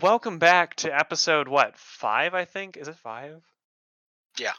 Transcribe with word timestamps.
welcome 0.00 0.38
back 0.38 0.74
to 0.76 0.96
episode 0.96 1.48
what 1.48 1.76
five? 1.76 2.34
I 2.34 2.44
think 2.44 2.76
is 2.76 2.88
it 2.88 2.96
five? 2.96 3.42
Yeah. 4.38 4.52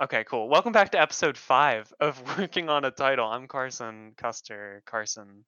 Okay, 0.00 0.24
cool. 0.24 0.48
Welcome 0.48 0.72
back 0.72 0.92
to 0.92 1.00
episode 1.00 1.36
five 1.36 1.92
of 2.00 2.20
working 2.38 2.68
on 2.68 2.84
a 2.84 2.90
title. 2.90 3.26
I'm 3.26 3.48
Carson 3.48 4.12
Custer. 4.16 4.82
Carson 4.86 5.44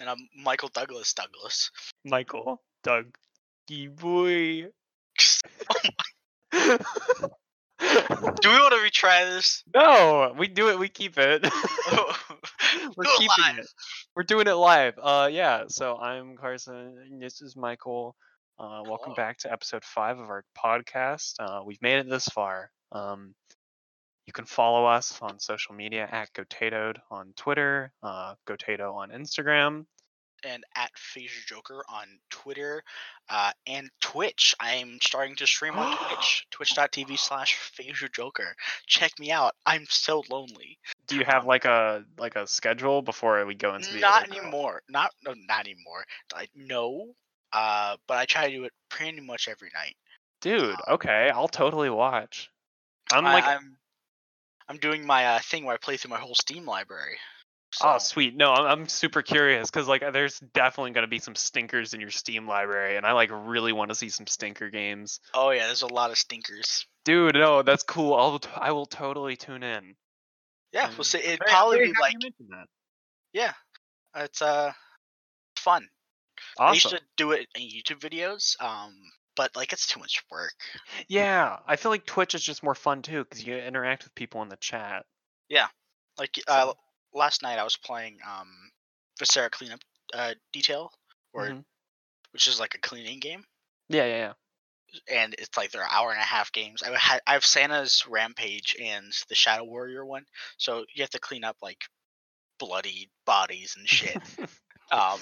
And 0.00 0.08
I'm 0.08 0.28
Michael 0.36 0.70
Douglas 0.72 1.12
Douglas. 1.14 1.70
Michael 2.04 2.60
Doug 2.82 3.16
boy. 3.96 4.66
Do 6.60 8.50
we 8.50 8.56
want 8.58 8.74
to 8.74 8.80
retry 8.80 9.24
this? 9.24 9.64
no, 9.74 10.34
we 10.36 10.46
do 10.46 10.68
it. 10.70 10.78
We 10.78 10.88
keep 10.88 11.18
it. 11.18 11.42
We're 12.96 13.04
it 13.04 13.18
keeping 13.18 13.28
live. 13.38 13.58
it. 13.58 13.66
We're 14.14 14.22
doing 14.22 14.46
it 14.46 14.52
live. 14.52 14.94
Uh, 15.02 15.28
yeah. 15.32 15.64
So 15.68 15.96
I'm 15.96 16.36
Carson. 16.36 16.96
and 17.10 17.20
This 17.22 17.40
is 17.42 17.56
Michael. 17.56 18.14
Uh, 18.62 18.80
welcome 18.86 19.12
Hello. 19.12 19.16
back 19.16 19.38
to 19.38 19.50
episode 19.50 19.82
five 19.82 20.20
of 20.20 20.30
our 20.30 20.44
podcast. 20.56 21.32
Uh, 21.40 21.62
we've 21.64 21.82
made 21.82 21.98
it 21.98 22.08
this 22.08 22.26
far. 22.26 22.70
Um, 22.92 23.34
you 24.24 24.32
can 24.32 24.44
follow 24.44 24.86
us 24.86 25.18
on 25.20 25.40
social 25.40 25.74
media 25.74 26.08
at 26.08 26.32
Gotatoed 26.32 26.98
on 27.10 27.32
Twitter, 27.36 27.92
uh, 28.04 28.36
Gotato 28.46 28.94
on 28.94 29.10
Instagram. 29.10 29.86
and 30.44 30.62
at 30.76 30.92
Phaser 30.94 31.44
Joker 31.44 31.82
on 31.92 32.06
Twitter 32.30 32.84
uh, 33.28 33.50
and 33.66 33.90
Twitch. 34.00 34.54
I'm 34.60 35.00
starting 35.02 35.34
to 35.36 35.46
stream 35.48 35.76
on 35.76 35.96
Twitch, 36.08 36.46
twitch.tv 36.52 37.18
slash 37.18 37.58
Phaser 37.76 38.12
Joker. 38.12 38.54
Check 38.86 39.18
me 39.18 39.32
out. 39.32 39.56
I'm 39.66 39.86
so 39.88 40.22
lonely. 40.30 40.78
Do 41.08 41.16
you 41.16 41.24
have 41.24 41.46
like 41.46 41.64
a 41.64 42.04
like 42.16 42.36
a 42.36 42.46
schedule 42.46 43.02
before 43.02 43.44
we 43.44 43.56
go 43.56 43.74
into 43.74 43.92
the 43.92 43.98
Not 43.98 44.30
anymore. 44.30 44.82
Not 44.88 45.10
no, 45.24 45.34
not 45.48 45.66
anymore. 45.66 46.04
I 46.32 46.46
no. 46.54 47.16
Uh, 47.52 47.96
but 48.08 48.16
I 48.18 48.24
try 48.24 48.48
to 48.48 48.56
do 48.56 48.64
it 48.64 48.72
pretty 48.88 49.20
much 49.20 49.48
every 49.48 49.70
night. 49.74 49.94
Dude, 50.40 50.74
okay, 50.88 51.30
I'll 51.32 51.48
totally 51.48 51.90
watch. 51.90 52.50
I'm 53.12 53.26
I, 53.26 53.34
like, 53.34 53.44
I'm 53.46 53.76
I'm 54.68 54.78
doing 54.78 55.06
my 55.06 55.26
uh, 55.26 55.38
thing 55.40 55.64
where 55.64 55.74
I 55.74 55.78
play 55.78 55.96
through 55.96 56.10
my 56.10 56.18
whole 56.18 56.34
Steam 56.34 56.64
library. 56.64 57.16
oh 57.82 57.98
sweet. 57.98 58.34
No, 58.34 58.52
I'm, 58.52 58.66
I'm 58.66 58.88
super 58.88 59.22
curious 59.22 59.70
because 59.70 59.86
like 59.86 60.02
there's 60.12 60.40
definitely 60.54 60.92
gonna 60.92 61.06
be 61.06 61.18
some 61.18 61.34
stinkers 61.34 61.94
in 61.94 62.00
your 62.00 62.10
Steam 62.10 62.48
library, 62.48 62.96
and 62.96 63.06
I 63.06 63.12
like 63.12 63.30
really 63.32 63.72
want 63.72 63.90
to 63.90 63.94
see 63.94 64.08
some 64.08 64.26
stinker 64.26 64.70
games. 64.70 65.20
Oh 65.34 65.50
yeah, 65.50 65.66
there's 65.66 65.82
a 65.82 65.92
lot 65.92 66.10
of 66.10 66.18
stinkers. 66.18 66.86
Dude, 67.04 67.34
no, 67.34 67.62
that's 67.62 67.82
cool. 67.82 68.14
I'll 68.14 68.38
t- 68.38 68.48
I 68.54 68.72
will 68.72 68.86
totally 68.86 69.36
tune 69.36 69.62
in. 69.62 69.94
Yeah, 70.72 70.86
Um, 70.86 70.92
we'll 70.96 71.04
see. 71.04 71.18
It'd 71.18 71.40
probably 71.40 71.80
be 71.80 71.92
like 72.00 72.14
you 72.14 72.18
mentioned 72.22 72.48
that. 72.50 72.66
yeah, 73.32 73.52
it's 74.16 74.40
uh 74.42 74.72
fun. 75.56 75.88
I 76.58 76.72
used 76.72 76.88
to 76.90 77.00
do 77.16 77.32
it 77.32 77.48
in 77.54 77.62
YouTube 77.62 78.00
videos, 78.00 78.60
um, 78.62 78.94
but 79.36 79.54
like 79.56 79.72
it's 79.72 79.86
too 79.86 80.00
much 80.00 80.22
work. 80.30 80.52
Yeah, 81.08 81.58
I 81.66 81.76
feel 81.76 81.90
like 81.90 82.06
Twitch 82.06 82.34
is 82.34 82.42
just 82.42 82.62
more 82.62 82.74
fun 82.74 83.02
too 83.02 83.24
because 83.24 83.44
you 83.46 83.56
interact 83.56 84.04
with 84.04 84.14
people 84.14 84.42
in 84.42 84.48
the 84.48 84.56
chat. 84.56 85.04
Yeah, 85.48 85.68
like 86.18 86.38
uh, 86.48 86.72
last 87.14 87.42
night 87.42 87.58
I 87.58 87.64
was 87.64 87.76
playing 87.76 88.18
um 88.28 88.48
Viscera 89.18 89.50
Cleanup 89.50 89.80
uh, 90.14 90.34
Detail, 90.52 90.90
or 91.32 91.48
Mhm. 91.48 91.64
which 92.32 92.46
is 92.48 92.58
like 92.60 92.74
a 92.74 92.78
cleaning 92.78 93.18
game, 93.20 93.44
Yeah, 93.88 94.04
yeah, 94.04 94.16
yeah. 94.16 94.32
and 95.08 95.34
it's 95.38 95.56
like 95.56 95.70
they're 95.70 95.84
hour 95.88 96.10
and 96.10 96.20
a 96.20 96.24
half 96.24 96.52
games. 96.52 96.82
I 96.82 96.94
ha- 96.94 97.20
I 97.26 97.32
have 97.34 97.44
Santa's 97.44 98.06
Rampage 98.06 98.76
and 98.80 99.12
the 99.28 99.34
Shadow 99.34 99.64
Warrior 99.64 100.04
one, 100.04 100.26
so 100.58 100.84
you 100.94 101.02
have 101.02 101.10
to 101.10 101.18
clean 101.18 101.44
up 101.44 101.56
like 101.62 101.84
bloody 102.58 103.10
bodies 103.26 103.74
and 103.76 103.88
shit. 103.88 104.16
um, 104.92 105.18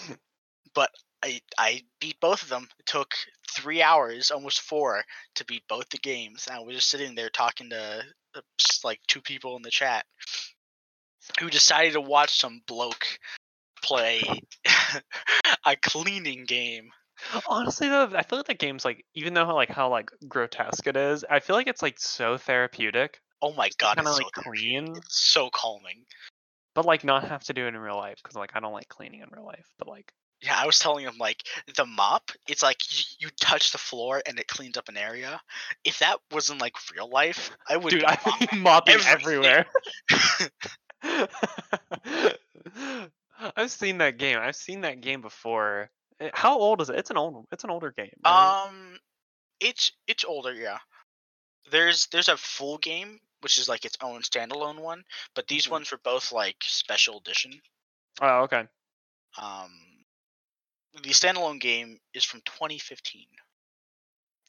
but 0.74 0.90
I 1.22 1.40
I 1.58 1.82
beat 2.00 2.18
both 2.20 2.42
of 2.42 2.48
them. 2.48 2.68
It 2.78 2.86
took 2.86 3.14
three 3.50 3.82
hours, 3.82 4.30
almost 4.30 4.60
four, 4.62 5.04
to 5.36 5.44
beat 5.44 5.66
both 5.68 5.88
the 5.90 5.98
games. 5.98 6.46
And 6.46 6.56
I 6.56 6.60
was 6.60 6.76
just 6.76 6.88
sitting 6.88 7.14
there 7.14 7.30
talking 7.30 7.70
to 7.70 8.02
uh, 8.34 8.40
like 8.84 9.00
two 9.06 9.20
people 9.20 9.56
in 9.56 9.62
the 9.62 9.70
chat 9.70 10.06
who 11.38 11.50
decided 11.50 11.92
to 11.94 12.00
watch 12.00 12.38
some 12.38 12.62
bloke 12.66 13.06
play 13.82 14.22
a 15.66 15.76
cleaning 15.76 16.44
game. 16.44 16.90
Honestly 17.46 17.88
though, 17.88 18.10
I 18.14 18.22
feel 18.22 18.38
like 18.38 18.46
the 18.46 18.54
game's 18.54 18.84
like 18.84 19.04
even 19.14 19.34
though 19.34 19.54
like 19.54 19.68
how 19.68 19.90
like 19.90 20.10
grotesque 20.28 20.86
it 20.86 20.96
is, 20.96 21.24
I 21.28 21.40
feel 21.40 21.56
like 21.56 21.66
it's 21.66 21.82
like 21.82 21.98
so 21.98 22.38
therapeutic. 22.38 23.20
Oh 23.42 23.52
my 23.52 23.70
god, 23.78 23.96
Kind 23.96 24.08
of 24.08 24.14
like 24.14 24.26
so 24.36 24.42
clean, 24.42 24.96
It's 24.96 25.22
so 25.30 25.50
calming. 25.50 26.04
but 26.74 26.84
like 26.86 27.04
not 27.04 27.28
have 27.28 27.42
to 27.44 27.52
do 27.52 27.64
it 27.66 27.68
in 27.68 27.76
real 27.76 27.96
life 27.96 28.18
because 28.22 28.36
like 28.36 28.52
I 28.54 28.60
don't 28.60 28.72
like 28.72 28.88
cleaning 28.88 29.20
in 29.20 29.28
real 29.30 29.44
life. 29.46 29.66
But 29.78 29.88
like, 29.88 30.12
Yeah, 30.42 30.56
I 30.58 30.64
was 30.66 30.78
telling 30.78 31.04
him 31.04 31.18
like 31.18 31.42
the 31.76 31.84
mop. 31.84 32.30
It's 32.48 32.62
like 32.62 32.78
you, 32.90 33.04
you 33.18 33.28
touch 33.40 33.72
the 33.72 33.78
floor 33.78 34.22
and 34.26 34.38
it 34.38 34.48
cleans 34.48 34.76
up 34.78 34.88
an 34.88 34.96
area. 34.96 35.40
If 35.84 35.98
that 35.98 36.18
wasn't 36.30 36.60
like 36.60 36.74
real 36.94 37.10
life, 37.10 37.50
I 37.68 37.76
would. 37.76 37.90
dude, 37.90 38.00
be 38.00 38.06
I 38.08 38.18
mopping 38.24 38.48
be 38.50 38.58
mopping 38.58 38.94
everything. 39.06 39.44
everywhere. 39.44 39.66
I've 43.56 43.70
seen 43.70 43.98
that 43.98 44.18
game. 44.18 44.38
I've 44.38 44.56
seen 44.56 44.82
that 44.82 45.00
game 45.00 45.20
before. 45.22 45.90
Eh, 46.20 46.30
How 46.34 46.58
old 46.58 46.80
is 46.82 46.90
it? 46.90 46.96
It's 46.96 47.10
an 47.10 47.16
old. 47.16 47.46
It's 47.52 47.64
an 47.64 47.70
older 47.70 47.90
game. 47.96 48.10
right? 48.24 48.66
Um, 48.68 48.98
it's 49.60 49.92
it's 50.06 50.24
older, 50.24 50.52
yeah. 50.54 50.78
There's 51.70 52.06
there's 52.12 52.28
a 52.28 52.36
full 52.36 52.78
game 52.78 53.18
which 53.42 53.56
is 53.56 53.68
like 53.68 53.84
its 53.86 53.96
own 54.02 54.20
standalone 54.20 54.80
one, 54.80 55.02
but 55.34 55.48
these 55.48 55.66
Mhm. 55.66 55.70
ones 55.70 55.90
were 55.92 56.00
both 56.04 56.32
like 56.32 56.56
special 56.60 57.18
edition. 57.18 57.60
oh, 58.20 58.40
okay. 58.42 58.64
Um, 59.40 59.70
the 60.94 61.10
standalone 61.10 61.60
game 61.60 61.98
is 62.14 62.24
from 62.24 62.40
2015. 62.44 63.26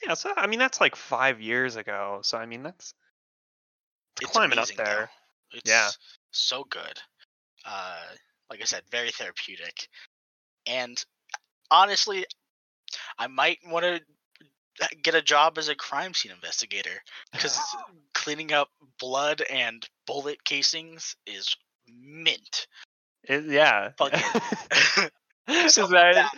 Yeah, 0.06 0.16
so 0.16 0.32
I 0.36 0.48
mean 0.48 0.60
that's 0.60 0.82
like 0.82 0.96
five 0.96 1.42
years 1.42 1.76
ago. 1.76 2.20
So 2.24 2.38
I 2.38 2.46
mean 2.46 2.64
that's 2.64 2.94
it's, 4.18 4.24
It's 4.24 4.32
climbing 4.32 4.58
amazing, 4.58 4.80
up 4.80 4.86
though. 4.86 4.92
there. 4.92 5.10
It's 5.54 5.70
Yeah. 5.70 5.90
so 6.32 6.64
good. 6.64 7.00
Uh, 7.66 8.02
like 8.50 8.62
I 8.62 8.66
said, 8.66 8.84
very 8.92 9.12
therapeutic, 9.12 9.88
and 10.66 11.04
honestly, 11.70 12.26
I 13.18 13.28
might 13.28 13.60
want 13.66 13.86
to 13.86 14.02
get 15.04 15.16
a 15.16 15.22
job 15.22 15.58
as 15.58 15.70
a 15.70 15.76
crime 15.76 16.14
scene 16.14 16.32
investigator 16.32 17.04
because 17.32 17.60
cleaning 18.14 18.52
up 18.52 18.70
blood 19.00 19.42
and 19.50 19.88
bullet 20.08 20.44
casings 20.44 21.16
is 21.28 21.56
mint. 21.88 22.68
It, 23.24 23.46
yeah. 23.46 23.92
Something 25.68 25.98
oh 25.98 26.14
that- 26.14 26.32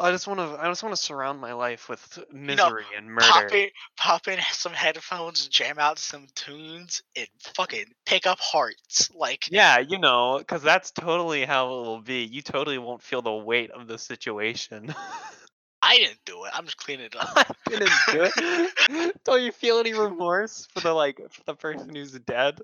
I 0.00 0.12
just 0.12 0.28
want 0.28 0.38
to. 0.38 0.62
I 0.62 0.68
just 0.68 0.84
want 0.84 0.94
to 0.94 1.02
surround 1.02 1.40
my 1.40 1.54
life 1.54 1.88
with 1.88 2.18
know, 2.30 2.38
misery 2.40 2.84
and 2.96 3.16
Pop 3.18 3.42
murder. 3.42 3.56
in, 3.56 3.68
pop 3.96 4.28
in 4.28 4.38
some 4.52 4.72
headphones, 4.72 5.48
jam 5.48 5.80
out 5.80 5.98
some 5.98 6.28
tunes, 6.36 7.02
and 7.16 7.26
fucking 7.56 7.86
pick 8.06 8.24
up 8.24 8.38
hearts. 8.38 9.10
Like, 9.12 9.50
Yeah, 9.50 9.78
you 9.80 9.98
know, 9.98 10.36
because 10.38 10.62
that's 10.62 10.92
totally 10.92 11.44
how 11.44 11.66
it 11.66 11.82
will 11.84 12.00
be. 12.00 12.22
You 12.22 12.42
totally 12.42 12.78
won't 12.78 13.02
feel 13.02 13.22
the 13.22 13.32
weight 13.32 13.72
of 13.72 13.88
the 13.88 13.98
situation. 13.98 14.94
I 15.80 15.98
didn't 15.98 16.18
do 16.24 16.44
it. 16.44 16.50
I'm 16.54 16.64
just 16.64 16.76
cleaning 16.76 17.06
it 17.06 17.16
up. 17.16 17.30
I 17.36 17.70
didn't 17.70 17.90
do 18.10 18.30
it. 18.34 19.14
Don't 19.24 19.42
you 19.42 19.52
feel 19.52 19.78
any 19.78 19.94
remorse 19.94 20.66
for 20.74 20.80
the 20.80 20.92
like 20.92 21.20
for 21.30 21.42
the 21.44 21.54
person 21.54 21.94
who's 21.94 22.12
dead? 22.12 22.60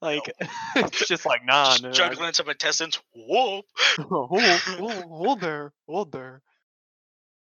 Like 0.00 0.32
it's 0.76 1.08
just 1.08 1.26
like 1.26 1.44
nah, 1.44 1.70
just 1.70 1.82
no. 1.82 1.88
I- 1.88 1.92
juggling 1.92 2.32
some 2.32 2.48
intestines. 2.48 3.00
Whoop. 3.14 3.64
hold, 3.98 4.30
hold, 4.30 4.92
hold 5.04 5.40
there, 5.40 5.72
hold 5.88 6.12
there. 6.12 6.42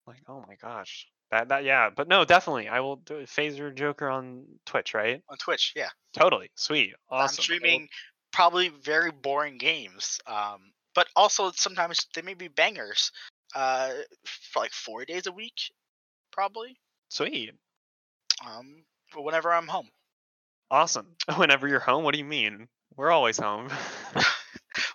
Like 0.06 0.22
oh 0.26 0.42
my 0.48 0.56
gosh, 0.60 1.06
that 1.31 1.48
that 1.48 1.64
yeah, 1.64 1.91
but 1.94 2.08
no, 2.08 2.25
definitely 2.25 2.69
I 2.69 2.81
will 2.81 2.97
do 2.97 3.22
Phaser 3.22 3.75
Joker 3.75 4.08
on 4.08 4.44
Twitch, 4.64 4.94
right? 4.94 5.22
On 5.28 5.37
Twitch, 5.37 5.75
yeah. 5.76 5.91
Totally, 6.14 6.50
sweet, 6.54 6.94
awesome. 7.10 7.37
I'm 7.38 7.42
streaming 7.42 7.88
probably 8.32 8.69
very 8.69 9.10
boring 9.10 9.58
games, 9.58 10.19
um, 10.26 10.72
but 10.94 11.08
also 11.14 11.50
sometimes 11.50 12.06
they 12.14 12.22
may 12.22 12.34
be 12.34 12.48
bangers. 12.48 13.12
Uh, 13.55 13.91
for 14.25 14.61
like 14.61 14.72
four 14.72 15.05
days 15.05 15.27
a 15.27 15.33
week, 15.33 15.55
probably. 16.33 16.77
Sweet, 17.09 17.52
Um, 18.47 18.85
whenever 19.17 19.52
I'm 19.52 19.67
home. 19.69 19.88
awesome. 20.70 21.17
Whenever 21.37 21.67
you're 21.67 21.81
home, 21.81 22.05
what 22.05 22.12
do 22.12 22.19
you 22.19 22.25
mean? 22.25 22.69
We're 22.97 23.11
always 23.11 23.38
home. 23.38 23.69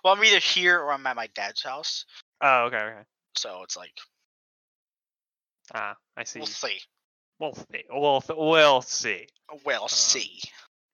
Well, 0.02 0.14
I'm 0.14 0.24
either 0.24 0.38
here 0.38 0.78
or 0.80 0.92
I'm 0.92 1.06
at 1.06 1.16
my 1.16 1.26
dad's 1.34 1.62
house, 1.62 2.06
oh, 2.40 2.64
okay, 2.66 2.76
okay. 2.78 3.02
so 3.34 3.62
it's 3.64 3.76
like 3.76 3.92
Ah, 5.74 5.96
I 6.16 6.24
see. 6.24 6.38
we'll 6.38 6.46
see. 6.46 6.78
We'll 7.40 7.54
see. 7.54 7.84
We'll 7.90 8.20
th- 8.20 8.38
we'll 8.38 8.82
see. 8.82 9.26
We'll 9.64 9.82
Um, 9.82 9.88
see. 9.88 10.40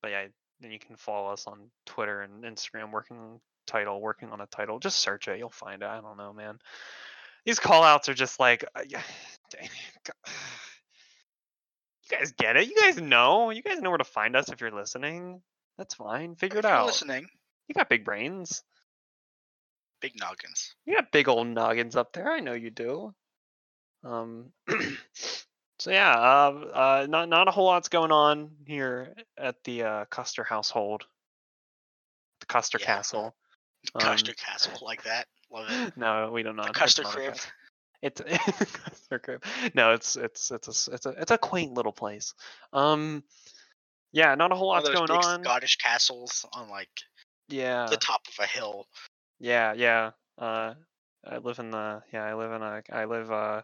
But 0.02 0.10
yeah, 0.12 0.26
then 0.60 0.72
you 0.72 0.78
can 0.78 0.96
follow 0.96 1.30
us 1.32 1.46
on 1.46 1.70
Twitter 1.86 2.22
and 2.22 2.42
Instagram. 2.42 2.90
Working 2.90 3.40
title, 3.66 4.00
working 4.00 4.30
on 4.30 4.40
a 4.40 4.46
title. 4.46 4.78
Just 4.78 4.98
search 5.00 5.28
it. 5.28 5.38
You'll 5.38 5.50
find 5.50 5.82
it. 5.82 5.86
I 5.88 6.00
don't 6.00 6.16
know, 6.16 6.32
man. 6.32 6.58
These 7.44 7.58
call 7.58 7.82
outs 7.82 8.08
are 8.08 8.14
just 8.14 8.38
like, 8.38 8.64
uh, 8.74 8.82
yeah, 8.88 9.02
dang 9.50 9.68
you 12.10 12.18
guys 12.18 12.32
get 12.32 12.56
it. 12.56 12.68
You 12.68 12.76
guys 12.80 13.00
know. 13.00 13.50
You 13.50 13.62
guys 13.62 13.80
know 13.80 13.90
where 13.90 13.98
to 13.98 14.04
find 14.04 14.36
us 14.36 14.48
if 14.50 14.60
you're 14.60 14.70
listening. 14.70 15.42
That's 15.78 15.94
fine. 15.94 16.34
Figure 16.36 16.58
If 16.58 16.64
it 16.64 16.68
you're 16.68 16.76
out. 16.76 16.86
listening, 16.86 17.26
You 17.68 17.74
got 17.74 17.88
big 17.88 18.04
brains. 18.04 18.62
big 20.00 20.12
noggins. 20.18 20.74
You 20.86 20.94
got 20.96 21.10
big 21.12 21.28
old 21.28 21.46
noggins 21.46 21.96
up 21.96 22.12
there. 22.12 22.30
I 22.30 22.40
know 22.40 22.52
you 22.54 22.70
do. 22.70 23.14
Um, 24.04 24.52
So 25.78 25.90
yeah, 25.90 26.12
uh, 26.12 26.52
uh, 26.72 27.06
not 27.10 27.28
not 27.28 27.48
a 27.48 27.50
whole 27.50 27.64
lot's 27.64 27.88
going 27.88 28.12
on 28.12 28.52
here 28.66 29.16
at 29.36 29.56
the 29.64 29.82
uh, 29.82 30.04
Custer 30.04 30.44
household, 30.44 31.02
the 32.38 32.46
Custer 32.46 32.78
Yeah. 32.80 32.86
Castle. 32.86 33.34
Um, 33.96 34.00
Custer 34.00 34.32
Castle 34.34 34.78
like 34.86 35.02
that. 35.02 35.26
Love 35.52 35.66
it. 35.68 35.92
No, 35.96 36.30
we 36.32 36.42
don't 36.42 36.56
know. 36.56 36.64
Custer 36.72 37.02
crib. 37.02 37.36
It's 38.02 38.20
Custer 38.84 39.18
crib. 39.18 39.44
No, 39.74 39.92
it's 39.92 40.16
it's 40.16 40.50
it's 40.50 40.88
a 40.88 40.92
it's 40.94 41.06
a 41.06 41.10
it's 41.10 41.30
a 41.30 41.38
quaint 41.38 41.74
little 41.74 41.92
place. 41.92 42.34
Um, 42.72 43.22
yeah, 44.12 44.34
not 44.34 44.52
a 44.52 44.54
whole 44.54 44.68
lot's 44.68 44.88
going 44.88 45.10
on. 45.10 45.42
Scottish 45.44 45.76
castles 45.76 46.44
on 46.52 46.68
like 46.68 46.88
Yeah, 47.48 47.86
the 47.90 47.96
top 47.96 48.22
of 48.28 48.44
a 48.44 48.46
hill. 48.46 48.86
yeah, 49.38 49.72
yeah. 49.74 50.10
Uh, 50.38 50.74
I 51.24 51.38
live 51.38 51.58
in 51.58 51.70
the 51.70 52.02
yeah, 52.12 52.24
I 52.24 52.34
live 52.34 52.52
in 52.52 52.62
a 52.62 52.82
I 52.92 53.04
live 53.04 53.30
uh 53.30 53.62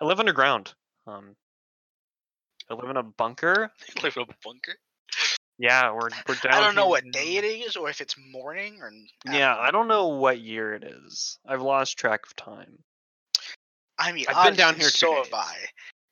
I 0.00 0.04
live 0.04 0.20
underground. 0.20 0.72
Um, 1.06 1.34
I 2.70 2.74
live 2.74 2.88
in 2.90 2.96
a 2.96 3.02
bunker. 3.02 3.70
Live 4.02 4.16
in 4.16 4.22
a 4.22 4.26
bunker. 4.42 4.74
Yeah, 5.58 5.92
we're 5.92 6.08
we're 6.28 6.34
down. 6.34 6.54
I 6.54 6.60
don't 6.60 6.74
know 6.74 6.88
what 6.88 7.10
day 7.12 7.36
it 7.36 7.44
is 7.44 7.76
or 7.76 7.88
if 7.88 8.00
it's 8.00 8.16
morning 8.32 8.78
or. 8.80 8.88
n- 8.88 9.06
Yeah, 9.24 9.56
I 9.56 9.70
don't 9.70 9.88
know 9.88 10.08
what 10.08 10.40
year 10.40 10.74
it 10.74 10.84
is. 10.84 11.38
I've 11.46 11.62
lost 11.62 11.96
track 11.96 12.26
of 12.26 12.34
time. 12.36 12.78
I 13.98 14.12
mean, 14.12 14.26
I've 14.28 14.44
been 14.44 14.56
down 14.56 14.74
here 14.74 14.90
two 14.90 15.06
So 15.06 15.14
days. 15.14 15.26
have 15.26 15.34
I. 15.34 15.54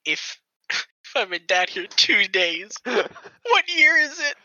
If 0.04 0.38
if 0.70 1.16
I've 1.16 1.30
been 1.30 1.46
down 1.46 1.66
here 1.68 1.86
two 1.86 2.24
days, 2.28 2.70
what 2.84 3.68
year 3.68 3.98
is 3.98 4.20
it? 4.20 4.36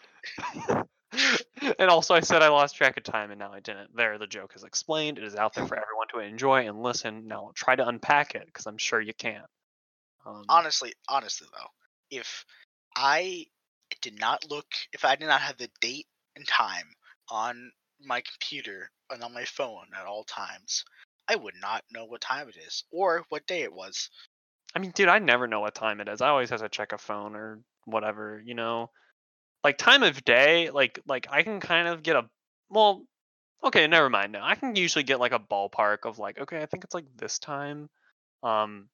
and 1.79 1.89
also, 1.89 2.13
I 2.15 2.19
said 2.19 2.41
I 2.41 2.49
lost 2.49 2.75
track 2.75 2.97
of 2.97 3.03
time, 3.03 3.31
and 3.31 3.39
now 3.39 3.51
I 3.53 3.59
didn't. 3.59 3.95
There, 3.95 4.17
the 4.17 4.27
joke 4.27 4.53
is 4.55 4.63
explained. 4.63 5.17
It 5.17 5.23
is 5.23 5.35
out 5.35 5.53
there 5.53 5.65
for 5.65 5.75
everyone 5.75 6.07
to 6.13 6.19
enjoy 6.19 6.67
and 6.67 6.81
listen. 6.81 7.27
Now, 7.27 7.51
try 7.55 7.75
to 7.75 7.87
unpack 7.87 8.35
it 8.35 8.45
because 8.45 8.65
I'm 8.65 8.77
sure 8.77 8.99
you 8.99 9.13
can. 9.13 9.43
Um, 10.25 10.43
Honestly, 10.49 10.93
honestly 11.07 11.47
though, 11.53 11.69
if 12.17 12.45
I 12.95 13.45
did 14.01 14.19
not 14.19 14.49
look, 14.49 14.67
if 14.93 15.05
I 15.05 15.15
did 15.15 15.27
not 15.27 15.41
have 15.41 15.57
the 15.57 15.69
date 15.81 16.07
and 16.35 16.47
time 16.47 16.87
on 17.29 17.71
my 18.01 18.21
computer 18.21 18.91
and 19.09 19.23
on 19.23 19.33
my 19.33 19.45
phone 19.45 19.87
at 19.97 20.05
all 20.05 20.23
times, 20.23 20.85
I 21.27 21.35
would 21.35 21.55
not 21.61 21.83
know 21.91 22.05
what 22.05 22.21
time 22.21 22.49
it 22.49 22.57
is 22.57 22.83
or 22.91 23.23
what 23.29 23.47
day 23.47 23.63
it 23.63 23.73
was. 23.73 24.09
I 24.75 24.79
mean, 24.79 24.91
dude, 24.91 25.09
I 25.09 25.19
never 25.19 25.47
know 25.47 25.59
what 25.59 25.75
time 25.75 25.99
it 25.99 26.07
is. 26.07 26.21
I 26.21 26.29
always 26.29 26.49
have 26.49 26.61
to 26.61 26.69
check 26.69 26.93
a 26.93 26.97
phone 26.97 27.35
or 27.35 27.59
whatever, 27.85 28.41
you 28.45 28.53
know. 28.53 28.91
Like 29.63 29.77
time 29.77 30.03
of 30.03 30.23
day, 30.23 30.69
like 30.69 30.99
like 31.07 31.27
I 31.29 31.43
can 31.43 31.59
kind 31.59 31.87
of 31.87 32.03
get 32.03 32.15
a 32.15 32.29
well, 32.69 33.03
okay, 33.63 33.87
never 33.87 34.09
mind. 34.09 34.31
Now 34.31 34.45
I 34.45 34.55
can 34.55 34.75
usually 34.75 35.03
get 35.03 35.19
like 35.19 35.31
a 35.31 35.39
ballpark 35.39 35.99
of 36.05 36.19
like, 36.19 36.39
okay, 36.39 36.61
I 36.61 36.65
think 36.67 36.83
it's 36.83 36.93
like 36.93 37.05
this 37.17 37.39
time. 37.39 37.89
Um, 38.43 38.87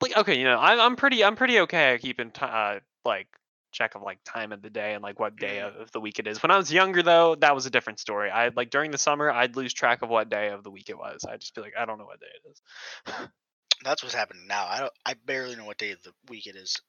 like 0.00 0.16
okay, 0.16 0.38
you 0.38 0.44
know, 0.44 0.58
I'm 0.58 0.80
I'm 0.80 0.96
pretty 0.96 1.22
I'm 1.22 1.36
pretty 1.36 1.60
okay 1.60 1.94
at 1.94 2.00
keeping 2.00 2.30
ti 2.30 2.40
uh, 2.42 2.80
like 3.04 3.28
check 3.70 3.94
of 3.94 4.02
like 4.02 4.18
time 4.24 4.52
of 4.52 4.62
the 4.62 4.70
day 4.70 4.94
and 4.94 5.02
like 5.02 5.18
what 5.20 5.36
day 5.36 5.58
Mhm. 5.58 5.80
of 5.80 5.90
the 5.92 6.00
week 6.00 6.18
it 6.18 6.26
is. 6.26 6.42
When 6.42 6.50
I 6.50 6.56
was 6.56 6.72
younger 6.72 7.02
though, 7.02 7.34
that 7.36 7.54
was 7.54 7.66
a 7.66 7.70
different 7.70 7.98
story. 8.00 8.30
I 8.30 8.48
like 8.48 8.70
during 8.70 8.90
the 8.90 8.98
summer, 8.98 9.30
I'd 9.30 9.56
lose 9.56 9.72
track 9.72 10.02
of 10.02 10.08
what 10.08 10.28
day 10.28 10.48
of 10.48 10.62
the 10.64 10.70
week 10.70 10.88
it 10.90 10.98
was. 10.98 11.24
I'd 11.24 11.40
just 11.40 11.54
be 11.54 11.60
like, 11.60 11.74
I 11.78 11.84
don't 11.84 11.98
know 11.98 12.06
what 12.06 12.20
day 12.20 12.26
it 12.44 12.50
is. 12.50 12.62
That's 13.84 14.02
what's 14.02 14.14
happening 14.14 14.46
now. 14.48 14.66
I 14.66 14.80
don't. 14.80 14.92
I 15.06 15.14
barely 15.14 15.54
know 15.54 15.64
what 15.64 15.78
day 15.78 15.92
of 15.92 16.02
the 16.02 16.12
week 16.28 16.46
it 16.46 16.56
is. 16.56 16.80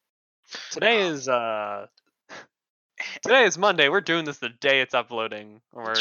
Today 0.72 1.02
Um, 1.02 1.14
is 1.14 1.30
uh 1.30 1.86
today 3.22 3.44
is 3.46 3.58
Monday. 3.58 3.90
We're 3.90 4.02
doing 4.02 4.26
this 4.26 4.40
the 4.40 4.50
day 4.50 4.82
it's 4.82 4.94
uploading. 4.96 5.62
Or 5.72 5.94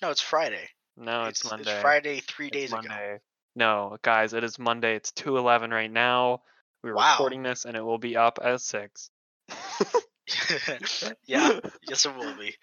no, 0.00 0.10
it's 0.10 0.22
Friday. 0.22 0.68
no, 0.96 1.24
it's, 1.26 1.44
Monday. 1.44 1.70
It's 1.70 1.80
Friday 1.80 2.20
three 2.20 2.46
It's 2.46 2.56
days 2.56 2.68
ago. 2.72 2.76
Monday. 2.76 3.18
No, 3.54 3.98
guys, 4.00 4.32
it 4.32 4.44
is 4.44 4.58
Monday. 4.58 4.96
It's 4.96 5.12
two 5.12 5.36
eleven 5.36 5.70
right 5.70 5.90
now. 5.90 6.42
We're 6.82 6.94
Wow. 6.94 7.12
recording 7.12 7.42
this 7.42 7.64
and 7.66 7.76
it 7.76 7.82
will 7.82 7.98
be 7.98 8.16
up 8.16 8.38
at 8.42 8.60
six. 8.62 9.10
yeah, 11.26 11.60
yes, 11.88 12.04
it 12.06 12.14
will 12.16 12.34
be. 12.36 12.54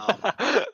Um, 0.00 0.64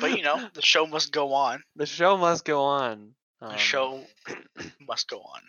But 0.00 0.16
you 0.16 0.22
know, 0.22 0.48
the 0.54 0.62
show 0.62 0.86
must 0.86 1.12
go 1.12 1.32
on. 1.34 1.62
the 1.76 1.86
show 1.86 2.16
must 2.16 2.44
go 2.44 2.62
on. 2.64 3.14
The 3.40 3.48
Um, 3.48 3.58
show 3.58 4.04
must 4.80 5.08
go 5.08 5.18
on. 5.20 5.40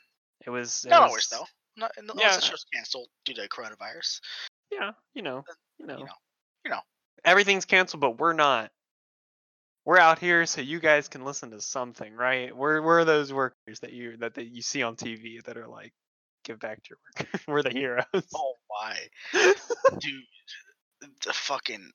It 0.45 0.49
was. 0.49 0.83
It 0.85 0.89
Not 0.89 1.03
was, 1.03 1.09
always 1.09 1.27
though. 1.29 1.45
Not 1.77 1.91
unless 1.97 2.19
Yeah. 2.19 2.35
the 2.35 2.41
show's 2.41 2.65
canceled 2.73 3.07
due 3.25 3.33
to 3.35 3.47
coronavirus. 3.47 4.19
Yeah, 4.71 4.91
you 5.13 5.21
know, 5.21 5.43
you 5.79 5.85
know, 5.87 5.97
know, 5.97 6.07
you 6.65 6.71
know. 6.71 6.79
everything's 7.23 7.65
canceled, 7.65 8.01
but 8.01 8.19
we're 8.19 8.33
not. 8.33 8.71
We're 9.85 9.99
out 9.99 10.19
here 10.19 10.45
so 10.47 10.61
you 10.61 10.79
guys 10.79 11.07
can 11.07 11.23
listen 11.23 11.51
to 11.51 11.61
something, 11.61 12.13
right? 12.13 12.55
We're 12.55 12.81
we're 12.81 13.05
those 13.05 13.31
workers 13.31 13.79
that 13.81 13.93
you 13.93 14.17
that, 14.17 14.33
that 14.35 14.47
you 14.47 14.61
see 14.61 14.81
on 14.83 14.95
TV 14.95 15.43
that 15.43 15.57
are 15.57 15.67
like, 15.67 15.93
give 16.45 16.59
back 16.59 16.83
to 16.83 16.89
your 16.91 16.99
work. 17.03 17.41
we're 17.47 17.61
the 17.63 17.71
heroes. 17.71 18.05
Oh 18.35 18.53
my, 18.69 18.97
dude, 19.99 20.23
the 21.25 21.33
fucking. 21.33 21.91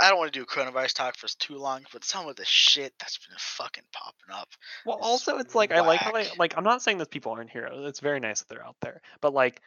I 0.00 0.08
don't 0.08 0.18
want 0.18 0.32
to 0.32 0.38
do 0.38 0.46
coronavirus 0.46 0.94
talk 0.94 1.16
for 1.16 1.26
too 1.26 1.56
long, 1.56 1.84
but 1.92 2.04
some 2.04 2.28
of 2.28 2.36
the 2.36 2.44
shit 2.44 2.94
that's 3.00 3.18
been 3.18 3.36
fucking 3.38 3.82
popping 3.92 4.32
up. 4.32 4.48
Well, 4.84 4.98
also 5.02 5.38
it's 5.38 5.54
like 5.54 5.72
I 5.72 5.80
like 5.80 5.98
how 5.98 6.12
they 6.12 6.28
like 6.38 6.54
I'm 6.56 6.62
not 6.62 6.80
saying 6.80 6.98
that 6.98 7.10
people 7.10 7.32
aren't 7.32 7.50
heroes. 7.50 7.88
It's 7.88 7.98
very 7.98 8.20
nice 8.20 8.40
that 8.40 8.48
they're 8.48 8.64
out 8.64 8.76
there, 8.80 9.00
but 9.20 9.34
like 9.34 9.60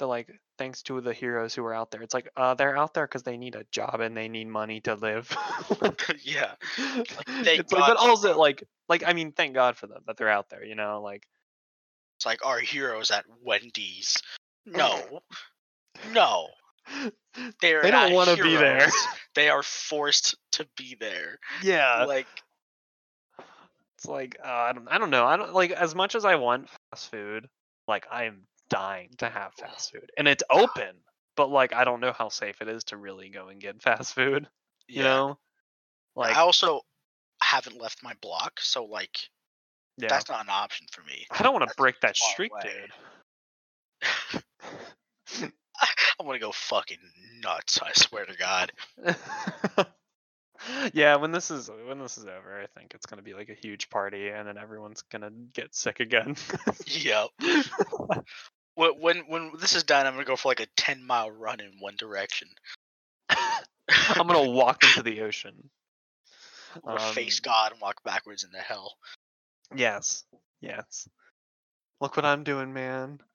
the 0.00 0.06
like 0.06 0.30
thanks 0.58 0.82
to 0.82 1.00
the 1.00 1.12
heroes 1.12 1.54
who 1.54 1.64
are 1.64 1.74
out 1.74 1.92
there. 1.92 2.02
It's 2.02 2.14
like 2.14 2.28
uh 2.36 2.54
they're 2.54 2.76
out 2.76 2.94
there 2.94 3.06
because 3.06 3.22
they 3.22 3.36
need 3.36 3.54
a 3.54 3.64
job 3.70 4.00
and 4.00 4.16
they 4.16 4.28
need 4.28 4.48
money 4.48 4.80
to 4.82 4.94
live. 4.94 5.36
yeah, 6.22 6.52
thank 7.26 7.70
like, 7.72 7.88
but 7.88 7.96
also 7.96 8.36
like 8.36 8.64
like 8.88 9.04
I 9.06 9.12
mean 9.12 9.32
thank 9.32 9.54
God 9.54 9.76
for 9.76 9.86
them 9.86 10.02
that 10.06 10.16
they're 10.16 10.28
out 10.28 10.50
there. 10.50 10.64
You 10.64 10.74
know 10.74 11.00
like 11.02 11.26
it's 12.20 12.26
like 12.26 12.44
our 12.44 12.58
heroes 12.58 13.10
at 13.10 13.24
Wendy's. 13.42 14.14
No, 14.66 15.22
no, 16.12 16.48
they're 17.62 17.80
they 17.80 17.90
don't 17.90 18.12
want 18.12 18.28
to 18.28 18.42
be 18.42 18.56
there. 18.56 18.88
They 19.36 19.48
are 19.48 19.62
forced 19.62 20.34
to 20.52 20.66
be 20.76 20.96
there. 20.98 21.38
yeah, 21.62 22.04
like 22.04 22.26
it's 23.96 24.06
like 24.06 24.36
uh, 24.44 24.48
I 24.50 24.72
don't 24.72 24.88
I 24.90 24.98
don't 24.98 25.08
know. 25.08 25.24
I 25.24 25.36
don't 25.36 25.54
like 25.54 25.70
as 25.70 25.94
much 25.94 26.14
as 26.14 26.24
I 26.26 26.34
want 26.34 26.68
fast 26.90 27.10
food. 27.10 27.48
Like 27.88 28.06
I 28.10 28.24
am 28.24 28.42
dying 28.68 29.10
to 29.18 29.30
have 29.30 29.54
fast 29.54 29.92
food, 29.92 30.10
and 30.18 30.28
it's 30.28 30.42
open. 30.50 30.96
But 31.36 31.48
like 31.48 31.72
I 31.72 31.84
don't 31.84 32.00
know 32.00 32.12
how 32.12 32.28
safe 32.28 32.60
it 32.60 32.68
is 32.68 32.84
to 32.84 32.98
really 32.98 33.30
go 33.30 33.48
and 33.48 33.60
get 33.60 33.80
fast 33.80 34.14
food. 34.14 34.46
You 34.88 35.04
yeah. 35.04 35.04
know, 35.04 35.38
like 36.16 36.36
I 36.36 36.40
also 36.40 36.80
haven't 37.40 37.80
left 37.80 38.02
my 38.02 38.12
block, 38.20 38.60
so 38.60 38.84
like 38.84 39.16
yeah. 40.02 40.08
that's 40.08 40.28
not 40.28 40.42
an 40.42 40.50
option 40.50 40.86
for 40.92 41.02
me. 41.02 41.26
I 41.30 41.42
don't 41.42 41.52
want 41.52 41.68
to 41.68 41.74
break 41.76 42.00
that 42.00 42.16
streak, 42.16 42.52
dude. 42.62 42.90
I'm 46.20 46.26
gonna 46.26 46.38
go 46.38 46.52
fucking 46.52 46.98
nuts. 47.42 47.78
I 47.82 47.92
swear 47.94 48.26
to 48.26 48.36
God. 48.36 48.72
yeah, 50.92 51.16
when 51.16 51.32
this 51.32 51.50
is 51.50 51.70
when 51.86 51.98
this 51.98 52.18
is 52.18 52.24
over, 52.24 52.60
I 52.60 52.66
think 52.78 52.92
it's 52.94 53.06
gonna 53.06 53.22
be 53.22 53.34
like 53.34 53.48
a 53.48 53.54
huge 53.54 53.88
party, 53.88 54.28
and 54.28 54.46
then 54.46 54.58
everyone's 54.58 55.02
gonna 55.02 55.30
get 55.54 55.74
sick 55.74 56.00
again. 56.00 56.36
Yep. 56.86 57.28
When 58.74 58.90
when 59.00 59.18
when 59.28 59.52
this 59.60 59.74
is 59.74 59.84
done, 59.84 60.06
I'm 60.06 60.14
gonna 60.14 60.24
go 60.24 60.36
for 60.36 60.48
like 60.48 60.60
a 60.60 60.66
ten 60.76 61.04
mile 61.04 61.30
run 61.30 61.60
in 61.60 61.72
one 61.80 61.96
direction. 61.96 62.48
I'm 63.28 64.26
gonna 64.26 64.50
walk 64.50 64.84
into 64.84 65.02
the 65.02 65.22
ocean. 65.22 65.70
I'm 66.76 66.96
gonna 66.96 67.12
face 67.12 67.40
Um, 67.40 67.50
God 67.50 67.72
and 67.72 67.80
walk 67.80 68.02
backwards 68.04 68.44
into 68.44 68.58
hell. 68.58 68.96
Yes, 69.74 70.24
yes. 70.60 71.08
Look 72.00 72.16
what 72.16 72.24
I'm 72.24 72.44
doing, 72.44 72.72
man. 72.72 73.20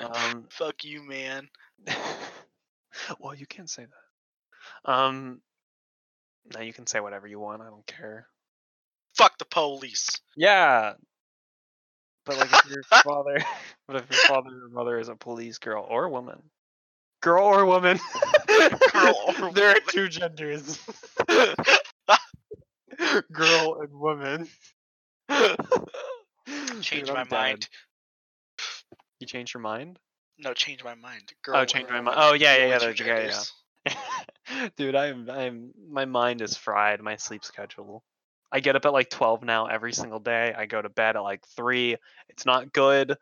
Um, 0.00 0.46
Fuck 0.48 0.84
you, 0.84 1.02
man. 1.02 1.48
well, 3.18 3.34
you 3.34 3.46
can 3.46 3.66
say 3.66 3.84
that. 3.84 4.90
Um, 4.92 5.40
now 6.54 6.60
you 6.60 6.72
can 6.72 6.86
say 6.86 7.00
whatever 7.00 7.26
you 7.26 7.40
want. 7.40 7.62
I 7.62 7.66
don't 7.66 7.86
care. 7.86 8.28
Fuck 9.16 9.38
the 9.38 9.44
police. 9.44 10.08
Yeah. 10.36 10.92
But 12.24 12.38
like 12.38 12.52
if 12.52 12.70
your 12.70 12.82
father 13.02 13.38
but 13.86 13.96
if 13.96 14.10
your 14.10 14.20
father 14.26 14.50
or 14.50 14.68
mother 14.70 14.98
is 14.98 15.08
a 15.08 15.16
police 15.16 15.58
girl 15.58 15.86
or 15.88 16.08
woman. 16.08 16.42
Girl 17.22 17.44
or 17.44 17.64
woman. 17.66 17.98
Girl 18.92 19.34
or 19.40 19.52
there 19.52 19.70
are 19.70 19.80
two 19.88 20.08
genders. 20.08 20.78
Girl 23.32 23.80
and 23.80 23.92
woman. 23.92 24.48
Change 25.28 26.90
Dude, 26.90 27.08
my 27.08 27.20
I'm 27.20 27.28
mind. 27.30 27.60
dead. 27.60 27.68
You 29.20 29.26
changed 29.26 29.54
your 29.54 29.62
mind? 29.62 29.98
No, 30.38 30.52
change 30.52 30.84
my 30.84 30.94
mind. 30.94 31.32
Girl 31.42 31.56
oh, 31.56 31.64
change 31.64 31.88
my 31.88 32.00
mind. 32.00 32.16
Oh, 32.20 32.34
yeah, 32.34 32.56
yeah, 32.56 32.66
yeah, 32.66 32.78
there's- 32.78 33.00
yeah, 33.00 33.40
yeah. 33.86 34.70
Dude, 34.76 34.94
I'm 34.94 35.28
I'm 35.30 35.70
my 35.90 36.04
mind 36.04 36.40
is 36.42 36.56
fried, 36.56 37.00
my 37.00 37.16
sleep 37.16 37.44
schedule. 37.44 38.02
I 38.50 38.60
get 38.60 38.76
up 38.76 38.84
at 38.84 38.92
like 38.92 39.10
12 39.10 39.42
now 39.42 39.66
every 39.66 39.92
single 39.92 40.18
day. 40.20 40.54
I 40.56 40.66
go 40.66 40.80
to 40.80 40.88
bed 40.88 41.16
at 41.16 41.22
like 41.22 41.46
3. 41.56 41.96
It's 42.28 42.46
not 42.46 42.72
good. 42.72 43.16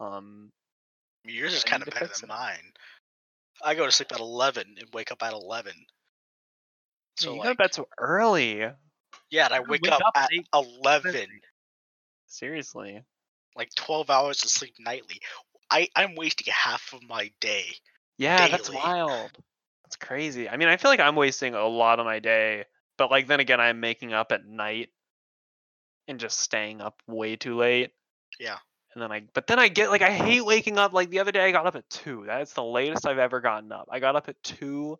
Um 0.00 0.50
Yours 1.24 1.54
is 1.54 1.64
kind 1.64 1.82
of 1.82 1.88
better 1.90 2.06
than 2.06 2.24
it. 2.24 2.28
mine. 2.28 2.72
I 3.64 3.74
go 3.74 3.86
to 3.86 3.92
sleep 3.92 4.12
at 4.12 4.20
11 4.20 4.76
and 4.80 4.88
wake 4.92 5.12
up 5.12 5.22
at 5.22 5.32
11. 5.32 5.72
so 7.16 7.26
So 7.26 7.32
you 7.32 7.38
like, 7.38 7.44
go 7.44 7.50
to 7.52 7.56
bed 7.56 7.74
so 7.74 7.88
early. 7.98 8.66
Yeah, 9.32 9.46
and 9.46 9.54
I 9.54 9.60
wake, 9.60 9.82
wake 9.82 9.90
up, 9.90 10.02
up 10.06 10.12
at 10.14 10.30
at 10.32 10.64
11, 10.84 11.26
Seriously. 12.26 13.02
like 13.56 13.74
12 13.74 14.10
hours 14.10 14.42
of 14.44 14.50
sleep 14.50 14.74
nightly. 14.78 15.20
I 15.70 15.88
I'm 15.96 16.14
wasting 16.14 16.52
half 16.54 16.92
of 16.92 17.02
my 17.02 17.32
day. 17.40 17.64
Yeah, 18.18 18.48
that's 18.48 18.70
wild. 18.70 19.30
That's 19.84 19.96
crazy. 19.96 20.48
I 20.48 20.56
mean, 20.58 20.68
I 20.68 20.76
feel 20.76 20.90
like 20.90 21.00
I'm 21.00 21.16
wasting 21.16 21.54
a 21.54 21.66
lot 21.66 21.98
of 21.98 22.04
my 22.04 22.18
day, 22.18 22.66
but 22.98 23.10
like 23.10 23.26
then 23.26 23.40
again, 23.40 23.58
I'm 23.58 23.80
making 23.80 24.12
up 24.12 24.32
at 24.32 24.46
night 24.46 24.90
and 26.08 26.20
just 26.20 26.38
staying 26.38 26.82
up 26.82 27.02
way 27.06 27.36
too 27.36 27.56
late. 27.56 27.92
Yeah. 28.38 28.58
And 28.94 29.02
then 29.02 29.10
I, 29.10 29.22
but 29.32 29.46
then 29.46 29.58
I 29.58 29.68
get 29.68 29.90
like 29.90 30.02
I 30.02 30.10
hate 30.10 30.44
waking 30.44 30.78
up. 30.78 30.92
Like 30.92 31.08
the 31.08 31.20
other 31.20 31.32
day, 31.32 31.46
I 31.46 31.52
got 31.52 31.66
up 31.66 31.76
at 31.76 31.88
two. 31.88 32.24
That's 32.26 32.52
the 32.52 32.62
latest 32.62 33.06
I've 33.06 33.18
ever 33.18 33.40
gotten 33.40 33.72
up. 33.72 33.88
I 33.90 33.98
got 33.98 34.14
up 34.14 34.28
at 34.28 34.42
two, 34.42 34.98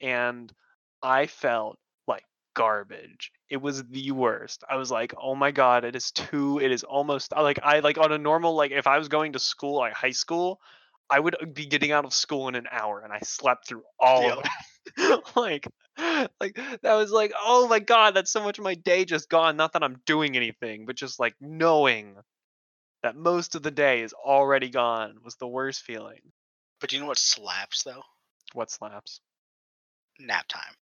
and 0.00 0.50
I 1.02 1.26
felt 1.26 1.78
like 2.06 2.24
garbage. 2.54 3.30
It 3.50 3.58
was 3.58 3.82
the 3.84 4.10
worst. 4.12 4.62
I 4.68 4.76
was 4.76 4.90
like, 4.90 5.14
oh 5.20 5.34
my 5.34 5.50
god, 5.50 5.84
it 5.84 5.96
is 5.96 6.10
two. 6.10 6.58
It 6.58 6.70
is 6.70 6.84
almost 6.84 7.32
like 7.32 7.58
I 7.62 7.80
like 7.80 7.98
on 7.98 8.12
a 8.12 8.18
normal 8.18 8.54
like 8.54 8.72
if 8.72 8.86
I 8.86 8.98
was 8.98 9.08
going 9.08 9.32
to 9.32 9.38
school 9.38 9.78
like 9.78 9.94
high 9.94 10.10
school, 10.10 10.60
I 11.10 11.18
would 11.20 11.34
uh, 11.40 11.46
be 11.46 11.66
getting 11.66 11.92
out 11.92 12.04
of 12.04 12.12
school 12.12 12.48
in 12.48 12.54
an 12.54 12.66
hour, 12.70 13.00
and 13.00 13.12
I 13.12 13.20
slept 13.20 13.66
through 13.66 13.82
all 13.98 14.30
of 14.30 14.44
it. 14.44 15.24
like, 15.36 15.66
like 16.40 16.58
that 16.82 16.94
was 16.94 17.10
like, 17.10 17.32
oh 17.40 17.68
my 17.68 17.78
god, 17.78 18.14
that's 18.14 18.30
so 18.30 18.42
much 18.42 18.58
of 18.58 18.64
my 18.64 18.74
day 18.74 19.04
just 19.04 19.28
gone. 19.28 19.56
Not 19.56 19.72
that 19.72 19.82
I'm 19.82 20.00
doing 20.04 20.36
anything, 20.36 20.84
but 20.86 20.96
just 20.96 21.18
like 21.18 21.34
knowing 21.40 22.16
that 23.02 23.16
most 23.16 23.54
of 23.54 23.62
the 23.62 23.70
day 23.70 24.02
is 24.02 24.12
already 24.12 24.68
gone 24.68 25.18
was 25.24 25.36
the 25.36 25.46
worst 25.46 25.82
feeling. 25.82 26.20
But 26.80 26.92
you 26.92 27.00
know 27.00 27.06
what 27.06 27.18
slaps 27.18 27.82
though? 27.84 28.02
What 28.52 28.70
slaps? 28.70 29.20
Nap 30.20 30.46
time. 30.48 30.74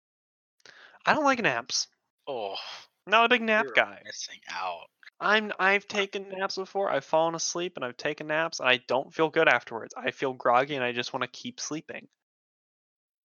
I 1.07 1.13
don't 1.13 1.25
like 1.25 1.43
naps. 1.43 1.89
Oh, 2.27 2.57
Not 3.07 3.27
a 3.27 3.29
big 3.29 3.43
nap 3.43 3.67
you're 3.67 3.73
guy. 3.75 4.01
missing 4.05 4.41
out. 4.51 4.87
I'm 5.21 5.53
I've 5.59 5.87
taken 5.87 6.29
naps 6.29 6.57
before. 6.57 6.91
I've 6.91 7.05
fallen 7.05 7.35
asleep 7.35 7.75
and 7.77 7.85
I've 7.85 7.97
taken 7.97 8.27
naps 8.27 8.61
and 8.61 8.69
I 8.69 8.81
don't 8.89 9.13
feel 9.13 9.31
good 9.31 9.49
afterwards. 9.49 9.95
I 9.97 10.11
feel 10.11 10.33
groggy 10.33 10.75
and 10.75 10.85
I 10.85 10.93
just 10.93 11.13
want 11.13 11.23
to 11.23 11.29
keep 11.29 11.61
sleeping. 11.61 12.09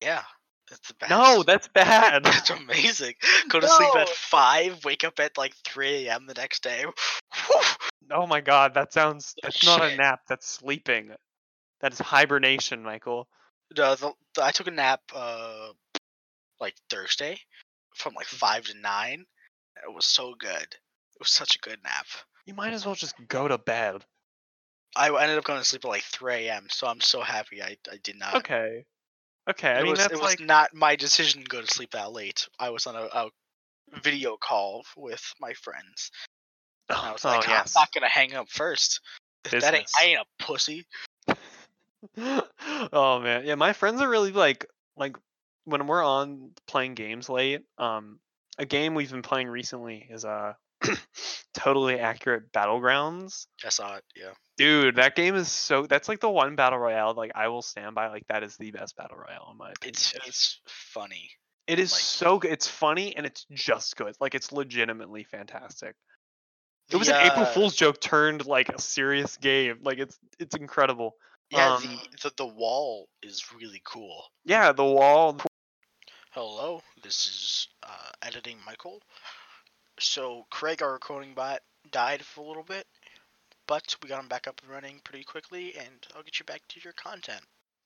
Yeah, 0.01 0.23
that's 0.69 0.91
bad. 0.93 1.09
No, 1.09 1.43
that's 1.43 1.67
bad. 1.67 2.23
That's 2.23 2.49
amazing. 2.49 3.15
Go 3.49 3.59
to 3.59 3.67
sleep 3.67 3.95
at 3.95 4.09
five, 4.09 4.85
wake 4.85 5.03
up 5.03 5.19
at 5.19 5.37
like 5.37 5.53
3 5.65 6.07
a.m. 6.07 6.27
the 6.27 6.35
next 6.35 6.63
day. 6.63 6.85
Whew. 6.85 7.61
oh 8.11 8.27
my 8.27 8.41
god, 8.41 8.75
that 8.75 8.93
sounds 8.93 9.35
that's 9.41 9.65
not 9.65 9.81
a 9.81 9.95
nap, 9.95 10.21
that's 10.27 10.47
sleeping. 10.47 11.11
That 11.81 11.93
is 11.93 11.99
hibernation, 11.99 12.83
Michael. 12.83 13.27
No, 13.75 13.95
the, 13.95 14.11
the, 14.35 14.43
I 14.43 14.51
took 14.51 14.67
a 14.67 14.71
nap 14.71 15.01
uh 15.13 15.69
like 16.59 16.75
Thursday 16.89 17.39
from 17.99 18.13
like 18.13 18.27
five 18.27 18.65
to 18.65 18.77
nine. 18.77 19.25
It 19.87 19.93
was 19.93 20.05
so 20.05 20.33
good. 20.37 20.61
It 20.61 21.19
was 21.19 21.29
such 21.29 21.55
a 21.55 21.59
good 21.59 21.79
nap. 21.83 22.05
You 22.45 22.53
might 22.53 22.73
as 22.73 22.85
well 22.85 22.95
just 22.95 23.15
go 23.27 23.47
to 23.47 23.57
bed. 23.57 24.03
I 24.95 25.07
ended 25.21 25.37
up 25.37 25.43
going 25.43 25.59
to 25.59 25.65
sleep 25.65 25.85
at 25.85 25.89
like 25.89 26.03
3 26.03 26.47
a.m. 26.47 26.67
So 26.69 26.87
I'm 26.87 27.01
so 27.01 27.21
happy 27.21 27.61
I, 27.61 27.77
I 27.91 27.97
did 28.03 28.17
not. 28.17 28.35
Okay. 28.35 28.85
Okay, 29.49 29.69
I 29.69 29.79
it 29.79 29.83
mean 29.83 29.91
was, 29.91 29.99
that's 29.99 30.13
it 30.13 30.21
was 30.21 30.39
not 30.39 30.73
my 30.75 30.95
decision 30.95 31.41
to 31.41 31.47
go 31.47 31.61
to 31.61 31.67
sleep 31.67 31.91
that 31.91 32.11
late. 32.11 32.47
I 32.59 32.69
was 32.69 32.85
on 32.85 32.95
a, 32.95 33.03
a 33.05 33.29
video 34.03 34.37
call 34.37 34.83
with 34.95 35.33
my 35.39 35.53
friends. 35.53 36.11
And 36.89 36.97
I 36.97 37.09
oh, 37.09 37.13
was 37.13 37.25
oh, 37.25 37.29
like, 37.29 37.47
yes. 37.47 37.73
I'm 37.75 37.81
not 37.81 37.91
gonna 37.93 38.09
hang 38.09 38.35
up 38.35 38.49
first. 38.49 39.01
That 39.45 39.53
ain't, 39.53 39.63
Business. 39.63 39.93
I 39.99 40.03
ain't 40.05 40.19
a 40.19 40.43
pussy. 40.43 40.85
oh 42.93 43.19
man, 43.19 43.45
yeah, 43.45 43.55
my 43.55 43.73
friends 43.73 44.01
are 44.01 44.09
really 44.09 44.31
like 44.31 44.65
like 44.95 45.17
when 45.65 45.87
we're 45.87 46.03
on 46.03 46.51
playing 46.67 46.95
games 46.95 47.29
late. 47.29 47.61
Um, 47.77 48.19
a 48.57 48.65
game 48.65 48.93
we've 48.95 49.11
been 49.11 49.21
playing 49.21 49.47
recently 49.47 50.07
is 50.09 50.25
uh 50.25 50.53
totally 51.53 51.99
accurate 51.99 52.51
battlegrounds. 52.51 53.47
I 53.65 53.69
saw 53.69 53.95
it. 53.95 54.03
Yeah. 54.15 54.31
Dude, 54.57 54.95
that 54.97 55.15
game 55.15 55.35
is 55.35 55.49
so. 55.49 55.85
That's 55.85 56.09
like 56.09 56.19
the 56.19 56.29
one 56.29 56.55
battle 56.55 56.79
royale 56.79 57.13
like 57.13 57.31
I 57.35 57.47
will 57.47 57.61
stand 57.61 57.95
by. 57.95 58.07
Like 58.09 58.25
that 58.29 58.43
is 58.43 58.57
the 58.57 58.71
best 58.71 58.95
battle 58.95 59.17
royale 59.17 59.49
in 59.51 59.57
my 59.57 59.71
opinion. 59.71 59.89
It's 59.95 60.13
It 60.15 60.27
is- 60.27 60.59
funny. 60.67 61.29
it 61.67 61.79
is 61.79 61.91
like- 61.91 62.01
so 62.01 62.39
good. 62.39 62.51
It's 62.51 62.67
funny 62.67 63.15
and 63.15 63.25
it's 63.25 63.45
just 63.53 63.95
good. 63.95 64.15
Like 64.19 64.35
it's 64.35 64.51
legitimately 64.51 65.23
fantastic. 65.23 65.95
It 66.91 66.95
was 66.97 67.07
an 67.09 67.15
April 67.23 67.45
Fool's 67.45 67.75
joke 67.75 68.01
turned 68.01 68.47
like 68.47 68.69
a 68.69 68.81
serious 68.81 69.37
game. 69.37 69.77
Like 69.83 69.99
it's 69.99 70.17
it's 70.39 70.55
incredible. 70.55 71.15
Yeah, 71.51 71.75
um, 71.75 71.81
the, 71.83 72.29
the 72.29 72.33
the 72.37 72.47
wall 72.47 73.07
is 73.23 73.43
really 73.55 73.81
cool. 73.85 74.23
Yeah, 74.43 74.71
the 74.71 74.83
wall. 74.83 75.37
Hello, 76.31 76.81
this 77.01 77.25
is 77.25 77.67
uh, 77.83 78.11
editing 78.21 78.57
Michael. 78.65 79.01
So 79.99 80.45
Craig, 80.51 80.81
our 80.83 80.93
recording 80.93 81.33
bot, 81.33 81.61
died 81.91 82.21
for 82.23 82.41
a 82.41 82.47
little 82.47 82.63
bit, 82.63 82.85
but 83.67 83.95
we 84.03 84.09
got 84.09 84.21
him 84.21 84.27
back 84.27 84.47
up 84.47 84.61
and 84.61 84.71
running 84.71 85.01
pretty 85.03 85.23
quickly, 85.23 85.73
and 85.77 85.89
I'll 86.15 86.21
get 86.23 86.39
you 86.39 86.45
back 86.45 86.61
to 86.69 86.79
your 86.83 86.93
content. 86.93 87.41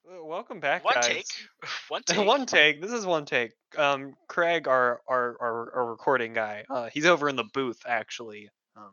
Welcome 0.05 0.59
back, 0.59 0.83
One 0.83 0.95
guys. 0.95 1.05
take, 1.05 1.25
one 1.87 2.03
take. 2.03 2.27
one 2.27 2.45
take. 2.45 2.81
This 2.81 2.91
is 2.91 3.05
one 3.05 3.23
take. 3.25 3.51
Um, 3.77 4.13
Craig, 4.27 4.67
our 4.67 4.99
our 5.07 5.37
our, 5.39 5.75
our 5.75 5.85
recording 5.85 6.33
guy. 6.33 6.65
Uh, 6.69 6.89
he's 6.93 7.05
over 7.05 7.29
in 7.29 7.37
the 7.37 7.45
booth 7.53 7.81
actually. 7.87 8.49
Um, 8.75 8.91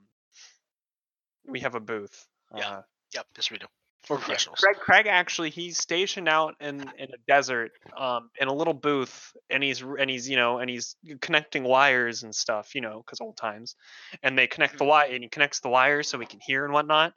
we 1.44 1.60
have 1.60 1.74
a 1.74 1.80
booth. 1.80 2.26
Yeah. 2.56 2.68
Uh, 2.68 2.82
Yep, 3.12 3.26
yes 3.36 3.50
we 3.50 3.58
do. 3.58 3.66
Yeah, 4.08 4.16
professionals. 4.16 4.58
Craig, 4.58 4.76
Craig 4.76 5.06
actually 5.06 5.50
he's 5.50 5.78
stationed 5.78 6.28
out 6.28 6.54
in 6.60 6.80
in 6.98 7.08
a 7.12 7.18
desert, 7.28 7.72
um, 7.96 8.30
in 8.40 8.48
a 8.48 8.52
little 8.54 8.74
booth, 8.74 9.32
and 9.50 9.62
he's 9.62 9.82
and 9.82 10.08
he's 10.08 10.28
you 10.28 10.36
know 10.36 10.58
and 10.58 10.70
he's 10.70 10.96
connecting 11.20 11.64
wires 11.64 12.22
and 12.22 12.34
stuff, 12.34 12.74
you 12.74 12.80
know, 12.80 13.02
because 13.04 13.20
old 13.20 13.36
times, 13.36 13.76
and 14.22 14.38
they 14.38 14.46
connect 14.46 14.78
the 14.78 14.84
wire 14.84 15.12
and 15.12 15.22
he 15.22 15.28
connects 15.28 15.60
the 15.60 15.68
wires 15.68 16.08
so 16.08 16.18
we 16.18 16.26
can 16.26 16.40
hear 16.44 16.64
and 16.64 16.72
whatnot. 16.72 17.12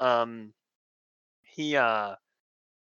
Um, 0.00 0.52
he 1.42 1.76
uh, 1.76 2.14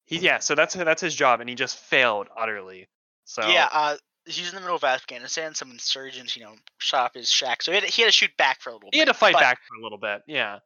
he 0.05 0.19
yeah, 0.19 0.39
so 0.39 0.55
that's 0.55 0.73
that's 0.73 1.01
his 1.01 1.15
job, 1.15 1.39
and 1.41 1.49
he 1.49 1.55
just 1.55 1.77
failed 1.77 2.27
utterly. 2.37 2.87
So 3.25 3.47
Yeah, 3.47 3.69
uh, 3.71 3.97
he's 4.25 4.49
in 4.49 4.55
the 4.55 4.61
middle 4.61 4.75
of 4.75 4.83
Afghanistan. 4.83 5.53
Some 5.55 5.71
insurgents, 5.71 6.35
you 6.35 6.43
know, 6.43 6.55
shot 6.77 7.05
up 7.07 7.15
his 7.15 7.29
shack, 7.29 7.61
so 7.61 7.71
he 7.71 7.75
had, 7.75 7.85
to- 7.85 7.91
he 7.91 8.01
had 8.01 8.07
to 8.07 8.11
shoot 8.11 8.31
back 8.37 8.61
for 8.61 8.69
a 8.69 8.73
little 8.73 8.89
he 8.91 8.99
bit. 8.99 9.07
had 9.07 9.13
to 9.13 9.19
fight 9.19 9.33
but, 9.33 9.39
back 9.39 9.59
for 9.67 9.75
a 9.75 9.83
little 9.83 9.97
bit. 9.97 10.21
Yeah, 10.27 10.59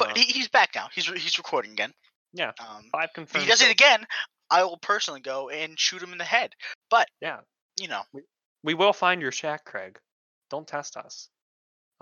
but 0.00 0.10
Uh, 0.10 0.14
he, 0.16 0.22
he's 0.24 0.48
back 0.48 0.70
now. 0.74 0.88
He's 0.92 1.06
he's 1.06 1.38
recording 1.38 1.70
again. 1.72 1.92
Yeah. 2.32 2.52
Um, 2.58 2.84
five 2.90 3.08
if 3.10 3.14
confirmed. 3.14 3.44
he 3.44 3.50
does 3.50 3.62
it 3.62 3.70
again, 3.70 4.04
I 4.50 4.64
will 4.64 4.78
personally 4.78 5.20
go 5.20 5.48
and 5.48 5.78
shoot 5.78 6.02
him 6.02 6.10
in 6.12 6.18
the 6.18 6.24
head. 6.24 6.54
But 6.90 7.08
Yeah, 7.20 7.40
you 7.80 7.86
know, 7.88 8.02
we 8.12 8.22
we 8.64 8.74
will 8.74 8.92
find 8.92 9.22
your 9.22 9.32
shack, 9.32 9.64
Craig. 9.64 9.98
Don't 10.50 10.66
test 10.66 10.96
us. 10.96 11.28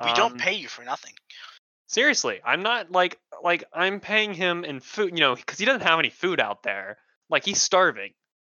we 0.03 0.13
don't 0.15 0.33
Um, 0.33 0.39
pay 0.39 0.55
you 0.55 0.69
for 0.69 0.83
nothing. 0.85 1.13
Seriously, 1.87 2.41
I'm 2.45 2.63
not 2.63 2.91
like 2.93 3.19
like 3.43 3.65
I'm 3.73 4.01
paying 4.01 4.35
him 4.35 4.65
in 4.65 4.81
food, 4.81 5.13
you 5.15 5.21
know, 5.21 5.35
because 5.35 5.59
he 5.59 5.65
doesn't 5.65 5.83
have 5.87 5.99
any 5.99 6.11
food 6.11 6.41
out 6.41 6.63
there. 6.63 6.99
Like 7.31 7.45
he's 7.45 7.61
starving. 7.63 8.13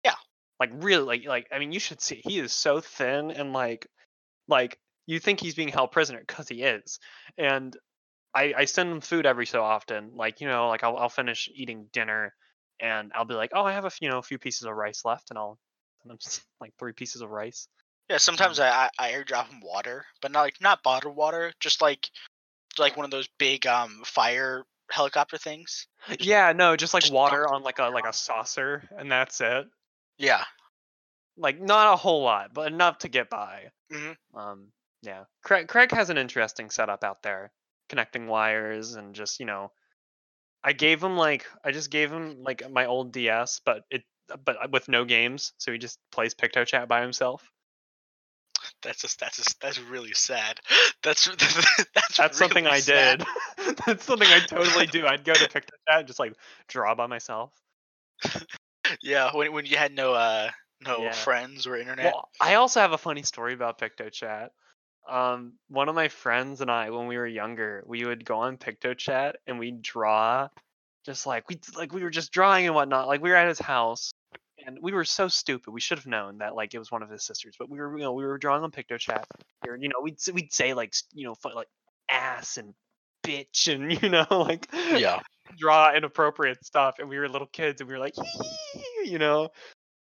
Yeah. 0.03 0.15
Like 0.59 0.71
really, 0.73 1.03
like 1.05 1.25
like 1.25 1.47
I 1.51 1.59
mean, 1.59 1.71
you 1.71 1.79
should 1.79 2.01
see 2.01 2.21
he 2.23 2.39
is 2.39 2.51
so 2.51 2.79
thin 2.81 3.31
and 3.31 3.53
like 3.53 3.87
like 4.47 4.79
you 5.05 5.19
think 5.19 5.39
he's 5.39 5.55
being 5.55 5.69
held 5.69 5.91
prisoner 5.91 6.19
because 6.25 6.47
he 6.47 6.63
is. 6.63 6.99
And 7.37 7.75
I 8.33 8.53
I 8.57 8.65
send 8.65 8.91
them 8.91 9.01
food 9.01 9.25
every 9.25 9.45
so 9.45 9.63
often. 9.63 10.11
Like 10.15 10.41
you 10.41 10.47
know, 10.47 10.67
like 10.69 10.83
I'll 10.83 10.97
I'll 10.97 11.09
finish 11.09 11.49
eating 11.53 11.87
dinner 11.91 12.35
and 12.79 13.11
I'll 13.15 13.25
be 13.25 13.33
like, 13.33 13.51
oh, 13.53 13.63
I 13.65 13.73
have 13.73 13.83
a 13.85 13.87
f- 13.87 14.01
you 14.01 14.09
know 14.09 14.19
a 14.19 14.23
few 14.23 14.37
pieces 14.39 14.63
of 14.63 14.73
rice 14.75 15.03
left, 15.05 15.29
and 15.31 15.37
I'll 15.39 15.59
send 16.03 16.19
s- 16.23 16.41
like 16.61 16.73
three 16.79 16.93
pieces 16.93 17.21
of 17.21 17.29
rice. 17.29 17.67
Yeah, 18.09 18.17
sometimes 18.17 18.59
I, 18.59 18.89
I 18.97 19.11
airdrop 19.11 19.49
them 19.49 19.61
water, 19.61 20.05
but 20.21 20.31
not 20.31 20.41
like 20.41 20.61
not 20.61 20.81
bottled 20.83 21.15
water, 21.15 21.53
just 21.59 21.81
like 21.81 22.09
like 22.79 22.95
one 22.97 23.05
of 23.05 23.11
those 23.11 23.27
big 23.37 23.67
um 23.67 24.01
fire 24.05 24.65
helicopter 24.91 25.37
things. 25.37 25.87
Yeah, 26.19 26.53
no, 26.53 26.75
just 26.75 26.93
like 26.93 27.01
just 27.03 27.13
water 27.13 27.47
on 27.47 27.63
like 27.63 27.79
a 27.79 27.89
like 27.89 28.05
a 28.05 28.13
saucer, 28.13 28.87
and 28.97 29.11
that's 29.11 29.41
it. 29.41 29.67
Yeah. 30.17 30.43
like 31.37 31.59
not 31.59 31.93
a 31.93 31.97
whole 31.97 32.23
lot, 32.23 32.53
but 32.53 32.71
enough 32.71 32.99
to 32.99 33.09
get 33.09 33.29
by. 33.29 33.71
Mhm. 33.91 34.15
Um, 34.33 34.71
yeah, 35.01 35.25
Craig, 35.43 35.67
Craig 35.67 35.91
has 35.91 36.09
an 36.09 36.17
interesting 36.17 36.69
setup 36.69 37.03
out 37.03 37.23
there, 37.23 37.51
connecting 37.89 38.27
wires 38.27 38.95
and 38.95 39.15
just 39.15 39.39
you 39.39 39.45
know, 39.45 39.71
I 40.63 40.73
gave 40.73 41.03
him 41.03 41.17
like 41.17 41.47
I 41.63 41.71
just 41.71 41.91
gave 41.91 42.11
him 42.11 42.43
like 42.43 42.69
my 42.71 42.85
old 42.87 43.13
DS, 43.13 43.61
but 43.65 43.83
it 43.91 44.03
but 44.45 44.57
uh, 44.63 44.67
with 44.71 44.87
no 44.89 45.05
games, 45.05 45.53
so 45.57 45.71
he 45.71 45.77
just 45.79 45.99
plays 46.11 46.35
PictoChat 46.35 46.87
by 46.87 47.01
himself. 47.01 47.51
That's 48.81 49.01
just 49.01 49.19
that's 49.19 49.37
just 49.37 49.59
that's 49.61 49.79
really 49.79 50.13
sad. 50.13 50.59
That's 51.03 51.25
that's 51.95 52.17
That's 52.17 52.37
something 52.37 52.67
really 52.67 52.67
I 52.67 52.81
sad. 52.91 53.21
did. 53.21 53.23
That's 53.85 54.03
something 54.03 54.31
I 54.31 54.39
totally 54.41 54.87
do. 54.87 55.05
I'd 55.07 55.23
go 55.23 55.37
to 55.37 55.45
PictoChat 55.47 55.99
and 55.99 56.07
just 56.07 56.19
like 56.19 56.33
draw 56.67 56.93
by 56.95 57.07
myself. 57.07 57.53
Yeah, 59.01 59.35
when 59.35 59.51
when 59.53 59.65
you 59.65 59.77
had 59.77 59.91
no 59.93 60.13
uh 60.13 60.51
no 60.81 61.09
Yeah. 61.09 61.11
friends 61.11 61.67
or 61.67 61.75
internet. 61.77 62.15
Well, 62.15 62.29
I 62.39 62.55
also 62.55 62.81
have 62.81 62.93
a 62.93 62.97
funny 62.97 63.23
story 63.23 63.53
about 63.53 63.79
PictoChat. 63.79 64.51
Um, 65.07 65.53
one 65.69 65.89
of 65.89 65.95
my 65.95 66.07
friends 66.07 66.61
and 66.61 66.69
I, 66.69 66.89
when 66.91 67.07
we 67.07 67.17
were 67.17 67.27
younger, 67.27 67.83
we 67.87 68.05
would 68.05 68.25
go 68.25 68.39
on 68.39 68.57
PictoChat 68.57 69.33
and 69.47 69.57
we'd 69.59 69.81
draw, 69.81 70.49
just 71.05 71.25
like 71.25 71.49
we 71.49 71.59
like 71.75 71.93
we 71.93 72.03
were 72.03 72.09
just 72.09 72.31
drawing 72.31 72.65
and 72.65 72.75
whatnot. 72.75 73.07
Like 73.07 73.21
we 73.21 73.29
were 73.29 73.35
at 73.35 73.47
his 73.47 73.59
house, 73.59 74.11
and 74.65 74.77
we 74.81 74.91
were 74.91 75.05
so 75.05 75.27
stupid. 75.27 75.71
We 75.71 75.81
should 75.81 75.97
have 75.97 76.07
known 76.07 76.39
that 76.39 76.55
like 76.55 76.73
it 76.73 76.79
was 76.79 76.91
one 76.91 77.03
of 77.03 77.09
his 77.09 77.25
sisters, 77.25 77.55
but 77.57 77.69
we 77.69 77.79
were 77.79 77.97
you 77.97 78.03
know 78.03 78.13
we 78.13 78.25
were 78.25 78.37
drawing 78.37 78.63
on 78.63 78.71
PictoChat. 78.71 79.23
Here, 79.63 79.75
you 79.75 79.89
know, 79.89 80.01
we'd 80.01 80.17
we'd 80.33 80.53
say 80.53 80.73
like 80.73 80.93
you 81.13 81.25
know 81.25 81.35
like 81.55 81.67
ass 82.09 82.57
and 82.57 82.73
bitch 83.23 83.73
and 83.73 84.01
you 84.03 84.09
know 84.09 84.25
like 84.29 84.67
yeah. 84.73 85.19
draw 85.57 85.93
inappropriate 85.95 86.63
stuff, 86.65 86.95
and 86.99 87.09
we 87.09 87.17
were 87.17 87.29
little 87.29 87.47
kids, 87.47 87.81
and 87.81 87.87
we 87.87 87.95
were 87.95 87.99
like, 87.99 88.15
you 89.05 89.19
know, 89.19 89.49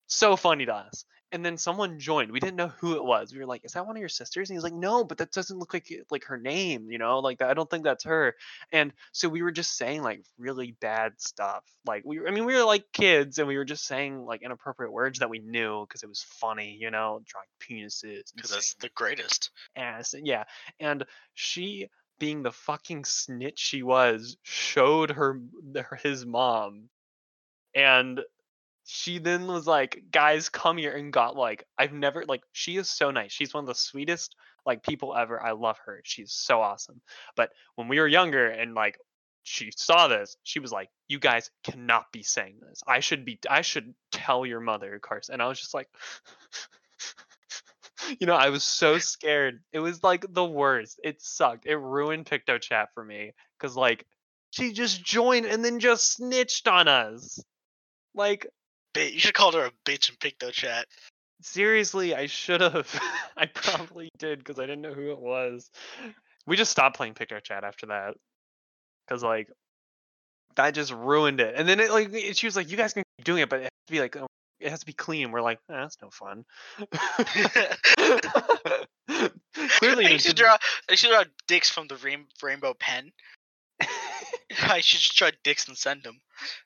so 0.08 0.36
funny 0.36 0.66
to 0.66 0.76
us. 0.76 1.06
And 1.34 1.44
then 1.44 1.58
someone 1.58 2.00
joined. 2.00 2.32
We 2.32 2.40
didn't 2.40 2.58
know 2.58 2.68
who 2.80 2.96
it 2.96 3.04
was. 3.04 3.34
We 3.34 3.40
were 3.40 3.48
like, 3.48 3.66
"Is 3.66 3.74
that 3.74 3.88
one 3.88 3.98
of 3.98 4.00
your 4.00 4.08
sisters?" 4.08 4.50
And 4.50 4.56
he's 4.56 4.64
like, 4.64 4.72
"No, 4.72 5.04
but 5.04 5.18
that 5.18 5.32
doesn't 5.32 5.58
look 5.58 5.74
like 5.74 5.92
like 6.12 6.26
her 6.26 6.38
name. 6.38 6.92
You 6.92 7.00
know, 7.00 7.20
like 7.20 7.42
I 7.42 7.56
don't 7.56 7.68
think 7.68 7.84
that's 7.84 8.04
her." 8.04 8.36
And 8.72 8.94
so 9.14 9.28
we 9.28 9.42
were 9.42 9.52
just 9.52 9.76
saying 9.76 10.04
like 10.04 10.24
really 10.38 10.74
bad 10.80 11.14
stuff. 11.20 11.64
Like 11.88 12.04
we, 12.06 12.26
I 12.26 12.30
mean, 12.30 12.46
we 12.46 12.54
were 12.56 12.64
like 12.64 12.86
kids, 12.94 13.40
and 13.40 13.48
we 13.48 13.58
were 13.58 13.66
just 13.66 13.86
saying 13.86 14.24
like 14.24 14.44
inappropriate 14.44 14.94
words 14.94 15.20
that 15.20 15.30
we 15.32 15.40
knew 15.40 15.86
because 15.88 16.04
it 16.04 16.08
was 16.10 16.22
funny. 16.22 16.78
You 16.80 16.92
know, 16.92 17.22
drawing 17.26 17.48
penises. 17.60 18.32
Because 18.36 18.52
that's 18.52 18.76
the 18.76 18.90
greatest. 18.90 19.50
ass. 19.76 20.14
and- 20.14 20.28
Yeah, 20.28 20.44
and 20.80 21.04
she, 21.34 21.90
being 22.20 22.44
the 22.44 22.52
fucking 22.52 23.06
snitch 23.06 23.58
she 23.58 23.82
was, 23.82 24.38
showed 24.44 25.10
her 25.10 25.42
her- 25.76 26.00
his 26.04 26.28
mom, 26.28 26.90
and 27.74 28.22
she 28.86 29.20
then 29.20 29.48
was 29.48 29.68
like, 29.68 30.04
"Guys, 30.12 30.50
come 30.50 30.78
here," 30.78 30.96
and 30.96 31.14
got 31.14 31.36
like, 31.36 31.66
I've 31.78 31.94
never 31.94 32.26
like, 32.26 32.44
she 32.52 32.78
is 32.78 32.90
so 32.90 33.12
nice. 33.12 33.32
She's 33.32 33.54
one 33.54 33.64
of 33.64 33.68
the 33.68 33.76
sweetest 33.76 34.36
like 34.66 34.84
people 34.84 35.16
ever. 35.16 35.42
I 35.42 35.52
love 35.52 35.78
her. 35.86 36.02
She's 36.04 36.32
so 36.34 36.62
awesome. 36.62 37.02
But 37.36 37.52
when 37.76 37.88
we 37.88 38.00
were 38.00 38.08
younger 38.08 38.48
and 38.50 38.74
like 38.74 38.98
she 39.44 39.72
saw 39.76 40.08
this, 40.08 40.38
she 40.44 40.60
was 40.60 40.72
like, 40.72 40.90
"You 41.08 41.20
guys 41.20 41.52
cannot 41.64 42.12
be 42.12 42.24
saying 42.24 42.60
this. 42.62 42.82
I 42.88 43.00
should 43.00 43.26
be. 43.26 43.40
I 43.50 43.62
should 43.62 43.94
tell 44.12 44.46
your 44.46 44.60
mother, 44.60 45.00
Carson." 45.00 45.34
And 45.34 45.42
I 45.42 45.48
was 45.48 45.60
just 45.60 45.74
like, 45.74 45.88
you 48.20 48.28
know, 48.28 48.36
I 48.36 48.50
was 48.50 48.64
so 48.64 48.98
scared. 48.98 49.62
It 49.72 49.80
was 49.80 50.04
like 50.04 50.26
the 50.30 50.46
worst. 50.46 51.00
It 51.04 51.22
sucked. 51.22 51.66
It 51.66 51.78
ruined 51.78 52.26
PictoChat 52.26 52.88
for 52.94 53.04
me 53.04 53.34
because 53.58 53.76
like 53.76 54.06
she 54.52 54.72
just 54.72 55.04
joined 55.04 55.46
and 55.46 55.64
then 55.64 55.80
just 55.80 56.14
snitched 56.14 56.68
on 56.68 56.88
us. 56.88 57.44
Like 58.16 58.48
Bit. 58.94 59.14
You 59.14 59.20
should 59.20 59.30
have 59.30 59.34
called 59.34 59.56
her 59.56 59.66
a 59.66 59.72
bitch 59.86 60.10
in 60.10 60.16
Picto 60.18 60.52
Chat. 60.52 60.86
seriously, 61.42 62.16
I 62.16 62.28
should 62.28 62.62
have. 62.62 63.00
I 63.38 63.48
probably 63.48 64.10
did 64.18 64.40
because 64.40 64.60
I 64.60 64.64
didn't 64.64 64.82
know 64.82 64.94
who 64.94 65.12
it 65.12 65.20
was. 65.20 65.70
We 66.46 66.58
just 66.58 66.72
stopped 66.72 66.98
playing 66.98 67.14
PictoChat 67.14 67.64
after 67.64 67.88
that 67.88 68.16
because 69.08 69.24
like 69.24 69.50
that 70.56 70.74
just 70.74 70.92
ruined 70.92 71.40
it. 71.40 71.56
And 71.58 71.68
then 71.68 71.80
it 71.80 71.92
like 71.92 72.14
she 72.34 72.48
was 72.48 72.56
like, 72.56 72.70
"You 72.70 72.78
guys 72.78 72.94
can 72.94 73.04
keep 73.18 73.26
doing 73.26 73.42
it, 73.42 73.50
but 73.50 73.60
it 73.60 73.64
has 73.64 73.72
to 73.88 73.92
be 73.92 74.00
like 74.00 74.16
oh, 74.18 74.28
it 74.60 74.70
has 74.70 74.82
to 74.82 74.86
be 74.86 74.94
clean." 74.94 75.32
We're 75.32 75.42
like, 75.42 75.60
eh, 75.70 75.74
"That's 75.74 75.98
no 76.02 76.10
fun." 76.10 76.46
Clearly, 79.78 80.08
I 80.08 80.18
should 80.18 80.36
draw. 80.36 80.58
I 80.90 80.96
should 80.96 81.10
draw 81.10 81.24
dicks 81.48 81.70
from 81.70 81.88
the 81.88 81.96
rain, 81.98 82.26
rainbow 82.42 82.74
pen. 82.74 83.12
I 84.64 84.80
should 84.82 85.00
just 85.00 85.18
try 85.18 85.32
dicks 85.44 85.68
and 85.68 85.78
send 85.78 86.04
them. 86.04 86.20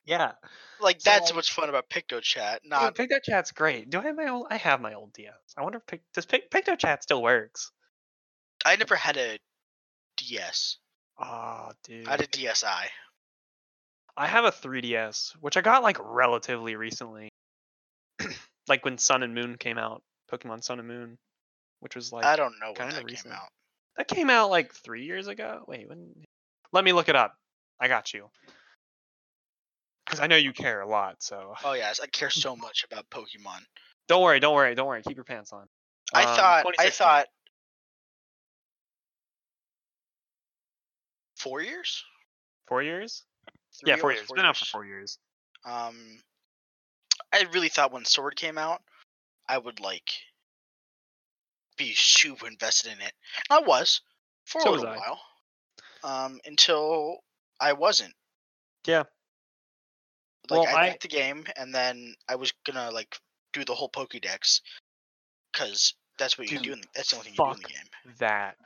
yeah. 0.05 0.33
Like 0.79 1.01
So, 1.01 1.09
that's 1.09 1.33
what's 1.33 1.49
fun 1.49 1.69
about 1.69 1.89
Picto 1.89 2.21
Chat. 2.21 2.61
Dude, 2.61 2.69
Not 2.69 2.95
PictoChat's 2.95 3.51
great. 3.51 3.89
Do 3.89 3.99
I 3.99 4.03
have 4.03 4.15
my 4.15 4.27
old? 4.29 4.47
I 4.49 4.57
have 4.57 4.79
my 4.79 4.93
old 4.93 5.13
DS. 5.13 5.33
I 5.57 5.63
wonder 5.63 5.79
if 5.79 5.85
Pic, 5.87 6.01
does 6.13 6.25
Pic, 6.25 6.51
PictoChat 6.51 7.01
still 7.01 7.21
works? 7.21 7.71
I 8.63 8.75
never 8.75 8.95
had 8.95 9.17
a 9.17 9.39
DS. 10.17 10.77
Oh, 11.19 11.71
dude. 11.83 12.07
I 12.07 12.11
had 12.11 12.21
a 12.21 12.27
DSi. 12.27 12.85
I 14.15 14.27
have 14.27 14.45
a 14.45 14.51
3DS, 14.51 15.33
which 15.41 15.57
I 15.57 15.61
got 15.61 15.83
like 15.83 15.97
relatively 15.99 16.75
recently. 16.75 17.29
like 18.67 18.83
when 18.83 18.97
Sun 18.97 19.23
and 19.23 19.33
Moon 19.33 19.57
came 19.57 19.77
out, 19.77 20.01
Pokemon 20.31 20.63
Sun 20.63 20.79
and 20.79 20.87
Moon, 20.87 21.17
which 21.79 21.95
was 21.95 22.11
like 22.11 22.25
I 22.25 22.35
don't 22.35 22.55
know 22.59 22.73
when 22.77 22.89
that 22.89 23.03
recent. 23.03 23.25
came 23.25 23.33
out. 23.33 23.49
that 23.95 24.07
came 24.07 24.29
out 24.29 24.49
like 24.49 24.73
three 24.73 25.05
years 25.05 25.27
ago. 25.27 25.63
Wait, 25.67 25.87
when? 25.87 26.13
Let 26.71 26.83
me 26.83 26.93
look 26.93 27.09
it 27.09 27.15
up. 27.15 27.35
I 27.79 27.87
got 27.87 28.13
you. 28.13 28.29
Because 30.05 30.19
I 30.19 30.27
know 30.27 30.35
you 30.37 30.53
care 30.53 30.81
a 30.81 30.87
lot, 30.87 31.21
so 31.21 31.53
Oh 31.63 31.73
yes, 31.73 31.99
I 32.01 32.07
care 32.07 32.29
so 32.29 32.55
much 32.55 32.85
about 32.89 33.09
Pokemon. 33.09 33.59
don't 34.07 34.23
worry, 34.23 34.39
don't 34.39 34.55
worry, 34.55 34.73
don't 34.75 34.87
worry. 34.87 35.01
Keep 35.03 35.17
your 35.17 35.25
pants 35.25 35.51
on. 35.53 35.67
I 36.13 36.23
Um, 36.23 36.35
thought. 36.35 36.65
I 36.79 36.89
2016. 36.89 37.05
thought. 37.05 37.27
Four 41.35 41.61
years. 41.61 42.03
four 42.67 42.81
years. 42.81 43.23
Three, 43.79 43.91
yeah, 43.91 43.95
four 43.97 44.11
years. 44.11 44.23
It's 44.23 44.31
been 44.31 44.45
out 44.45 44.57
for 44.57 44.65
four 44.65 44.85
years. 44.85 45.19
Um, 45.65 46.21
I 47.33 47.45
really 47.53 47.69
thought 47.69 47.91
when 47.91 48.05
Sword 48.05 48.35
came 48.35 48.57
out, 48.57 48.81
I 49.47 49.57
would 49.57 49.79
like 49.79 50.11
be 51.77 51.93
super 51.93 52.47
invested 52.47 52.91
in 52.93 53.01
it. 53.01 53.13
I 53.49 53.59
was 53.59 54.01
for 54.45 54.61
So 54.61 54.69
a 54.69 54.71
little 54.71 54.87
I. 54.87 54.97
while, 54.97 55.21
um, 56.03 56.39
until 56.45 57.17
I 57.59 57.73
wasn't. 57.73 58.13
Yeah. 58.85 59.03
Like 60.49 60.67
Well, 60.67 60.77
I 60.77 60.89
I- 60.89 60.97
the 61.01 61.07
game, 61.07 61.45
and 61.57 61.73
then 61.73 62.15
I 62.27 62.35
was 62.35 62.53
gonna 62.65 62.89
like 62.91 63.15
do 63.53 63.65
the 63.65 63.75
whole 63.75 63.89
Pokédex, 63.89 64.61
because 65.51 65.93
that's 66.17 66.37
what 66.37 66.49
you 66.51 66.59
do. 66.59 66.73
In, 66.73 66.81
that's 66.95 67.11
the 67.11 67.17
only 67.17 67.31
thing 67.31 67.35
you 67.37 67.45
do 67.45 67.51
in 67.57 67.61
the 67.61 67.67
game. 67.69 68.15
that. 68.19 68.57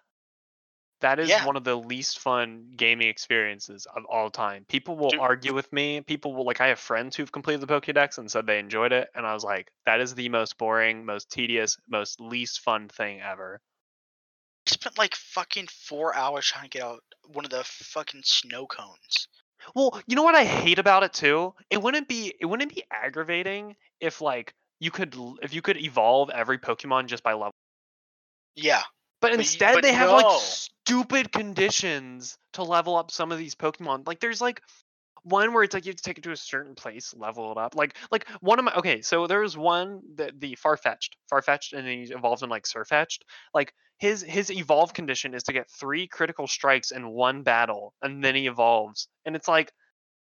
That 1.00 1.20
is 1.20 1.30
Yeah. 1.30 1.48
one 1.48 1.56
of 1.56 1.64
the 1.64 1.76
least 1.76 2.20
fun 2.20 2.74
gaming 2.76 3.08
experiences 3.08 3.88
of 3.88 4.06
all 4.06 4.30
time. 4.30 4.66
People 4.66 4.96
will 4.96 5.10
Dude. 5.10 5.20
argue 5.20 5.52
with 5.52 5.74
me. 5.74 6.02
People 6.02 6.36
will 6.36 6.46
like 6.46 6.62
I 6.62 6.68
have 6.68 6.80
friends 6.80 7.16
who've 7.16 7.32
completed 7.32 7.62
the 7.62 7.66
Pokédex 7.66 8.20
and 8.20 8.30
said 8.30 8.46
they 8.46 8.60
enjoyed 8.60 8.92
it, 8.92 9.10
and 9.16 9.26
I 9.26 9.34
was 9.34 9.44
like, 9.44 9.72
that 9.88 10.00
is 10.00 10.14
the 10.14 10.30
most 10.30 10.60
boring, 10.60 11.04
most 11.04 11.32
tedious, 11.32 11.76
most 11.88 12.20
least 12.22 12.60
fun 12.60 12.88
thing 12.88 13.20
ever. 13.20 13.60
Spent 14.82 14.98
like 14.98 15.16
fucking 15.16 15.68
four 15.68 16.16
hours 16.16 16.48
trying 16.48 16.64
to 16.64 16.70
get 16.70 16.84
out 16.84 17.04
one 17.28 17.46
of 17.46 17.52
the 17.52 17.64
fucking 17.64 18.24
snow 18.26 18.66
cones. 18.66 19.28
Well, 19.76 20.02
you 20.08 20.16
know 20.16 20.24
what 20.24 20.34
I 20.34 20.44
hate 20.44 20.80
about 20.80 21.04
it 21.04 21.14
too? 21.14 21.54
It 21.70 21.82
wouldn't 21.82 22.08
be 22.08 22.34
it 22.40 22.48
wouldn't 22.48 22.74
be 22.74 22.84
aggravating 22.92 23.76
if 24.00 24.22
like 24.22 24.56
you 24.80 24.90
could 24.90 25.16
if 25.44 25.54
you 25.54 25.62
could 25.62 25.78
evolve 25.78 26.32
every 26.32 26.58
Pokemon 26.58 27.06
just 27.06 27.22
by 27.22 27.34
level. 27.34 27.54
Yeah, 28.56 28.82
But 29.22 29.34
instead 29.34 29.76
but 29.76 29.84
they 29.84 29.94
have 29.94 30.10
like 30.10 30.42
stupid 30.42 31.32
conditions 31.32 32.38
to 32.54 32.64
level 32.64 32.96
up 32.98 33.12
some 33.12 33.32
of 33.32 33.38
these 33.38 33.56
Pokemon. 33.56 34.08
Like 34.08 34.20
there's 34.20 34.42
like 34.42 34.62
one 35.24 35.54
where 35.54 35.64
it's 35.64 35.74
like 35.74 35.86
you 35.86 35.90
have 35.92 35.98
to 35.98 36.04
take 36.04 36.18
it 36.18 36.24
to 36.24 36.32
a 36.32 36.38
certain 36.38 36.76
place, 36.76 37.14
level 37.16 37.52
it 37.52 37.58
up. 37.58 37.76
Like 37.76 37.96
like 38.12 38.28
one 38.42 38.60
of 38.60 38.66
my 38.66 38.74
okay, 38.76 39.02
so 39.02 39.28
there 39.28 39.42
was 39.42 39.58
one 39.58 40.02
that 40.16 40.40
the 40.40 40.58
Farfetch'd, 40.64 41.16
far 41.30 41.42
fetched, 41.42 41.74
and 41.74 41.86
then 41.86 42.06
he 42.06 42.12
evolved 42.12 42.44
in 42.44 42.50
like 42.50 42.66
Sirfetch'd. 42.66 43.24
Like 43.54 43.74
his 43.98 44.22
his 44.24 44.52
evolve 44.52 44.94
condition 44.94 45.34
is 45.34 45.44
to 45.44 45.54
get 45.54 45.70
three 45.70 46.08
critical 46.08 46.48
strikes 46.48 46.92
in 46.92 47.08
one 47.10 47.44
battle, 47.44 47.94
and 48.02 48.24
then 48.24 48.36
he 48.36 48.48
evolves. 48.48 49.08
And 49.26 49.36
it's 49.36 49.48
like 49.48 49.72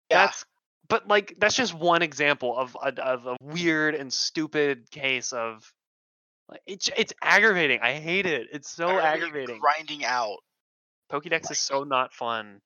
yeah. 0.10 0.26
that's 0.26 0.46
but 0.88 1.08
like 1.08 1.36
that's 1.38 1.56
just 1.56 1.74
one 1.74 2.02
example 2.02 2.58
of 2.58 2.76
a, 2.82 3.00
of 3.02 3.28
a 3.28 3.38
weird 3.42 3.94
and 3.94 4.12
stupid 4.12 4.90
case 4.90 5.32
of 5.32 5.72
like 6.50 6.62
it's 6.66 6.90
it's 6.98 7.14
aggravating. 7.22 7.80
I 7.82 7.94
hate 7.94 8.26
it. 8.26 8.48
It's 8.52 8.70
so 8.70 8.90
aggravating. 9.00 9.60
Grinding 9.60 10.04
out 10.04 10.38
Pokédex 11.12 11.32
like- 11.32 11.52
is 11.52 11.60
so 11.60 11.84
not 11.84 12.14
fun. 12.14 12.60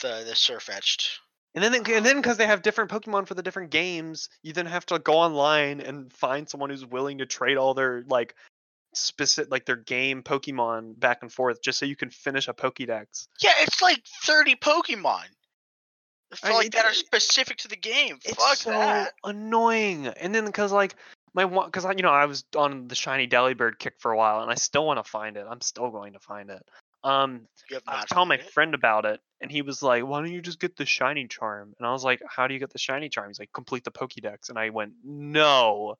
the 0.00 0.24
the 0.26 0.32
Sirfetch'd. 0.34 1.20
And 1.60 1.74
then 1.74 1.74
and 1.96 2.06
then 2.06 2.16
because 2.16 2.36
they 2.36 2.46
have 2.46 2.62
different 2.62 2.88
Pokemon 2.90 3.26
for 3.26 3.34
the 3.34 3.42
different 3.42 3.70
games, 3.70 4.28
you 4.44 4.52
then 4.52 4.66
have 4.66 4.86
to 4.86 5.00
go 5.00 5.14
online 5.14 5.80
and 5.80 6.12
find 6.12 6.48
someone 6.48 6.70
who's 6.70 6.86
willing 6.86 7.18
to 7.18 7.26
trade 7.26 7.56
all 7.56 7.74
their 7.74 8.04
like 8.06 8.36
specific 8.94 9.50
like 9.50 9.66
their 9.66 9.76
game 9.76 10.22
Pokemon 10.22 10.98
back 11.00 11.18
and 11.22 11.32
forth 11.32 11.60
just 11.60 11.80
so 11.80 11.86
you 11.86 11.96
can 11.96 12.10
finish 12.10 12.46
a 12.46 12.54
Pokédex. 12.54 13.26
Yeah, 13.42 13.54
it's 13.60 13.82
like 13.82 14.04
thirty 14.24 14.54
Pokemon. 14.54 15.24
I- 16.44 16.52
like 16.52 16.72
that 16.72 16.84
are 16.84 16.94
specific 16.94 17.56
to 17.58 17.68
the 17.68 17.76
game. 17.76 18.18
It's 18.24 18.36
Fuck 18.36 18.56
so 18.56 18.70
that. 18.70 19.14
annoying. 19.24 20.06
And 20.06 20.32
then 20.32 20.44
because 20.44 20.70
like 20.70 20.94
my 21.34 21.44
one 21.44 21.66
because 21.66 21.84
I 21.84 21.90
you 21.92 22.02
know 22.02 22.12
I 22.12 22.26
was 22.26 22.44
on 22.56 22.86
the 22.86 22.94
shiny 22.94 23.26
Delibird 23.26 23.80
kick 23.80 23.94
for 23.98 24.12
a 24.12 24.16
while 24.16 24.42
and 24.42 24.50
I 24.50 24.54
still 24.54 24.86
want 24.86 25.04
to 25.04 25.10
find 25.10 25.36
it. 25.36 25.46
I'm 25.50 25.60
still 25.60 25.90
going 25.90 26.12
to 26.12 26.20
find 26.20 26.50
it. 26.50 26.62
Um, 27.02 27.46
I 27.86 27.96
was 27.96 28.04
telling 28.06 28.28
my 28.28 28.36
it? 28.36 28.50
friend 28.50 28.74
about 28.74 29.06
it, 29.06 29.20
and 29.40 29.50
he 29.50 29.62
was 29.62 29.82
like, 29.82 30.04
"Why 30.04 30.20
don't 30.20 30.32
you 30.32 30.42
just 30.42 30.60
get 30.60 30.76
the 30.76 30.86
shiny 30.86 31.26
charm?" 31.28 31.74
And 31.78 31.86
I 31.86 31.92
was 31.92 32.04
like, 32.04 32.22
"How 32.28 32.46
do 32.46 32.54
you 32.54 32.60
get 32.60 32.72
the 32.72 32.78
shiny 32.78 33.08
charm?" 33.08 33.28
He's 33.28 33.38
like, 33.38 33.52
"Complete 33.52 33.84
the 33.84 33.90
Pokédex." 33.92 34.48
And 34.48 34.58
I 34.58 34.70
went, 34.70 34.94
"No, 35.04 35.96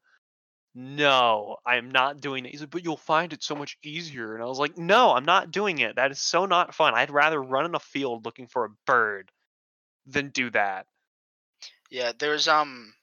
no, 0.75 1.57
I 1.67 1.77
am 1.77 1.91
not 1.91 2.21
doing 2.21 2.45
it." 2.47 2.51
He's 2.51 2.61
like, 2.61 2.71
"But 2.71 2.85
you'll 2.85 2.97
find 2.97 3.33
it 3.33 3.43
so 3.43 3.55
much 3.55 3.79
easier." 3.83 4.35
And 4.35 4.43
I 4.43 4.47
was 4.47 4.59
like, 4.59 4.77
"No, 4.77 5.13
I'm 5.13 5.25
not 5.25 5.51
doing 5.51 5.79
it. 5.79 5.97
That 5.97 6.11
is 6.11 6.21
so 6.21 6.47
not 6.47 6.75
fun. 6.75 6.95
I'd 6.95 7.11
rather 7.11 7.43
run 7.43 7.67
in 7.67 7.75
a 7.75 7.81
field 7.81 8.25
looking 8.25 8.47
for 8.49 8.65
a 8.65 8.71
bird 8.87 9.31
than 10.07 10.31
do 10.31 10.51
that." 10.51 10.87
Yeah, 11.91 12.13
there's 12.19 12.49
um 12.49 12.95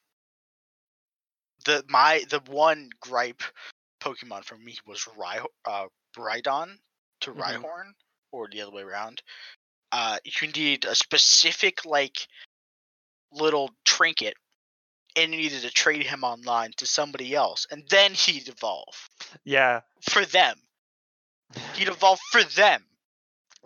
the 1.66 1.84
my 1.90 2.24
the 2.30 2.40
one 2.48 2.90
gripe 3.00 3.42
Pokemon 4.00 4.46
for 4.46 4.58
me 4.58 4.78
was 4.86 5.08
Rhy 5.18 5.40
uh 5.66 5.88
Rhydon 6.16 6.80
to 7.22 7.34
Mhm. 7.34 7.66
Or 8.32 8.48
the 8.48 8.62
other 8.62 8.72
way 8.72 8.84
around. 8.84 9.22
Uh 9.96 10.18
you 10.26 10.48
need 10.52 10.84
a 10.84 10.94
specific 10.94 11.86
like 11.86 12.28
little 13.32 13.70
trinket 13.86 14.34
and 15.16 15.32
you 15.32 15.38
needed 15.38 15.62
to 15.62 15.70
trade 15.72 16.06
him 16.06 16.26
online 16.26 16.72
to 16.78 16.86
somebody 16.86 17.34
else 17.34 17.66
and 17.72 17.84
then 17.90 18.14
he'd 18.14 18.50
evolve 18.50 19.10
Yeah, 19.46 19.82
for 20.02 20.26
them. 20.26 20.58
He'd 21.76 21.88
evolve 21.88 22.20
for 22.32 22.44
them. 22.44 22.84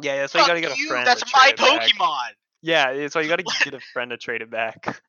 yeah, 0.01 0.15
yeah. 0.15 0.27
So 0.27 0.39
you 0.39 0.45
gotta 0.45 0.61
get 0.61 0.71
a 0.71 0.87
friend. 0.87 1.07
That's 1.07 1.23
to 1.23 1.27
my 1.33 1.49
it 1.49 1.57
back. 1.57 1.89
Pokemon. 1.89 2.29
Yeah, 2.61 2.89
it's 2.91 3.15
why 3.15 3.21
you 3.21 3.29
gotta 3.29 3.43
get 3.63 3.73
a 3.73 3.79
friend 3.93 4.11
to 4.11 4.17
trade 4.17 4.41
it 4.43 4.51
back. 4.51 5.01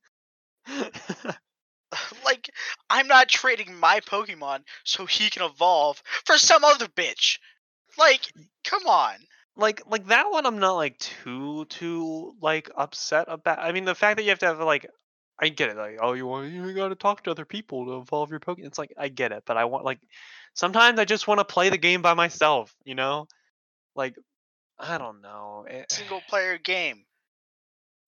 like, 2.25 2.49
I'm 2.89 3.07
not 3.09 3.29
trading 3.29 3.75
my 3.75 4.01
Pokemon 4.01 4.61
so 4.85 5.05
he 5.05 5.29
can 5.29 5.43
evolve 5.43 6.03
for 6.25 6.39
some 6.39 6.65
other 6.65 6.87
bitch. 6.87 7.39
Like, 7.99 8.21
come 8.65 8.87
on. 8.87 9.17
Like 9.57 9.83
like 9.89 10.07
that 10.07 10.31
one 10.31 10.47
I'm 10.47 10.59
not 10.59 10.75
like 10.75 10.99
too 10.99 11.65
too 11.67 12.35
like 12.41 12.71
upset 12.77 13.27
about. 13.29 13.59
I 13.59 13.73
mean 13.73 13.85
the 13.85 13.95
fact 13.95 14.17
that 14.17 14.23
you 14.23 14.31
have 14.31 14.39
to 14.41 14.47
have 14.47 14.61
like 14.61 14.87
I 15.39 15.49
get 15.49 15.71
it 15.71 15.77
like 15.77 15.99
oh 16.01 16.13
you 16.13 16.27
want 16.27 16.53
you 16.53 16.73
got 16.75 16.89
to 16.89 16.95
talk 16.95 17.25
to 17.25 17.31
other 17.31 17.45
people 17.45 17.87
to 17.87 17.99
evolve 17.99 18.31
your 18.31 18.41
Pokemon. 18.41 18.67
It's 18.67 18.79
like 18.79 18.93
I 18.99 19.09
get 19.09 19.33
it, 19.33 19.45
but 19.47 19.57
I 19.57 19.65
want 19.67 19.85
like 19.85 20.01
sometimes 20.55 20.99
I 20.99 21.05
just 21.05 21.29
want 21.29 21.41
to 21.41 21.45
play 21.45 21.71
the 21.71 21.79
game 21.79 22.03
by 22.03 22.15
myself, 22.15 22.75
you 22.85 22.95
know? 22.95 23.27
Like 23.95 24.17
I 24.79 24.99
don't 24.99 25.21
know. 25.21 25.67
It, 25.69 25.93
Single 25.93 26.23
player 26.29 26.59
game. 26.59 27.05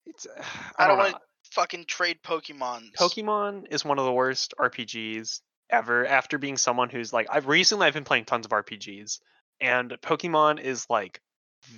it's 0.05 0.27
I 0.77 0.85
I 0.85 0.87
don't 0.87 0.97
don't 0.97 1.11
want 1.11 1.15
to 1.15 1.51
fucking 1.51 1.85
trade 1.85 2.19
Pokemon. 2.23 2.93
Pokemon 2.97 3.65
is 3.71 3.85
one 3.85 3.99
of 3.99 4.05
the 4.05 4.13
worst 4.13 4.53
RPGs 4.59 5.41
ever. 5.69 6.05
After 6.05 6.37
being 6.37 6.57
someone 6.57 6.89
who's 6.89 7.13
like, 7.13 7.27
I've 7.29 7.47
recently 7.47 7.87
I've 7.87 7.93
been 7.93 8.03
playing 8.03 8.25
tons 8.25 8.45
of 8.45 8.51
RPGs, 8.51 9.19
and 9.61 9.91
Pokemon 10.01 10.59
is 10.61 10.87
like 10.89 11.21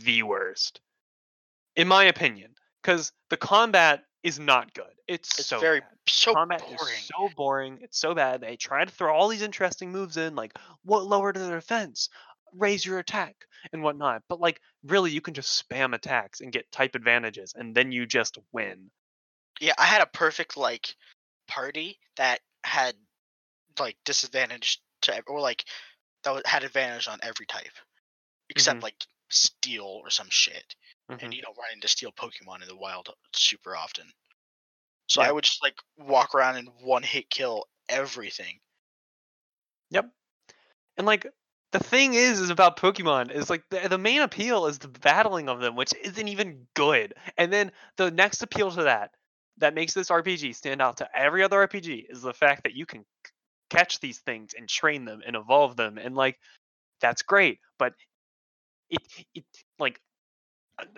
the 0.04 0.24
worst, 0.24 0.82
in 1.76 1.88
my 1.88 2.06
opinion, 2.06 2.56
because 2.82 3.12
the 3.30 3.38
combat 3.38 4.04
is 4.24 4.40
not 4.40 4.74
good. 4.74 4.86
It's, 5.08 5.40
It's 5.40 5.48
so 5.48 5.60
very 5.60 5.82
bad. 5.82 5.90
so 6.08 6.34
combat 6.34 6.62
boring. 6.62 6.76
is 6.80 7.06
so 7.16 7.30
boring. 7.36 7.78
It's 7.82 8.00
so 8.00 8.16
bad. 8.16 8.42
They 8.42 8.56
try 8.56 8.84
to 8.86 8.92
throw 8.92 9.14
all 9.16 9.28
these 9.28 9.42
interesting 9.44 9.92
moves 9.92 10.18
in, 10.18 10.36
like 10.36 10.58
what 10.84 11.06
lower 11.06 11.32
to 11.32 11.40
their 11.40 11.56
defense, 11.60 12.10
raise 12.54 12.86
your 12.86 13.00
attack, 13.00 13.36
and 13.72 13.84
whatnot. 13.84 14.24
But 14.28 14.40
like, 14.40 14.62
really, 14.84 15.12
you 15.12 15.22
can 15.22 15.34
just 15.36 15.68
spam 15.70 15.94
attacks 15.94 16.42
and 16.42 16.52
get 16.52 16.72
type 16.72 16.96
advantages, 16.96 17.54
and 17.56 17.76
then 17.76 17.92
you 17.92 18.06
just 18.06 18.38
win. 18.52 18.90
Yeah, 19.60 19.74
I 19.78 19.86
had 19.86 20.02
a 20.02 20.08
perfect 20.08 20.58
like 20.58 20.96
party 21.48 22.00
that 22.18 22.40
had 22.64 22.96
like 23.80 23.98
disadvantage 24.06 24.82
to 25.02 25.22
or 25.28 25.40
like 25.40 25.66
that 26.24 26.48
had 26.48 26.64
advantage 26.64 27.08
on 27.08 27.20
every 27.22 27.46
type 27.46 27.72
except 28.50 28.80
Mhm. 28.80 28.84
like 28.84 28.96
steel 29.30 30.02
or 30.04 30.10
some 30.10 30.30
shit. 30.30 30.76
Mhm. 31.10 31.24
And 31.24 31.34
you 31.34 31.42
don't 31.42 31.58
run 31.58 31.74
into 31.74 31.88
steel 31.88 32.12
Pokemon 32.12 32.62
in 32.62 32.68
the 32.68 32.76
wild 32.76 33.14
super 33.34 33.76
often. 33.76 34.12
So. 35.08 35.22
I 35.22 35.32
would 35.32 35.44
just 35.44 35.62
like 35.62 35.78
walk 35.98 36.34
around 36.34 36.58
and 36.58 36.70
one 36.82 37.04
hit 37.04 37.30
kill 37.30 37.68
everything. 37.90 38.60
Yep. 39.92 40.10
And 40.98 41.06
like 41.06 41.28
the 41.72 41.80
thing 41.80 42.14
is 42.14 42.40
is 42.40 42.50
about 42.50 42.78
Pokemon 42.78 43.32
is 43.32 43.50
like 43.50 43.64
the, 43.70 43.88
the 43.88 43.98
main 43.98 44.22
appeal 44.22 44.66
is 44.66 44.80
the 44.80 44.88
battling 44.88 45.50
of 45.50 45.60
them, 45.60 45.76
which 45.76 45.94
isn't 46.02 46.28
even 46.28 46.68
good. 46.74 47.14
And 47.38 47.54
then 47.54 47.72
the 47.98 48.10
next 48.10 48.42
appeal 48.42 48.72
to 48.72 48.84
that 48.84 49.12
that 49.58 49.76
makes 49.76 49.94
this 49.94 50.10
RPG 50.10 50.56
stand 50.56 50.82
out 50.82 50.98
to 50.98 51.10
every 51.16 51.44
other 51.44 51.68
RPG 51.68 52.10
is 52.10 52.22
the 52.22 52.34
fact 52.34 52.64
that 52.64 52.74
you 52.74 52.86
can 52.86 53.06
catch 53.70 54.00
these 54.00 54.20
things 54.20 54.54
and 54.58 54.68
train 54.68 55.06
them 55.06 55.22
and 55.26 55.36
evolve 55.36 55.76
them 55.76 55.98
and 55.98 56.16
like 56.16 56.40
that's 57.02 57.22
great, 57.22 57.60
but 57.78 57.94
it 58.90 59.02
it 59.34 59.44
like 59.80 60.00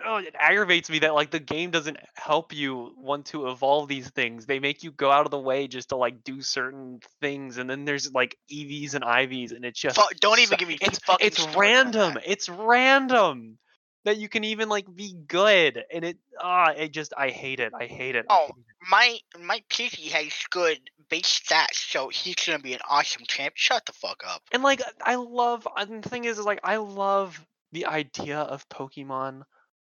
oh, 0.04 0.16
it 0.16 0.34
aggravates 0.38 0.90
me 0.90 1.00
that 1.00 1.14
like 1.14 1.30
the 1.30 1.38
game 1.38 1.70
doesn't 1.70 1.98
help 2.14 2.52
you 2.52 2.92
want 2.96 3.26
to 3.26 3.48
evolve 3.48 3.88
these 3.88 4.08
things. 4.10 4.46
They 4.46 4.58
make 4.58 4.82
you 4.82 4.90
go 4.90 5.10
out 5.10 5.24
of 5.24 5.30
the 5.30 5.38
way 5.38 5.68
just 5.68 5.90
to 5.90 5.96
like 5.96 6.24
do 6.24 6.40
certain 6.40 7.00
things, 7.20 7.58
and 7.58 7.68
then 7.68 7.84
there's 7.84 8.12
like 8.12 8.36
EVs 8.52 8.94
and 8.94 9.04
IVs, 9.04 9.52
and 9.52 9.64
it's 9.64 9.80
just 9.80 9.96
Fu- 9.96 10.14
don't 10.20 10.40
even 10.40 10.58
give 10.58 10.68
me 10.68 10.78
it's 10.80 10.98
fucking 11.00 11.26
it's 11.26 11.46
random. 11.56 12.18
It's 12.24 12.48
random 12.48 13.58
that 14.04 14.16
you 14.16 14.28
can 14.28 14.44
even 14.44 14.68
like 14.68 14.86
be 14.94 15.14
good, 15.26 15.82
and 15.92 16.04
it 16.04 16.18
ah, 16.40 16.72
it 16.76 16.92
just 16.92 17.12
I 17.16 17.30
hate 17.30 17.60
it. 17.60 17.72
I 17.78 17.86
hate 17.86 18.16
it. 18.16 18.26
Oh. 18.28 18.46
hate 18.46 18.50
it. 18.50 18.64
My 18.90 19.18
my 19.40 19.62
Pidgey 19.68 20.10
has 20.10 20.32
good 20.50 20.78
base 21.10 21.40
stats, 21.40 21.74
so 21.74 22.08
he's 22.08 22.36
gonna 22.36 22.58
be 22.58 22.74
an 22.74 22.80
awesome 22.88 23.24
champ. 23.26 23.54
Shut 23.56 23.84
the 23.86 23.92
fuck 23.92 24.22
up. 24.26 24.42
and 24.52 24.62
like 24.62 24.82
I 25.02 25.16
love 25.16 25.66
and 25.76 26.02
the 26.02 26.08
thing 26.08 26.24
is 26.24 26.38
is 26.38 26.44
like 26.44 26.60
I 26.62 26.76
love 26.76 27.44
the 27.72 27.86
idea 27.86 28.40
of 28.40 28.68
Pokemon. 28.68 29.42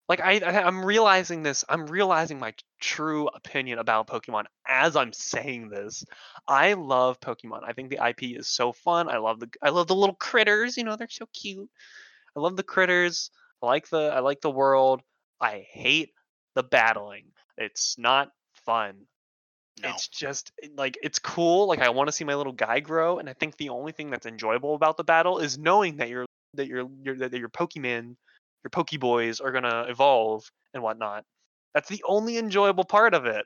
Like 0.09 0.21
I, 0.21 0.39
I 0.39 0.67
I'm 0.67 0.85
realizing 0.85 1.43
this. 1.43 1.65
I'm 1.69 1.87
realizing 1.87 2.39
my 2.39 2.53
true 2.81 3.29
opinion 3.29 3.79
about 3.79 4.07
Pokemon 4.07 4.45
as 4.67 4.97
I'm 4.97 5.13
saying 5.13 5.71
this. 5.71 6.05
I 6.47 6.75
love 6.75 7.21
Pokemon. 7.21 7.61
I 7.67 7.73
think 7.73 7.91
the 7.91 8.07
IP 8.07 8.39
is 8.39 8.49
so 8.49 8.73
fun. 8.73 9.09
I 9.09 9.19
love 9.19 9.41
the 9.41 9.49
I 9.63 9.71
love 9.71 9.87
the 9.87 9.95
little 9.95 10.17
critters, 10.17 10.77
you 10.77 10.85
know, 10.85 10.97
they're 10.97 11.09
so 11.09 11.27
cute. 11.33 11.71
I 12.37 12.41
love 12.41 12.57
the 12.57 12.63
critters. 12.63 13.31
I 13.63 13.67
like 13.67 13.89
the 13.89 14.13
I 14.15 14.21
like 14.21 14.41
the 14.41 14.51
world. 14.51 15.01
I 15.41 15.65
hate 15.71 16.11
the 16.55 16.63
battling. 16.63 17.27
It's 17.57 17.97
not 17.99 18.31
fun. 18.67 19.07
No. 19.83 19.91
It's 19.91 20.09
just 20.09 20.53
eh, 20.63 20.69
like 20.77 20.99
it's 21.03 21.19
cool. 21.19 21.67
Like 21.67 21.81
I 21.81 21.89
want 21.91 22.09
to 22.09 22.13
see 22.13 22.25
my 22.25 22.35
little 22.35 22.53
guy 22.53 22.81
grow, 22.81 23.19
and 23.19 23.29
I 23.29 23.33
think 23.33 23.57
the 23.57 23.71
only 23.71 23.93
thing 23.93 24.11
that's 24.11 24.27
enjoyable 24.27 24.75
about 24.75 24.97
the 24.97 25.05
battle 25.05 25.39
is 25.39 25.59
knowing 25.59 25.97
that 25.97 26.09
your 26.09 26.27
that 26.57 26.67
your 26.67 26.89
your 27.03 27.17
that 27.17 27.33
your 27.33 27.49
Pokemon, 27.49 28.17
your 28.65 28.71
Pokeboys 28.71 29.43
are 29.45 29.53
gonna 29.53 29.87
evolve 29.89 30.45
and 30.73 30.83
whatnot. 30.83 31.25
That's 31.75 31.89
the 31.89 32.03
only 32.07 32.39
enjoyable 32.39 32.85
part 32.85 33.15
of 33.15 33.27
it. 33.27 33.45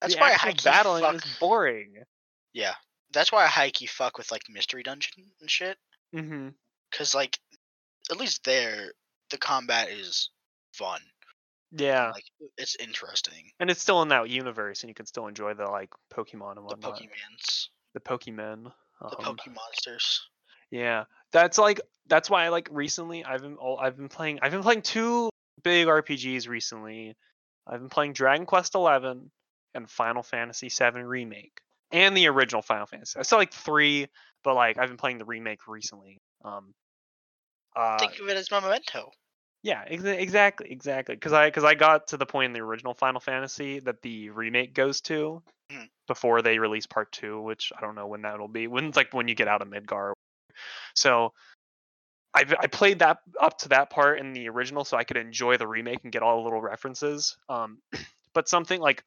That's 0.00 0.14
the 0.14 0.20
why 0.20 0.36
I 0.40 0.54
battling 0.64 1.02
fuck. 1.02 1.14
is 1.16 1.22
boring. 1.38 1.94
Yeah, 2.52 2.74
that's 3.12 3.30
why 3.30 3.44
I 3.44 3.48
high 3.48 3.70
key 3.70 3.86
fuck 3.86 4.16
with 4.18 4.30
like 4.30 4.42
mystery 4.48 4.82
dungeon 4.82 5.24
and 5.40 5.50
shit. 5.50 5.76
hmm 6.12 6.48
Cause 6.92 7.14
like, 7.14 7.38
at 8.10 8.16
least 8.16 8.42
there, 8.44 8.92
the 9.30 9.38
combat 9.38 9.90
is 9.90 10.30
fun. 10.72 11.00
Yeah, 11.72 12.10
Like 12.10 12.24
it's 12.58 12.74
interesting. 12.76 13.52
and 13.60 13.70
it's 13.70 13.80
still 13.80 14.02
in 14.02 14.08
that 14.08 14.28
universe, 14.28 14.82
and 14.82 14.88
you 14.88 14.94
can 14.94 15.06
still 15.06 15.28
enjoy 15.28 15.54
the 15.54 15.66
like 15.70 15.90
Pokemon 16.12 16.56
and 16.56 16.64
whatnot. 16.64 16.98
The. 16.98 17.06
Pokemons, 17.06 17.68
The 17.94 18.00
Pokemon. 18.00 18.72
the 19.00 19.18
um, 19.18 19.36
Pokemonsters. 19.36 20.18
Yeah, 20.72 21.04
that's 21.32 21.58
like 21.58 21.80
that's 22.08 22.28
why 22.28 22.44
I 22.44 22.48
like 22.48 22.68
recently 22.72 23.24
I've 23.24 23.42
been 23.42 23.56
all 23.56 23.78
I've 23.78 23.96
been 23.96 24.08
playing 24.08 24.40
I've 24.42 24.52
been 24.52 24.62
playing 24.62 24.82
two 24.82 25.30
big 25.62 25.86
RPGs 25.86 26.48
recently. 26.48 27.14
I've 27.66 27.80
been 27.80 27.88
playing 27.90 28.14
Dragon 28.14 28.46
Quest 28.46 28.74
Eleven 28.74 29.30
and 29.74 29.88
Final 29.88 30.22
Fantasy 30.22 30.68
VII 30.68 31.02
Remake 31.02 31.60
and 31.92 32.16
the 32.16 32.26
original 32.28 32.62
Final 32.62 32.86
Fantasy. 32.86 33.18
I 33.18 33.22
saw 33.22 33.36
like 33.36 33.52
three, 33.52 34.08
but 34.42 34.54
like 34.54 34.78
I've 34.78 34.88
been 34.88 34.96
playing 34.96 35.18
the 35.18 35.24
remake 35.24 35.68
recently. 35.68 36.18
Um, 36.44 36.72
uh, 37.76 37.98
Think 37.98 38.18
of 38.18 38.28
it 38.28 38.36
as 38.36 38.50
my 38.50 38.58
memento. 38.60 39.12
yeah, 39.62 39.84
exa- 39.88 40.18
exactly, 40.18 40.70
exactly. 40.72 41.14
Because 41.14 41.32
I 41.32 41.46
because 41.46 41.64
I 41.64 41.74
got 41.74 42.08
to 42.08 42.16
the 42.16 42.26
point 42.26 42.46
in 42.46 42.52
the 42.54 42.60
original 42.60 42.94
Final 42.94 43.20
Fantasy 43.20 43.78
that 43.80 44.02
the 44.02 44.30
remake 44.30 44.74
goes 44.74 45.00
to 45.02 45.42
Mhm. 45.70 45.88
before 46.08 46.42
they 46.42 46.58
release 46.58 46.86
part 46.86 47.12
two, 47.12 47.40
which 47.40 47.72
I 47.76 47.80
don't 47.80 47.94
know 47.94 48.08
when 48.08 48.22
that'll 48.22 48.48
be. 48.48 48.66
When 48.66 48.86
it's 48.86 48.96
like 48.96 49.12
when 49.14 49.28
you 49.28 49.34
get 49.36 49.46
out 49.46 49.62
of 49.62 49.68
Midgar. 49.68 50.12
So 50.94 51.32
I 52.34 52.44
I 52.58 52.66
played 52.66 53.00
that 53.00 53.18
up 53.40 53.58
to 53.58 53.68
that 53.70 53.90
part 53.90 54.18
in 54.18 54.32
the 54.32 54.48
original, 54.48 54.84
so 54.84 54.96
I 54.96 55.04
could 55.04 55.16
enjoy 55.16 55.56
the 55.56 55.66
remake 55.66 56.00
and 56.04 56.12
get 56.12 56.22
all 56.22 56.38
the 56.38 56.44
little 56.44 56.60
references. 56.60 57.36
Um, 57.48 57.78
but 58.34 58.48
something 58.48 58.80
like 58.80 59.04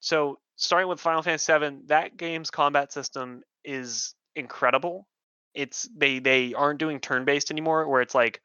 so 0.00 0.38
starting 0.56 0.88
with 0.88 1.00
Final 1.00 1.22
Fantasy 1.22 1.52
VII, 1.52 1.86
that 1.86 2.16
game's 2.16 2.50
combat 2.50 2.92
system 2.92 3.42
is 3.64 4.14
incredible. 4.36 5.06
It's 5.54 5.88
they 5.96 6.20
they 6.20 6.54
aren't 6.54 6.78
doing 6.78 7.00
turn 7.00 7.24
based 7.24 7.50
anymore, 7.50 7.88
where 7.88 8.02
it's 8.02 8.14
like 8.14 8.40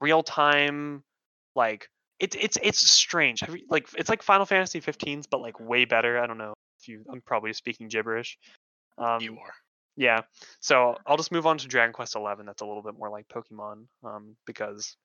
real 0.00 0.22
time, 0.22 1.02
like 1.54 1.90
it's 2.18 2.36
it's 2.40 2.56
it's 2.62 2.78
strange. 2.90 3.42
You- 3.42 3.66
Like 3.68 3.88
it's 3.98 4.08
like 4.08 4.22
Final 4.22 4.46
Fantasy 4.46 4.80
15s, 4.80 5.26
but 5.30 5.40
like 5.40 5.60
way 5.60 5.84
better. 5.84 6.18
I 6.18 6.26
don't 6.26 6.38
know 6.38 6.54
if 6.80 6.88
you. 6.88 7.04
I'm 7.12 7.20
probably 7.20 7.52
speaking 7.52 7.88
gibberish. 7.88 8.38
Um, 8.96 9.20
you 9.20 9.32
are. 9.38 9.52
Yeah. 9.96 10.22
So 10.60 10.96
I'll 11.06 11.16
just 11.16 11.32
move 11.32 11.46
on 11.46 11.58
to 11.58 11.68
Dragon 11.68 11.92
Quest 11.92 12.16
Eleven. 12.16 12.46
That's 12.46 12.62
a 12.62 12.66
little 12.66 12.82
bit 12.82 12.98
more 12.98 13.10
like 13.10 13.28
Pokemon, 13.28 13.86
um, 14.02 14.36
because 14.46 14.96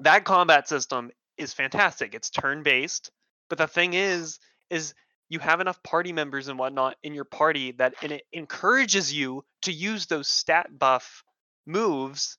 that 0.00 0.24
combat 0.24 0.68
system 0.68 1.10
is 1.38 1.52
fantastic. 1.52 2.14
It's 2.14 2.30
turn 2.30 2.62
based, 2.62 3.10
but 3.48 3.58
the 3.58 3.66
thing 3.66 3.94
is, 3.94 4.38
is 4.70 4.94
you 5.28 5.38
have 5.38 5.60
enough 5.60 5.82
party 5.82 6.12
members 6.12 6.48
and 6.48 6.58
whatnot 6.58 6.96
in 7.02 7.14
your 7.14 7.24
party 7.24 7.72
that 7.72 7.94
and 8.02 8.12
it 8.12 8.22
encourages 8.32 9.12
you 9.12 9.44
to 9.62 9.72
use 9.72 10.06
those 10.06 10.28
stat 10.28 10.66
buff 10.78 11.24
moves 11.66 12.36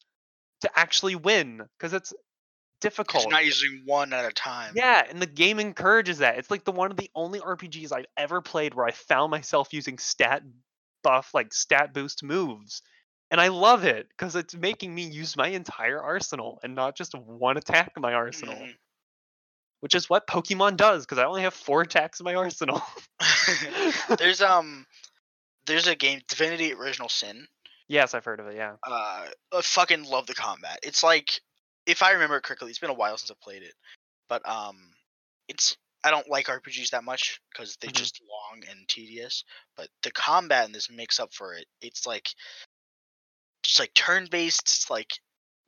to 0.61 0.69
actually 0.75 1.15
win 1.15 1.61
because 1.77 1.93
it's 1.93 2.13
difficult. 2.81 3.23
you're 3.23 3.31
not 3.31 3.45
using 3.45 3.83
one 3.85 4.13
at 4.13 4.25
a 4.25 4.31
time. 4.31 4.73
Yeah, 4.75 5.03
and 5.07 5.21
the 5.21 5.27
game 5.27 5.59
encourages 5.59 6.19
that. 6.19 6.37
It's 6.37 6.49
like 6.49 6.63
the 6.63 6.71
one 6.71 6.91
of 6.91 6.97
the 6.97 7.09
only 7.15 7.39
RPGs 7.39 7.91
I've 7.91 8.05
ever 8.15 8.41
played 8.41 8.73
where 8.73 8.85
I 8.85 8.91
found 8.91 9.31
myself 9.31 9.73
using 9.73 9.97
stat 9.97 10.43
buff, 11.03 11.33
like 11.33 11.53
stat 11.53 11.93
boost 11.93 12.23
moves. 12.23 12.81
And 13.29 13.41
I 13.41 13.49
love 13.49 13.83
it 13.83 14.07
because 14.09 14.35
it's 14.35 14.55
making 14.55 14.93
me 14.95 15.03
use 15.03 15.35
my 15.35 15.49
entire 15.49 16.01
arsenal 16.01 16.59
and 16.63 16.75
not 16.75 16.95
just 16.95 17.13
one 17.13 17.57
attack 17.57 17.91
in 17.95 18.01
my 18.01 18.13
arsenal, 18.13 18.55
Mhm. 18.55 18.75
which 19.81 19.95
is 19.95 20.09
what 20.09 20.27
Pokemon 20.27 20.77
does 20.77 21.05
because 21.05 21.17
I 21.17 21.25
only 21.25 21.41
have 21.41 21.53
four 21.53 21.81
attacks 21.81 22.19
in 22.19 22.23
my 22.23 22.35
arsenal. 22.35 22.81
there's 24.17 24.41
um, 24.41 24.85
there's 25.65 25.87
a 25.87 25.95
game 25.95 26.21
Divinity: 26.29 26.73
Original 26.73 27.09
Sin. 27.09 27.47
yes, 27.89 28.13
I've 28.13 28.23
heard 28.25 28.39
of 28.39 28.47
it. 28.47 28.55
Yeah. 28.55 28.75
Uh, 28.83 29.27
I 29.53 29.61
fucking 29.61 30.03
love 30.05 30.25
the 30.27 30.33
combat. 30.33 30.79
It's 30.83 31.03
like, 31.03 31.41
if 31.85 32.01
I 32.03 32.11
remember 32.11 32.39
correctly, 32.39 32.69
it's 32.69 32.79
been 32.79 32.89
a 32.89 32.93
while 32.93 33.17
since 33.17 33.31
I 33.31 33.35
played 33.41 33.63
it, 33.63 33.73
but 34.29 34.47
um, 34.47 34.77
it's 35.49 35.75
I 36.03 36.11
don't 36.11 36.29
like 36.29 36.47
RPGs 36.49 36.91
that 36.91 37.03
much 37.03 37.41
because 37.51 37.77
they're 37.77 37.91
Mhm. 37.91 37.95
just 37.95 38.21
long 38.21 38.63
and 38.69 38.87
tedious. 38.87 39.43
But 39.75 39.89
the 40.03 40.11
combat 40.11 40.65
in 40.65 40.71
this 40.71 40.89
makes 40.89 41.19
up 41.19 41.33
for 41.33 41.53
it. 41.53 41.65
It's 41.81 42.05
like 42.05 42.29
just 43.63 43.79
like 43.79 43.93
turn 43.93 44.27
based. 44.29 44.61
It's 44.63 44.89
like 44.89 45.11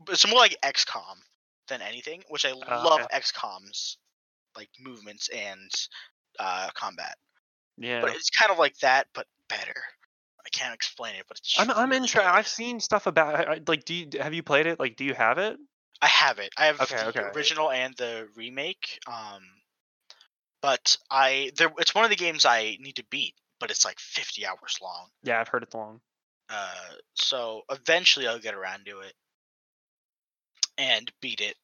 it's 0.07 0.27
more 0.27 0.39
like 0.39 0.55
XCOM 0.63 1.17
than 1.67 1.81
anything, 1.81 2.23
which 2.29 2.45
I 2.45 2.51
love 2.51 3.01
XCOM's 3.11 3.97
like 4.55 4.69
movements 4.79 5.29
and 5.29 5.71
uh, 6.39 6.69
combat. 6.73 7.17
Yeah. 7.77 8.01
But 8.01 8.15
it's 8.15 8.29
kind 8.29 8.51
of 8.51 8.57
like 8.59 8.77
that, 8.79 9.07
but 9.13 9.27
better. 9.47 9.75
I 10.45 10.49
can't 10.49 10.73
explain 10.73 11.15
it, 11.15 11.25
but 11.27 11.37
it's. 11.37 11.57
I'm 11.59 11.69
I'm 11.71 11.91
interested. 11.91 12.21
I've 12.21 12.47
seen 12.47 12.79
stuff 12.79 13.07
about 13.07 13.67
like 13.67 13.85
do 13.85 13.93
you 13.93 14.07
have 14.19 14.33
you 14.33 14.43
played 14.43 14.67
it? 14.67 14.79
Like 14.79 14.95
do 14.95 15.03
you 15.05 15.13
have 15.13 15.37
it? 15.37 15.57
I 16.01 16.07
have 16.07 16.39
it. 16.39 16.51
I 16.57 16.67
have 16.67 16.79
Okay, 16.79 16.95
the 16.95 17.09
okay. 17.09 17.31
original 17.35 17.71
and 17.71 17.95
the 17.97 18.29
remake. 18.35 18.99
Um, 19.05 19.41
but 20.61 20.97
I 21.09 21.51
there 21.57 21.71
it's 21.77 21.95
one 21.95 22.03
of 22.03 22.09
the 22.09 22.15
games 22.15 22.45
I 22.45 22.77
need 22.79 22.95
to 22.97 23.05
beat, 23.09 23.35
but 23.59 23.71
it's 23.71 23.85
like 23.85 23.99
50 23.99 24.45
hours 24.45 24.77
long. 24.81 25.07
Yeah, 25.23 25.39
I've 25.39 25.47
heard 25.47 25.63
it's 25.63 25.73
long. 25.75 26.01
Uh, 26.49 26.73
so 27.15 27.61
eventually 27.69 28.27
I'll 28.27 28.39
get 28.39 28.55
around 28.55 28.85
to 28.85 28.99
it 28.99 29.13
and 30.77 31.11
beat 31.21 31.41
it. 31.41 31.55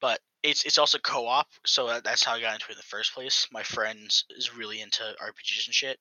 But 0.00 0.20
it's 0.42 0.64
it's 0.64 0.78
also 0.78 0.98
co-op, 0.98 1.46
so 1.66 1.86
that- 1.88 2.04
that's 2.04 2.24
how 2.24 2.32
I 2.34 2.40
got 2.40 2.54
into 2.54 2.66
it 2.68 2.72
in 2.72 2.76
the 2.78 2.82
first 2.84 3.12
place. 3.14 3.46
My 3.52 3.62
friend 3.62 4.10
is 4.30 4.54
really 4.54 4.80
into 4.80 5.02
RPGs 5.20 5.66
and 5.66 5.74
shit. 5.74 6.00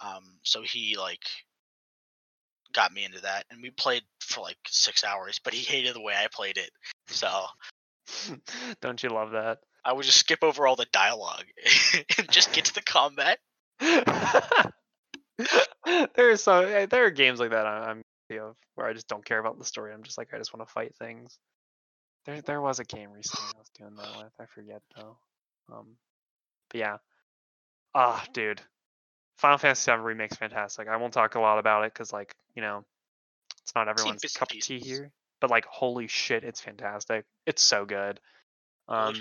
Um, 0.00 0.38
so 0.42 0.62
he 0.62 0.96
like 0.98 1.24
got 2.72 2.92
me 2.92 3.04
into 3.04 3.20
that, 3.22 3.46
and 3.50 3.62
we 3.62 3.70
played 3.70 4.02
for 4.20 4.42
like 4.42 4.58
six 4.68 5.02
hours. 5.04 5.40
But 5.42 5.54
he 5.54 5.60
hated 5.62 5.94
the 5.94 6.02
way 6.02 6.14
I 6.14 6.28
played 6.30 6.58
it, 6.58 6.70
so 7.08 7.46
Don't 8.80 9.02
you 9.02 9.08
love 9.08 9.30
that? 9.32 9.60
I 9.84 9.92
would 9.92 10.04
just 10.04 10.18
skip 10.18 10.42
over 10.42 10.66
all 10.66 10.76
the 10.76 10.86
dialogue 10.92 11.44
and 12.18 12.30
just 12.30 12.52
get 12.52 12.64
to 12.66 12.74
the 12.74 12.82
combat. 12.82 13.38
there 16.14 16.30
is 16.30 16.42
so 16.42 16.60
eh, 16.60 16.86
there 16.86 17.04
are 17.06 17.10
games 17.10 17.40
like 17.40 17.50
that 17.50 17.66
I'm 17.66 18.02
guilty 18.28 18.40
of 18.40 18.56
where 18.74 18.86
I 18.86 18.92
just 18.92 19.08
don't 19.08 19.24
care 19.24 19.38
about 19.38 19.58
the 19.58 19.64
story. 19.64 19.92
I'm 19.92 20.02
just 20.02 20.16
like 20.16 20.32
I 20.32 20.38
just 20.38 20.54
want 20.54 20.66
to 20.66 20.72
fight 20.72 20.94
things. 20.96 21.38
There 22.24 22.40
there 22.40 22.60
was 22.60 22.78
a 22.78 22.84
game 22.84 23.10
recently 23.10 23.50
I 23.54 23.58
was 23.58 23.70
doing 23.78 23.96
that 23.96 24.16
with. 24.16 24.32
I 24.40 24.46
forget 24.46 24.82
though. 24.96 25.18
Um, 25.72 25.96
but 26.70 26.80
yeah. 26.80 26.96
Ah, 27.94 28.24
dude. 28.32 28.60
Final 29.38 29.58
Fantasy 29.58 29.90
VII 29.90 29.98
remake's 29.98 30.36
fantastic. 30.36 30.88
I 30.88 30.96
won't 30.96 31.12
talk 31.12 31.34
a 31.34 31.40
lot 31.40 31.58
about 31.58 31.84
it 31.84 31.92
because 31.92 32.12
like 32.12 32.34
you 32.54 32.62
know, 32.62 32.84
it's 33.62 33.74
not 33.74 33.88
everyone's 33.88 34.22
cup 34.34 34.50
of 34.50 34.60
tea 34.60 34.78
here. 34.78 35.10
But 35.40 35.50
like 35.50 35.66
holy 35.66 36.06
shit, 36.06 36.44
it's 36.44 36.60
fantastic. 36.60 37.24
It's 37.46 37.62
so 37.62 37.84
good. 37.84 38.20
Um, 38.88 39.14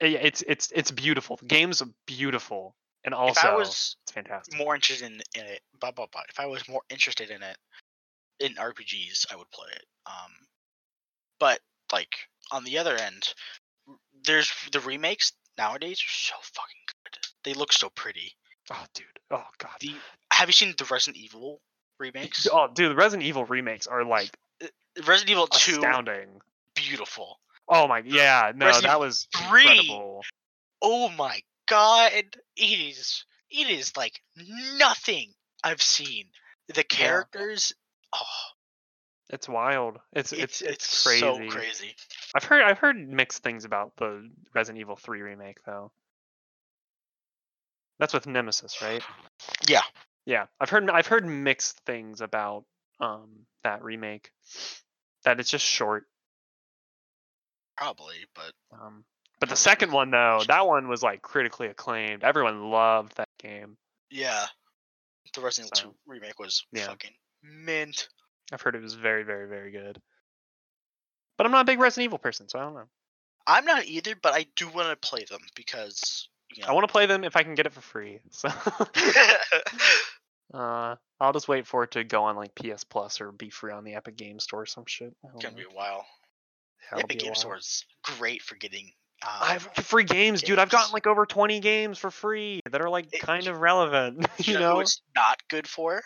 it's 0.00 0.42
it's 0.46 0.72
it's 0.74 0.90
beautiful. 0.90 1.36
The 1.36 1.46
game's 1.46 1.82
beautiful, 2.06 2.74
and 3.04 3.14
if 3.14 3.18
also 3.18 3.48
I 3.48 3.54
was 3.54 3.96
it's 4.04 4.12
fantastic. 4.12 4.56
more 4.58 4.74
interested 4.74 5.06
in, 5.06 5.22
in 5.34 5.46
it, 5.46 5.60
blah 5.80 5.90
blah 5.92 6.06
blah. 6.10 6.22
If 6.28 6.40
I 6.40 6.46
was 6.46 6.68
more 6.68 6.82
interested 6.90 7.30
in 7.30 7.42
it, 7.42 7.56
in 8.40 8.54
RPGs, 8.54 9.26
I 9.32 9.36
would 9.36 9.50
play 9.50 9.68
it. 9.72 9.84
Um, 10.06 10.32
but 11.38 11.60
like 11.92 12.14
on 12.52 12.64
the 12.64 12.78
other 12.78 12.94
end, 12.96 13.34
there's 14.24 14.52
the 14.72 14.80
remakes 14.80 15.32
nowadays 15.58 15.98
are 16.00 16.10
so 16.10 16.34
fucking 16.42 16.80
good. 17.04 17.18
They 17.44 17.54
look 17.54 17.72
so 17.72 17.88
pretty. 17.90 18.32
Oh, 18.70 18.84
dude. 18.94 19.06
Oh, 19.30 19.44
god. 19.58 19.70
The 19.80 19.94
have 20.32 20.48
you 20.48 20.52
seen 20.52 20.74
the 20.76 20.84
Resident 20.90 21.22
Evil 21.22 21.60
remakes? 21.98 22.46
Oh, 22.50 22.68
dude. 22.72 22.90
The 22.90 22.96
Resident 22.96 23.26
Evil 23.26 23.44
remakes 23.44 23.86
are 23.86 24.04
like 24.04 24.36
Resident 25.06 25.30
Evil 25.30 25.46
Two, 25.46 25.72
astounding. 25.76 26.40
beautiful. 26.74 27.38
Oh 27.68 27.88
my, 27.88 28.02
yeah. 28.04 28.52
No, 28.54 28.66
Resident 28.66 28.92
that 28.92 29.00
was 29.00 29.26
three. 29.34 29.62
incredible. 29.62 30.22
Oh 30.82 31.08
my 31.10 31.40
god, 31.68 32.12
it 32.14 32.36
is 32.56 33.24
it 33.50 33.70
is 33.70 33.96
like 33.96 34.20
nothing 34.78 35.32
I've 35.64 35.82
seen. 35.82 36.26
The 36.74 36.84
characters, 36.84 37.72
oh, 38.12 38.20
It's 39.30 39.48
wild. 39.48 39.98
It's 40.12 40.32
it's 40.32 40.60
it's 40.60 40.72
it's, 40.72 41.02
crazy. 41.04 41.20
so 41.20 41.48
crazy. 41.48 41.94
I've 42.34 42.44
heard 42.44 42.62
I've 42.62 42.78
heard 42.78 42.96
mixed 42.96 43.42
things 43.42 43.64
about 43.64 43.92
the 43.96 44.28
Resident 44.54 44.80
Evil 44.80 44.96
3 44.96 45.22
remake 45.22 45.58
though. 45.64 45.92
That's 47.98 48.12
with 48.12 48.26
Nemesis, 48.26 48.82
right? 48.82 49.02
Yeah, 49.66 49.82
Yeah, 50.26 50.46
I've 50.60 50.70
heard 50.70 50.90
I've 50.90 51.06
heard 51.06 51.24
mixed 51.26 51.80
things 51.86 52.20
about 52.20 52.64
um 53.00 53.46
that 53.64 53.82
remake. 53.82 54.30
That 55.24 55.40
it's 55.40 55.50
just 55.50 55.64
short. 55.64 56.06
Probably, 57.76 58.16
but 58.34 58.52
Um, 58.72 59.04
but 59.40 59.48
the 59.48 59.56
second 59.56 59.92
one 59.92 60.10
though, 60.10 60.42
that 60.48 60.66
one 60.66 60.88
was 60.88 61.02
like 61.02 61.22
critically 61.22 61.66
acclaimed. 61.68 62.24
Everyone 62.24 62.70
loved 62.70 63.16
that 63.16 63.28
game. 63.38 63.76
yeah, 64.10 64.46
the 65.34 65.40
Resident 65.40 65.76
So, 65.76 65.82
Evil 65.82 65.92
2 66.06 66.10
remake 66.12 66.38
was 66.38 66.64
yeah. 66.72 66.86
fucking 66.86 67.12
mint. 67.42 68.08
I've 68.52 68.60
heard 68.62 68.74
it 68.76 68.82
was 68.82 68.94
very, 68.94 69.24
very, 69.24 69.46
very 69.48 69.70
good. 69.72 70.00
But 71.36 71.44
I'm 71.46 71.52
not 71.52 71.62
a 71.62 71.64
big 71.64 71.78
Resident 71.80 72.04
Evil 72.06 72.18
person, 72.18 72.48
so 72.48 72.58
I 72.58 72.62
don't 72.62 72.74
know. 72.74 72.88
I'm 73.46 73.64
not 73.64 73.84
either, 73.84 74.14
but 74.20 74.32
I 74.32 74.46
do 74.56 74.68
want 74.68 74.88
to 74.88 74.96
play 75.08 75.24
them 75.28 75.40
because 75.54 76.28
you 76.54 76.62
know. 76.62 76.68
I 76.68 76.72
want 76.72 76.86
to 76.86 76.92
play 76.92 77.06
them 77.06 77.22
if 77.24 77.36
I 77.36 77.42
can 77.42 77.54
get 77.54 77.66
it 77.66 77.72
for 77.74 77.80
free. 77.82 78.20
So 78.30 78.48
uh, 80.54 80.96
I'll 81.20 81.32
just 81.32 81.48
wait 81.48 81.66
for 81.66 81.84
it 81.84 81.92
to 81.92 82.04
go 82.04 82.24
on 82.24 82.36
like 82.36 82.54
PS 82.54 82.84
Plus 82.84 83.20
or 83.20 83.32
be 83.32 83.50
free 83.50 83.72
on 83.72 83.84
the 83.84 83.94
Epic 83.94 84.16
Game 84.16 84.38
Store 84.40 84.62
or 84.62 84.66
some 84.66 84.84
shit. 84.86 85.14
I 85.24 85.28
don't 85.28 85.42
Gonna 85.42 85.54
know. 85.56 85.58
be 85.58 85.64
a 85.70 85.76
while. 85.76 86.06
Yeah, 86.92 86.98
it'll 86.98 87.04
Epic 87.06 87.18
Game. 87.20 87.34
Store 87.34 87.56
is 87.56 87.84
great 88.02 88.42
for 88.42 88.54
getting. 88.56 88.92
Um, 89.22 89.30
I've 89.40 89.62
free 89.82 90.04
games, 90.04 90.42
dude. 90.42 90.58
I've 90.58 90.68
gotten 90.70 90.92
like 90.92 91.06
over 91.06 91.24
20 91.26 91.60
games 91.60 91.98
for 91.98 92.10
free 92.10 92.60
that 92.70 92.80
are 92.82 92.90
like 92.90 93.06
It- 93.12 93.20
kind 93.22 93.46
of 93.46 93.58
relevant. 93.60 94.26
you 94.38 94.52
You 94.54 94.58
know, 94.60 94.74
know? 94.74 94.80
it's 94.80 95.00
not 95.14 95.38
good 95.48 95.66
for 95.66 96.02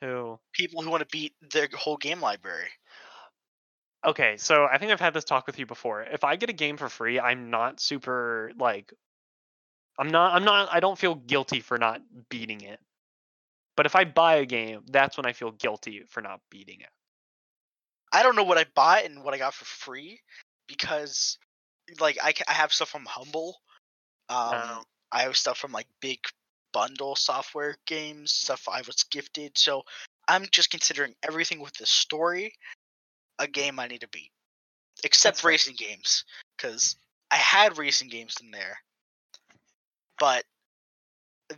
Who? 0.00 0.38
people 0.52 0.82
who 0.82 0.90
want 0.90 1.02
to 1.02 1.08
beat 1.12 1.34
their 1.52 1.68
whole 1.74 1.96
game 1.98 2.20
library. 2.20 2.68
Okay, 4.04 4.36
so 4.36 4.64
I 4.64 4.78
think 4.78 4.90
I've 4.90 4.98
had 5.00 5.14
this 5.14 5.24
talk 5.24 5.46
with 5.46 5.58
you 5.58 5.66
before. 5.66 6.02
If 6.02 6.24
I 6.24 6.34
get 6.36 6.50
a 6.50 6.54
game 6.54 6.76
for 6.76 6.88
free, 6.88 7.20
I'm 7.20 7.50
not 7.50 7.78
super 7.80 8.50
like 8.58 8.92
I'm 9.98 10.08
not 10.08 10.34
I'm 10.34 10.44
not 10.44 10.68
I 10.72 10.80
don't 10.80 10.98
feel 10.98 11.14
guilty 11.14 11.60
for 11.60 11.78
not 11.78 12.00
beating 12.28 12.62
it. 12.62 12.80
But 13.76 13.86
if 13.86 13.94
I 13.94 14.04
buy 14.04 14.36
a 14.36 14.44
game, 14.46 14.80
that's 14.90 15.16
when 15.16 15.24
I 15.26 15.32
feel 15.32 15.52
guilty 15.52 16.02
for 16.08 16.20
not 16.20 16.40
beating 16.50 16.80
it. 16.80 16.88
I 18.12 18.22
don't 18.22 18.36
know 18.36 18.44
what 18.44 18.58
I 18.58 18.66
bought 18.74 19.04
and 19.04 19.24
what 19.24 19.34
I 19.34 19.38
got 19.38 19.54
for 19.54 19.64
free 19.64 20.20
because, 20.66 21.38
like, 22.00 22.18
I, 22.22 22.32
I 22.48 22.52
have 22.52 22.72
stuff 22.72 22.90
from 22.90 23.06
Humble. 23.06 23.56
Um, 24.28 24.52
Oh. 24.54 24.82
I 25.12 25.22
have 25.22 25.36
stuff 25.36 25.58
from 25.58 25.72
like 25.72 25.86
big 26.00 26.18
bundle 26.72 27.14
software 27.14 27.76
games, 27.86 28.32
stuff 28.32 28.66
I 28.68 28.80
was 28.80 29.04
gifted. 29.10 29.56
So 29.58 29.82
I'm 30.26 30.46
just 30.50 30.70
considering 30.70 31.14
everything 31.22 31.60
with 31.60 31.74
the 31.74 31.86
story 31.86 32.54
a 33.38 33.46
game 33.46 33.78
I 33.78 33.88
need 33.88 34.00
to 34.00 34.08
beat, 34.08 34.30
except 35.04 35.38
That's 35.38 35.44
racing 35.44 35.76
games 35.76 36.24
because 36.56 36.96
I 37.30 37.36
had 37.36 37.78
racing 37.78 38.08
games 38.08 38.36
in 38.42 38.50
there, 38.50 38.78
but 40.18 40.44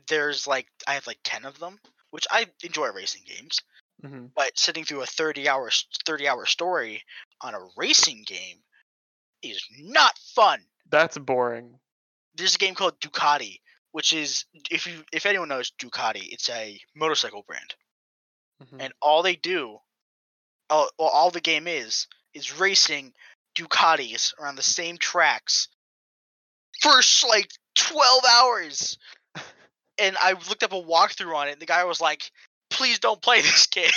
there's 0.09 0.47
like 0.47 0.67
I 0.87 0.95
have 0.95 1.07
like 1.07 1.21
ten 1.25 1.45
of 1.45 1.59
them, 1.59 1.79
which 2.11 2.27
I 2.31 2.47
enjoy 2.65 2.89
racing 2.89 3.23
games 3.27 3.61
hmm 4.03 4.27
but 4.35 4.51
sitting 4.59 4.85
through 4.85 5.03
a 5.03 5.07
30 5.07 5.49
hour 5.49 5.71
30 6.07 6.29
hour 6.29 6.47
story 6.47 7.03
on 7.41 7.55
a 7.55 7.59
racing 7.77 8.25
game 8.27 8.59
is 9.43 9.63
not 9.79 10.17
fun 10.19 10.61
That's 10.91 11.19
boring. 11.19 11.79
there's 12.35 12.55
a 12.55 12.59
game 12.59 12.75
called 12.75 12.99
ducati 13.01 13.61
which 13.93 14.13
is 14.13 14.45
if 14.71 14.87
you 14.87 15.05
if 15.13 15.27
anyone 15.27 15.49
knows 15.49 15.73
ducati 15.79 16.23
it's 16.33 16.49
a 16.51 16.81
motorcycle 16.95 17.45
brand 17.47 17.75
Mhm. 18.63 18.77
and 18.81 18.93
all 19.03 19.23
they 19.23 19.37
do 19.37 19.79
all, 20.71 20.89
all 20.99 21.31
the 21.31 21.41
game 21.41 21.67
is 21.69 22.07
is 22.33 22.59
racing 22.59 23.13
ducatis 23.57 24.33
around 24.39 24.57
the 24.57 24.63
same 24.63 24.97
tracks 24.99 25.69
for 26.81 27.01
like 27.29 27.51
12 27.77 28.23
hours 28.31 28.99
and 29.99 30.17
i 30.21 30.33
looked 30.49 30.63
up 30.63 30.73
a 30.73 30.83
walkthrough 30.83 31.35
on 31.35 31.49
it 31.49 31.53
and 31.53 31.61
the 31.61 31.67
guy 31.67 31.85
was 31.85 32.01
like 32.01 32.31
please 32.75 32.99
don't 32.99 33.23
play 33.23 33.41
this 33.41 33.67
game 33.73 33.91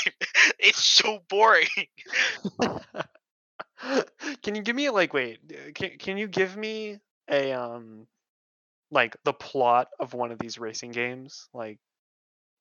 it's 0.59 0.83
so 0.83 1.19
boring 1.29 1.67
can 4.41 4.55
you 4.55 4.61
give 4.61 4.75
me 4.75 4.89
like 4.89 5.13
wait, 5.13 5.39
can 5.75 5.97
can 5.97 6.17
you 6.17 6.27
give 6.27 6.57
me 6.57 6.99
a 7.29 7.51
um 7.53 8.07
like 8.91 9.15
the 9.23 9.33
plot 9.33 9.89
of 9.99 10.13
one 10.13 10.31
of 10.31 10.39
these 10.39 10.57
racing 10.57 10.91
games? 10.91 11.47
Like 11.53 11.77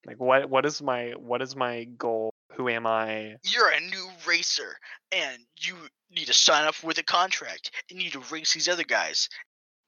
like 0.07 0.20
what 0.20 0.48
what 0.50 0.66
is 0.66 0.83
my 0.83 1.12
what 1.16 1.42
is 1.42 1.57
my 1.57 1.85
goal? 1.85 2.33
Who 2.52 2.68
am 2.68 2.87
I? 2.87 3.37
you're 3.44 3.70
a 3.70 3.81
new 3.81 4.09
racer 4.26 4.76
and 5.12 5.38
you 5.59 5.74
need 6.11 6.26
to 6.26 6.33
sign 6.33 6.64
up 6.66 6.83
with 6.83 6.98
a 6.98 7.02
contract 7.02 7.70
and 7.90 7.98
you 7.98 8.05
need 8.05 8.12
to 8.12 8.22
race 8.35 8.55
these 8.55 8.68
other 8.68 8.85
guys. 8.85 9.29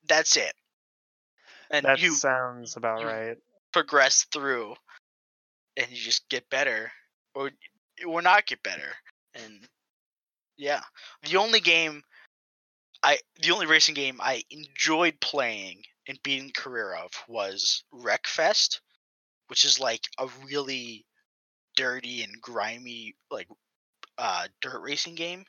That's 0.07 0.37
it. 0.37 0.53
And 1.71 1.85
That 1.85 2.01
you 2.01 2.13
sounds 2.13 2.77
about 2.77 3.01
you- 3.01 3.07
right. 3.07 3.37
progress 3.73 4.27
through 4.33 4.75
and 5.79 5.91
you 5.91 5.97
just 5.97 6.29
get 6.29 6.51
better 6.51 6.93
or 7.35 7.53
or 8.07 8.23
not 8.23 8.47
get 8.47 8.63
better. 8.63 8.93
And 9.35 9.69
yeah. 10.59 10.83
The 11.31 11.39
only 11.39 11.61
game 11.61 12.03
I 13.03 13.19
the 13.41 13.53
only 13.53 13.67
racing 13.67 13.95
game 13.95 14.21
I 14.21 14.45
enjoyed 14.51 15.21
playing 15.21 15.85
and 16.09 16.23
beating 16.23 16.53
career 16.53 16.95
of 16.95 17.13
was 17.29 17.85
Wreckfest, 17.95 18.81
which 19.49 19.65
is 19.65 19.81
like 19.81 20.03
a 20.19 20.29
really 20.45 21.07
dirty 21.77 22.23
and 22.25 22.41
grimy 22.43 23.15
like 23.31 23.49
uh 24.19 24.49
dirt 24.61 24.81
racing 24.83 25.15
game, 25.15 25.45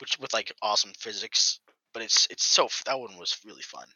which 0.00 0.18
with 0.18 0.34
like 0.34 0.52
awesome 0.62 0.92
physics. 0.98 1.60
But 1.94 2.02
it's 2.02 2.26
it's 2.30 2.44
so 2.44 2.68
that 2.86 2.98
one 3.00 3.16
was 3.16 3.40
really 3.46 3.62
fun. 3.62 3.88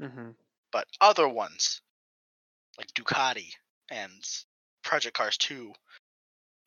hmm 0.00 0.30
But 0.72 0.86
other 1.00 1.28
ones 1.28 1.82
like 2.78 2.88
Ducati 2.94 3.52
and 3.90 4.12
Project 4.82 5.16
Cars 5.16 5.36
2 5.38 5.72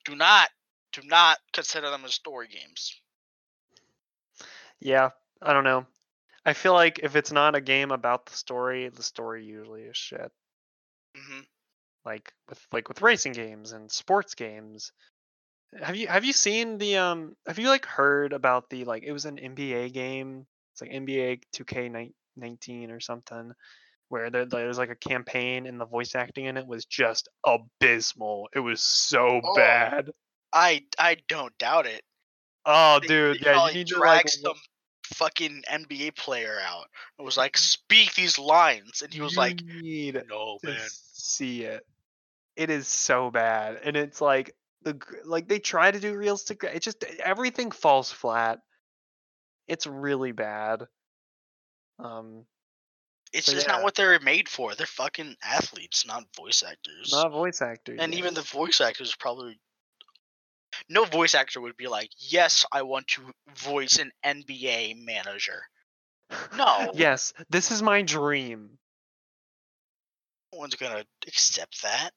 do 0.05 0.15
not 0.15 0.49
do 0.93 1.01
not 1.03 1.39
consider 1.53 1.89
them 1.89 2.05
as 2.05 2.13
story 2.15 2.47
games. 2.47 2.99
Yeah, 4.79 5.11
I 5.41 5.53
don't 5.53 5.63
know. 5.63 5.85
I 6.45 6.53
feel 6.53 6.73
like 6.73 6.99
if 7.03 7.15
it's 7.15 7.31
not 7.31 7.55
a 7.55 7.61
game 7.61 7.91
about 7.91 8.25
the 8.27 8.35
story, 8.35 8.89
the 8.89 9.03
story 9.03 9.45
usually 9.45 9.83
is 9.83 9.97
shit. 9.97 10.31
hmm 11.15 11.41
Like 12.05 12.33
with 12.49 12.65
like 12.71 12.89
with 12.89 13.01
racing 13.01 13.33
games 13.33 13.71
and 13.73 13.91
sports 13.91 14.35
games. 14.35 14.91
Have 15.81 15.95
you 15.95 16.07
have 16.07 16.25
you 16.25 16.33
seen 16.33 16.77
the 16.77 16.97
um 16.97 17.35
have 17.47 17.59
you 17.59 17.69
like 17.69 17.85
heard 17.85 18.33
about 18.33 18.69
the 18.69 18.85
like 18.85 19.03
it 19.03 19.11
was 19.11 19.25
an 19.25 19.39
NBA 19.39 19.89
game? 19.89 20.47
It's 20.73 20.81
like 20.81 20.91
NBA 20.93 21.37
2K19 21.53 22.91
or 22.91 22.99
something 22.99 23.53
where 24.09 24.29
there, 24.29 24.45
there's 24.45 24.77
like 24.77 24.89
a 24.89 24.95
campaign 24.95 25.65
and 25.65 25.79
the 25.79 25.85
voice 25.85 26.15
acting 26.15 26.45
in 26.45 26.57
it 26.57 26.65
was 26.67 26.85
just 26.85 27.27
abysmal. 27.45 28.49
It 28.55 28.59
was 28.59 28.81
so 28.81 29.41
Oh. 29.43 29.55
bad. 29.55 30.11
I 30.53 30.85
I 30.97 31.17
don't 31.27 31.57
doubt 31.57 31.85
it. 31.87 32.03
Oh 32.65 32.99
They- 33.01 33.07
dude, 33.07 33.39
they 33.41 33.51
yeah, 33.51 33.67
you 33.67 33.73
need 33.73 33.87
to 33.87 33.99
like 33.99 34.27
some 34.29 34.53
fucking 35.15 35.63
NBA 35.71 36.15
player 36.15 36.57
out. 36.65 36.87
It 37.19 37.21
was 37.23 37.37
like 37.37 37.53
Mm-hmm. 37.53 37.59
speak 37.59 38.13
these 38.15 38.37
lines, 38.39 39.01
and 39.01 39.13
he 39.13 39.21
was 39.21 39.33
you 39.33 39.39
like, 39.39 39.61
need 39.63 40.21
"No, 40.27 40.57
man." 40.63 40.77
see 40.89 41.63
it. 41.63 41.85
It 42.55 42.69
is 42.69 42.87
so 42.87 43.29
bad, 43.31 43.79
and 43.83 43.95
it's 43.95 44.19
like 44.21 44.55
the 44.83 44.99
like 45.25 45.47
they 45.47 45.59
try 45.59 45.91
to 45.91 45.99
do 45.99 46.15
realistic. 46.15 46.59
gra- 46.59 46.71
It 46.73 46.81
just 46.81 47.03
everything 47.23 47.71
falls 47.71 48.11
flat. 48.11 48.59
It's 49.67 49.85
really 49.85 50.31
bad. 50.31 50.87
Um, 51.99 52.45
It's 53.33 53.45
So, 53.47 53.53
just 53.53 53.67
yeah. 53.67 53.73
not 53.73 53.83
what 53.83 53.95
they're 53.95 54.19
made 54.19 54.47
for. 54.49 54.73
They're 54.75 54.87
fucking 54.87 55.35
athletes, 55.43 56.05
not 56.05 56.23
voice 56.35 56.63
actors. 56.63 57.11
not 57.11 57.31
voice 57.31 57.61
actors. 57.61 57.99
and 58.01 58.13
yeah. 58.13 58.19
even 58.19 58.33
the 58.33 58.41
voice 58.41 58.81
actors 58.81 59.13
probably 59.15 59.59
no 60.89 61.05
voice 61.05 61.33
actor 61.33 61.59
would 61.61 61.75
be 61.77 61.87
like, 61.87 62.11
"Yes, 62.17 62.65
I 62.71 62.83
want 62.83 63.07
to 63.09 63.33
voice 63.55 63.97
an 63.97 64.11
NBA 64.23 64.93
manager." 64.95 65.63
No. 66.57 66.91
yes, 66.93 67.33
this 67.49 67.71
is 67.71 67.81
my 67.81 68.01
dream. 68.01 68.77
No 70.53 70.59
one's 70.59 70.75
gonna 70.75 71.05
accept 71.27 71.81
that, 71.83 72.11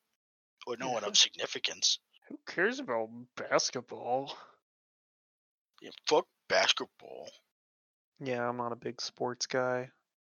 or 0.66 0.77
no 0.77 0.90
one 0.90 1.05
of 1.05 1.16
significance. 1.27 1.99
Who 2.29 2.38
cares 2.46 2.79
about 2.81 3.09
basketball? 3.37 4.37
Yeah, 5.81 5.90
fuck 6.07 6.27
basketball. 6.49 7.29
Yeah, 8.20 8.46
I'm 8.49 8.57
not 8.59 8.73
a 8.73 8.77
big 8.77 9.01
sports 9.01 9.46
guy. 9.46 9.90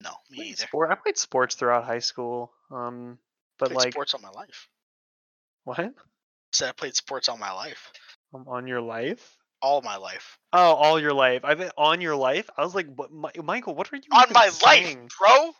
No, 0.01 0.11
me 0.29 0.37
Played 0.37 0.47
either. 0.51 0.63
Sport. 0.63 0.91
I 0.91 0.95
played 0.95 1.17
sports 1.17 1.55
throughout 1.55 1.83
high 1.85 1.99
school. 1.99 2.51
Um, 2.71 3.17
but 3.59 3.69
played 3.69 3.77
like 3.79 3.93
sports 3.93 4.13
all 4.13 4.21
my 4.21 4.29
life. 4.31 4.67
what? 5.63 5.93
Said 6.53 6.69
I 6.69 6.71
played 6.73 6.95
sports 6.95 7.29
all 7.29 7.37
my 7.37 7.51
life, 7.51 7.91
Um, 8.33 8.45
on 8.47 8.67
your 8.67 8.81
life? 8.81 9.37
all 9.61 9.81
my 9.83 9.95
life, 9.97 10.39
Oh, 10.53 10.73
all 10.73 10.99
your 10.99 11.13
life. 11.13 11.45
I've 11.45 11.59
been 11.59 11.71
on 11.77 12.01
your 12.01 12.15
life. 12.15 12.49
I 12.57 12.63
was 12.63 12.73
like, 12.75 12.87
what, 12.95 13.11
Mi- 13.13 13.41
Michael? 13.43 13.75
What 13.75 13.93
are 13.93 13.97
you 13.97 14.01
on 14.11 14.33
my 14.33 14.49
saying? 14.49 15.09
life, 15.09 15.17
bro. 15.19 15.53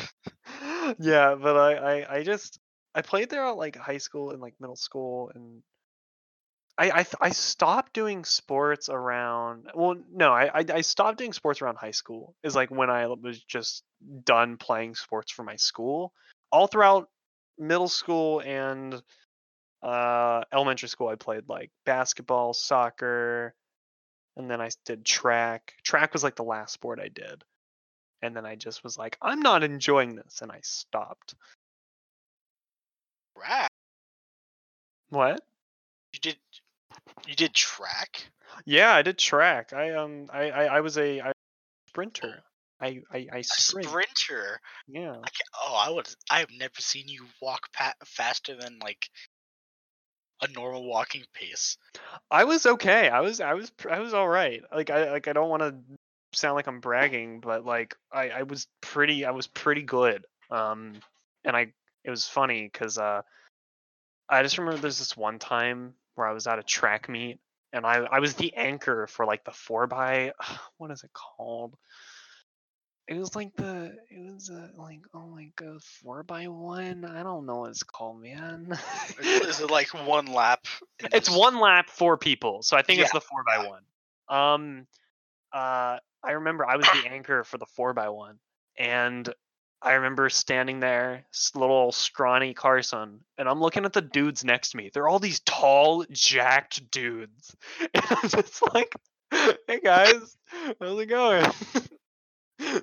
yeah, 0.98 1.34
but 1.34 1.56
I, 1.56 1.74
I, 2.00 2.14
I 2.16 2.22
just, 2.24 2.58
I 2.94 3.02
played 3.02 3.28
there 3.30 3.44
at 3.44 3.56
like 3.56 3.76
high 3.76 3.98
school 3.98 4.30
and 4.30 4.40
like 4.40 4.54
middle 4.58 4.76
school, 4.76 5.30
and 5.34 5.62
I, 6.78 7.00
I, 7.00 7.06
I 7.20 7.30
stopped 7.30 7.92
doing 7.92 8.24
sports 8.24 8.88
around. 8.88 9.68
Well, 9.74 9.96
no, 10.12 10.32
I, 10.32 10.60
I, 10.60 10.64
I 10.74 10.80
stopped 10.82 11.18
doing 11.18 11.32
sports 11.32 11.60
around 11.60 11.76
high 11.76 11.90
school. 11.90 12.36
Is 12.44 12.54
like 12.54 12.70
when 12.70 12.88
I 12.88 13.06
was 13.06 13.42
just 13.42 13.82
done 14.24 14.56
playing 14.56 14.94
sports 14.94 15.32
for 15.32 15.42
my 15.42 15.56
school. 15.56 16.12
All 16.52 16.68
throughout 16.68 17.10
middle 17.58 17.88
school 17.88 18.40
and 18.40 19.02
uh, 19.82 20.42
elementary 20.52 20.88
school, 20.88 21.08
I 21.08 21.16
played 21.16 21.48
like 21.48 21.70
basketball, 21.84 22.54
soccer, 22.54 23.54
and 24.36 24.50
then 24.50 24.60
I 24.60 24.70
did 24.84 25.04
track. 25.04 25.74
Track 25.82 26.12
was 26.12 26.22
like 26.22 26.36
the 26.36 26.44
last 26.44 26.72
sport 26.72 27.00
I 27.00 27.08
did. 27.08 27.42
And 28.22 28.36
then 28.36 28.46
I 28.46 28.56
just 28.56 28.82
was 28.84 28.96
like, 28.98 29.16
I'm 29.22 29.40
not 29.40 29.62
enjoying 29.64 30.16
this, 30.16 30.42
and 30.42 30.50
I 30.50 30.60
stopped. 30.62 31.34
Right. 33.36 33.68
What? 35.10 35.40
You 36.12 36.20
did. 36.20 36.36
You 37.26 37.34
did 37.34 37.54
track. 37.54 38.24
Yeah, 38.64 38.92
I 38.92 39.02
did 39.02 39.18
track. 39.18 39.72
I 39.72 39.92
um, 39.92 40.28
I 40.32 40.50
I, 40.50 40.64
I 40.64 40.80
was 40.80 40.98
a 40.98 41.20
I, 41.20 41.32
sprinter. 41.88 42.42
I 42.80 43.02
I 43.12 43.40
sprint. 43.42 43.88
sprinter. 43.88 44.60
Yeah. 44.86 45.16
I 45.22 45.28
Oh, 45.60 45.74
I 45.86 45.90
would. 45.90 46.08
I 46.30 46.40
have 46.40 46.50
never 46.50 46.80
seen 46.80 47.08
you 47.08 47.26
walk 47.42 47.72
pa- 47.72 47.94
faster 48.04 48.56
than 48.56 48.78
like 48.78 49.10
a 50.40 50.48
normal 50.48 50.84
walking 50.84 51.24
pace. 51.34 51.76
I 52.30 52.44
was 52.44 52.66
okay. 52.66 53.08
I 53.08 53.20
was 53.20 53.40
I 53.40 53.54
was 53.54 53.72
I 53.90 54.00
was 54.00 54.14
all 54.14 54.28
right. 54.28 54.62
Like 54.72 54.90
I 54.90 55.10
like 55.10 55.28
I 55.28 55.32
don't 55.32 55.50
want 55.50 55.62
to 55.62 55.74
sound 56.32 56.54
like 56.54 56.66
I'm 56.66 56.80
bragging, 56.80 57.40
but 57.40 57.64
like 57.64 57.96
I 58.12 58.30
I 58.30 58.42
was 58.44 58.66
pretty 58.80 59.24
I 59.24 59.30
was 59.32 59.46
pretty 59.46 59.82
good. 59.82 60.24
Um, 60.50 60.94
and 61.44 61.56
I 61.56 61.72
it 62.04 62.10
was 62.10 62.28
funny 62.28 62.64
because 62.72 62.98
uh, 62.98 63.22
I 64.28 64.42
just 64.42 64.58
remember 64.58 64.80
there's 64.80 64.98
this 64.98 65.16
one 65.16 65.38
time 65.38 65.94
where 66.18 66.26
I 66.26 66.32
was 66.32 66.46
at 66.46 66.58
a 66.58 66.62
track 66.62 67.08
meet 67.08 67.38
and 67.72 67.86
I 67.86 68.06
I 68.10 68.20
was 68.20 68.34
the 68.34 68.54
anchor 68.54 69.06
for 69.06 69.24
like 69.24 69.44
the 69.44 69.52
four 69.52 69.86
by 69.86 70.32
what 70.78 70.90
is 70.90 71.04
it 71.04 71.10
called? 71.12 71.76
It 73.06 73.16
was 73.18 73.34
like 73.34 73.56
the 73.56 73.96
it 74.10 74.34
was 74.34 74.50
uh, 74.50 74.68
like 74.76 75.00
oh 75.14 75.26
my 75.26 75.50
god 75.56 75.82
four 75.82 76.22
by 76.22 76.48
one. 76.48 77.06
I 77.06 77.22
don't 77.22 77.46
know 77.46 77.60
what 77.60 77.70
it's 77.70 77.82
called, 77.82 78.20
man. 78.20 78.78
Is 79.20 79.60
it 79.60 79.70
like 79.70 79.88
one 79.94 80.26
lap? 80.26 80.66
it's 81.12 81.30
one 81.30 81.60
lap 81.60 81.88
four 81.88 82.16
people 82.16 82.62
so 82.62 82.76
i 82.76 82.82
think 82.82 83.00
it's 83.00 83.12
the 83.12 83.20
four 83.20 83.44
by 83.44 83.66
one 83.66 83.82
um 84.28 84.86
uh 85.52 85.98
i 86.24 86.32
remember 86.32 86.66
i 86.66 86.76
was 86.76 86.86
the 86.86 87.08
anchor 87.08 87.44
for 87.44 87.58
the 87.58 87.66
four 87.66 87.92
by 87.92 88.08
one 88.08 88.38
and 88.76 89.32
i 89.82 89.92
remember 89.94 90.28
standing 90.28 90.80
there 90.80 91.24
little 91.54 91.92
scrawny 91.92 92.54
carson 92.54 93.20
and 93.38 93.48
i'm 93.48 93.60
looking 93.60 93.84
at 93.84 93.92
the 93.92 94.02
dudes 94.02 94.44
next 94.44 94.70
to 94.70 94.76
me. 94.76 94.90
They're 94.92 95.08
all 95.08 95.18
these 95.18 95.40
tall 95.40 96.04
jacked 96.10 96.90
dudes. 96.90 97.54
And 97.94 98.04
i'm 98.10 98.28
just 98.28 98.62
like 98.74 98.92
hey 99.30 99.80
guys 99.82 100.36
how's 100.80 100.98
it 100.98 101.06
going? 101.06 101.46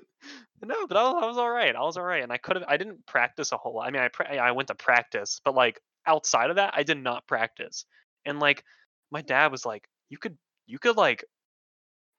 No 0.66 0.88
but 0.88 0.98
I 0.98 1.04
was, 1.04 1.24
I 1.24 1.28
was 1.28 1.38
all 1.38 1.50
right 1.50 1.76
i 1.76 1.82
was 1.82 1.98
all 1.98 2.04
right 2.04 2.24
and 2.24 2.32
i 2.32 2.38
could 2.38 2.56
have 2.56 2.66
i 2.68 2.78
didn't 2.78 3.06
practice 3.06 3.52
a 3.52 3.58
whole 3.58 3.76
lot. 3.76 3.88
I 3.88 3.92
mean 3.92 4.02
i 4.02 4.08
pra- 4.08 4.36
i 4.38 4.52
went 4.52 4.70
to 4.70 4.76
practice 4.76 5.40
but 5.44 5.54
like 5.54 5.80
outside 6.08 6.50
of 6.50 6.56
that 6.56 6.74
i 6.76 6.84
did 6.84 6.98
not 6.98 7.28
practice. 7.28 7.86
And 8.26 8.40
like 8.40 8.64
my 9.12 9.22
dad 9.22 9.52
was 9.52 9.66
like 9.66 9.88
you 10.10 10.18
could 10.18 10.38
you 10.66 10.80
could 10.80 10.98
like 10.98 11.24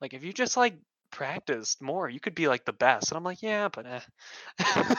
like 0.01 0.15
if 0.15 0.23
you 0.23 0.33
just 0.33 0.57
like 0.57 0.77
practiced 1.17 1.81
more 1.81 2.11
you 2.11 2.21
could 2.21 2.35
be 2.35 2.47
like 2.47 2.67
the 2.67 2.75
best 2.75 3.11
and 3.11 3.17
i'm 3.17 3.25
like 3.25 3.41
yeah 3.41 3.69
but 3.73 3.87
eh. 3.87 4.01
yeah, 4.59 4.95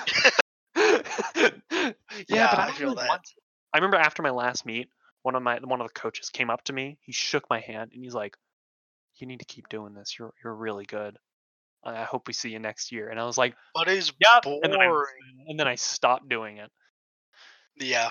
Yeah, 2.28 2.50
but 2.50 2.60
I 2.60 2.68
i, 2.70 2.72
feel 2.72 2.88
really 2.88 2.96
that. 3.04 3.08
want 3.10 3.24
to. 3.24 3.32
i 3.72 3.78
remember 3.78 3.98
after 3.98 4.24
my 4.24 4.32
last 4.32 4.66
meet 4.66 4.90
one 5.22 5.36
of 5.36 5.44
my 5.44 5.60
one 5.64 5.80
of 5.80 5.86
the 5.88 5.94
coaches 5.94 6.32
came 6.32 6.50
up 6.50 6.64
to 6.64 6.74
me 6.74 6.98
he 7.02 7.12
shook 7.12 7.44
my 7.52 7.60
hand 7.60 7.92
and 7.94 8.04
he's 8.04 8.16
like 8.16 8.36
you 9.18 9.28
need 9.28 9.42
to 9.42 9.46
keep 9.46 9.70
doing 9.70 9.94
this 9.94 10.18
you're 10.18 10.34
you're 10.44 10.56
really 10.56 10.86
good 10.86 11.16
i 11.84 12.04
hope 12.04 12.26
we 12.28 12.34
see 12.34 12.50
you 12.50 12.58
next 12.58 12.92
year 12.92 13.10
and 13.10 13.20
i 13.20 13.24
was 13.24 13.38
like 13.38 13.54
But 13.76 13.88
it's 13.88 14.12
boring. 14.44 14.62
and 14.64 14.74
then 14.74 14.82
I, 14.82 15.04
and 15.50 15.60
then 15.60 15.68
I 15.68 15.76
stopped 15.76 16.28
doing 16.28 16.58
it 16.58 16.72
yeah. 17.76 18.10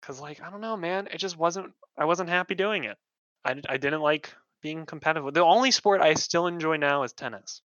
because 0.00 0.20
like 0.20 0.42
i 0.42 0.50
don't 0.50 0.60
know 0.60 0.76
man 0.76 1.06
it 1.12 1.18
just 1.18 1.38
wasn't 1.38 1.72
i 1.96 2.06
wasn't 2.06 2.28
happy 2.28 2.56
doing 2.56 2.82
it 2.82 2.96
I 3.44 3.54
I 3.68 3.76
didn't 3.76 4.00
like 4.00 4.34
being 4.62 4.86
competitive 4.86 5.32
the 5.34 5.40
only 5.44 5.70
sport 5.70 6.00
i 6.00 6.14
still 6.14 6.46
enjoy 6.46 6.76
now 6.76 7.02
is 7.02 7.12
tennis 7.12 7.62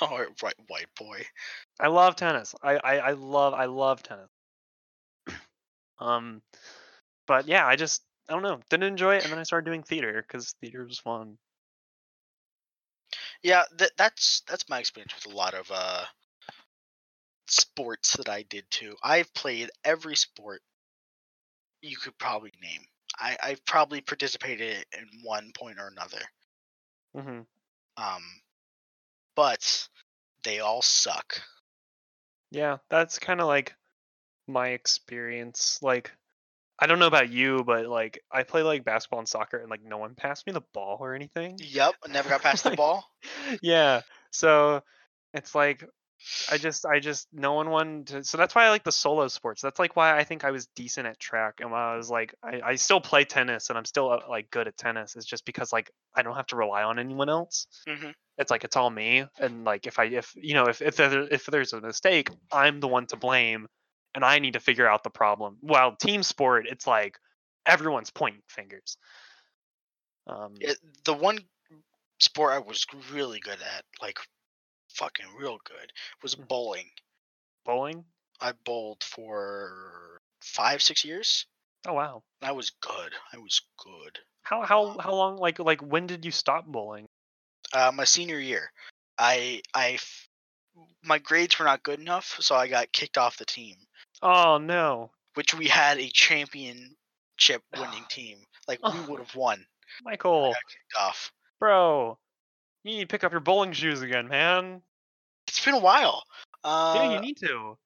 Oh, 0.00 0.26
right, 0.42 0.54
white 0.68 0.88
boy. 0.96 1.26
i 1.80 1.88
love 1.88 2.16
tennis 2.16 2.54
i 2.62 2.76
i, 2.76 2.98
I 2.98 3.12
love 3.12 3.54
i 3.54 3.66
love 3.66 4.02
tennis 4.02 4.28
um 5.98 6.42
but 7.26 7.46
yeah 7.46 7.66
i 7.66 7.76
just 7.76 8.02
i 8.28 8.32
don't 8.32 8.42
know 8.42 8.60
didn't 8.70 8.84
enjoy 8.88 9.16
it 9.16 9.24
and 9.24 9.32
then 9.32 9.38
i 9.38 9.44
started 9.44 9.66
doing 9.66 9.82
theater 9.82 10.22
because 10.26 10.54
theater 10.60 10.84
was 10.84 10.98
fun 10.98 11.38
Yeah, 13.42 13.64
that 13.78 13.92
that's 13.96 14.42
that's 14.48 14.68
my 14.68 14.78
experience 14.78 15.14
with 15.14 15.32
a 15.32 15.36
lot 15.36 15.54
of 15.54 15.70
uh 15.70 16.04
sports 17.48 18.16
that 18.16 18.28
I 18.28 18.42
did 18.42 18.64
too. 18.70 18.96
I've 19.02 19.32
played 19.34 19.70
every 19.84 20.16
sport 20.16 20.62
you 21.82 21.96
could 21.96 22.16
probably 22.18 22.52
name. 22.62 22.84
I 23.18 23.36
I've 23.42 23.64
probably 23.64 24.00
participated 24.00 24.84
in 24.96 25.06
one 25.22 25.52
point 25.54 25.78
or 25.78 25.88
another. 25.88 26.20
hmm 27.14 27.40
Um, 27.96 28.22
but 29.34 29.88
they 30.44 30.60
all 30.60 30.82
suck. 30.82 31.40
Yeah, 32.50 32.78
that's 32.88 33.18
kind 33.18 33.40
of 33.40 33.46
like 33.46 33.74
my 34.48 34.68
experience. 34.68 35.78
Like, 35.82 36.12
I 36.78 36.86
don't 36.86 36.98
know 36.98 37.06
about 37.06 37.30
you, 37.30 37.64
but 37.64 37.86
like, 37.86 38.20
I 38.30 38.42
play 38.42 38.62
like 38.62 38.84
basketball 38.84 39.20
and 39.20 39.28
soccer, 39.28 39.58
and 39.58 39.70
like, 39.70 39.82
no 39.82 39.98
one 39.98 40.14
passed 40.14 40.46
me 40.46 40.52
the 40.52 40.62
ball 40.72 40.98
or 41.00 41.14
anything. 41.14 41.58
Yep, 41.60 41.94
never 42.08 42.28
got 42.28 42.42
past 42.42 42.64
the 42.64 42.70
ball. 42.76 43.04
yeah, 43.62 44.02
so 44.30 44.82
it's 45.34 45.54
like 45.54 45.84
I 46.50 46.58
just, 46.58 46.84
I 46.86 47.00
just, 47.00 47.28
no 47.32 47.54
one 47.54 47.70
wanted 47.70 48.06
to. 48.08 48.24
So 48.24 48.36
that's 48.38 48.54
why 48.54 48.66
I 48.66 48.70
like 48.70 48.84
the 48.84 48.92
solo 48.92 49.28
sports. 49.28 49.62
That's 49.62 49.78
like 49.78 49.96
why 49.96 50.16
I 50.16 50.24
think 50.24 50.44
I 50.44 50.50
was 50.50 50.66
decent 50.76 51.06
at 51.06 51.18
track, 51.18 51.60
and 51.60 51.70
why 51.70 51.94
I 51.94 51.96
was 51.96 52.10
like, 52.10 52.34
I, 52.42 52.60
I 52.64 52.74
still 52.76 53.00
play 53.00 53.24
tennis, 53.24 53.68
and 53.68 53.78
I'm 53.78 53.84
still 53.84 54.10
uh, 54.10 54.20
like 54.28 54.50
good 54.50 54.68
at 54.68 54.76
tennis. 54.76 55.16
Is 55.16 55.24
just 55.24 55.44
because 55.44 55.72
like 55.72 55.90
I 56.14 56.22
don't 56.22 56.36
have 56.36 56.46
to 56.48 56.56
rely 56.56 56.82
on 56.82 56.98
anyone 56.98 57.28
else. 57.28 57.66
hmm 57.88 58.10
It's 58.38 58.50
like 58.50 58.64
it's 58.64 58.76
all 58.76 58.90
me, 58.90 59.24
and 59.38 59.64
like 59.64 59.86
if 59.86 59.98
I, 59.98 60.04
if 60.04 60.32
you 60.36 60.54
know, 60.54 60.64
if 60.66 60.82
if 60.82 60.96
there, 60.96 61.22
if 61.22 61.46
there's 61.46 61.72
a 61.72 61.80
mistake, 61.80 62.30
I'm 62.52 62.80
the 62.80 62.88
one 62.88 63.06
to 63.06 63.16
blame, 63.16 63.66
and 64.14 64.24
I 64.24 64.38
need 64.38 64.54
to 64.54 64.60
figure 64.60 64.88
out 64.88 65.04
the 65.04 65.10
problem. 65.10 65.56
While 65.60 65.96
team 65.96 66.22
sport, 66.22 66.66
it's 66.68 66.86
like 66.86 67.18
everyone's 67.66 68.10
pointing 68.10 68.42
fingers. 68.48 68.96
Um, 70.26 70.54
the 71.04 71.14
one 71.14 71.38
sport 72.18 72.52
I 72.52 72.58
was 72.58 72.86
really 73.12 73.40
good 73.40 73.58
at, 73.76 73.84
like 74.00 74.18
fucking 74.94 75.26
real 75.36 75.58
good, 75.64 75.92
was 76.22 76.34
Mhm. 76.36 76.48
bowling. 76.48 76.90
bowling. 77.64 78.04
I 78.40 78.52
bowled 78.52 79.04
for 79.04 80.20
five, 80.42 80.82
six 80.82 81.04
years. 81.04 81.46
Oh 81.86 81.92
wow. 81.92 82.22
I 82.42 82.52
was 82.52 82.70
good. 82.70 83.12
I 83.32 83.38
was 83.38 83.60
good. 83.78 84.18
How 84.42 84.62
how 84.62 84.96
how 84.98 85.12
long? 85.14 85.36
Like 85.36 85.58
like 85.58 85.80
when 85.82 86.06
did 86.06 86.24
you 86.24 86.30
stop 86.30 86.64
bowling? 86.66 87.06
Uh, 87.72 87.92
my 87.94 88.04
senior 88.04 88.40
year, 88.40 88.72
I 89.18 89.62
I 89.74 89.92
f- 89.92 90.28
my 91.02 91.18
grades 91.18 91.58
were 91.58 91.64
not 91.66 91.82
good 91.82 92.00
enough, 92.00 92.36
so 92.40 92.54
I 92.56 92.66
got 92.68 92.92
kicked 92.92 93.18
off 93.18 93.36
the 93.36 93.44
team. 93.44 93.76
Oh 94.22 94.58
no, 94.58 95.12
Which 95.34 95.54
we 95.54 95.68
had 95.68 95.98
a 95.98 96.08
championship 96.08 97.62
winning 97.76 98.04
team. 98.08 98.38
Like 98.66 98.82
we 98.82 98.98
Oh. 98.98 99.06
would 99.08 99.20
have 99.20 99.34
won. 99.36 99.66
Michael, 100.02 100.52
got 100.52 100.62
kicked 100.68 100.94
off. 100.98 101.32
bro, 101.58 102.18
you 102.84 102.92
need 102.92 103.00
to 103.00 103.06
pick 103.06 103.24
up 103.24 103.32
your 103.32 103.40
bowling 103.40 103.72
shoes 103.72 104.02
again, 104.02 104.28
man. 104.28 104.82
It's 105.46 105.64
been 105.64 105.74
a 105.74 105.80
while. 105.80 106.24
Uh, 106.62 106.94
Yeah, 106.96 107.14
you 107.14 107.20
need 107.20 107.36
to. 107.38 107.76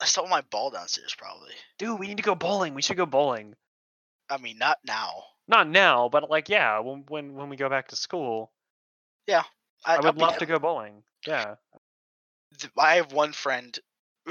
I 0.00 0.06
still 0.06 0.26
my 0.26 0.42
ball 0.50 0.70
downstairs, 0.70 1.14
probably. 1.16 1.52
Dude, 1.78 1.98
we 1.98 2.06
need 2.06 2.18
to 2.18 2.22
go 2.22 2.34
bowling. 2.34 2.74
We 2.74 2.82
should 2.82 2.96
go 2.96 3.06
bowling. 3.06 3.54
I 4.28 4.38
mean, 4.38 4.58
not 4.58 4.78
now. 4.86 5.24
Not 5.48 5.68
now, 5.68 6.08
but 6.08 6.28
like 6.28 6.48
yeah, 6.48 6.80
when 6.80 7.04
when 7.08 7.34
when 7.34 7.48
we 7.48 7.56
go 7.56 7.68
back 7.68 7.88
to 7.88 7.96
school, 7.96 8.52
I, 9.84 9.94
I 9.94 9.96
I'll 9.96 10.02
would 10.02 10.18
love 10.18 10.38
to 10.38 10.46
go 10.46 10.58
bowling. 10.58 11.02
Yeah. 11.26 11.54
I 12.78 12.96
have 12.96 13.12
one 13.12 13.32
friend 13.32 13.78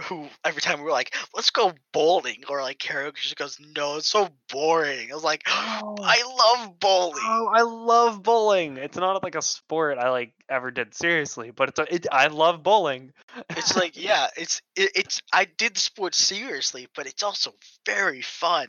who 0.03 0.27
every 0.43 0.61
time 0.61 0.81
we're 0.81 0.91
like, 0.91 1.15
let's 1.33 1.49
go 1.51 1.73
bowling 1.93 2.43
or 2.49 2.61
like 2.61 2.77
karaoke, 2.77 3.17
she 3.17 3.35
goes, 3.35 3.57
no, 3.75 3.97
it's 3.97 4.07
so 4.07 4.29
boring. 4.51 5.11
I 5.11 5.15
was 5.15 5.23
like, 5.23 5.43
Oh, 5.47 5.95
I 6.01 6.23
love 6.63 6.79
bowling. 6.79 7.23
Oh, 7.23 7.49
I 7.53 7.61
love 7.61 8.21
bowling. 8.23 8.77
It's 8.77 8.97
not 8.97 9.23
like 9.23 9.35
a 9.35 9.41
sport 9.41 9.97
I 9.97 10.09
like 10.09 10.33
ever 10.49 10.71
did 10.71 10.93
seriously, 10.93 11.51
but 11.51 11.69
it's 11.69 11.79
a, 11.79 11.93
it, 11.95 12.07
I 12.11 12.27
love 12.27 12.61
bowling. 12.63 13.13
It's 13.51 13.75
like, 13.75 13.95
yeah, 14.01 14.27
it's 14.37 14.61
it, 14.75 14.91
it's. 14.95 15.21
I 15.33 15.45
did 15.57 15.75
the 15.75 15.79
sport 15.79 16.13
seriously, 16.15 16.87
but 16.95 17.07
it's 17.07 17.23
also 17.23 17.51
very 17.85 18.21
fun. 18.21 18.67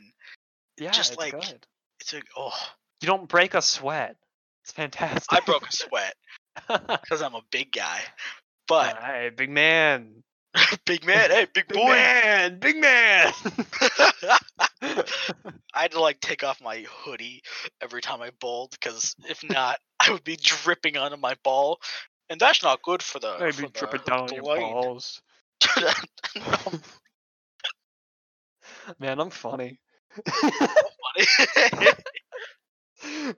yeah, 0.77 0.91
just 0.91 1.13
it's 1.13 1.19
like- 1.19 1.33
good. 1.33 1.65
It's 1.99 2.13
like, 2.13 2.27
oh, 2.37 2.53
You 3.01 3.07
don't 3.07 3.27
break 3.27 3.53
a 3.53 3.61
sweat. 3.61 4.15
It's 4.63 4.71
fantastic. 4.71 5.25
I 5.31 5.39
broke 5.45 5.67
a 5.67 5.71
sweat 5.71 6.13
because 6.67 7.21
I'm 7.21 7.33
a 7.35 7.41
big 7.51 7.71
guy. 7.71 7.99
But 8.67 8.97
hey, 8.97 9.31
big 9.35 9.49
man. 9.49 10.23
big 10.85 11.05
man, 11.05 11.29
hey, 11.29 11.47
big 11.53 11.67
Big 11.67 11.77
boy. 11.77 11.87
man, 11.89 12.59
big 12.59 12.77
man. 12.77 13.31
I 14.81 15.03
had 15.73 15.91
to 15.91 15.99
like 16.01 16.19
take 16.19 16.43
off 16.43 16.61
my 16.61 16.85
hoodie 16.89 17.41
every 17.81 18.01
time 18.01 18.21
I 18.21 18.31
bowled 18.39 18.71
because 18.71 19.15
if 19.29 19.43
not, 19.49 19.79
I 19.99 20.11
would 20.11 20.23
be 20.23 20.37
dripping 20.41 20.97
onto 20.97 21.17
my 21.17 21.35
ball, 21.43 21.79
and 22.29 22.39
that's 22.39 22.63
not 22.63 22.81
good 22.81 23.01
for 23.03 23.19
the. 23.19 23.37
Maybe 23.39 23.51
for 23.51 23.67
drip 23.67 23.91
the- 23.91 23.95
it 23.97 24.05
down 24.05 24.19
on 24.21 24.33
your 24.33 24.43
balls. 24.43 25.21
No, 25.77 25.91
Man, 28.99 29.19
I'm 29.19 29.29
funny. 29.29 29.79
funny. 30.25 31.27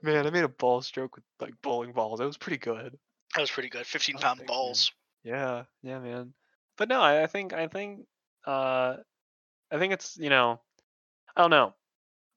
Man, 0.02 0.26
I 0.26 0.30
made 0.30 0.44
a 0.44 0.48
ball 0.48 0.80
stroke 0.82 1.16
with 1.16 1.24
like 1.40 1.54
bowling 1.62 1.92
balls. 1.92 2.20
It 2.20 2.24
was 2.24 2.36
pretty 2.38 2.58
good. 2.58 2.96
that 3.34 3.40
was 3.40 3.50
pretty 3.50 3.68
good. 3.68 3.86
15 3.86 4.16
pound 4.16 4.38
thanks, 4.38 4.40
man. 4.40 4.46
balls. 4.46 4.92
Yeah, 5.24 5.64
yeah, 5.82 5.98
man. 5.98 6.32
But 6.80 6.88
no, 6.88 7.02
I, 7.02 7.24
I 7.24 7.26
think 7.26 7.52
I 7.52 7.66
think 7.68 8.06
uh 8.46 8.96
I 9.70 9.78
think 9.78 9.92
it's 9.92 10.16
you 10.16 10.30
know 10.30 10.58
I 11.36 11.42
don't 11.42 11.50
know. 11.50 11.74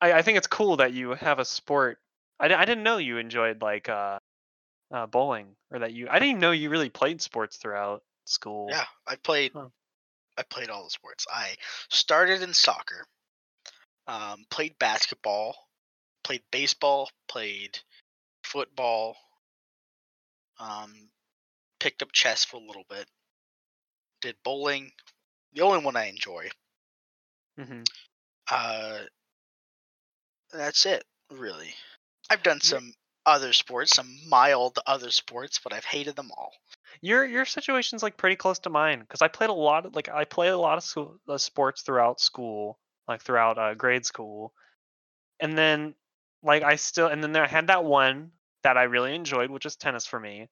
I, 0.02 0.12
I 0.12 0.22
think 0.22 0.38
it's 0.38 0.48
cool 0.48 0.78
that 0.78 0.92
you 0.92 1.12
have 1.12 1.40
a 1.40 1.46
sport. 1.46 1.98
I, 2.42 2.54
I 2.54 2.66
didn't 2.66 2.84
know 2.84 2.98
you 2.98 3.20
enjoyed 3.20 3.62
like 3.62 3.88
uh, 3.88 4.20
uh 4.94 5.06
bowling 5.08 5.56
or 5.72 5.80
that 5.80 5.94
you 5.94 6.10
I 6.10 6.16
didn't 6.16 6.30
even 6.30 6.42
know 6.42 6.52
you 6.52 6.70
really 6.70 6.90
played 6.90 7.22
sports 7.22 7.56
throughout 7.56 8.04
school. 8.26 8.68
Yeah, 8.70 8.84
I 9.08 9.16
played. 9.16 9.54
Huh. 9.54 9.70
I 10.38 10.44
played 10.44 10.70
all 10.70 10.84
the 10.84 10.90
sports. 10.90 11.26
I 11.34 11.56
started 11.90 12.42
in 12.42 12.54
soccer. 12.54 13.06
Um, 14.08 14.44
played 14.50 14.78
basketball. 14.78 15.56
Played 16.26 16.42
baseball. 16.52 17.10
Played 17.30 17.80
football. 18.44 19.16
Um, 20.60 20.94
picked 21.80 22.02
up 22.02 22.12
chess 22.12 22.44
for 22.44 22.58
a 22.58 22.66
little 22.66 22.84
bit. 22.90 23.08
Did 24.24 24.42
bowling. 24.42 24.94
The 25.52 25.62
only 25.64 25.84
one 25.84 25.98
I 25.98 26.06
enjoy. 26.06 26.50
hmm 27.58 27.84
Uh, 28.50 29.00
that's 30.52 30.86
it, 30.86 31.04
really. 31.32 31.74
I've 32.30 32.44
done 32.44 32.62
some 32.62 32.94
other 33.26 33.54
sports, 33.54 33.96
some 33.96 34.18
mild 34.30 34.80
other 34.86 35.12
sports, 35.12 35.60
but 35.64 35.74
I've 35.74 35.86
hated 35.86 36.16
them 36.16 36.32
all. 36.32 36.54
Your 37.02 37.26
your 37.26 37.46
situation's 37.46 38.04
like 38.04 38.18
pretty 38.18 38.36
close 38.38 38.60
to 38.60 38.70
mine 38.70 39.00
because 39.02 39.22
I 39.22 39.28
played 39.28 39.50
a 39.50 39.54
lot 39.54 39.86
of 39.86 39.96
like 39.96 40.10
I 40.10 40.26
played 40.26 40.50
a 40.52 40.58
lot 40.58 40.78
of 40.78 40.84
school, 40.84 41.20
uh, 41.28 41.38
sports 41.38 41.82
throughout 41.82 42.22
school, 42.22 42.80
like 43.08 43.22
throughout 43.22 43.58
uh, 43.58 43.74
grade 43.74 44.06
school, 44.06 44.54
and 45.40 45.58
then 45.58 45.96
like 46.44 46.64
I 46.64 46.76
still 46.78 47.08
and 47.08 47.24
then 47.24 47.34
there, 47.34 47.44
I 47.44 47.48
had 47.48 47.68
that 47.68 47.84
one 47.86 48.32
that 48.64 48.78
I 48.78 48.84
really 48.84 49.16
enjoyed, 49.16 49.52
which 49.52 49.66
is 49.66 49.76
tennis 49.76 50.06
for 50.08 50.20
me, 50.20 50.50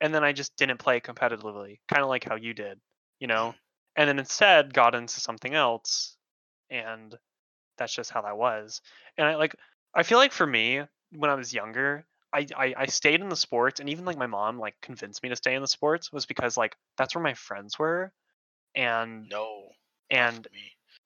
and 0.00 0.14
then 0.14 0.24
I 0.24 0.32
just 0.32 0.56
didn't 0.56 0.78
play 0.78 1.00
competitively, 1.00 1.80
kind 1.88 2.02
of 2.02 2.08
like 2.08 2.24
how 2.24 2.36
you 2.36 2.54
did, 2.54 2.80
you 3.20 3.28
know, 3.28 3.54
and 3.96 4.08
then 4.08 4.18
instead 4.20 4.74
got 4.74 4.96
into 4.96 5.20
something 5.20 5.54
else, 5.54 6.16
and 6.70 7.18
that's 7.78 7.94
just 7.94 8.10
how 8.10 8.22
that 8.22 8.36
was, 8.38 8.82
and 9.16 9.26
I 9.28 9.36
like 9.36 9.56
I 9.94 10.02
feel 10.02 10.18
like 10.18 10.32
for 10.32 10.46
me 10.46 10.82
when 11.12 11.30
I 11.30 11.34
was 11.34 11.54
younger, 11.54 12.06
I, 12.32 12.46
I 12.56 12.74
I 12.76 12.86
stayed 12.86 13.20
in 13.20 13.28
the 13.28 13.36
sports, 13.36 13.80
and 13.80 13.88
even 13.90 14.04
like 14.04 14.18
my 14.18 14.26
mom 14.26 14.58
like 14.58 14.76
convinced 14.82 15.22
me 15.22 15.30
to 15.30 15.36
stay 15.36 15.54
in 15.54 15.62
the 15.62 15.68
sports 15.68 16.12
was 16.12 16.26
because 16.26 16.56
like 16.56 16.76
that's 16.98 17.14
where 17.14 17.24
my 17.24 17.34
friends 17.34 17.78
were, 17.78 18.12
and 18.74 19.28
No. 19.30 19.72
and 20.10 20.46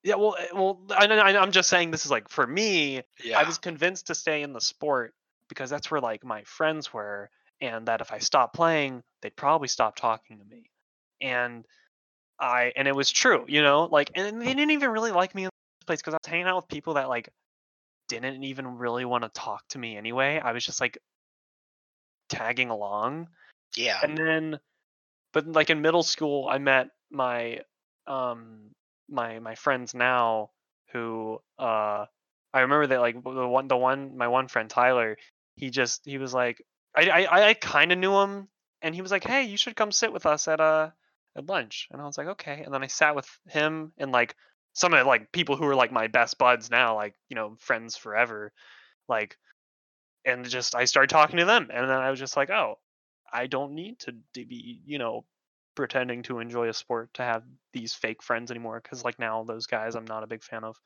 yeah, 0.03 0.17
well, 0.17 0.37
eh, 0.39 0.49
well, 0.55 0.87
I, 0.91 1.07
I 1.07 1.39
I'm 1.41 1.53
just 1.53 1.71
saying 1.71 1.91
this 1.91 2.05
is 2.05 2.11
like 2.11 2.29
for 2.29 2.47
me, 2.47 3.03
Yeah. 3.23 3.37
I 3.37 3.45
was 3.45 3.59
convinced 3.59 4.09
to 4.09 4.15
stay 4.15 4.43
in 4.43 4.53
the 4.53 4.61
sport 4.61 5.15
because 5.49 5.71
that's 5.71 5.91
where 5.91 6.01
like 6.01 6.25
my 6.25 6.45
friends 6.45 6.93
were, 6.93 7.31
and 7.61 7.89
that 7.89 8.01
if 8.01 8.13
I 8.13 8.19
stopped 8.19 8.55
playing, 8.55 9.03
they'd 9.23 9.37
probably 9.37 9.69
stop 9.69 9.97
talking 9.97 10.39
to 10.39 10.45
me, 10.45 10.71
and 11.21 11.67
I 12.39 12.73
and 12.77 12.89
it 12.89 12.95
was 12.95 13.11
true, 13.11 13.45
you 13.49 13.63
know, 13.63 13.89
like 13.91 14.11
and 14.15 14.41
they 14.41 14.47
didn't 14.47 14.71
even 14.71 14.91
really 14.91 15.13
like 15.13 15.35
me 15.35 15.43
in 15.43 15.47
the 15.47 15.51
first 15.51 15.87
place 15.87 16.01
because 16.01 16.15
I 16.15 16.19
was 16.23 16.31
hanging 16.31 16.47
out 16.47 16.57
with 16.57 16.69
people 16.69 16.95
that 16.95 17.09
like 17.09 17.29
didn't 18.09 18.45
even 18.45 18.77
really 18.79 19.05
want 19.05 19.25
to 19.25 19.31
talk 19.31 19.63
to 19.71 19.79
me 19.79 19.97
anyway. 19.97 20.41
I 20.43 20.53
was 20.53 20.65
just 20.65 20.81
like 20.81 20.99
tagging 22.29 22.71
along 22.71 23.29
yeah. 23.77 23.99
and 24.03 24.17
then 24.17 24.59
but 25.33 25.47
like 25.47 25.71
in 25.71 25.83
middle 25.83 26.03
school 26.03 26.49
i 26.49 26.59
met 26.59 26.89
my 27.11 27.61
um 28.07 28.71
my 29.09 29.39
my 29.39 29.55
friends 29.55 29.95
now 29.95 30.51
who 30.93 31.39
uh 31.59 32.05
i 32.53 32.61
remember 32.61 32.87
that 32.87 33.01
like 33.01 33.23
the 33.23 33.49
one 33.49 33.69
the 33.69 33.77
one 33.77 34.17
my 34.17 34.29
one 34.29 34.49
friend 34.49 34.71
tyler 34.71 35.17
he 35.57 35.71
just 35.71 36.03
he 36.05 36.19
was 36.19 36.33
like 36.33 36.63
i 36.97 37.09
i, 37.09 37.49
I 37.49 37.55
kind 37.55 37.93
of 37.93 37.99
knew 37.99 38.15
him 38.15 38.49
and 38.83 38.95
he 38.95 39.03
was 39.03 39.11
like 39.11 39.25
hey 39.25 39.45
you 39.45 39.57
should 39.57 39.77
come 39.77 39.93
sit 39.93 40.13
with 40.13 40.27
us 40.27 40.49
at 40.49 40.61
uh 40.61 40.91
at 41.37 41.47
lunch 41.47 41.89
and 41.91 42.01
i 42.01 42.05
was 42.05 42.19
like 42.19 42.29
okay 42.29 42.63
and 42.65 42.73
then 42.73 42.83
i 42.83 42.87
sat 42.87 43.17
with 43.17 43.29
him 43.49 43.93
and 43.99 44.13
like 44.13 44.35
some 44.73 44.95
of 44.95 45.07
like 45.07 45.33
people 45.33 45.57
who 45.57 45.67
are 45.67 45.75
like 45.75 45.93
my 45.93 46.07
best 46.07 46.39
buds 46.39 46.71
now 46.71 46.95
like 46.95 47.15
you 47.29 47.37
know 47.37 47.57
friends 47.59 47.97
forever 47.97 48.53
like 49.09 49.37
and 50.25 50.49
just 50.49 50.75
i 50.75 50.85
started 50.85 51.11
talking 51.11 51.39
to 51.39 51.45
them 51.45 51.69
and 51.73 51.89
then 51.89 51.99
i 51.99 52.11
was 52.11 52.19
just 52.19 52.37
like 52.37 52.51
oh 52.51 52.77
I 53.35 53.49
don't 53.49 53.75
need 53.75 53.99
to 54.01 54.13
be, 54.33 54.81
you 54.87 54.99
know, 54.99 55.25
pretending 55.75 56.23
to 56.23 56.39
enjoy 56.39 56.69
a 56.69 56.73
sport 56.73 57.13
to 57.15 57.23
have 57.23 57.43
these 57.73 57.93
fake 57.93 58.23
friends 58.23 58.53
anymore. 58.53 58.81
Because 58.81 59.05
like 59.05 59.19
now 59.19 59.43
those 59.43 59.67
guys, 59.67 59.97
I'm 59.97 60.05
not 60.05 60.23
a 60.23 60.29
big 60.29 60.45
fan 60.45 60.63
of. 60.63 60.77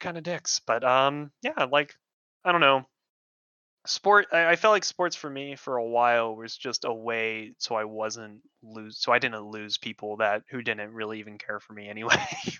Kind 0.00 0.18
of 0.18 0.22
dicks, 0.22 0.60
but 0.66 0.84
um, 0.84 1.30
yeah, 1.42 1.66
like 1.70 1.94
I 2.44 2.52
don't 2.52 2.60
know. 2.60 2.86
Sport 3.86 4.26
I, 4.32 4.50
I 4.50 4.56
felt 4.56 4.72
like 4.72 4.84
sports 4.84 5.16
for 5.16 5.30
me 5.30 5.56
for 5.56 5.76
a 5.78 5.84
while 5.84 6.36
was 6.36 6.56
just 6.56 6.84
a 6.84 6.92
way 6.92 7.52
so 7.58 7.74
I 7.74 7.84
wasn't 7.84 8.40
lose 8.62 8.98
so 8.98 9.10
I 9.12 9.18
didn't 9.18 9.40
lose 9.46 9.78
people 9.78 10.18
that 10.18 10.42
who 10.50 10.60
didn't 10.62 10.92
really 10.92 11.18
even 11.20 11.38
care 11.38 11.60
for 11.60 11.72
me 11.72 11.88
anyway. 11.88 12.16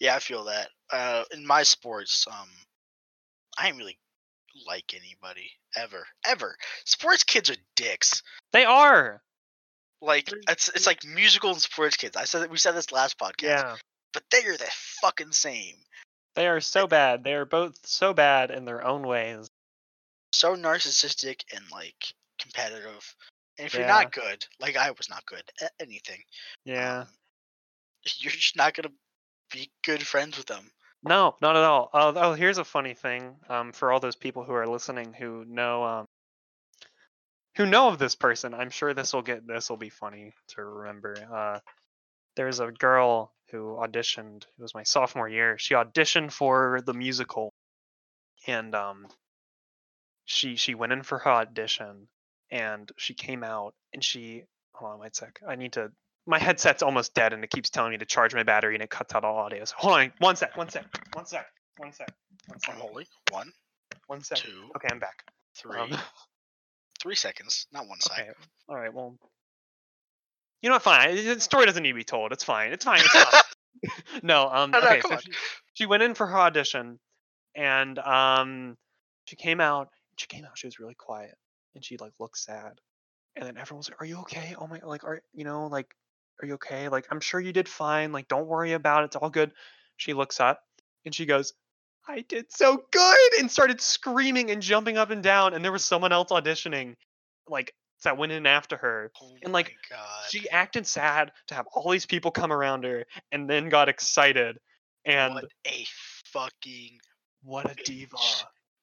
Yeah, 0.00 0.16
I 0.16 0.18
feel 0.18 0.44
that. 0.44 0.70
Uh, 0.90 1.22
in 1.32 1.46
my 1.46 1.62
sports, 1.62 2.26
um, 2.28 2.48
I 3.56 3.68
ain't 3.68 3.76
really 3.78 3.96
like 4.66 4.92
anybody 4.92 5.52
ever, 5.76 6.04
ever. 6.26 6.56
Sports 6.84 7.22
kids 7.22 7.48
are 7.48 7.56
dicks. 7.76 8.22
they 8.52 8.64
are. 8.64 9.22
Like 10.02 10.30
it's 10.50 10.68
it's 10.68 10.86
like 10.88 11.04
musical 11.04 11.50
and 11.50 11.60
sports 11.62 11.96
kids. 11.96 12.16
I 12.16 12.24
said 12.24 12.50
we 12.50 12.58
said 12.58 12.72
this 12.72 12.90
last 12.92 13.18
podcast, 13.18 13.42
Yeah. 13.42 13.76
but 14.12 14.24
they 14.32 14.44
are 14.44 14.56
the 14.56 14.68
fucking 15.00 15.30
same. 15.32 15.76
They 16.34 16.48
are 16.48 16.60
so 16.60 16.88
bad. 16.88 17.22
They 17.22 17.34
are 17.34 17.46
both 17.46 17.76
so 17.86 18.12
bad 18.12 18.50
in 18.50 18.64
their 18.64 18.84
own 18.84 19.06
ways. 19.06 19.48
So 20.34 20.56
narcissistic 20.56 21.42
and 21.54 21.64
like 21.70 22.12
competitive. 22.40 23.14
And 23.58 23.66
if 23.66 23.74
you're 23.74 23.86
not 23.86 24.12
good, 24.12 24.44
like 24.58 24.76
I 24.76 24.90
was 24.90 25.08
not 25.08 25.24
good 25.26 25.44
at 25.62 25.72
anything, 25.78 26.20
Yeah. 26.64 27.02
um, 27.02 27.06
you're 28.18 28.32
just 28.32 28.56
not 28.56 28.74
gonna 28.74 28.92
be 29.52 29.70
good 29.84 30.04
friends 30.04 30.36
with 30.36 30.46
them. 30.46 30.70
No, 31.04 31.36
not 31.40 31.56
at 31.56 31.62
all. 31.62 31.90
Oh, 31.92 32.12
oh, 32.16 32.32
here's 32.34 32.58
a 32.58 32.64
funny 32.64 32.94
thing. 32.94 33.36
Um, 33.48 33.72
for 33.72 33.92
all 33.92 34.00
those 34.00 34.16
people 34.16 34.42
who 34.42 34.54
are 34.54 34.66
listening 34.66 35.12
who 35.12 35.44
know 35.44 35.84
um 35.84 36.06
who 37.56 37.66
know 37.66 37.88
of 37.88 37.98
this 37.98 38.16
person, 38.16 38.54
I'm 38.54 38.70
sure 38.70 38.92
this 38.92 39.12
will 39.12 39.22
get 39.22 39.46
this 39.46 39.70
will 39.70 39.76
be 39.76 39.90
funny 39.90 40.32
to 40.48 40.64
remember. 40.64 41.14
Uh, 41.32 41.60
there's 42.36 42.58
a 42.58 42.72
girl 42.72 43.32
who 43.50 43.76
auditioned. 43.80 44.42
It 44.42 44.62
was 44.62 44.74
my 44.74 44.82
sophomore 44.82 45.28
year. 45.28 45.56
She 45.58 45.74
auditioned 45.74 46.32
for 46.32 46.80
the 46.84 46.94
musical, 46.94 47.52
and 48.48 48.74
um, 48.74 49.06
she 50.24 50.56
she 50.56 50.74
went 50.74 50.92
in 50.92 51.02
for 51.02 51.18
her 51.18 51.30
audition, 51.30 52.08
and 52.50 52.90
she 52.96 53.14
came 53.14 53.42
out, 53.44 53.74
and 53.92 54.02
she 54.02 54.44
hold 54.72 54.92
on, 54.92 54.98
wait 55.00 55.12
a 55.12 55.14
sec. 55.14 55.40
I 55.46 55.56
need 55.56 55.72
to. 55.74 55.90
My 56.26 56.38
headset's 56.38 56.82
almost 56.82 57.12
dead, 57.14 57.32
and 57.34 57.44
it 57.44 57.50
keeps 57.50 57.68
telling 57.68 57.90
me 57.90 57.98
to 57.98 58.06
charge 58.06 58.34
my 58.34 58.42
battery, 58.44 58.74
and 58.74 58.82
it 58.82 58.88
cuts 58.90 59.14
out 59.14 59.24
all 59.24 59.36
audio. 59.36 59.64
So 59.66 59.74
hold 59.76 59.94
on, 59.94 60.12
one 60.18 60.36
sec, 60.36 60.56
one 60.56 60.70
sec, 60.70 60.86
one 61.12 61.26
sec, 61.26 61.46
one 61.76 61.92
sec, 61.92 62.08
one 62.46 62.58
sec, 62.60 62.74
holy. 62.76 63.06
One, 63.30 63.52
one 64.06 64.22
sec. 64.22 64.38
two, 64.38 64.70
Okay, 64.76 64.88
I'm 64.90 64.98
back. 64.98 65.24
three, 65.54 65.78
Um, 65.78 65.94
three 67.00 67.14
seconds, 67.14 67.66
not 67.72 67.86
one 67.86 67.98
okay, 68.10 68.20
second. 68.22 68.34
all 68.70 68.76
right. 68.76 68.92
Well, 68.92 69.18
you 70.62 70.70
know 70.70 70.76
what? 70.76 70.82
Fine. 70.82 71.16
The 71.16 71.40
story 71.40 71.66
doesn't 71.66 71.82
need 71.82 71.90
to 71.90 71.94
be 71.94 72.04
told. 72.04 72.32
It's 72.32 72.44
fine. 72.44 72.72
It's 72.72 72.86
fine. 72.86 73.00
It's 73.00 73.08
fine. 73.12 73.42
no. 74.22 74.48
Um. 74.50 74.70
No, 74.70 74.80
no, 74.80 74.86
okay. 74.88 75.00
So 75.02 75.18
she, 75.18 75.32
she 75.74 75.86
went 75.86 76.02
in 76.02 76.14
for 76.14 76.26
her 76.26 76.38
audition, 76.38 76.98
and 77.54 77.98
um, 77.98 78.78
she 79.26 79.36
came 79.36 79.60
out. 79.60 79.90
She 80.16 80.26
came 80.26 80.44
out. 80.44 80.56
She 80.58 80.66
was 80.66 80.78
really 80.78 80.94
quiet, 80.94 81.36
and 81.74 81.84
she 81.84 81.96
like 81.96 82.12
looked 82.18 82.38
sad. 82.38 82.80
And 83.36 83.46
then 83.46 83.56
everyone 83.56 83.78
was 83.78 83.90
like, 83.90 84.00
"Are 84.00 84.06
you 84.06 84.18
okay? 84.20 84.54
Oh 84.58 84.66
my! 84.66 84.80
Like, 84.82 85.04
are 85.04 85.22
you 85.32 85.44
know 85.44 85.66
like, 85.66 85.94
are 86.42 86.46
you 86.46 86.54
okay? 86.54 86.88
Like, 86.88 87.06
I'm 87.10 87.20
sure 87.20 87.40
you 87.40 87.52
did 87.52 87.68
fine. 87.68 88.12
Like, 88.12 88.28
don't 88.28 88.46
worry 88.46 88.72
about 88.72 89.02
it. 89.02 89.06
It's 89.06 89.16
all 89.16 89.30
good." 89.30 89.52
She 89.96 90.12
looks 90.12 90.40
up, 90.40 90.62
and 91.04 91.14
she 91.14 91.26
goes, 91.26 91.52
"I 92.08 92.20
did 92.22 92.52
so 92.52 92.84
good!" 92.90 93.32
and 93.38 93.50
started 93.50 93.80
screaming 93.80 94.50
and 94.50 94.62
jumping 94.62 94.98
up 94.98 95.10
and 95.10 95.22
down. 95.22 95.54
And 95.54 95.64
there 95.64 95.72
was 95.72 95.84
someone 95.84 96.12
else 96.12 96.30
auditioning, 96.30 96.94
like 97.48 97.74
that 98.04 98.16
went 98.16 98.32
in 98.32 98.46
after 98.46 98.76
her. 98.76 99.10
Oh 99.20 99.36
and, 99.42 99.52
like, 99.52 99.74
God. 99.90 100.24
She 100.30 100.48
acted 100.50 100.86
sad 100.86 101.32
to 101.48 101.54
have 101.54 101.66
all 101.74 101.90
these 101.90 102.06
people 102.06 102.30
come 102.30 102.52
around 102.52 102.84
her, 102.84 103.04
and 103.32 103.48
then 103.48 103.68
got 103.68 103.88
excited. 103.88 104.58
And 105.04 105.34
what 105.34 105.44
a 105.66 105.86
fucking 106.26 106.98
what 107.42 107.70
a 107.70 107.74
diva! 107.84 108.16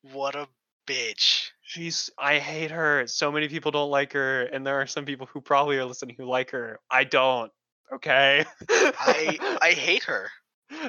what 0.02 0.36
a 0.36 0.48
bitch. 0.88 1.50
She's 1.64 2.10
I 2.20 2.40
hate 2.40 2.72
her. 2.72 3.08
So 3.08 3.32
many 3.32 3.48
people 3.48 3.72
don't 3.72 3.90
like 3.90 4.14
her, 4.14 4.44
and 4.44 4.66
there 4.66 4.82
are 4.82 4.88
some 4.88 5.06
people 5.06 5.28
who 5.28 5.42
probably 5.42 5.78
are 5.78 5.86
listening 5.86 6.16
who 6.18 6.26
like 6.26 6.52
her. 6.52 6.80
I 6.90 7.04
don't. 7.06 7.52
Okay. 7.94 8.46
I 8.70 9.58
I 9.62 9.72
hate 9.78 10.04
her. 10.04 10.30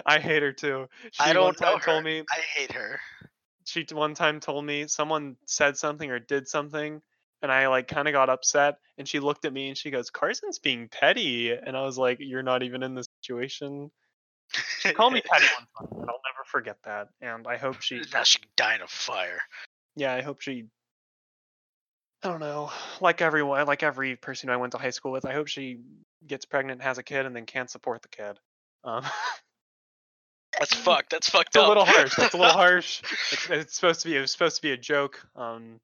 I 0.06 0.18
hate 0.20 0.42
her 0.42 0.52
too. 0.52 0.86
She 1.12 1.22
I 1.24 1.32
don't 1.32 1.60
know 1.60 1.78
told 1.78 1.82
her. 1.84 2.02
me 2.02 2.20
I 2.20 2.40
hate 2.56 2.72
her. 2.72 3.00
she 3.64 3.84
one 3.92 4.14
time 4.14 4.40
told 4.40 4.64
me 4.64 4.86
someone 4.86 5.36
said 5.46 5.76
something 5.76 6.10
or 6.10 6.18
did 6.20 6.46
something 6.48 7.00
and 7.42 7.50
I 7.50 7.66
like 7.66 7.88
kind 7.88 8.06
of 8.06 8.12
got 8.12 8.30
upset 8.30 8.76
and 8.98 9.08
she 9.08 9.18
looked 9.18 9.44
at 9.44 9.52
me 9.52 9.68
and 9.68 9.76
she 9.76 9.90
goes 9.90 10.10
Carson's 10.10 10.60
being 10.60 10.88
petty 10.88 11.50
and 11.52 11.76
I 11.76 11.82
was 11.82 11.98
like 11.98 12.18
you're 12.20 12.44
not 12.44 12.62
even 12.62 12.82
in 12.84 12.94
this 12.94 13.08
situation. 13.22 13.90
She 14.78 14.92
called 14.92 15.12
me 15.14 15.20
petty 15.24 15.46
one 15.46 15.88
time 15.90 15.98
and 16.00 16.10
I'll 16.10 16.20
never 16.24 16.44
forget 16.46 16.76
that 16.84 17.08
and 17.20 17.46
I 17.48 17.56
hope 17.56 17.80
she 17.80 18.00
now 18.12 18.22
she 18.22 18.38
can 18.38 18.50
die 18.56 18.76
in 18.76 18.82
a 18.82 18.86
fire. 18.88 19.40
Yeah, 19.96 20.14
I 20.14 20.22
hope 20.22 20.40
she. 20.40 20.64
I 22.22 22.28
don't 22.28 22.40
know. 22.40 22.70
Like 23.00 23.20
everyone, 23.20 23.66
like 23.66 23.82
every 23.82 24.16
person 24.16 24.48
I 24.48 24.56
went 24.56 24.72
to 24.72 24.78
high 24.78 24.90
school 24.90 25.12
with, 25.12 25.24
I 25.24 25.32
hope 25.32 25.48
she 25.48 25.78
gets 26.26 26.44
pregnant, 26.44 26.82
has 26.82 26.98
a 26.98 27.02
kid, 27.02 27.26
and 27.26 27.34
then 27.34 27.46
can't 27.46 27.70
support 27.70 28.02
the 28.02 28.08
kid. 28.08 28.38
Um, 28.84 29.04
That's 30.58 30.74
fucked. 30.84 31.10
That's 31.10 31.28
fucked 31.28 31.56
it's 31.56 31.64
a 31.64 31.66
little 31.66 31.84
harsh. 31.84 32.14
That's 32.16 32.34
a 32.34 32.36
little 32.36 32.52
harsh. 32.56 33.02
It's, 33.32 33.50
it's 33.50 33.74
supposed 33.74 34.02
to 34.02 34.08
be. 34.08 34.16
It 34.16 34.20
was 34.20 34.30
supposed 34.32 34.56
to 34.56 34.62
be 34.62 34.72
a 34.72 34.76
joke. 34.76 35.26
Um, 35.34 35.80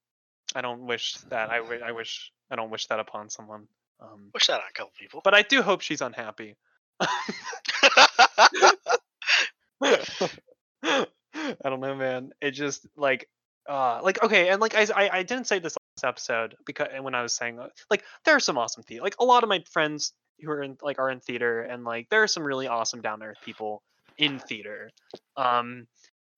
I 0.55 0.61
don't 0.61 0.83
wish 0.87 1.15
that. 1.31 1.51
I, 1.51 1.59
I 1.59 1.93
wish. 1.93 2.33
I 2.51 2.57
don't 2.57 2.71
wish 2.71 2.87
that 2.87 3.01
upon 3.01 3.29
someone. 3.31 3.67
Um, 4.01 4.31
Wish 4.33 4.47
that 4.47 4.55
on 4.55 4.61
a 4.71 4.73
couple 4.73 4.93
people. 4.99 5.21
but 5.25 5.35
I 5.35 5.43
do 5.43 5.61
hope 5.61 5.81
she's 5.81 6.01
unhappy. 6.03 6.55
I 7.01 7.09
don't 11.65 11.81
know, 11.81 11.97
man. 11.97 12.31
It 12.41 12.53
just 12.53 12.87
like, 12.97 13.29
uh, 13.69 14.01
like 14.03 14.23
okay, 14.23 14.49
and 14.49 14.61
like 14.61 14.75
I, 14.75 14.87
I, 14.95 15.19
I 15.19 15.23
didn't 15.23 15.47
say 15.47 15.59
this 15.59 15.77
last 15.97 16.09
episode 16.09 16.57
because 16.67 16.89
when 17.01 17.15
I 17.15 17.23
was 17.23 17.35
saying 17.35 17.59
uh, 17.59 17.69
like 17.91 18.03
there 18.25 18.35
are 18.35 18.41
some 18.41 18.59
awesome 18.59 18.83
theater, 18.83 19.03
like 19.03 19.17
a 19.21 19.25
lot 19.25 19.43
of 19.43 19.49
my 19.49 19.63
friends 19.71 20.13
who 20.41 20.51
are 20.51 20.63
in 20.63 20.77
like 20.83 20.99
are 20.99 21.11
in 21.11 21.21
theater, 21.21 21.61
and 21.63 21.85
like 21.85 22.09
there 22.09 22.23
are 22.23 22.29
some 22.29 22.45
really 22.45 22.67
awesome 22.67 23.03
down 23.03 23.23
earth 23.23 23.39
people 23.45 23.83
in 24.17 24.39
theater. 24.39 24.91
Um, 25.37 25.87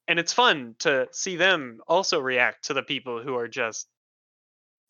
and 0.08 0.18
it's 0.18 0.32
fun 0.32 0.74
to 0.80 1.08
see 1.12 1.36
them 1.36 1.80
also 1.86 2.18
react 2.18 2.64
to 2.66 2.74
the 2.74 2.82
people 2.82 3.22
who 3.22 3.36
are 3.36 3.48
just 3.48 3.86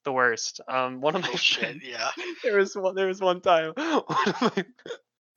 the 0.04 0.12
worst. 0.12 0.60
Um, 0.66 1.00
one 1.00 1.14
of 1.14 1.22
my 1.22 1.30
oh 1.32 1.36
shit, 1.36 1.60
friends, 1.60 1.82
yeah. 1.84 2.10
there 2.42 2.56
was 2.56 2.74
one 2.74 2.94
there 2.94 3.06
was 3.06 3.20
one 3.20 3.40
time 3.40 3.72
one 3.76 4.28
of 4.28 4.40
my, 4.40 4.64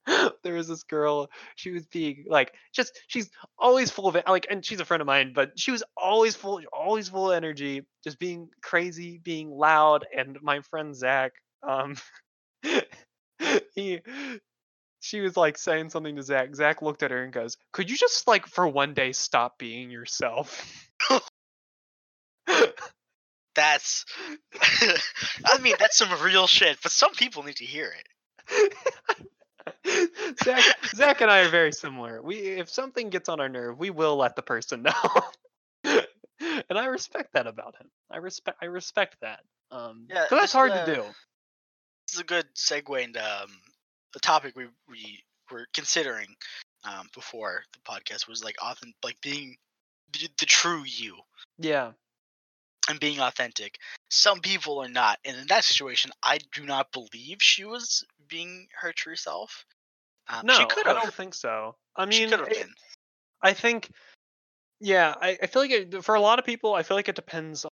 there 0.44 0.54
was 0.54 0.68
this 0.68 0.84
girl 0.84 1.30
she 1.56 1.72
was 1.72 1.86
being 1.88 2.26
like 2.28 2.54
just 2.74 3.00
she's 3.08 3.30
always 3.58 3.90
full 3.90 4.08
of 4.08 4.16
it 4.16 4.28
like 4.28 4.48
and 4.50 4.66
she's 4.66 4.80
a 4.80 4.86
friend 4.86 5.02
of 5.02 5.08
mine 5.08 5.32
but 5.34 5.58
she 5.58 5.72
was 5.72 5.84
always 5.96 6.36
full 6.36 6.62
always 6.72 7.10
full 7.10 7.32
of 7.32 7.36
energy 7.38 7.86
just 8.04 8.20
being 8.20 8.50
crazy 8.62 9.20
being 9.24 9.50
loud 9.50 10.06
and 10.16 10.38
my 10.42 10.60
friend 10.62 10.96
zach 10.96 11.32
um 11.68 11.96
he 13.76 14.02
she 15.00 15.20
was 15.22 15.36
like 15.38 15.58
saying 15.58 15.90
something 15.90 16.16
to 16.16 16.24
zach 16.24 16.54
zach 16.56 16.82
looked 16.82 17.04
at 17.04 17.12
her 17.12 17.24
and 17.24 17.34
goes 17.34 17.58
could 17.72 17.90
you 17.90 17.98
just 17.98 18.28
like 18.28 18.46
for 18.46 18.68
one 18.68 18.94
day 18.94 19.12
stop 19.12 19.58
being 19.58 19.90
yourself 19.90 20.66
That's 23.56 24.06
I 24.62 25.58
mean, 25.62 25.76
that's 25.80 25.98
some 25.98 26.10
real 26.22 26.48
shit, 26.48 26.78
but 26.82 26.92
some 26.92 27.14
people 27.14 27.44
need 27.44 27.58
to 27.58 27.66
hear 27.66 27.94
it. 27.94 29.28
Zach, 30.44 30.64
Zach 30.96 31.22
and 31.22 31.32
I 31.32 31.42
are 31.42 31.50
very 31.50 31.72
similar. 31.72 32.22
We, 32.22 32.36
if 32.36 32.70
something 32.70 33.10
gets 33.10 33.30
on 33.30 33.40
our 33.40 33.50
nerve, 33.50 33.78
we 33.78 33.90
will 33.90 34.16
let 34.16 34.36
the 34.36 34.42
person 34.42 34.84
know, 35.86 36.04
and 36.70 36.78
I 36.78 36.86
respect 36.86 37.34
that 37.34 37.48
about 37.48 37.76
him. 37.80 37.90
I 38.12 38.18
respect, 38.18 38.58
I 38.62 38.66
respect 38.66 39.18
that. 39.22 39.42
Um, 39.72 40.08
Yeah, 40.10 40.26
that's 40.30 40.54
hard 40.54 40.74
to 40.74 40.86
do. 40.86 41.02
This 42.08 42.16
is 42.16 42.20
a 42.20 42.26
good 42.26 42.46
segue 42.56 43.04
into 43.04 43.20
um, 43.20 43.50
the 44.14 44.20
topic 44.20 44.56
we 44.56 44.66
we 44.90 45.24
were 45.52 45.68
considering 45.74 46.28
um, 46.84 47.08
before 47.14 47.64
the 47.74 47.80
podcast 47.80 48.28
was 48.28 48.44
like 48.44 48.56
often 48.62 48.94
like 49.04 49.20
being 49.22 49.58
the, 50.14 50.30
the 50.40 50.46
true 50.46 50.84
you 50.86 51.18
Yeah, 51.58 51.92
and 52.90 53.00
being 53.00 53.20
authentic. 53.20 53.78
Some 54.10 54.40
people 54.42 54.80
are 54.80 54.90
not, 54.90 55.20
and 55.26 55.38
in 55.38 55.48
that 55.48 55.64
situation, 55.64 56.12
I 56.22 56.40
do 56.54 56.66
not 56.66 56.92
believe 56.92 57.38
she 57.40 57.66
was 57.66 58.06
being 58.28 58.68
her 58.82 58.92
true 58.94 59.16
self. 59.16 59.66
Um, 60.28 60.46
no, 60.46 60.68
I 60.86 60.94
don't 60.94 61.14
think 61.14 61.34
so. 61.34 61.76
I 61.96 62.06
mean, 62.06 62.30
it-. 62.34 62.68
I 63.42 63.54
think, 63.54 63.90
yeah, 64.80 65.14
I, 65.22 65.38
I 65.42 65.48
feel 65.48 65.62
like 65.62 65.72
it, 65.72 66.04
for 66.04 66.16
a 66.16 66.22
lot 66.22 66.40
of 66.40 66.46
people, 66.46 66.74
I 66.74 66.84
feel 66.84 66.96
like 66.98 67.10
it 67.10 67.16
depends. 67.16 67.66
on- 67.66 67.72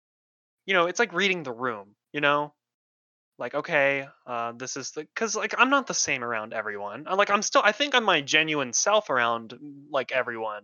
You 0.66 0.74
know, 0.74 0.86
it's 0.88 1.00
like 1.00 1.14
reading 1.14 1.44
the 1.44 1.52
room. 1.52 1.96
You 2.14 2.22
know, 2.22 2.54
like 3.38 3.56
okay, 3.56 4.08
uh, 4.26 4.54
this 4.54 4.78
is 4.78 4.92
the 4.92 5.02
because 5.02 5.36
like 5.36 5.54
I'm 5.58 5.70
not 5.70 5.88
the 5.88 5.94
same 5.94 6.24
around 6.24 6.54
everyone. 6.54 7.06
I, 7.08 7.16
like 7.16 7.30
I'm 7.30 7.42
still, 7.42 7.62
I 7.64 7.72
think 7.74 7.94
I'm 7.94 8.06
my 8.06 8.22
genuine 8.22 8.72
self 8.74 9.10
around 9.10 9.58
like 9.92 10.12
everyone, 10.12 10.64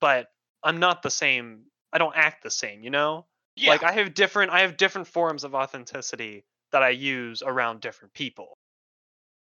but 0.00 0.28
I'm 0.62 0.78
not 0.78 1.02
the 1.02 1.10
same. 1.10 1.62
I 1.92 1.98
don't 1.98 2.16
act 2.16 2.42
the 2.42 2.50
same. 2.50 2.82
You 2.84 2.90
know, 2.90 3.26
Yeah, 3.56 3.76
like 3.76 3.82
I 3.82 3.92
have 3.92 4.14
different, 4.14 4.52
I 4.52 4.60
have 4.60 4.76
different 4.76 5.08
forms 5.08 5.44
of 5.44 5.54
authenticity 5.54 6.44
that 6.72 6.82
I 6.82 6.90
use 6.90 7.42
around 7.42 7.80
different 7.80 8.14
people. 8.14 8.58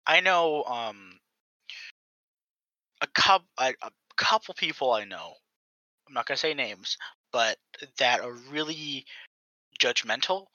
I 0.05 0.19
know 0.19 0.65
um 0.65 1.21
a 3.01 3.07
couple 3.07 3.47
a 3.57 3.73
couple 4.17 4.53
people 4.53 4.91
I 4.91 5.05
know. 5.05 5.33
I'm 6.07 6.13
not 6.13 6.25
gonna 6.27 6.37
say 6.37 6.53
names, 6.53 6.97
but 7.31 7.57
that 7.97 8.21
are 8.21 8.33
really 8.33 9.05
judgmental 9.79 10.47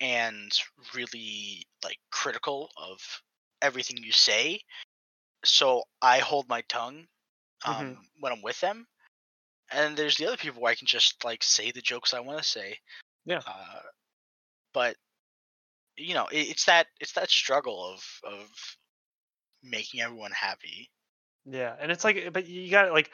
and 0.00 0.52
really 0.94 1.66
like 1.84 1.98
critical 2.10 2.70
of 2.76 2.98
everything 3.62 3.98
you 3.98 4.12
say. 4.12 4.60
So 5.44 5.84
I 6.02 6.18
hold 6.20 6.48
my 6.48 6.62
tongue 6.62 7.06
um, 7.66 7.86
Mhm. 7.86 8.00
when 8.20 8.32
I'm 8.32 8.42
with 8.42 8.60
them. 8.60 8.86
And 9.70 9.96
there's 9.96 10.16
the 10.16 10.26
other 10.26 10.36
people 10.36 10.62
where 10.62 10.72
I 10.72 10.76
can 10.76 10.86
just 10.86 11.24
like 11.24 11.42
say 11.42 11.70
the 11.70 11.80
jokes 11.80 12.14
I 12.14 12.20
want 12.20 12.38
to 12.38 12.44
say. 12.44 12.78
Yeah. 13.24 13.40
Uh, 13.46 13.80
but 14.72 14.96
you 15.96 16.14
know, 16.14 16.26
it, 16.26 16.48
it's 16.48 16.64
that 16.64 16.86
it's 17.00 17.12
that 17.12 17.30
struggle 17.30 17.84
of 17.84 18.02
of 18.24 18.48
making 19.62 20.00
everyone 20.00 20.32
happy. 20.32 20.90
Yeah, 21.44 21.74
and 21.78 21.90
it's 21.90 22.04
like, 22.04 22.32
but 22.32 22.46
you 22.46 22.70
got 22.70 22.92
like, 22.92 23.10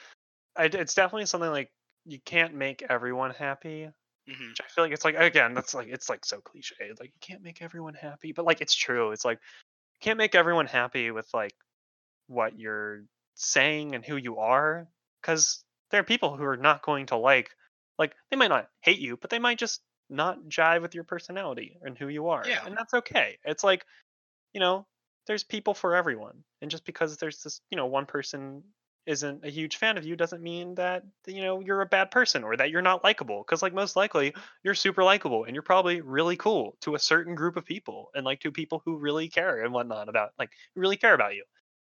I, 0.57 0.65
it's 0.65 0.95
definitely 0.95 1.27
something 1.27 1.51
like 1.51 1.71
you 2.05 2.19
can't 2.25 2.55
make 2.55 2.85
everyone 2.89 3.33
happy. 3.33 3.89
hmm 4.29 4.49
Which 4.49 4.61
I 4.61 4.69
feel 4.69 4.85
like 4.85 4.93
it's 4.93 5.05
like 5.05 5.17
again, 5.17 5.55
that's 5.55 5.75
like 5.75 5.89
it's 5.89 6.09
like 6.09 6.25
so 6.25 6.41
cliche. 6.41 6.93
Like 6.99 7.13
you 7.13 7.21
can't 7.21 7.43
make 7.43 7.63
everyone 7.63 7.95
happy, 7.95 8.33
but 8.33 8.45
like 8.45 8.61
it's 8.61 8.75
true. 8.75 9.13
It's 9.13 9.25
like 9.25 9.39
you 9.95 9.99
can't 10.01 10.19
make 10.19 10.35
everyone 10.35 10.67
happy 10.67 11.11
with 11.11 11.29
like 11.35 11.55
what 12.29 12.59
you're 12.59 13.03
saying 13.35 13.95
and 13.95 14.05
who 14.05 14.17
you 14.17 14.39
are, 14.39 14.89
because 15.21 15.65
there 15.91 16.01
are 16.01 16.05
people 16.05 16.37
who 16.37 16.45
are 16.45 16.57
not 16.57 16.83
going 16.83 17.07
to 17.07 17.17
like, 17.17 17.51
like 17.99 18.15
they 18.31 18.37
might 18.37 18.49
not 18.49 18.71
hate 18.83 18.99
you, 18.99 19.17
but 19.17 19.31
they 19.31 19.39
might 19.39 19.59
just 19.59 19.83
not 20.09 20.39
jive 20.49 20.83
with 20.83 20.95
your 20.95 21.05
personality 21.05 21.79
and 21.83 21.99
who 21.99 22.09
you 22.09 22.29
are, 22.29 22.47
Yeah. 22.47 22.65
and 22.65 22.77
that's 22.77 22.95
okay. 22.95 23.39
It's 23.45 23.65
like, 23.65 23.87
you 24.53 24.61
know, 24.61 24.87
there's 25.27 25.45
people 25.45 25.75
for 25.75 25.95
everyone, 25.95 26.45
and 26.63 26.71
just 26.71 26.85
because 26.85 27.17
there's 27.17 27.43
this, 27.43 27.61
you 27.71 27.77
know, 27.77 27.87
one 27.87 28.07
person 28.07 28.63
isn't 29.07 29.45
a 29.45 29.51
huge 29.51 29.77
fan 29.77 29.99
of 29.99 30.05
you 30.05 30.17
doesn't 30.17 30.43
mean 30.43 30.75
that 30.75 31.05
you 31.29 31.41
know 31.41 31.61
you're 31.61 31.81
a 31.81 31.87
bad 31.87 32.11
person 32.11 32.43
or 32.43 32.57
that 32.57 32.71
you're 32.71 32.83
not 32.83 33.05
likable 33.05 33.45
because 33.45 33.63
like 33.63 33.73
most 33.73 33.95
likely 33.95 34.35
you're 34.65 34.75
super 34.75 35.05
likable 35.05 35.45
and 35.45 35.55
you're 35.55 35.63
probably 35.63 36.01
really 36.01 36.37
cool 36.37 36.77
to 36.81 36.97
a 36.97 36.99
certain 36.99 37.37
group 37.37 37.57
of 37.57 37.65
people 37.65 38.11
and 38.17 38.25
like 38.25 38.41
to 38.41 38.51
people 38.51 38.83
who 38.85 38.97
really 38.97 39.29
care 39.29 39.63
and 39.63 39.73
whatnot 39.73 40.09
about 40.09 40.33
like 40.41 40.51
really 40.75 40.97
care 40.97 41.15
about 41.15 41.37
you 41.37 41.45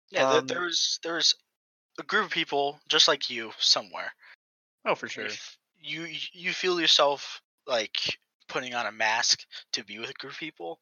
Yeah, 0.10 0.26
Um, 0.26 0.48
there's 0.48 1.00
there's 1.04 1.36
a 2.00 2.04
group 2.04 2.26
of 2.26 2.32
people 2.32 2.80
just 2.88 3.08
like 3.08 3.30
you 3.30 3.52
somewhere. 3.60 4.12
oh 4.86 4.96
for 4.96 5.08
sure 5.08 5.26
If 5.26 5.58
you 5.78 6.08
you 6.34 6.52
feel 6.52 6.80
yourself 6.80 7.42
like 7.68 8.18
putting 8.48 8.74
on 8.74 8.86
a 8.86 8.92
mask 8.92 9.46
to 9.74 9.84
be 9.84 10.00
with 10.00 10.10
a 10.10 10.14
group 10.14 10.34
of 10.34 10.40
people, 10.40 10.80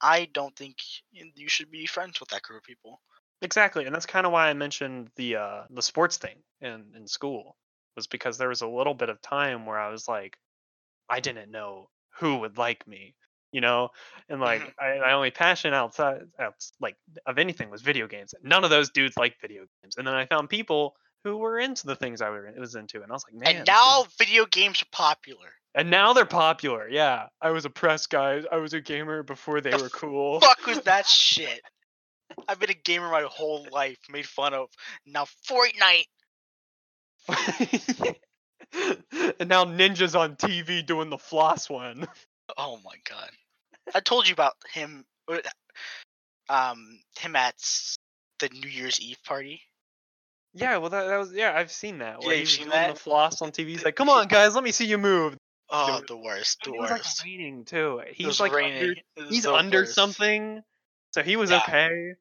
I 0.00 0.28
don't 0.32 0.56
think 0.56 0.76
you 1.12 1.48
should 1.48 1.70
be 1.70 1.86
friends 1.86 2.18
with 2.20 2.30
that 2.30 2.42
group 2.42 2.62
of 2.62 2.64
people. 2.64 3.00
exactly 3.42 3.84
and 3.86 3.94
that's 3.94 4.06
kind 4.06 4.26
of 4.26 4.32
why 4.32 4.48
i 4.48 4.52
mentioned 4.52 5.08
the 5.16 5.36
uh 5.36 5.62
the 5.70 5.82
sports 5.82 6.16
thing 6.18 6.36
in 6.60 6.84
in 6.94 7.06
school 7.06 7.56
was 7.96 8.06
because 8.06 8.36
there 8.36 8.48
was 8.50 8.60
a 8.62 8.68
little 8.68 8.94
bit 8.94 9.08
of 9.08 9.20
time 9.22 9.64
where 9.66 9.78
i 9.78 9.88
was 9.90 10.06
like 10.08 10.36
i 11.08 11.20
didn't 11.20 11.50
know 11.50 11.88
who 12.18 12.36
would 12.40 12.58
like 12.58 12.86
me 12.86 13.14
you 13.52 13.60
know 13.60 13.88
and 14.28 14.40
like 14.40 14.60
Mhm. 14.62 14.72
I, 14.78 14.98
my 15.00 15.12
only 15.12 15.30
passion 15.30 15.74
outside 15.74 16.22
like 16.80 16.96
of 17.26 17.38
anything 17.38 17.70
was 17.70 17.82
video 17.82 18.06
games 18.06 18.34
none 18.42 18.64
of 18.64 18.70
those 18.70 18.90
dudes 18.90 19.16
like 19.16 19.34
video 19.40 19.62
games 19.82 19.96
and 19.96 20.06
then 20.06 20.14
i 20.14 20.26
found 20.26 20.48
people 20.48 20.94
who 21.24 21.36
were 21.36 21.58
into 21.58 21.86
the 21.86 21.96
things 21.96 22.20
i 22.22 22.28
was 22.30 22.74
into 22.74 23.02
and 23.02 23.10
i 23.10 23.14
was 23.14 23.24
like 23.26 23.34
man 23.34 23.48
and 23.56 23.58
this 23.58 23.62
is- 23.62 23.66
now 23.66 24.06
video 24.18 24.46
games 24.46 24.82
are 24.82 24.86
popular. 24.92 25.48
and 25.74 25.90
now 25.90 26.12
they're 26.12 26.24
popular 26.26 26.88
yeah 26.88 27.26
i 27.42 27.50
was 27.50 27.64
a 27.64 27.70
press 27.70 28.06
guy 28.06 28.42
i 28.52 28.56
was 28.56 28.72
a 28.72 28.80
gamer 28.80 29.22
before 29.22 29.60
they 29.60 29.70
The 29.70 29.78
were 29.78 29.88
cool 29.88 30.40
Fuck 30.40 30.66
was 30.66 30.80
that 30.82 31.06
shit? 31.06 31.60
I've 32.46 32.60
been 32.60 32.70
a 32.70 32.74
gamer 32.74 33.10
my 33.10 33.22
whole 33.28 33.66
life, 33.72 33.98
made 34.08 34.24
fun 34.24 34.54
of. 34.54 34.68
Now 35.04 35.26
Fortnite. 35.48 36.06
and 39.40 39.48
now 39.48 39.64
Ninja's 39.64 40.14
on 40.14 40.36
tv 40.36 40.84
doing 40.86 41.10
the 41.10 41.18
floss 41.18 41.68
one 41.68 42.06
Oh 42.56 42.78
my 42.84 42.96
god. 43.08 43.30
I 43.94 44.00
told 44.00 44.28
you 44.28 44.32
about 44.34 44.54
him 44.72 45.04
uh, 45.28 45.38
um 46.48 47.00
him 47.18 47.36
at 47.36 47.54
the 48.38 48.48
New 48.50 48.68
Year's 48.68 49.00
Eve 49.00 49.18
party. 49.24 49.62
Yeah, 50.52 50.78
well, 50.78 50.90
that, 50.90 51.04
that 51.06 51.16
was 51.16 51.32
yeah. 51.32 51.52
I've 51.54 51.70
seen 51.70 51.98
that. 51.98 52.20
Where 52.20 52.34
Yeah, 52.34 52.40
you've 52.40 52.48
seen 52.50 52.68
that? 52.70 52.94
the 52.94 52.98
floss 53.00 53.40
on 53.40 53.52
TV. 53.52 53.68
He's 53.68 53.84
like, 53.84 53.94
"Come 53.96 54.08
on, 54.08 54.26
guys, 54.28 54.54
let 54.54 54.64
me 54.64 54.72
see 54.72 54.86
you 54.86 54.98
move." 54.98 55.36
Oh, 55.72 55.98
Dude, 55.98 56.08
the 56.08 56.16
worst, 56.16 56.58
the 56.64 56.72
was 56.72 56.90
like 56.90 56.98
worst. 57.02 57.24
raining 57.24 57.64
too. 57.64 58.00
It 58.00 58.14
He's 58.14 58.26
was 58.26 58.40
like 58.40 58.52
raining. 58.52 58.96
under, 59.16 59.30
he's 59.30 59.46
under 59.46 59.80
worst. 59.82 59.94
something, 59.94 60.62
so 61.12 61.22
he 61.22 61.36
was 61.36 61.50
Yeah. 61.52 61.58
okay, 61.58 62.14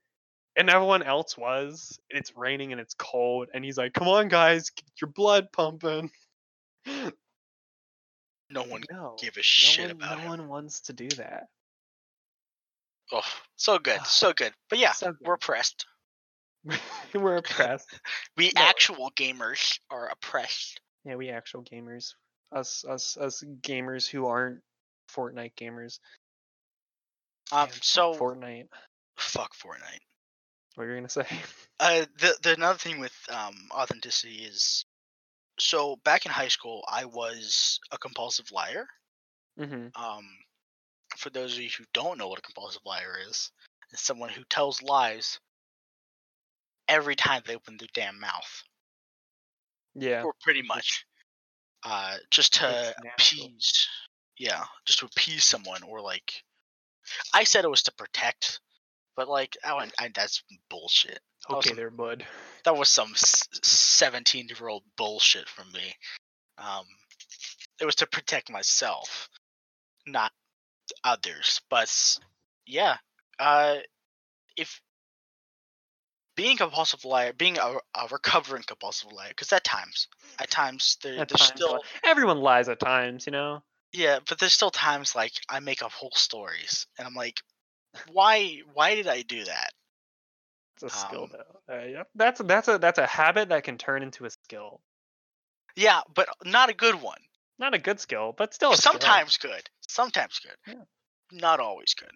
and 0.55 0.69
everyone 0.69 1.01
else 1.01 1.35
was. 1.35 1.97
It's 2.11 2.35
raining 2.37 2.71
and 2.71 2.79
it's 2.79 2.93
cold, 2.93 3.47
and 3.51 3.65
he's 3.65 3.77
like, 3.77 3.93
"Come 3.93 4.07
on, 4.07 4.27
guys, 4.27 4.69
get 4.69 4.85
your 5.01 5.09
blood 5.09 5.51
pumping." 5.51 6.11
No 8.49 8.63
one 8.63 8.83
no, 8.91 9.15
gave 9.19 9.35
a 9.35 9.39
no 9.39 9.41
shit 9.41 9.81
one, 9.87 9.91
about 9.91 10.17
no 10.17 10.23
him. 10.23 10.29
one 10.29 10.47
wants 10.47 10.81
to 10.81 10.93
do 10.93 11.07
that. 11.09 11.47
Oh, 13.11 13.21
so 13.55 13.79
good, 13.79 14.05
so 14.05 14.33
good. 14.33 14.53
But 14.69 14.79
yeah, 14.79 14.91
So 14.93 15.13
we're 15.21 15.33
oppressed. 15.35 15.85
We're 17.13 17.37
oppressed. 17.37 17.87
We 18.37 18.51
No. 18.55 18.61
actual 18.61 19.11
gamers 19.17 19.79
are 19.89 20.09
oppressed. 20.09 20.79
Yeah, 21.05 21.15
we 21.15 21.29
actual 21.29 21.63
gamers. 21.63 22.13
Us, 22.51 22.83
us, 22.87 23.17
us 23.17 23.43
gamers 23.61 24.07
who 24.07 24.27
aren't 24.27 24.61
Fortnite 25.09 25.55
gamers. 25.55 25.99
Um, 27.51 27.69
fuck 27.69 27.83
so 27.83 28.13
Fortnite. 28.13 28.67
fuck 29.17 29.55
Fortnite. 29.55 30.01
What 30.75 30.83
are 30.83 30.87
you're 30.87 30.95
gonna 30.97 31.09
say? 31.09 31.25
Uh, 31.81 32.05
the 32.19 32.35
the 32.43 32.53
another 32.55 32.77
thing 32.77 32.99
with 32.99 33.15
um 33.29 33.55
authenticity 33.71 34.43
is, 34.43 34.83
so 35.59 35.97
back 36.03 36.25
in 36.25 36.31
high 36.31 36.47
school, 36.47 36.83
I 36.87 37.05
was 37.05 37.79
a 37.91 37.97
compulsive 37.97 38.51
liar. 38.51 38.87
mm-hmm. 39.59 39.87
Um, 40.01 40.25
for 41.17 41.29
those 41.31 41.55
of 41.55 41.61
you 41.61 41.69
who 41.77 41.85
don't 41.93 42.17
know 42.17 42.27
what 42.27 42.39
a 42.39 42.43
compulsive 42.43 42.81
liar 42.85 43.17
is, 43.27 43.51
it's 43.91 44.03
someone 44.03 44.29
who 44.29 44.43
tells 44.49 44.81
lies 44.81 45.39
every 46.87 47.15
time 47.15 47.41
they 47.45 47.55
open 47.55 47.77
their 47.77 47.87
damn 47.93 48.19
mouth, 48.19 48.63
Yeah. 49.95 50.23
or 50.23 50.33
pretty 50.41 50.61
much, 50.61 51.05
uh, 51.83 52.17
just 52.31 52.53
to 52.55 52.95
appease. 53.13 53.87
Yeah, 54.37 54.63
just 54.85 54.99
to 54.99 55.05
appease 55.05 55.43
someone, 55.43 55.83
or 55.83 55.99
like, 55.99 56.31
I 57.33 57.43
said 57.43 57.65
it 57.65 57.69
was 57.69 57.83
to 57.83 57.91
protect, 57.93 58.61
but 59.19 59.27
like, 59.27 59.57
I, 59.65 59.73
went- 59.75 59.93
I 59.99 60.09
that's 60.15 60.41
bullshit. 60.69 61.19
That 61.49 61.57
Okay, 61.57 61.73
there, 61.73 61.89
bud. 61.89 62.25
that 62.63 62.77
was 62.77 62.87
some 62.87 63.11
seventeen 63.17 64.47
year 64.47 64.69
old 64.69 64.83
bullshit 64.95 65.49
from 65.49 65.69
me. 65.73 65.93
Um, 66.57 66.85
it 67.81 67.85
was 67.85 67.95
to 67.95 68.07
protect 68.07 68.49
myself, 68.49 69.27
not 70.07 70.31
others. 71.03 71.59
But 71.69 71.91
yeah, 72.65 72.95
uh, 73.39 73.79
if 74.55 74.79
being 76.37 76.55
a 76.55 76.59
compulsive 76.59 77.03
liar, 77.03 77.33
being 77.33 77.57
a, 77.57 77.75
a 77.95 78.07
recovering 78.09 78.63
compulsive 78.65 79.11
liar, 79.11 79.27
because 79.27 79.51
at 79.51 79.65
times, 79.65 80.07
at 80.39 80.49
times 80.49 80.97
there, 81.03 81.19
At 81.19 81.27
there's 81.27 81.41
times, 81.41 81.51
still 81.61 81.81
everyone 82.05 82.39
lies 82.39 82.69
at 82.69 82.79
times, 82.79 83.25
you 83.25 83.31
know. 83.33 83.63
yeah, 83.91 84.19
but 84.29 84.39
there's 84.39 84.53
still 84.53 84.71
times 84.71 85.13
like 85.13 85.33
I 85.49 85.59
make 85.59 85.83
up 85.83 85.91
whole 85.91 86.13
stories, 86.15 86.87
and 86.97 87.05
I'm 87.05 87.15
like, 87.15 87.41
why? 88.11 88.61
Why 88.73 88.95
did 88.95 89.07
I 89.07 89.21
do 89.21 89.43
that? 89.45 89.71
It's 90.75 90.83
a 90.83 90.97
skill, 90.97 91.23
Um, 91.23 91.31
though. 91.31 91.73
Uh, 91.75 91.85
yeah, 91.85 92.03
that's 92.15 92.41
that's 92.41 92.67
a 92.67 92.77
that's 92.77 92.99
a 92.99 93.05
habit 93.05 93.49
that 93.49 93.63
can 93.63 93.77
turn 93.77 94.01
into 94.03 94.25
a 94.25 94.29
skill. 94.29 94.81
Yeah, 95.75 96.01
but 96.13 96.27
not 96.45 96.69
a 96.69 96.73
good 96.73 96.95
one. 97.01 97.19
Not 97.57 97.73
a 97.73 97.77
good 97.77 97.99
skill, 97.99 98.33
but 98.37 98.53
still 98.53 98.71
a 98.71 98.77
skill. 98.77 98.91
sometimes 98.93 99.37
good 99.37 99.69
sometimes 99.87 100.39
good 100.39 100.55
Yeah. 100.67 100.83
not 101.31 101.59
always 101.59 101.93
good 101.95 102.11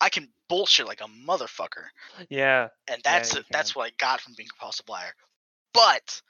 i 0.00 0.08
can 0.08 0.28
bullshit 0.48 0.86
like 0.86 1.00
a 1.00 1.04
motherfucker 1.04 1.84
Yeah, 2.28 2.68
and 2.88 3.00
Yeah, 3.04 3.18
that's 3.18 3.36
that's 3.50 3.76
what 3.76 3.86
i 3.86 3.90
got 3.98 4.20
from 4.20 4.34
being 4.36 4.48
a 4.48 4.52
compulsive 4.52 4.88
liar 4.88 5.12
but 5.72 6.20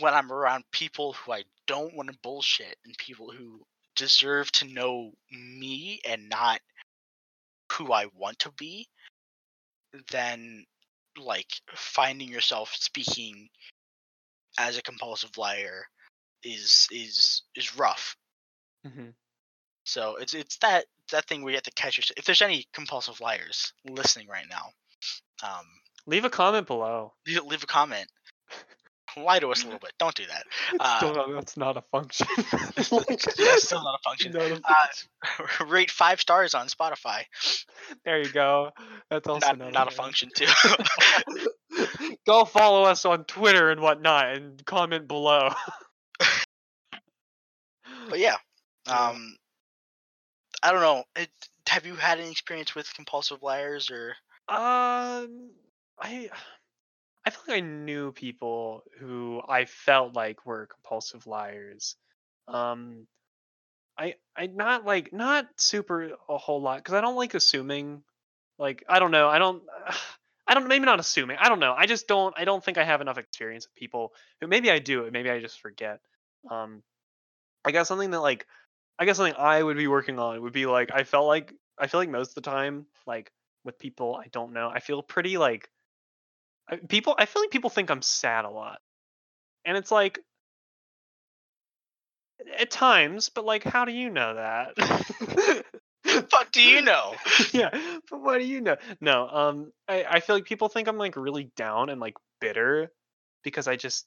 when 0.00 0.14
i'm 0.14 0.32
around 0.32 0.64
people 0.72 1.12
who 1.12 1.32
i 1.32 1.44
don't 1.66 1.94
want 1.94 2.10
to 2.10 2.18
bullshit 2.22 2.76
and 2.84 2.96
people 2.98 3.30
who 3.30 3.60
deserve 3.94 4.50
to 4.52 4.64
know 4.64 5.12
me 5.30 6.00
and 6.08 6.28
not 6.28 6.60
who 7.86 7.92
i 7.92 8.06
want 8.16 8.38
to 8.38 8.52
be 8.58 8.86
then 10.10 10.64
like 11.18 11.48
finding 11.74 12.28
yourself 12.28 12.72
speaking 12.74 13.48
as 14.58 14.76
a 14.78 14.82
compulsive 14.82 15.36
liar 15.36 15.84
is 16.44 16.88
is 16.92 17.42
is 17.56 17.76
rough 17.76 18.16
hmm 18.86 19.10
So 19.84 20.16
it's 20.16 20.34
it's 20.34 20.58
that 20.58 20.86
that 21.12 21.26
thing 21.26 21.42
where 21.42 21.50
you 21.50 21.56
have 21.56 21.64
to 21.64 21.72
catch 21.72 21.96
yourself. 21.96 22.18
If 22.18 22.24
there's 22.24 22.42
any 22.42 22.66
compulsive 22.72 23.20
liars 23.20 23.72
listening 23.88 24.28
right 24.28 24.46
now, 24.48 24.66
um, 25.42 25.66
leave 26.06 26.24
a 26.24 26.30
comment 26.30 26.66
below. 26.66 27.12
leave, 27.26 27.42
leave 27.44 27.62
a 27.64 27.66
comment. 27.66 28.06
Lie 29.16 29.40
to 29.40 29.48
us 29.48 29.62
a 29.62 29.64
little 29.66 29.80
bit. 29.80 29.92
Don't 29.98 30.14
do 30.14 30.24
that. 30.26 30.44
Uh, 30.80 30.96
still 30.98 31.14
not, 31.14 31.32
that's 31.34 31.56
not 31.56 31.76
a 31.76 31.82
function. 31.92 32.26
still 32.78 33.82
not 33.82 33.98
a 33.98 34.02
function. 34.04 34.32
Not 34.32 34.42
a 34.42 34.60
Uh. 34.68 35.64
Rate 35.66 35.90
five 35.90 36.20
stars 36.20 36.54
on 36.54 36.68
Spotify. 36.68 37.24
there 38.04 38.18
you 38.22 38.30
go. 38.30 38.70
That's 39.10 39.26
also 39.28 39.46
Not 39.48 39.58
not, 39.58 39.72
not 39.72 39.86
a 39.88 39.90
thing. 39.90 39.96
function 39.96 40.30
too. 40.34 40.46
Go 42.26 42.44
follow 42.44 42.84
us 42.84 43.04
on 43.04 43.24
Twitter 43.24 43.70
and 43.70 43.80
whatnot, 43.80 44.34
and 44.36 44.64
comment 44.64 45.06
below. 45.08 45.50
But 48.08 48.18
yeah, 48.18 48.36
Yeah. 48.86 49.08
um, 49.08 49.36
I 50.62 50.72
don't 50.72 50.80
know. 50.82 51.04
It, 51.16 51.30
have 51.68 51.86
you 51.86 51.94
had 51.94 52.18
any 52.18 52.30
experience 52.30 52.74
with 52.74 52.92
compulsive 52.94 53.42
liars 53.42 53.90
or? 53.90 54.10
Um, 54.48 55.50
I 55.98 56.28
I 57.24 57.30
feel 57.30 57.42
like 57.48 57.56
I 57.58 57.60
knew 57.60 58.12
people 58.12 58.82
who 58.98 59.42
I 59.46 59.66
felt 59.66 60.14
like 60.14 60.46
were 60.46 60.66
compulsive 60.66 61.26
liars. 61.26 61.96
Um, 62.48 63.06
I 63.98 64.14
I 64.36 64.46
not 64.46 64.84
like 64.86 65.12
not 65.12 65.46
super 65.56 66.10
a 66.28 66.38
whole 66.38 66.62
lot 66.62 66.78
because 66.78 66.94
I 66.94 67.00
don't 67.00 67.16
like 67.16 67.34
assuming. 67.34 68.02
Like 68.58 68.84
I 68.88 68.98
don't 68.98 69.10
know. 69.10 69.28
I 69.28 69.38
don't. 69.38 69.62
I 70.46 70.54
don't. 70.54 70.66
Maybe 70.66 70.84
not 70.84 70.98
assuming. 70.98 71.36
I 71.38 71.48
don't 71.48 71.60
know. 71.60 71.74
I 71.76 71.86
just 71.86 72.08
don't. 72.08 72.34
I 72.36 72.44
don't 72.44 72.64
think 72.64 72.78
I 72.78 72.84
have 72.84 73.00
enough 73.00 73.18
experience 73.18 73.66
with 73.68 73.74
people 73.76 74.12
who 74.40 74.48
maybe 74.48 74.70
I 74.70 74.78
do. 74.80 75.08
Maybe 75.12 75.30
I 75.30 75.40
just 75.40 75.60
forget. 75.60 76.00
Um, 76.50 76.82
I 77.64 77.70
guess 77.70 77.88
something 77.88 78.10
that 78.10 78.20
like 78.20 78.46
I 78.98 79.04
guess 79.04 79.16
something 79.16 79.34
I 79.36 79.62
would 79.62 79.76
be 79.76 79.86
working 79.86 80.18
on 80.18 80.40
would 80.42 80.52
be 80.52 80.66
like 80.66 80.90
I 80.92 81.04
felt 81.04 81.26
like 81.26 81.54
I 81.78 81.86
feel 81.86 82.00
like 82.00 82.10
most 82.10 82.30
of 82.30 82.34
the 82.36 82.50
time 82.50 82.86
like 83.06 83.30
with 83.64 83.78
people 83.78 84.16
I 84.16 84.28
don't 84.28 84.52
know 84.52 84.70
I 84.70 84.80
feel 84.80 85.02
pretty 85.02 85.38
like 85.38 85.68
people 86.88 87.14
I 87.18 87.26
feel 87.26 87.42
like 87.42 87.50
people 87.50 87.70
think 87.70 87.90
I'm 87.90 88.02
sad 88.02 88.44
a 88.44 88.50
lot. 88.50 88.80
And 89.64 89.76
it's 89.76 89.90
like 89.90 90.20
at 92.58 92.70
times, 92.70 93.28
but 93.28 93.44
like 93.44 93.64
how 93.64 93.84
do 93.84 93.92
you 93.92 94.10
know 94.10 94.34
that? 94.34 95.64
Fuck, 96.30 96.52
do 96.52 96.62
you 96.62 96.82
know? 96.82 97.14
yeah, 97.52 97.70
but 98.10 98.20
what 98.22 98.38
do 98.38 98.46
you 98.46 98.60
know? 98.60 98.76
No, 99.00 99.28
um 99.28 99.72
I 99.88 100.04
I 100.08 100.20
feel 100.20 100.36
like 100.36 100.44
people 100.44 100.68
think 100.68 100.88
I'm 100.88 100.98
like 100.98 101.16
really 101.16 101.50
down 101.56 101.90
and 101.90 102.00
like 102.00 102.14
bitter 102.40 102.90
because 103.42 103.68
I 103.68 103.76
just 103.76 104.06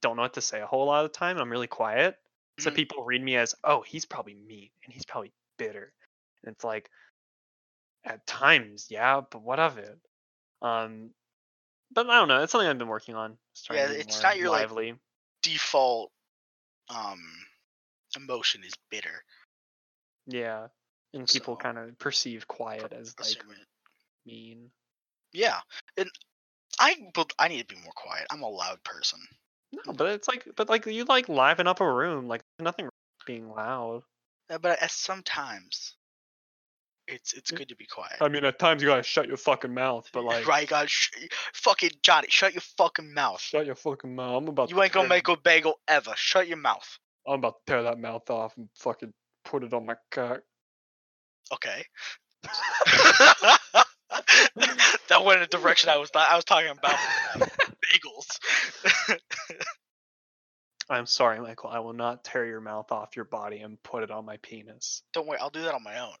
don't 0.00 0.16
know 0.16 0.22
what 0.22 0.34
to 0.34 0.40
say 0.40 0.60
a 0.60 0.66
whole 0.66 0.86
lot 0.86 1.04
of 1.04 1.12
the 1.12 1.18
time. 1.18 1.38
I'm 1.38 1.50
really 1.50 1.66
quiet. 1.66 2.16
So 2.58 2.70
Mhm. 2.70 2.74
people 2.74 3.04
read 3.04 3.22
me 3.22 3.36
as, 3.36 3.54
oh, 3.64 3.82
he's 3.82 4.04
probably 4.04 4.34
mean 4.34 4.70
and 4.84 4.92
he's 4.92 5.04
probably 5.04 5.32
bitter. 5.58 5.92
And 6.44 6.54
it's 6.54 6.64
like, 6.64 6.90
at 8.04 8.26
times, 8.26 8.86
yeah, 8.90 9.20
but 9.20 9.42
what 9.42 9.58
of 9.60 9.78
it? 9.78 9.98
Um, 10.62 11.14
but 11.94 12.08
I 12.08 12.18
don't 12.18 12.28
know. 12.28 12.42
It's 12.42 12.52
something 12.52 12.68
I've 12.68 12.78
been 12.78 12.88
working 12.88 13.14
on. 13.14 13.36
Yeah, 13.70 13.88
it's 13.90 14.22
not 14.22 14.36
your, 14.38 14.50
like, 14.50 14.62
lively. 14.68 14.94
Default 15.42 16.10
um 16.88 17.20
emotion 18.16 18.62
is 18.64 18.74
bitter. 18.90 19.24
yeah, 20.26 20.68
and 21.14 21.26
people 21.28 21.54
So- 21.54 21.58
kind 21.58 21.78
of 21.78 21.98
perceive 21.98 22.46
quiet 22.48 22.92
as 22.92 23.14
like 23.20 23.42
mean. 24.26 24.70
Yeah, 25.32 25.60
and 25.96 26.10
I 26.78 26.96
but 27.14 27.32
I 27.38 27.48
need 27.48 27.66
to 27.68 27.74
be 27.74 27.80
more 27.80 27.92
quiet. 27.94 28.26
I'm 28.30 28.42
a 28.42 28.48
loud 28.48 28.82
person. 28.84 29.20
No, 29.72 29.92
but 29.94 30.08
it's 30.08 30.28
like, 30.28 30.46
but 30.56 30.68
like 30.68 30.84
you 30.86 31.04
like 31.04 31.28
liven 31.30 31.66
up 31.66 31.80
a 31.80 31.90
room. 31.90 32.28
Like 32.28 32.42
nothing 32.58 32.88
being 33.26 33.48
loud. 33.48 34.02
Uh, 34.50 34.58
But 34.58 34.82
at 34.82 34.90
sometimes, 34.90 35.94
it's 37.12 37.32
it's 37.34 37.50
mm. 37.50 37.58
good 37.58 37.68
to 37.68 37.76
be 37.76 37.86
quiet. 37.86 38.16
I 38.20 38.28
mean, 38.28 38.44
at 38.44 38.58
times 38.58 38.82
you 38.82 38.88
gotta 38.88 39.02
shut 39.02 39.28
your 39.28 39.36
fucking 39.36 39.72
mouth. 39.72 40.08
But 40.12 40.24
like, 40.24 40.46
right, 40.46 40.68
God, 40.68 40.88
sh- 40.90 41.10
fucking 41.54 41.90
Johnny, 42.02 42.28
shut 42.30 42.54
your 42.54 42.62
fucking 42.76 43.12
mouth. 43.12 43.40
shut 43.40 43.66
your 43.66 43.74
fucking 43.74 44.14
mouth. 44.14 44.42
I'm 44.42 44.48
about. 44.48 44.70
You 44.70 44.82
ain't 44.82 44.92
gonna 44.92 45.08
make 45.08 45.28
a 45.28 45.36
bagel 45.36 45.78
ever. 45.88 46.12
Shut 46.16 46.48
your 46.48 46.58
mouth. 46.58 46.98
I'm 47.26 47.38
about 47.38 47.54
to 47.66 47.72
tear 47.72 47.82
that 47.84 47.98
mouth 47.98 48.28
off 48.30 48.56
and 48.56 48.68
fucking 48.76 49.12
put 49.44 49.62
it 49.62 49.72
on 49.72 49.86
my 49.86 49.96
cock. 50.10 50.40
Okay. 51.52 51.84
that 55.08 55.24
went 55.24 55.38
in 55.38 55.44
a 55.44 55.46
direction 55.46 55.90
I 55.90 55.96
was 55.98 56.10
not. 56.14 56.28
I 56.28 56.36
was 56.36 56.44
talking 56.44 56.70
about 56.70 56.96
bagels. 57.38 59.18
I'm 60.90 61.06
sorry, 61.06 61.40
Michael. 61.40 61.70
I 61.70 61.78
will 61.78 61.92
not 61.92 62.24
tear 62.24 62.44
your 62.44 62.60
mouth 62.60 62.92
off 62.92 63.16
your 63.16 63.24
body 63.24 63.60
and 63.60 63.82
put 63.82 64.02
it 64.02 64.10
on 64.10 64.26
my 64.26 64.36
penis. 64.42 65.02
Don't 65.12 65.26
worry, 65.26 65.38
I'll 65.40 65.50
do 65.50 65.62
that 65.62 65.74
on 65.74 65.82
my 65.82 65.98
own. 66.00 66.14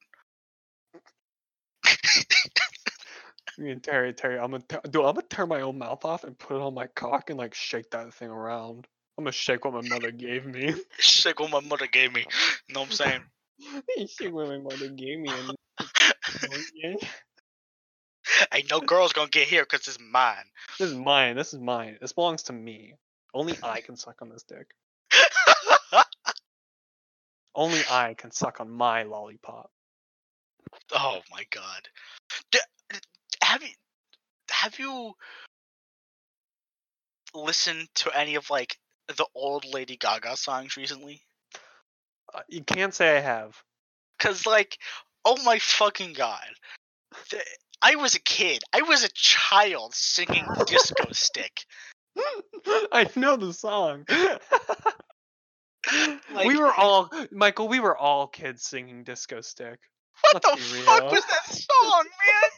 Tear 3.82 4.06
it. 4.06 4.20
I'm 4.24 4.50
gonna, 4.50 4.64
dude. 4.90 5.04
I'm 5.04 5.14
gonna 5.14 5.22
tear 5.28 5.46
my 5.46 5.60
own 5.60 5.78
mouth 5.78 6.04
off 6.04 6.24
and 6.24 6.38
put 6.38 6.56
it 6.56 6.62
on 6.62 6.74
my 6.74 6.86
cock 6.86 7.30
and 7.30 7.38
like 7.38 7.54
shake 7.54 7.90
that 7.90 8.12
thing 8.14 8.30
around. 8.30 8.86
I'm 9.18 9.24
gonna 9.24 9.32
shake 9.32 9.64
what 9.64 9.74
my 9.74 9.88
mother 9.88 10.10
gave 10.10 10.46
me. 10.46 10.74
shake 10.98 11.38
what 11.38 11.50
my 11.50 11.60
mother 11.60 11.86
gave 11.86 12.12
me. 12.12 12.26
You 12.68 12.74
know 12.74 12.80
what 12.80 12.90
I'm 12.90 12.92
saying? 12.92 13.20
shake 14.08 14.32
what 14.32 14.48
my 14.48 14.58
mother 14.58 14.88
gave 14.88 15.18
me. 15.18 15.30
And, 15.30 15.54
Ain't 18.52 18.70
no 18.70 18.80
girl's 18.80 19.12
gonna 19.12 19.28
get 19.28 19.48
here 19.48 19.64
because 19.64 19.86
it's 19.86 19.98
mine. 20.00 20.44
this 20.78 20.88
is 20.88 20.96
mine. 20.96 21.36
This 21.36 21.52
is 21.52 21.60
mine. 21.60 21.98
This 22.00 22.12
belongs 22.12 22.44
to 22.44 22.52
me. 22.52 22.94
Only 23.34 23.56
I 23.62 23.80
can 23.80 23.96
suck 23.96 24.22
on 24.22 24.30
this 24.30 24.44
dick. 24.44 24.66
Only 27.54 27.82
I 27.90 28.14
can 28.14 28.30
suck 28.30 28.60
on 28.60 28.70
my 28.70 29.02
lollipop. 29.02 29.70
Oh 30.92 31.20
my 31.30 31.44
god. 31.50 31.88
D- 32.50 32.58
have 33.42 33.62
you 33.62 33.68
have 34.50 34.78
you 34.78 35.12
listened 37.34 37.88
to 37.94 38.10
any 38.16 38.34
of 38.34 38.50
like 38.50 38.76
the 39.08 39.26
old 39.34 39.64
Lady 39.64 39.96
Gaga 39.96 40.36
songs 40.36 40.76
recently? 40.76 41.22
Uh, 42.32 42.40
you 42.48 42.62
can't 42.62 42.94
say 42.94 43.16
I 43.16 43.20
have. 43.20 43.56
Cause 44.18 44.46
like, 44.46 44.78
oh 45.24 45.36
my 45.44 45.58
fucking 45.58 46.12
god. 46.12 46.46
The- 47.30 47.42
I 47.84 47.96
was 47.96 48.14
a 48.14 48.20
kid. 48.20 48.62
I 48.72 48.82
was 48.82 49.02
a 49.02 49.10
child 49.12 49.92
singing 49.94 50.46
Disco 50.66 51.10
Stick. 51.10 51.64
I 52.92 53.08
know 53.16 53.36
the 53.36 53.52
song. 53.52 54.06
Like- 56.32 56.46
we 56.46 56.56
were 56.56 56.72
all 56.72 57.10
Michael. 57.32 57.66
We 57.68 57.80
were 57.80 57.96
all 57.96 58.28
kids 58.28 58.62
singing 58.62 59.02
"Disco 59.02 59.40
Stick." 59.40 59.80
What 60.20 60.42
the 60.42 60.56
fuck 60.56 61.10
was 61.10 61.24
that 61.24 61.54
song, 61.54 62.04
man? 62.04 62.50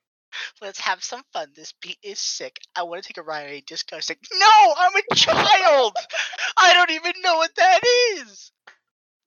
Let's 0.60 0.80
have 0.80 1.02
some 1.02 1.22
fun. 1.32 1.48
This 1.54 1.72
beat 1.80 1.98
is 2.02 2.18
sick. 2.18 2.58
I 2.74 2.82
want 2.82 3.02
to 3.02 3.08
take 3.08 3.18
a 3.18 3.22
ride 3.22 3.46
on 3.46 3.52
a 3.52 3.60
disco 3.60 4.00
stick. 4.00 4.18
No, 4.32 4.74
I'm 4.76 4.92
a 4.96 5.14
child. 5.14 5.96
I 6.58 6.74
don't 6.74 6.90
even 6.90 7.12
know 7.22 7.36
what 7.36 7.54
that 7.56 7.80
is. 8.18 8.52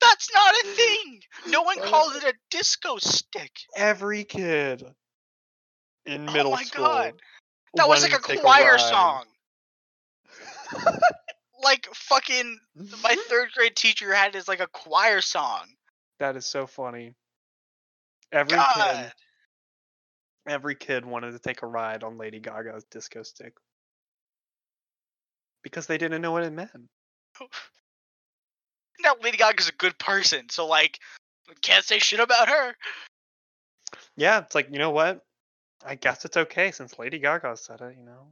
That's 0.02 0.30
not 0.34 0.54
a 0.64 0.68
thing. 0.68 1.20
No 1.48 1.62
one 1.64 1.80
calls 1.80 2.16
it 2.16 2.24
a 2.24 2.34
disco 2.50 2.98
stick. 2.98 3.52
Every 3.76 4.24
kid 4.24 4.84
in 6.06 6.30
oh 6.30 6.34
middle 6.34 6.56
school. 6.56 6.56
Oh 6.56 6.56
my 6.56 6.64
school. 6.64 6.86
God. 6.86 7.14
That 7.76 7.90
was 7.90 8.04
like 8.04 8.14
a 8.14 8.40
choir 8.40 8.74
ride. 8.74 8.80
song. 8.80 9.26
like 11.64 11.88
fucking 11.94 12.60
my 13.04 13.16
third 13.30 13.50
grade 13.56 13.76
teacher 13.76 14.14
had 14.14 14.36
it 14.36 14.38
as 14.38 14.48
like 14.48 14.60
a 14.60 14.68
choir 14.68 15.22
song. 15.22 15.66
That 16.20 16.36
is 16.36 16.46
so 16.46 16.66
funny. 16.66 17.14
Every 18.32 18.58
God. 18.58 18.76
kid, 18.76 19.12
every 20.48 20.76
kid 20.76 21.06
wanted 21.06 21.32
to 21.32 21.40
take 21.40 21.62
a 21.62 21.68
ride 21.68 22.04
on 22.04 22.18
Lady 22.18 22.40
Gaga's 22.40 22.84
disco 22.86 23.24
stick 23.24 23.54
because 25.64 25.88
they 25.88 25.98
didn't 25.98 26.22
know 26.22 26.32
what 26.32 26.44
it 26.44 26.54
meant. 26.54 26.72
Now 29.02 29.16
Lady 29.24 29.38
Gaga's 29.38 29.70
a 29.70 29.74
good 29.74 29.98
person, 29.98 30.50
so 30.50 30.68
like 30.68 31.00
can't 31.62 31.86
say 31.86 32.00
shit 32.00 32.20
about 32.20 32.50
her. 32.50 32.76
Yeah, 34.18 34.40
it's 34.40 34.56
like 34.56 34.68
you 34.72 34.78
know 34.78 34.90
what? 34.90 35.24
I 35.86 35.96
guess 35.96 36.26
it's 36.26 36.36
okay 36.36 36.72
since 36.72 37.00
Lady 37.00 37.18
Gaga 37.20 37.56
said 37.56 37.80
it. 37.80 37.96
You 37.98 38.04
know. 38.04 38.28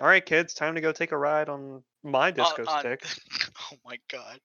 All 0.00 0.06
right, 0.06 0.24
kids, 0.24 0.54
time 0.54 0.74
to 0.74 0.80
go 0.80 0.92
take 0.92 1.12
a 1.12 1.16
ride 1.16 1.48
on 1.48 1.82
my 2.02 2.30
disco 2.30 2.64
on- 2.66 2.80
stick. 2.80 3.02
oh 3.72 3.76
my 3.84 3.98
god. 4.10 4.38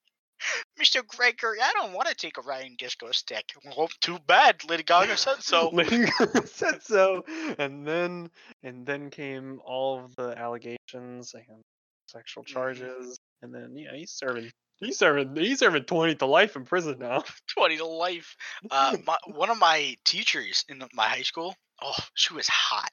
Mr. 0.79 1.05
Gregory, 1.05 1.59
I 1.61 1.71
don't 1.73 1.93
want 1.93 2.07
to 2.07 2.15
take 2.15 2.37
a 2.37 2.41
ride 2.41 2.65
in 2.65 2.75
disco 2.77 3.11
stick. 3.11 3.45
Well, 3.77 3.89
too 4.01 4.17
bad. 4.27 4.63
Lady 4.69 4.83
Gaga 4.83 5.17
said 5.17 5.35
so. 5.41 5.69
Lady 5.71 6.05
Gaga 6.19 6.47
said 6.47 6.81
so, 6.83 7.23
and 7.57 7.85
then 7.87 8.29
and 8.63 8.85
then 8.85 9.09
came 9.09 9.59
all 9.65 10.03
of 10.03 10.15
the 10.15 10.37
allegations 10.37 11.33
and 11.33 11.61
sexual 12.07 12.43
Mhm. 12.43 12.47
charges, 12.47 13.17
and 13.41 13.53
then 13.53 13.75
yeah, 13.75 13.93
he's 13.95 14.11
serving. 14.11 14.51
He's 14.77 14.97
serving. 14.97 15.35
He's 15.35 15.59
serving 15.59 15.83
twenty 15.83 16.15
to 16.15 16.25
life 16.25 16.55
in 16.55 16.63
prison 16.65 16.97
now. 16.99 17.23
20 17.57 17.77
to 17.77 17.85
life. 17.85 18.35
Uh, 18.71 18.95
my, 19.05 19.17
one 19.27 19.49
of 19.49 19.57
my 19.59 19.95
teachers 20.05 20.63
in 20.69 20.79
the- 20.79 20.87
my 20.93 21.05
high 21.07 21.21
school, 21.23 21.53
oh, 21.81 21.95
she 22.13 22.33
was 22.33 22.47
hot. 22.47 22.89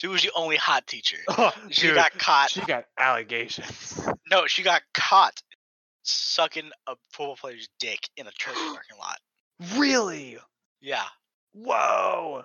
She 0.00 0.06
was 0.06 0.22
the 0.22 0.30
only 0.36 0.56
hot 0.56 0.86
teacher. 0.86 1.16
Oh, 1.36 1.52
She 1.70 1.88
dude, 1.88 1.96
got 1.96 2.16
caught. 2.18 2.50
She 2.50 2.60
got 2.60 2.84
allegations. 2.98 4.00
No, 4.30 4.46
she 4.46 4.62
got 4.62 4.82
caught 4.94 5.40
sucking 6.04 6.70
a 6.86 6.94
football 7.12 7.36
player's 7.36 7.68
dick 7.80 8.08
in 8.16 8.26
a 8.26 8.30
church 8.32 8.54
parking 8.72 8.98
lot. 8.98 9.18
really? 9.76 10.38
Yeah, 10.80 11.04
Whoa. 11.54 12.44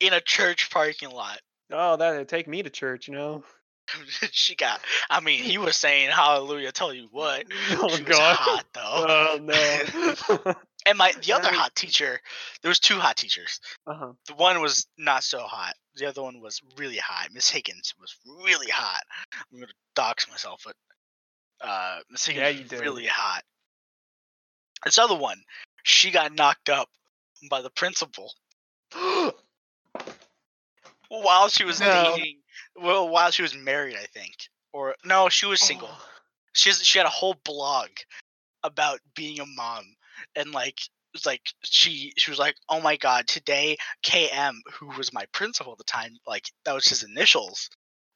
in 0.00 0.12
a 0.12 0.20
church 0.20 0.70
parking 0.70 1.10
lot. 1.10 1.40
Oh, 1.72 1.96
that'd 1.96 2.28
take 2.28 2.48
me 2.48 2.62
to 2.62 2.70
church, 2.70 3.08
you 3.08 3.14
know. 3.14 3.44
she 4.30 4.54
got. 4.54 4.80
I 5.08 5.20
mean, 5.20 5.42
he 5.42 5.58
was 5.58 5.76
saying 5.76 6.10
hallelujah. 6.10 6.70
Tell 6.72 6.92
you 6.94 7.08
what, 7.10 7.44
Oh 7.72 7.88
she 7.88 8.02
God. 8.04 8.36
hot 8.36 8.64
though. 8.74 8.80
Oh 8.84 9.38
no. 9.42 10.54
And 10.86 10.96
my 10.96 11.12
the 11.22 11.34
other 11.34 11.52
hot 11.52 11.74
teacher, 11.74 12.18
there 12.62 12.70
was 12.70 12.78
two 12.80 12.98
hot 12.98 13.16
teachers. 13.18 13.60
uh 13.86 13.92
huh. 13.94 14.12
The 14.28 14.34
one 14.34 14.62
was 14.62 14.86
not 14.96 15.22
so 15.22 15.40
hot. 15.40 15.74
The 15.96 16.06
other 16.06 16.22
one 16.22 16.40
was 16.40 16.58
really 16.78 16.96
hot. 16.96 17.28
Miss 17.34 17.50
Higgins 17.50 17.92
was 18.00 18.16
really 18.26 18.70
hot. 18.70 19.02
I'm 19.52 19.60
gonna 19.60 19.72
dox 19.94 20.26
myself, 20.30 20.62
but 20.64 20.74
uh, 21.60 22.00
Higgins 22.10 22.36
Yeah, 22.36 22.48
you 22.48 22.64
did. 22.64 22.80
really 22.80 23.06
hot. 23.06 23.42
This 24.84 24.98
other 24.98 25.16
one, 25.16 25.42
she 25.82 26.10
got 26.10 26.34
knocked 26.34 26.68
up 26.70 26.88
by 27.50 27.60
the 27.62 27.70
principal 27.70 28.32
while 31.08 31.48
she 31.48 31.64
was 31.64 31.80
No. 31.80 32.14
dating. 32.16 32.40
Well, 32.76 33.08
while 33.08 33.30
she 33.30 33.42
was 33.42 33.54
married, 33.54 33.96
I 33.96 34.06
think, 34.06 34.34
or 34.72 34.94
no, 35.04 35.28
she 35.28 35.46
was 35.46 35.60
single. 35.60 35.88
Oh. 35.90 36.04
She's 36.52 36.82
she 36.84 36.98
had 36.98 37.06
a 37.06 37.10
whole 37.10 37.34
blog 37.44 37.88
about 38.62 39.00
being 39.14 39.40
a 39.40 39.46
mom, 39.46 39.84
and 40.36 40.52
like 40.52 40.80
like 41.26 41.42
she 41.64 42.12
she 42.16 42.30
was 42.30 42.38
like, 42.38 42.56
oh 42.68 42.80
my 42.80 42.96
god, 42.96 43.26
today 43.26 43.76
KM, 44.04 44.54
who 44.72 44.86
was 44.96 45.12
my 45.12 45.26
principal 45.32 45.72
at 45.72 45.78
the 45.78 45.84
time, 45.84 46.16
like 46.26 46.44
that 46.64 46.74
was 46.74 46.86
his 46.86 47.02
initials, 47.02 47.68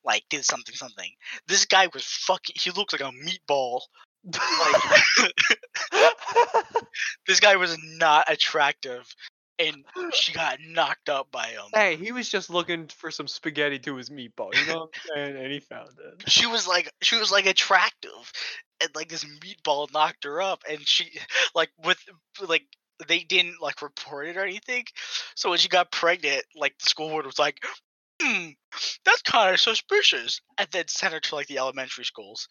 like 0.05 0.25
did 0.29 0.45
something 0.45 0.75
something. 0.75 1.11
This 1.47 1.65
guy 1.65 1.89
was 1.93 2.05
fucking. 2.05 2.57
He 2.59 2.71
looked 2.71 2.93
like 2.93 3.03
a 3.03 3.13
meatball. 3.13 3.81
Like 4.27 5.33
this 7.27 7.41
guy 7.41 7.57
was 7.57 7.77
not 7.99 8.31
attractive, 8.31 9.15
and 9.59 9.85
she 10.13 10.33
got 10.33 10.59
knocked 10.67 11.09
up 11.09 11.31
by 11.31 11.49
him. 11.49 11.65
hey, 11.75 11.97
he 11.97 12.13
was 12.13 12.29
just 12.29 12.51
looking 12.51 12.89
for 12.89 13.11
some 13.11 13.29
spaghetti 13.29 13.79
to 13.81 13.97
his 13.97 14.11
meatball. 14.11 14.55
You 14.55 14.67
know 14.73 14.81
what 14.81 14.91
I'm 14.95 15.17
saying? 15.17 15.37
And 15.37 15.53
he 15.53 15.61
found 15.61 15.91
it. 15.91 16.29
She 16.29 16.47
was 16.47 16.67
like 16.67 16.91
she 17.03 17.17
was 17.17 17.31
like 17.31 17.47
attractive, 17.47 18.33
and 18.81 18.91
like 18.95 19.09
this 19.09 19.25
meatball 19.25 19.93
knocked 19.93 20.25
her 20.25 20.41
up, 20.41 20.63
and 20.69 20.81
she 20.87 21.19
like 21.55 21.71
with 21.85 21.99
like 22.47 22.65
they 23.09 23.21
didn't 23.21 23.61
like 23.61 23.83
report 23.83 24.29
it 24.29 24.37
or 24.37 24.45
anything. 24.45 24.85
So 25.35 25.51
when 25.51 25.59
she 25.59 25.69
got 25.69 25.91
pregnant, 25.91 26.45
like 26.55 26.77
the 26.79 26.89
school 26.89 27.09
board 27.09 27.27
was 27.27 27.39
like, 27.39 27.65
"Hmm, 28.23 28.51
that's 29.05 29.23
kind 29.23 29.55
of 29.55 29.61
suspicious," 29.61 30.41
and 30.59 30.69
then 30.73 30.89
sent 30.89 31.13
her 31.15 31.21
to 31.21 31.35
like 31.35 31.47
the 31.47 31.59
elementary 31.59 32.05
schools. 32.05 32.49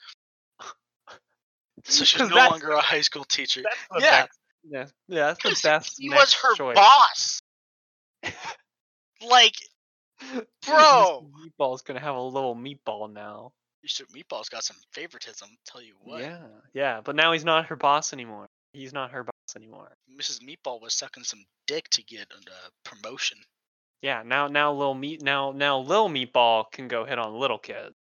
So 1.86 2.06
she's 2.06 2.20
no 2.20 2.28
that's- 2.28 2.52
longer 2.52 2.72
a 2.72 2.82
high 2.82 3.02
school 3.02 3.24
teacher. 3.26 3.64
Yeah. 4.00 4.26
best- 4.26 4.40
yeah, 4.66 4.86
yeah, 5.10 5.34
that's 5.34 5.44
the 5.44 5.68
best. 5.68 5.96
He 6.00 6.10
was 6.10 6.34
her 6.36 6.56
choice. 6.56 6.76
boss. 6.76 7.42
like, 9.22 9.56
Bro. 10.66 11.28
Meatball's 11.60 11.82
gonna 11.82 12.00
have 12.00 12.16
a 12.16 12.22
little 12.22 12.56
meatball 12.56 13.12
now. 13.12 13.52
Mr. 13.86 14.04
Meatball's 14.16 14.48
got 14.48 14.64
some 14.64 14.78
favoritism. 14.94 15.50
Tell 15.66 15.82
you 15.82 15.96
what, 16.02 16.22
Yeah, 16.22 16.40
yeah, 16.74 17.02
but 17.04 17.18
now 17.18 17.34
he's 17.34 17.44
not 17.44 17.66
her 17.66 17.76
boss 17.76 18.14
anymore. 18.14 18.48
He's 18.72 18.94
not 18.94 19.12
her 19.12 19.26
boss 19.26 19.56
anymore. 19.58 19.92
Mrs. 20.18 20.40
Meatball 20.42 20.82
was 20.82 20.94
sucking 20.94 21.26
some 21.26 21.44
dick 21.68 21.90
to 21.90 22.02
get 22.04 22.28
a 22.32 22.90
promotion. 22.90 23.38
Yeah, 24.04 24.22
now 24.26 24.50
now 24.50 24.74
little 24.74 24.94
meat 24.94 25.24
now 25.24 25.54
now 25.54 25.80
little 25.80 26.10
Meatball 26.10 26.70
can 26.70 26.90
go 26.90 27.06
hit 27.06 27.18
on 27.18 27.40
little 27.40 27.58
kids. 27.58 27.96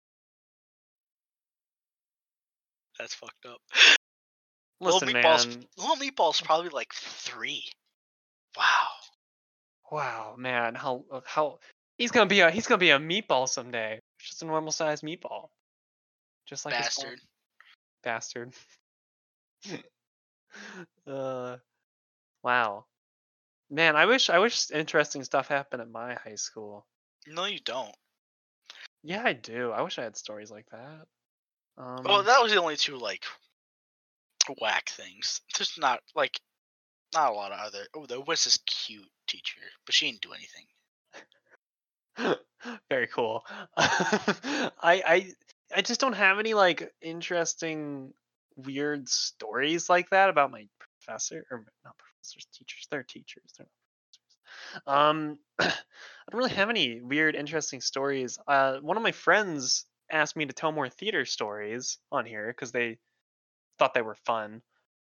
That's 2.98 3.14
fucked 3.14 3.46
up. 3.46 3.60
Listen, 4.80 5.06
Little 5.06 5.22
Meatball's 5.22 5.46
man. 5.46 5.64
Little 5.78 5.96
Meatball's 5.96 6.40
probably 6.40 6.70
like 6.70 6.92
three. 6.92 7.62
Wow. 8.58 8.88
Wow, 9.92 10.34
man, 10.36 10.74
how 10.74 11.04
uh, 11.12 11.20
how 11.24 11.60
he's 11.98 12.10
gonna 12.10 12.26
be 12.26 12.40
a 12.40 12.50
he's 12.50 12.66
gonna 12.66 12.78
be 12.78 12.90
a 12.90 12.98
meatball 12.98 13.48
someday. 13.48 14.00
Just 14.18 14.42
a 14.42 14.46
normal 14.46 14.72
sized 14.72 15.04
meatball. 15.04 15.50
Just 16.46 16.64
like. 16.64 16.74
Bastard. 16.74 17.20
bastard. 18.02 18.54
uh, 21.06 21.58
wow, 22.42 22.86
man. 23.72 23.96
I 23.96 24.06
wish 24.06 24.30
I 24.30 24.38
wish 24.38 24.70
interesting 24.70 25.24
stuff 25.24 25.48
happened 25.48 25.82
at 25.82 25.90
my 25.90 26.14
high 26.14 26.36
school. 26.36 26.86
No, 27.26 27.46
you 27.46 27.58
don't. 27.64 27.94
Yeah, 29.02 29.22
I 29.24 29.32
do. 29.32 29.72
I 29.72 29.82
wish 29.82 29.98
I 29.98 30.04
had 30.04 30.16
stories 30.16 30.50
like 30.50 30.66
that. 30.70 31.06
Um, 31.78 32.04
well, 32.04 32.22
that 32.22 32.42
was 32.42 32.52
the 32.52 32.60
only 32.60 32.76
two 32.76 32.96
like 32.96 33.24
whack 34.60 34.90
things. 34.90 35.40
There's 35.56 35.76
not 35.78 36.00
like 36.14 36.38
not 37.14 37.32
a 37.32 37.34
lot 37.34 37.52
of 37.52 37.58
other. 37.58 37.86
Oh, 37.94 38.06
there 38.06 38.20
was 38.20 38.44
this 38.44 38.58
cute 38.66 39.10
teacher, 39.26 39.60
but 39.86 39.94
she 39.94 40.06
didn't 40.06 40.22
do 40.22 40.32
anything. 40.32 40.66
very 42.90 43.08
cool. 43.08 43.44
I 43.76 44.72
I 44.82 45.32
I 45.74 45.82
just 45.82 46.00
don't 46.00 46.12
have 46.12 46.38
any 46.38 46.54
like 46.54 46.92
interesting 47.00 48.12
weird 48.56 49.08
stories 49.08 49.88
like 49.88 50.10
that 50.10 50.28
about 50.28 50.50
my 50.50 50.66
professor 50.78 51.46
or 51.50 51.64
not 51.84 51.96
professors, 52.22 52.46
teachers. 52.52 52.86
They're 52.90 53.02
teachers. 53.02 53.52
They're 53.56 53.66
not 53.66 54.82
professors. 54.84 54.86
Um, 54.86 55.38
I 55.60 56.30
don't 56.30 56.38
really 56.38 56.50
have 56.54 56.70
any 56.70 57.00
weird, 57.00 57.34
interesting 57.34 57.80
stories. 57.80 58.38
Uh, 58.46 58.78
one 58.80 58.96
of 58.96 59.02
my 59.02 59.12
friends 59.12 59.86
asked 60.10 60.36
me 60.36 60.46
to 60.46 60.52
tell 60.52 60.72
more 60.72 60.88
theater 60.88 61.24
stories 61.24 61.98
on 62.10 62.26
here 62.26 62.48
because 62.48 62.72
they 62.72 62.98
thought 63.78 63.94
they 63.94 64.02
were 64.02 64.14
fun. 64.14 64.62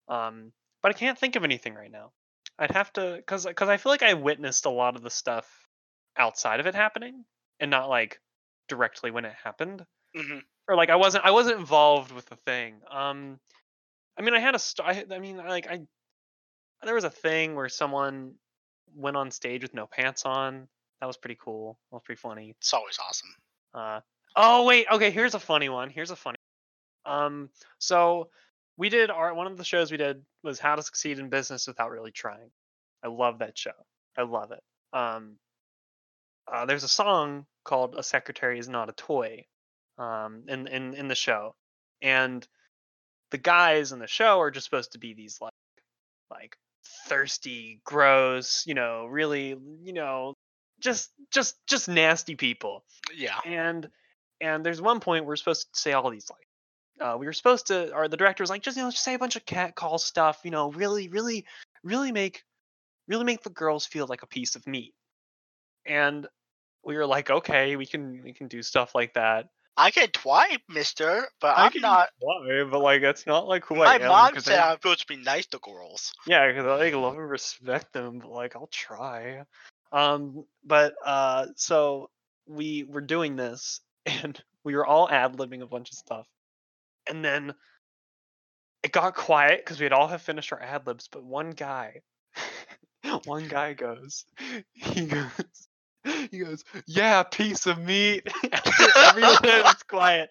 Um, 0.09 0.53
but 0.83 0.91
I 0.95 0.99
can't 0.99 1.19
think 1.19 1.37
of 1.37 1.45
anything 1.45 1.75
right 1.75 1.91
now. 1.91 2.13
I'd 2.59 2.73
have 2.73 2.93
to 2.95 3.17
because 3.17 3.47
because 3.47 3.69
I 3.69 3.77
feel 3.77 3.93
like 3.93 4.03
I 4.03 4.15
witnessed 4.15 4.67
a 4.67 4.71
lot 4.71 4.97
of 4.97 5.03
the 5.03 5.11
stuff 5.11 5.69
outside 6.17 6.61
of 6.61 6.67
it 6.67 6.75
happening 6.75 7.25
and 7.61 7.71
not 7.71 7.89
like 7.89 8.21
directly 8.69 9.11
when 9.11 9.25
it 9.27 9.35
happened 9.35 9.87
hmm 10.15 10.39
or 10.69 10.77
like 10.77 10.91
I 10.91 10.97
wasn't 10.97 11.25
I 11.25 11.33
wasn't 11.33 11.61
involved 11.61 12.13
with 12.13 12.27
the 12.27 12.37
thing. 12.37 12.83
Um, 12.91 13.41
I 14.19 14.23
mean, 14.23 14.35
I 14.35 14.41
had 14.41 14.55
a 14.55 14.59
st- 14.59 14.89
I, 15.11 15.15
I 15.15 15.19
mean, 15.19 15.37
like 15.37 15.67
I 15.67 15.87
there 16.83 16.95
was 16.95 17.05
a 17.05 17.11
thing 17.11 17.55
where 17.55 17.69
someone 17.69 18.35
went 18.95 19.17
on 19.17 19.31
stage 19.31 19.63
with 19.63 19.75
no 19.75 19.87
pants 19.87 20.25
on. 20.25 20.69
That 21.01 21.07
was 21.07 21.17
pretty 21.17 21.39
cool. 21.41 21.79
That 21.91 21.97
was 21.97 22.03
pretty 22.05 22.21
funny. 22.21 22.55
It's 22.59 22.73
always 22.73 22.99
awesome. 22.99 23.29
Uh, 23.75 24.01
oh 24.35 24.65
wait, 24.65 24.87
okay. 24.91 25.11
Here's 25.11 25.35
a 25.35 25.41
funny 25.41 25.69
one. 25.69 25.91
Here's 25.91 26.11
a 26.11 26.17
funny. 26.17 26.37
Um, 27.05 27.51
so 27.79 28.31
we 28.77 28.89
did 28.89 29.11
our 29.11 29.35
one 29.35 29.47
of 29.47 29.57
the 29.57 29.65
shows 29.65 29.91
we 29.91 29.97
did 29.97 30.23
was 30.43 30.59
How 30.59 30.77
to 30.77 30.83
Succeed 30.83 31.19
in 31.19 31.29
Business 31.29 31.67
Without 31.67 31.91
Really 31.91 32.13
Trying. 32.13 32.51
I 33.05 33.09
love 33.09 33.39
that 33.39 33.57
show. 33.57 33.71
I 34.17 34.23
love 34.23 34.53
it. 34.53 34.63
Um, 34.93 35.37
uh, 36.51 36.65
there's 36.67 36.85
a 36.85 36.89
song 36.89 37.47
called 37.65 37.95
"A 37.97 38.03
Secretary 38.03 38.59
Is 38.59 38.69
Not 38.69 38.89
a 38.89 38.93
Toy," 38.93 39.45
um, 39.99 40.45
in 40.49 40.67
in 40.67 40.95
in 40.95 41.09
the 41.09 41.15
show, 41.15 41.55
and 42.01 42.47
the 43.31 43.39
guys 43.39 43.93
in 43.93 43.99
the 43.99 44.07
show 44.07 44.41
are 44.41 44.51
just 44.51 44.65
supposed 44.65 44.93
to 44.93 44.99
be 44.99 45.15
these 45.15 45.39
like 45.41 45.53
like 45.53 45.53
thirsty, 47.07 47.81
gross, 47.85 48.65
you 48.67 48.75
know, 48.75 49.07
really, 49.07 49.57
you 49.83 49.93
know, 49.93 50.35
just 50.81 51.11
just 51.31 51.57
just 51.67 51.89
nasty 51.89 52.35
people. 52.35 52.85
Yeah. 53.15 53.39
and 53.45 53.89
and 54.41 54.65
there's 54.65 54.81
one 54.81 55.01
point 55.01 55.25
we're 55.25 55.37
supposed 55.37 55.73
to 55.73 55.81
say 55.81 55.93
all 55.93 56.11
these 56.11 56.31
like 56.31 56.47
uh, 57.01 57.17
we 57.19 57.27
were 57.27 57.33
supposed 57.33 57.69
to 57.69 57.95
or 57.95 58.09
the 58.09 58.17
director 58.17 58.43
was 58.43 58.51
like 58.51 58.63
just 58.63 58.77
you 58.77 58.83
know 58.83 58.91
just 58.91 59.05
say 59.05 59.15
a 59.15 59.19
bunch 59.19 59.37
of 59.37 59.45
cat 59.45 59.75
call 59.75 59.99
stuff 59.99 60.41
you 60.45 60.51
know 60.51 60.71
really 60.73 61.09
really 61.09 61.45
really 61.83 62.13
make 62.13 62.43
really 63.09 63.25
make 63.25 63.43
the 63.43 63.51
girls 63.51 63.87
feel 63.87 64.07
like 64.07 64.23
a 64.23 64.27
piece 64.27 64.57
of 64.57 64.67
meat. 64.67 64.95
And 65.87 66.27
we 66.85 66.97
were 66.97 67.07
like 67.07 67.31
okay 67.31 67.77
we 67.77 67.87
can 67.87 68.23
we 68.23 68.33
can 68.33 68.49
do 68.49 68.63
stuff 68.63 68.95
like 68.95 69.15
that 69.15 69.49
I 69.77 69.91
can 69.91 70.11
try, 70.11 70.57
Mister, 70.69 71.29
but 71.41 71.57
I 71.57 71.67
I'm 71.67 71.81
not. 71.83 72.09
Why? 72.19 72.65
but 72.71 72.81
like 72.81 73.03
that's 73.03 73.27
not 73.27 73.47
like 73.47 73.65
who 73.67 73.77
My 73.77 73.85
I 73.87 73.95
am 73.97 74.09
mom 74.09 74.33
'cause 74.35 74.45
said 74.45 74.59
I- 74.59 74.71
I'm 74.71 74.77
supposed 74.77 75.01
to 75.01 75.07
be 75.07 75.17
nice 75.17 75.47
to 75.49 75.59
girls. 75.59 76.13
yeah 76.27 76.47
because 76.49 76.65
i 76.65 76.77
like 76.77 76.95
love 76.95 77.15
and 77.17 77.29
respect 77.29 77.93
them 77.93 78.19
but 78.21 78.31
like 78.31 78.57
i'll 78.57 78.69
try 78.69 79.43
um 79.93 80.45
but 80.65 80.95
uh 81.05 81.47
so 81.57 82.11
we 82.47 82.85
were 82.89 83.01
doing 83.03 83.37
this 83.37 83.81
and 84.07 84.43
we 84.65 84.75
were 84.75 84.87
all 84.87 85.09
ad-libbing 85.11 85.63
a 85.63 85.67
bunch 85.67 85.91
of 85.91 85.97
stuff 85.99 86.27
and 87.09 87.25
then 87.25 87.55
it 88.83 88.93
got 88.93 89.15
quiet 89.15 89.59
because 89.65 89.81
we'd 89.81 89.93
all 89.93 90.09
have 90.09 90.23
finished 90.23 90.53
our 90.53 90.61
ad 90.63 90.87
libs 90.87 91.09
but 91.11 91.23
one 91.23 91.51
guy 91.51 92.01
one 93.25 93.47
guy 93.49 93.73
goes 93.75 94.25
he 94.75 95.07
goes 95.07 95.31
he 96.31 96.39
goes 96.39 96.65
yeah 96.87 97.23
piece 97.23 97.67
of 97.67 97.79
meat. 97.79 98.27
After 98.53 98.85
everyone 98.99 99.37
was 99.43 99.83
quiet. 99.89 100.31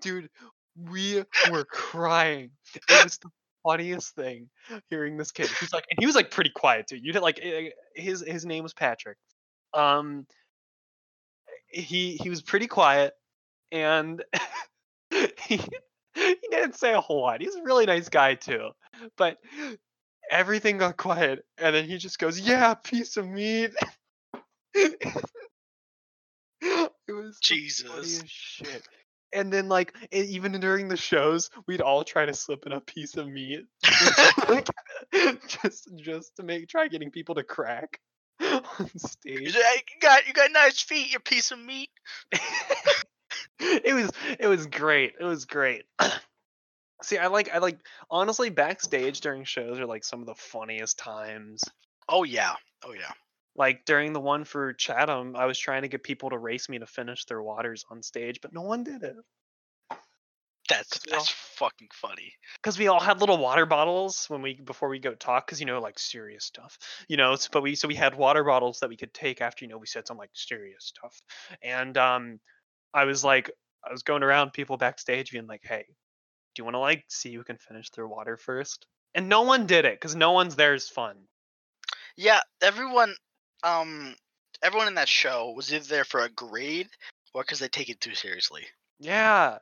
Dude 0.00 0.28
we 0.76 1.22
were 1.50 1.64
crying. 1.64 2.50
It 2.74 3.04
was 3.04 3.18
the 3.18 3.30
funniest 3.62 4.14
thing 4.14 4.48
hearing 4.88 5.16
this 5.16 5.32
kid. 5.32 5.48
He's 5.60 5.72
like 5.72 5.84
and 5.90 5.98
he 5.98 6.06
was 6.06 6.14
like 6.14 6.30
pretty 6.30 6.50
quiet 6.50 6.86
too 6.88 6.96
you 6.96 7.12
did 7.12 7.22
like 7.22 7.40
eh, 7.42 7.70
his 7.94 8.24
his 8.26 8.46
name 8.46 8.62
was 8.62 8.74
patrick. 8.74 9.18
Um 9.74 10.26
he 11.68 12.16
he 12.20 12.30
was 12.30 12.42
pretty 12.42 12.66
quiet 12.66 13.14
and 13.70 14.24
he 15.10 15.60
he 16.14 16.36
didn't 16.50 16.76
say 16.76 16.92
a 16.92 17.00
whole 17.00 17.22
lot. 17.22 17.40
He's 17.40 17.54
a 17.54 17.62
really 17.62 17.86
nice 17.86 18.08
guy 18.08 18.34
too. 18.34 18.70
But 19.16 19.38
everything 20.30 20.78
got 20.78 20.96
quiet 20.96 21.44
and 21.58 21.74
then 21.74 21.84
he 21.84 21.98
just 21.98 22.18
goes 22.18 22.38
yeah 22.38 22.74
piece 22.74 23.16
of 23.16 23.26
meat 23.26 23.72
it 24.74 25.32
was 27.08 27.38
Jesus. 27.40 28.22
shit 28.26 28.82
and 29.32 29.52
then 29.52 29.68
like 29.68 29.94
even 30.12 30.58
during 30.60 30.88
the 30.88 30.96
shows 30.96 31.50
we'd 31.66 31.80
all 31.80 32.04
try 32.04 32.26
to 32.26 32.34
slip 32.34 32.66
in 32.66 32.72
a 32.72 32.80
piece 32.80 33.16
of 33.16 33.28
meat 33.28 33.66
like, 34.48 34.68
just 35.46 35.88
just 35.96 36.36
to 36.36 36.42
make 36.42 36.68
try 36.68 36.88
getting 36.88 37.10
people 37.10 37.34
to 37.34 37.44
crack 37.44 38.00
on 38.40 38.64
stage 38.96 39.54
"Hey, 39.54 39.82
you 39.94 40.00
got 40.00 40.26
you 40.26 40.32
got 40.32 40.50
nice 40.52 40.80
feet, 40.80 41.12
you 41.12 41.18
piece 41.18 41.50
of 41.50 41.58
meat. 41.58 41.90
it 43.60 43.94
was 43.94 44.10
it 44.38 44.46
was 44.46 44.66
great. 44.66 45.14
It 45.20 45.24
was 45.24 45.44
great. 45.44 45.84
See, 47.02 47.18
I 47.18 47.28
like 47.28 47.50
I 47.52 47.58
like 47.58 47.78
honestly 48.10 48.50
backstage 48.50 49.20
during 49.20 49.44
shows 49.44 49.78
are 49.78 49.86
like 49.86 50.04
some 50.04 50.20
of 50.20 50.26
the 50.26 50.34
funniest 50.34 50.98
times. 50.98 51.62
Oh 52.08 52.24
yeah. 52.24 52.54
Oh 52.84 52.92
yeah. 52.92 53.12
Like 53.56 53.84
during 53.84 54.12
the 54.12 54.20
one 54.20 54.44
for 54.44 54.72
Chatham, 54.74 55.36
I 55.36 55.46
was 55.46 55.58
trying 55.58 55.82
to 55.82 55.88
get 55.88 56.02
people 56.02 56.30
to 56.30 56.38
race 56.38 56.68
me 56.68 56.78
to 56.78 56.86
finish 56.86 57.24
their 57.26 57.42
waters 57.42 57.84
on 57.90 58.02
stage, 58.02 58.40
but 58.40 58.52
no 58.52 58.62
one 58.62 58.84
did 58.84 59.02
it. 59.02 59.16
That's 60.68 61.00
that's 61.10 61.28
fucking 61.30 61.88
funny. 61.92 62.32
because 62.62 62.78
we 62.78 62.86
all 62.86 63.00
had 63.00 63.18
little 63.20 63.38
water 63.38 63.66
bottles 63.66 64.26
when 64.30 64.40
we 64.40 64.54
before 64.54 64.88
we 64.88 65.00
go 65.00 65.14
talk 65.14 65.46
because 65.46 65.58
you 65.58 65.66
know 65.66 65.80
like 65.80 65.98
serious 65.98 66.44
stuff 66.44 66.78
you 67.08 67.16
know 67.16 67.32
s- 67.32 67.48
but 67.48 67.62
we 67.62 67.74
so 67.74 67.88
we 67.88 67.96
had 67.96 68.14
water 68.14 68.44
bottles 68.44 68.78
that 68.80 68.88
we 68.88 68.96
could 68.96 69.12
take 69.12 69.40
after 69.40 69.64
you 69.64 69.68
know 69.70 69.78
we 69.78 69.86
said 69.86 70.06
some 70.06 70.16
like 70.16 70.30
serious 70.32 70.84
stuff 70.86 71.20
and 71.62 71.98
um 71.98 72.38
i 72.94 73.04
was 73.04 73.24
like 73.24 73.50
i 73.84 73.90
was 73.92 74.02
going 74.04 74.22
around 74.22 74.52
people 74.52 74.76
backstage 74.76 75.32
being 75.32 75.46
like 75.48 75.62
hey 75.64 75.84
do 76.54 76.60
you 76.60 76.64
want 76.64 76.74
to 76.74 76.80
like 76.80 77.04
see 77.08 77.34
who 77.34 77.44
can 77.44 77.58
finish 77.58 77.90
their 77.90 78.08
water 78.08 78.36
first 78.36 78.86
and 79.14 79.28
no 79.28 79.42
one 79.42 79.66
did 79.66 79.84
it 79.86 79.94
because 79.94 80.16
no 80.16 80.32
one's 80.32 80.56
there 80.56 80.74
is 80.74 80.88
fun 80.88 81.16
Yeah, 82.16 82.40
everyone 82.62 83.16
um 83.62 84.14
everyone 84.62 84.88
in 84.88 84.94
that 84.94 85.08
show 85.08 85.52
was 85.56 85.72
either 85.72 85.84
there 85.84 86.04
for 86.04 86.20
a 86.20 86.28
grade 86.28 86.88
or 87.34 87.42
because 87.42 87.58
they 87.58 87.68
take 87.68 87.88
it 87.88 88.00
too 88.00 88.14
seriously. 88.14 88.62
yeah 88.98 89.56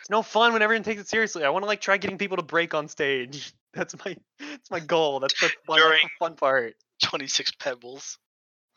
it's 0.00 0.10
no 0.10 0.22
fun 0.22 0.52
when 0.52 0.62
everyone 0.62 0.82
takes 0.82 1.00
it 1.00 1.08
seriously 1.08 1.44
i 1.44 1.50
want 1.50 1.62
to 1.62 1.66
like 1.66 1.80
try 1.80 1.96
getting 1.96 2.18
people 2.18 2.36
to 2.36 2.42
break 2.42 2.74
on 2.74 2.88
stage 2.88 3.52
that's 3.74 3.94
my 4.04 4.16
that's 4.38 4.70
my 4.70 4.80
goal 4.80 5.20
that's 5.20 5.38
the 5.40 5.50
fun, 5.66 5.78
that's 5.78 6.02
the 6.02 6.10
fun 6.18 6.36
part 6.36 6.74
Twenty 7.02 7.26
six 7.26 7.50
pebbles. 7.50 8.18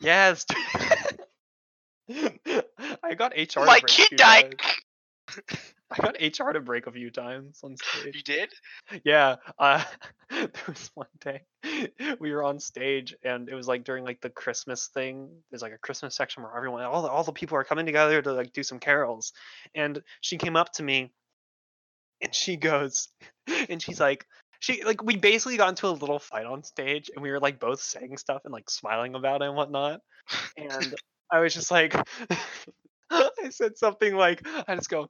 Yes. 0.00 0.44
I 2.10 3.14
got 3.16 3.32
HR. 3.36 3.64
My 3.64 3.80
kid 3.86 4.16
died. 4.16 4.54
I 5.90 6.02
got 6.02 6.16
HR 6.20 6.52
to 6.52 6.60
break 6.60 6.86
a 6.86 6.92
few 6.92 7.10
times 7.10 7.60
on 7.64 7.76
stage. 7.76 8.16
You 8.16 8.22
did? 8.22 8.52
Yeah. 9.04 9.36
Uh, 9.58 9.82
there 10.30 10.50
was 10.66 10.90
one 10.94 11.06
day 11.20 11.42
we 12.20 12.32
were 12.32 12.44
on 12.44 12.60
stage 12.60 13.14
and 13.22 13.48
it 13.48 13.54
was 13.54 13.66
like 13.66 13.84
during 13.84 14.04
like 14.04 14.20
the 14.20 14.30
Christmas 14.30 14.88
thing. 14.88 15.30
There's 15.50 15.62
like 15.62 15.72
a 15.72 15.78
Christmas 15.78 16.14
section 16.14 16.42
where 16.42 16.56
everyone, 16.56 16.82
all 16.84 17.02
the, 17.02 17.08
all 17.08 17.24
the 17.24 17.32
people 17.32 17.56
are 17.56 17.64
coming 17.64 17.86
together 17.86 18.20
to 18.20 18.32
like 18.32 18.52
do 18.52 18.62
some 18.62 18.78
carols. 18.78 19.32
And 19.74 20.02
she 20.20 20.36
came 20.36 20.56
up 20.56 20.72
to 20.74 20.82
me 20.82 21.10
and 22.20 22.34
she 22.34 22.56
goes, 22.56 23.08
and 23.68 23.80
she's 23.80 24.00
like, 24.00 24.26
she 24.60 24.82
like 24.82 25.02
we 25.04 25.16
basically 25.16 25.56
got 25.56 25.68
into 25.68 25.86
a 25.86 25.90
little 25.90 26.18
fight 26.18 26.44
on 26.44 26.64
stage 26.64 27.10
and 27.14 27.22
we 27.22 27.30
were 27.30 27.38
like 27.38 27.60
both 27.60 27.80
saying 27.80 28.16
stuff 28.18 28.42
and 28.44 28.52
like 28.52 28.68
smiling 28.68 29.14
about 29.14 29.40
it 29.40 29.46
and 29.46 29.56
whatnot. 29.56 30.00
And 30.56 30.94
I 31.30 31.40
was 31.40 31.54
just 31.54 31.70
like, 31.70 31.94
I 33.44 33.50
said 33.50 33.78
something 33.78 34.14
like, 34.14 34.46
I 34.66 34.74
just 34.74 34.90
go, 34.90 35.08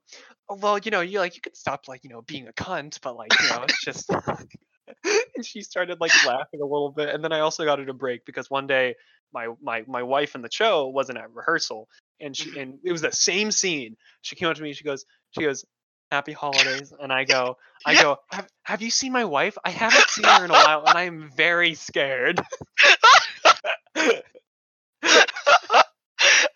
oh, 0.49 0.57
well, 0.57 0.79
you 0.79 0.91
know, 0.91 1.01
you 1.01 1.19
like 1.19 1.35
you 1.35 1.41
could 1.41 1.57
stop 1.57 1.89
like 1.89 2.05
you 2.05 2.11
know 2.11 2.23
being 2.23 2.49
a 2.49 2.53
cunt, 2.53 2.99
but 3.03 3.17
like 3.17 3.33
you 3.41 3.49
know 3.49 3.65
it's 3.65 3.85
just. 3.85 4.11
and 5.37 5.45
she 5.45 5.63
started 5.63 6.01
like 6.01 6.13
laughing 6.27 6.61
a 6.61 6.65
little 6.67 6.91
bit, 6.91 7.09
and 7.11 7.23
then 7.23 7.33
I 7.33 7.41
also 7.41 7.65
got 7.65 7.79
her 7.79 7.85
to 7.87 7.95
break 7.95 8.25
because 8.25 8.51
one 8.51 8.67
day 8.67 8.95
my 9.33 9.49
my 9.63 9.85
my 9.87 10.03
wife 10.03 10.35
in 10.35 10.43
the 10.43 10.51
show 10.51 10.89
wasn't 10.89 11.19
at 11.19 11.33
rehearsal, 11.35 11.89
and 12.21 12.37
she 12.37 12.51
and 12.61 12.79
it 12.85 12.93
was 12.93 13.03
the 13.03 13.13
same 13.13 13.51
scene. 13.51 13.97
She 14.23 14.37
came 14.37 14.49
up 14.49 14.57
to 14.57 14.63
me, 14.63 14.73
she 14.73 14.85
goes, 14.85 15.05
she 15.31 15.43
goes, 15.43 15.65
"Happy 16.11 16.33
holidays," 16.33 16.93
and 17.01 17.13
I 17.13 17.25
go, 17.25 17.57
I 17.87 17.95
go, 18.01 18.19
have, 18.31 18.49
have 18.63 18.83
you 18.83 18.91
seen 18.91 19.13
my 19.13 19.25
wife? 19.25 19.57
I 19.65 19.71
haven't 19.71 20.09
seen 20.09 20.25
her 20.25 20.45
in 20.45 20.51
a 20.51 20.55
while, 20.55 20.85
and 20.87 20.97
I 20.97 21.05
am 21.05 21.31
very 21.37 21.75
scared. 21.75 22.41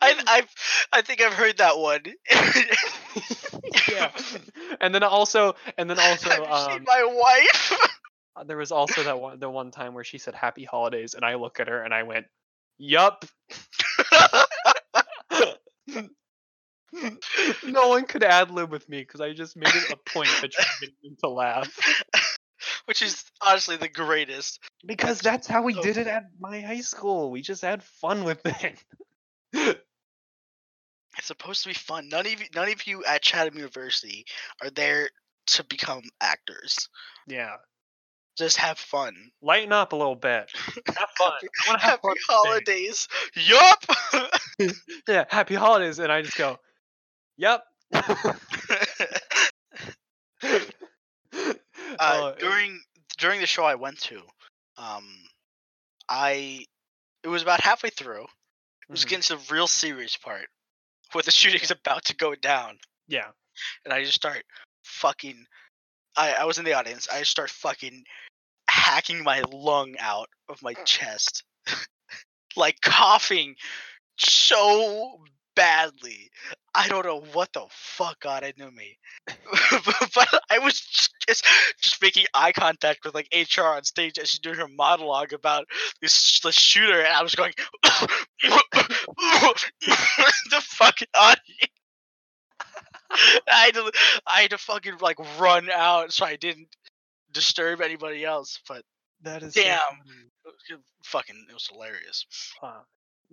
I 0.00 0.11
I've 0.28 0.48
I 0.92 1.02
think 1.02 1.20
I've 1.20 1.34
heard 1.34 1.58
that 1.58 1.78
one. 1.78 2.02
yeah, 3.90 4.10
and 4.80 4.94
then 4.94 5.02
also, 5.02 5.54
and 5.78 5.88
then 5.88 5.98
also, 5.98 6.30
um, 6.44 6.84
my 6.86 7.04
wife? 7.04 7.72
Uh, 8.36 8.44
There 8.44 8.56
was 8.56 8.72
also 8.72 9.02
that 9.04 9.20
one 9.20 9.38
the 9.38 9.50
one 9.50 9.70
time 9.70 9.94
where 9.94 10.04
she 10.04 10.18
said 10.18 10.34
happy 10.34 10.64
holidays 10.64 11.14
and 11.14 11.24
I 11.24 11.34
look 11.34 11.60
at 11.60 11.68
her 11.68 11.82
and 11.82 11.92
I 11.92 12.02
went, 12.04 12.26
"Yup." 12.78 13.24
no 17.64 17.88
one 17.88 18.04
could 18.06 18.22
ad 18.22 18.50
lib 18.50 18.70
with 18.70 18.88
me 18.88 19.00
because 19.00 19.20
I 19.20 19.32
just 19.32 19.56
made 19.56 19.74
it 19.74 19.90
a 19.90 19.96
point 20.10 20.28
to 20.40 20.48
try 20.48 20.64
to 20.64 20.86
get 20.86 21.02
them 21.02 21.16
to 21.20 21.28
laugh. 21.28 21.78
Which 22.86 23.02
is 23.02 23.24
honestly 23.40 23.76
the 23.76 23.88
greatest. 23.88 24.58
Because 24.84 25.20
that's 25.20 25.46
how 25.46 25.62
we 25.62 25.74
did 25.74 25.96
it 25.96 26.06
at 26.06 26.24
my 26.40 26.60
high 26.60 26.80
school. 26.80 27.30
We 27.30 27.42
just 27.42 27.62
had 27.62 27.82
fun 27.82 28.24
with 28.24 28.40
it. 28.44 29.82
It's 31.22 31.28
supposed 31.28 31.62
to 31.62 31.68
be 31.68 31.74
fun. 31.74 32.08
None 32.08 32.26
of 32.26 32.40
you, 32.40 32.46
none 32.52 32.68
of 32.68 32.84
you 32.84 33.04
at 33.04 33.22
Chatham 33.22 33.54
University 33.54 34.24
are 34.60 34.70
there 34.70 35.08
to 35.46 35.62
become 35.62 36.02
actors. 36.20 36.88
yeah. 37.28 37.58
Just 38.36 38.56
have 38.56 38.76
fun. 38.76 39.30
Lighten 39.40 39.72
up 39.72 39.92
a 39.92 39.96
little 39.96 40.16
bit. 40.16 40.50
Have 40.96 41.10
fun. 41.18 41.32
I 41.42 41.68
want 41.68 41.80
to 41.80 41.86
have 41.86 42.00
Happy 42.02 42.18
fun. 42.26 42.28
holidays. 42.28 43.06
Yup. 43.36 43.84
Yeah, 45.08 45.24
happy 45.28 45.54
holidays. 45.54 45.98
And 46.00 46.10
I 46.10 46.22
just 46.22 46.36
go, 46.36 46.58
Yep. 47.36 47.62
uh, 47.92 48.34
Oh, 52.00 52.34
during 52.40 52.80
during 53.18 53.40
the 53.40 53.46
show 53.46 53.64
I 53.64 53.74
went 53.76 54.00
to, 54.00 54.20
um, 54.78 55.04
I 56.08 56.64
it 57.22 57.28
was 57.28 57.42
about 57.42 57.60
halfway 57.60 57.90
through. 57.90 58.22
It 58.24 58.90
was 58.90 59.04
Mhm. 59.04 59.08
getting 59.08 59.22
to 59.22 59.36
the 59.36 59.54
real 59.54 59.68
serious 59.68 60.16
part 60.16 60.48
where 61.12 61.22
the 61.22 61.30
shooting's 61.30 61.70
about 61.70 62.04
to 62.06 62.16
go 62.16 62.34
down, 62.34 62.78
Yeah. 63.08 63.30
and 63.84 63.92
I 63.92 64.02
just 64.02 64.14
start 64.16 64.44
fucking. 64.84 65.46
I 66.16 66.32
I 66.32 66.44
was 66.44 66.58
in 66.58 66.64
the 66.64 66.74
audience. 66.74 67.08
I 67.10 67.20
just 67.20 67.30
start 67.30 67.50
fucking 67.50 68.04
hacking 68.68 69.22
my 69.22 69.42
lung 69.52 69.94
out 69.98 70.28
of 70.48 70.62
my 70.62 70.74
chest, 70.84 71.44
like 72.56 72.80
coughing 72.82 73.54
so 74.18 75.18
badly. 75.54 76.30
I 76.74 76.88
don't 76.88 77.04
know 77.06 77.20
what 77.32 77.52
the 77.52 77.66
fuck 77.70 78.20
got 78.20 78.44
into 78.44 78.70
me, 78.70 78.98
but 79.26 80.28
I 80.50 80.58
was 80.58 81.10
just 81.28 81.44
just 81.80 82.00
making 82.02 82.26
eye 82.34 82.52
contact 82.52 83.04
with 83.04 83.14
like 83.14 83.28
HR 83.34 83.62
on 83.62 83.84
stage 83.84 84.18
as 84.18 84.30
she's 84.30 84.40
doing 84.40 84.56
her 84.56 84.68
monologue 84.68 85.32
about 85.32 85.66
this 86.00 86.40
the 86.40 86.52
shooter, 86.52 86.98
and 87.00 87.08
I 87.08 87.22
was 87.22 87.34
going 87.34 87.52
the 89.82 90.60
fucking 90.60 91.08
audience. 91.14 91.70
I 93.50 93.64
had 93.66 93.74
to 93.74 93.92
I 94.26 94.40
had 94.42 94.50
to 94.50 94.58
fucking 94.58 94.98
like 95.00 95.18
run 95.38 95.68
out 95.70 96.12
so 96.12 96.24
I 96.24 96.36
didn't 96.36 96.68
disturb 97.32 97.80
anybody 97.80 98.24
else. 98.24 98.60
But 98.68 98.84
That 99.22 99.42
is 99.42 99.54
so 99.54 99.62
Damn. 99.62 99.78
it- 100.70 100.80
fucking 101.04 101.46
it 101.48 101.52
was 101.52 101.66
hilarious. 101.70 102.26
Huh. 102.60 102.80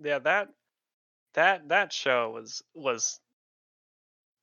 Yeah, 0.02 0.18
that 0.20 0.48
that 1.34 1.68
that 1.68 1.92
show 1.92 2.30
was 2.30 2.62
was 2.74 3.20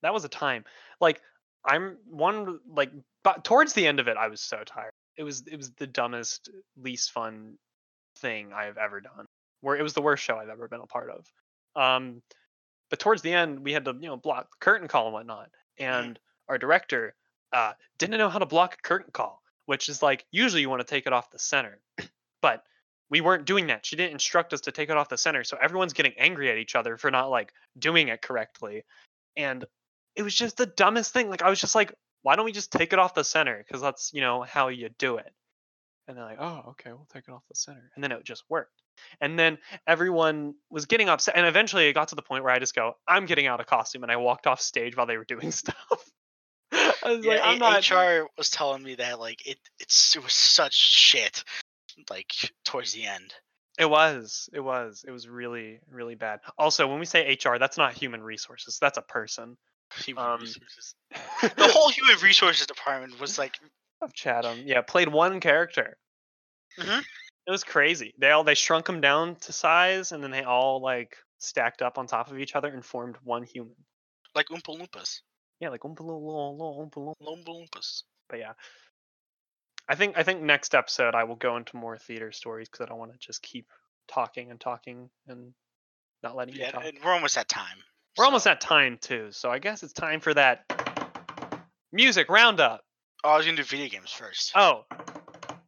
that 0.01 0.13
was 0.13 0.23
a 0.23 0.29
time. 0.29 0.65
Like 0.99 1.21
I'm 1.65 1.97
one 2.09 2.59
like 2.67 2.91
but 3.27 3.43
towards 3.43 3.73
the 3.73 3.85
end 3.85 3.99
of 3.99 4.07
it 4.07 4.15
I 4.15 4.29
was 4.29 4.39
so 4.39 4.63
tired. 4.65 4.93
It 5.17 5.23
was 5.23 5.43
it 5.51 5.57
was 5.57 5.71
the 5.71 5.85
dumbest, 5.85 6.49
least 6.81 7.11
fun 7.11 7.57
thing 8.19 8.53
I 8.53 8.63
have 8.67 8.77
ever 8.77 9.01
done. 9.01 9.25
Where 9.59 9.75
it 9.75 9.83
was 9.83 9.91
the 9.91 10.01
worst 10.01 10.23
show 10.23 10.37
I've 10.37 10.47
ever 10.47 10.69
been 10.69 10.79
a 10.79 10.87
part 10.87 11.09
of. 11.09 11.25
Um 11.75 12.21
but 12.89 12.99
towards 12.99 13.23
the 13.23 13.33
end 13.33 13.59
we 13.59 13.73
had 13.73 13.83
to, 13.83 13.93
you 13.99 14.07
know, 14.07 14.15
block 14.15 14.49
the 14.49 14.55
curtain 14.61 14.87
call 14.87 15.07
and 15.07 15.13
whatnot. 15.13 15.49
And 15.77 16.17
our 16.47 16.57
director 16.57 17.15
uh 17.51 17.73
didn't 17.97 18.17
know 18.17 18.29
how 18.29 18.39
to 18.39 18.45
block 18.45 18.75
a 18.75 18.87
curtain 18.87 19.11
call, 19.11 19.41
which 19.65 19.89
is 19.89 20.01
like 20.01 20.25
usually 20.31 20.61
you 20.61 20.69
want 20.69 20.79
to 20.79 20.87
take 20.87 21.05
it 21.05 21.11
off 21.11 21.29
the 21.29 21.37
center. 21.37 21.81
but 22.41 22.63
we 23.09 23.19
weren't 23.19 23.43
doing 23.43 23.67
that. 23.67 23.85
She 23.85 23.97
didn't 23.97 24.13
instruct 24.13 24.53
us 24.53 24.61
to 24.61 24.71
take 24.71 24.89
it 24.89 24.95
off 24.95 25.09
the 25.09 25.17
center. 25.17 25.43
So 25.43 25.57
everyone's 25.61 25.91
getting 25.91 26.13
angry 26.17 26.49
at 26.49 26.59
each 26.59 26.75
other 26.75 26.95
for 26.95 27.11
not 27.11 27.29
like 27.29 27.51
doing 27.77 28.07
it 28.07 28.21
correctly. 28.21 28.85
And 29.35 29.65
it 30.15 30.23
was 30.23 30.33
just 30.33 30.55
the 30.55 30.65
dumbest 30.65 31.11
thing. 31.11 31.29
Like 31.29 31.41
I 31.41 31.49
was 31.49 31.59
just 31.59 31.75
like, 31.75 31.93
why 32.21 32.35
don't 32.35 32.45
we 32.45 32.51
just 32.51 32.71
take 32.71 32.93
it 32.93 32.99
off 32.99 33.13
the 33.13 33.23
center? 33.23 33.57
Because 33.57 33.81
that's, 33.81 34.11
you 34.13 34.21
know, 34.21 34.43
how 34.43 34.67
you 34.69 34.89
do 34.97 35.17
it. 35.17 35.31
And 36.07 36.17
they're 36.17 36.23
like, 36.25 36.37
oh, 36.39 36.63
okay, 36.69 36.91
we'll 36.91 37.07
take 37.11 37.25
it 37.27 37.31
off 37.31 37.43
the 37.49 37.55
center. 37.55 37.91
And 37.95 38.03
then 38.03 38.11
it 38.11 38.23
just 38.23 38.43
worked. 38.49 38.81
And 39.21 39.37
then 39.37 39.57
everyone 39.85 40.55
was 40.69 40.85
getting 40.85 41.09
upset. 41.09 41.35
And 41.35 41.45
eventually 41.45 41.87
it 41.87 41.93
got 41.93 42.07
to 42.09 42.15
the 42.15 42.21
point 42.21 42.43
where 42.43 42.53
I 42.53 42.59
just 42.59 42.75
go, 42.75 42.93
I'm 43.07 43.25
getting 43.25 43.45
out 43.47 43.59
of 43.59 43.67
costume. 43.67 44.03
And 44.03 44.11
I 44.11 44.15
walked 44.15 44.47
off 44.47 44.61
stage 44.61 44.95
while 44.95 45.05
they 45.05 45.17
were 45.17 45.25
doing 45.25 45.51
stuff. 45.51 45.75
I 46.71 47.15
was 47.15 47.25
Yeah, 47.25 47.33
like, 47.33 47.41
I'm 47.43 47.59
not. 47.59 47.89
HR 47.89 48.27
was 48.37 48.49
telling 48.49 48.83
me 48.83 48.95
that 48.95 49.19
like 49.19 49.45
it 49.47 49.57
it's 49.79 50.15
it 50.15 50.23
was 50.23 50.33
such 50.33 50.73
shit. 50.73 51.43
Like 52.09 52.33
towards 52.63 52.93
the 52.93 53.05
end. 53.05 53.33
It 53.79 53.89
was. 53.89 54.49
It 54.53 54.59
was. 54.59 55.05
It 55.07 55.11
was 55.11 55.27
really, 55.27 55.79
really 55.91 56.15
bad. 56.15 56.39
Also, 56.57 56.87
when 56.87 56.99
we 56.99 57.05
say 57.05 57.37
HR, 57.43 57.57
that's 57.59 57.77
not 57.77 57.93
human 57.93 58.21
resources. 58.23 58.77
That's 58.79 58.97
a 58.97 59.03
person. 59.03 59.57
Human 60.05 60.23
Um, 60.23 60.39
resources. 60.41 60.95
The 61.55 61.69
whole 61.73 61.89
human 61.89 62.17
resources 62.21 62.65
department 62.67 63.19
was 63.19 63.37
like 63.37 63.57
of 64.01 64.13
Chatham. 64.13 64.63
Yeah, 64.65 64.81
played 64.81 65.07
one 65.07 65.39
character. 65.39 65.97
Mhm. 66.77 67.03
It 67.47 67.51
was 67.51 67.63
crazy. 67.63 68.13
They 68.17 68.31
all 68.31 68.43
they 68.43 68.55
shrunk 68.55 68.87
him 68.89 68.99
down 69.01 69.35
to 69.37 69.53
size, 69.53 70.11
and 70.11 70.21
then 70.23 70.31
they 70.31 70.43
all 70.43 70.81
like 70.81 71.17
stacked 71.39 71.81
up 71.81 71.97
on 71.97 72.05
top 72.07 72.29
of 72.31 72.39
each 72.39 72.55
other 72.55 72.67
and 72.67 72.83
formed 72.85 73.15
one 73.23 73.43
human. 73.43 73.75
like 74.35 74.47
Oompa 74.49 74.77
Loompas. 74.77 75.21
Yeah, 75.59 75.69
like 75.69 75.81
Oompa 75.81 76.01
Loompa 76.01 76.59
Loompa 76.59 76.95
Loompa. 76.97 77.15
Loompa 77.21 77.45
Loompas. 77.47 78.03
But 78.29 78.39
yeah, 78.39 78.53
I 79.87 79.95
think 79.95 80.17
I 80.17 80.23
think 80.23 80.41
next 80.41 80.75
episode 80.75 81.15
I 81.15 81.23
will 81.23 81.35
go 81.37 81.55
into 81.57 81.77
more 81.77 81.97
theater 81.97 82.31
stories 82.31 82.67
because 82.69 82.85
I 82.85 82.89
don't 82.89 82.99
want 82.99 83.13
to 83.13 83.17
just 83.19 83.41
keep 83.41 83.67
talking 84.07 84.51
and 84.51 84.59
talking 84.59 85.09
and 85.27 85.53
not 86.23 86.35
letting 86.35 86.55
you 86.55 86.65
talk. 86.69 86.83
and 86.85 86.97
we're 87.03 87.13
almost 87.13 87.37
at 87.37 87.47
time. 87.47 87.77
We're 88.17 88.25
almost 88.25 88.47
at 88.47 88.61
time 88.61 88.97
too, 88.99 89.27
so 89.31 89.51
I 89.51 89.59
guess 89.59 89.83
it's 89.83 89.93
time 89.93 90.19
for 90.19 90.33
that 90.33 90.63
music 91.91 92.29
roundup. 92.29 92.81
Oh, 93.23 93.29
I 93.29 93.37
was 93.37 93.45
gonna 93.45 93.57
do 93.57 93.63
video 93.63 93.87
games 93.89 94.11
first. 94.11 94.51
Oh, 94.55 94.85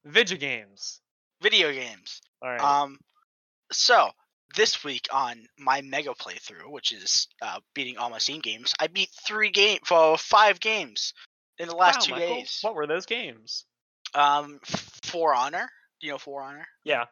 video 0.05 0.37
games. 0.37 0.99
Video 1.41 1.71
games. 1.71 2.21
All 2.41 2.49
right. 2.49 2.61
Um, 2.61 2.97
so 3.71 4.09
this 4.55 4.83
week 4.83 5.07
on 5.11 5.45
my 5.57 5.81
mega 5.81 6.11
playthrough, 6.11 6.71
which 6.71 6.91
is 6.91 7.27
uh, 7.41 7.59
beating 7.75 7.97
all 7.97 8.09
my 8.09 8.17
Steam 8.17 8.41
games, 8.41 8.73
I 8.79 8.87
beat 8.87 9.09
three 9.25 9.51
game, 9.51 9.79
well, 9.89 10.17
five 10.17 10.59
games 10.59 11.13
in 11.59 11.67
the 11.67 11.75
last 11.75 11.99
Wow, 11.99 12.01
two 12.01 12.11
Michael, 12.13 12.35
days. 12.35 12.59
What 12.61 12.75
were 12.75 12.87
those 12.87 13.05
games? 13.05 13.65
Um, 14.15 14.59
For 14.65 15.35
Honor. 15.35 15.69
Do 16.01 16.07
you 16.07 16.13
know 16.13 16.17
For 16.17 16.41
Honor? 16.41 16.65
Yeah, 16.83 17.05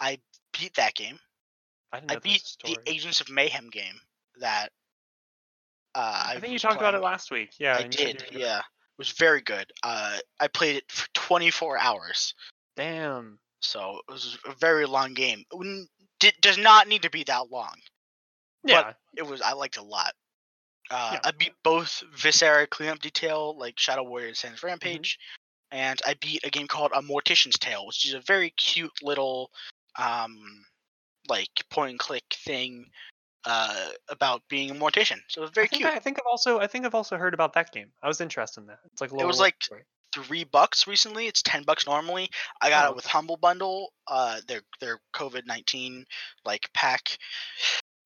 I 0.00 0.18
Beat 0.58 0.74
that 0.74 0.94
game. 0.94 1.18
I 1.92 2.00
didn't 2.00 2.10
I 2.10 2.18
beat 2.18 2.42
the. 2.64 2.76
Agents 2.86 3.20
of 3.20 3.30
Mayhem 3.30 3.70
game 3.70 4.00
that. 4.40 4.70
Uh, 5.94 6.24
I 6.28 6.40
think 6.40 6.52
you 6.52 6.58
talked 6.58 6.76
about 6.76 6.94
it 6.94 7.00
last 7.02 7.30
week. 7.30 7.50
Yeah, 7.58 7.76
I 7.76 7.80
and 7.80 7.94
you 7.94 8.06
said 8.06 8.18
did. 8.18 8.40
Yeah, 8.40 8.58
it 8.58 8.98
was 8.98 9.10
very 9.12 9.40
good. 9.40 9.66
Uh, 9.82 10.18
I 10.38 10.48
played 10.48 10.76
it 10.76 10.84
for 10.90 11.06
24 11.14 11.78
hours, 11.78 12.34
Damn. 12.76 13.38
so 13.60 14.00
it 14.08 14.12
was 14.12 14.38
a 14.46 14.52
very 14.60 14.86
long 14.86 15.14
game. 15.14 15.44
It 16.22 16.34
does 16.40 16.58
not 16.58 16.88
need 16.88 17.02
to 17.02 17.10
be 17.10 17.24
that 17.24 17.50
long. 17.50 17.74
Yeah. 18.64 18.92
it 19.16 19.26
was 19.26 19.40
I 19.40 19.52
liked 19.52 19.76
it 19.76 19.80
a 19.80 19.84
lot. 19.84 20.12
Uh, 20.90 21.10
Yeah. 21.14 21.20
I 21.24 21.30
beat 21.32 21.52
both 21.64 22.02
Viscera 22.14 22.66
Cleanup 22.66 22.98
Detail, 23.00 23.56
like 23.58 23.78
Shadow 23.78 24.02
Warrior 24.04 24.28
and 24.28 24.36
Sans 24.36 24.56
Mm-hmm. 24.56 24.66
Rampage, 24.66 25.18
and 25.70 26.00
I 26.06 26.14
beat 26.14 26.44
a 26.44 26.50
game 26.50 26.66
called 26.66 26.92
A 26.94 27.02
Mortician's 27.02 27.58
Tale, 27.58 27.86
which 27.86 28.06
is 28.06 28.14
a 28.14 28.20
very 28.20 28.50
cute 28.50 28.92
little, 29.02 29.50
um, 29.96 30.64
like 31.28 31.50
point 31.70 31.90
and 31.90 31.98
click 31.98 32.24
thing, 32.32 32.86
uh, 33.44 33.90
about 34.08 34.42
being 34.48 34.70
a 34.70 34.74
mortician. 34.74 35.18
So 35.28 35.40
it 35.40 35.44
was 35.44 35.50
very 35.50 35.66
I 35.66 35.68
think, 35.68 35.82
cute. 35.82 35.92
I, 35.92 35.96
I 35.96 35.98
think 36.00 36.18
I've 36.18 36.26
also 36.30 36.58
I 36.60 36.66
think 36.66 36.84
I've 36.86 36.94
also 36.94 37.16
heard 37.16 37.34
about 37.34 37.52
that 37.54 37.72
game. 37.72 37.92
I 38.02 38.08
was 38.08 38.20
interested 38.20 38.60
in 38.60 38.66
that. 38.68 38.78
It's 38.92 39.00
like 39.00 39.10
a 39.10 39.14
little 39.14 39.28
was 39.28 39.40
like- 39.40 39.62
story. 39.62 39.82
Three 40.14 40.44
bucks 40.44 40.86
recently. 40.86 41.26
It's 41.26 41.42
ten 41.42 41.64
bucks 41.64 41.86
normally. 41.86 42.30
I 42.62 42.70
got 42.70 42.86
Oh, 42.86 42.90
it 42.92 42.96
with 42.96 43.04
Humble 43.04 43.36
Bundle. 43.36 43.92
Uh, 44.06 44.40
their 44.48 44.62
their 44.80 44.98
COVID 45.14 45.46
nineteen 45.46 46.06
like 46.46 46.70
pack. 46.72 47.18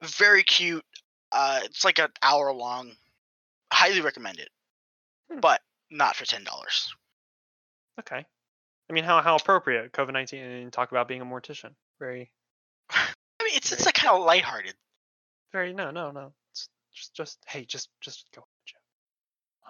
Very 0.03 0.43
cute. 0.43 0.85
Uh, 1.31 1.61
it's 1.63 1.85
like 1.85 2.01
an 2.01 2.09
hour 2.23 2.53
long. 2.53 2.91
Highly 3.73 4.01
recommend 4.01 4.41
it, 4.41 4.51
Hmm. 5.31 5.39
but 5.39 5.61
not 5.91 6.17
for 6.17 6.25
ten 6.27 6.43
dollars. 6.43 6.93
okay. 8.01 8.27
I 8.91 8.93
mean, 8.93 9.05
how 9.05 9.23
how 9.23 9.37
appropriate 9.37 9.93
COVID 9.93 10.13
nineteen 10.13 10.43
and 10.45 10.73
talk 10.73 10.91
about 10.91 11.07
being 11.07 11.21
a 11.21 11.25
mortician. 11.25 11.71
Very 12.01 12.33
I 12.91 13.05
mean, 13.45 13.55
it's 13.55 13.71
it's 13.71 13.87
like 13.87 13.95
kind 13.95 14.13
of 14.15 14.25
lighthearted. 14.27 14.75
Very 15.53 15.73
no 15.73 15.91
no 15.91 16.11
no. 16.11 16.33
It's 16.51 16.69
just 16.95 17.15
just 17.15 17.39
hey 17.47 17.65
just 17.65 17.91
just 18.01 18.27
go. 18.35 18.45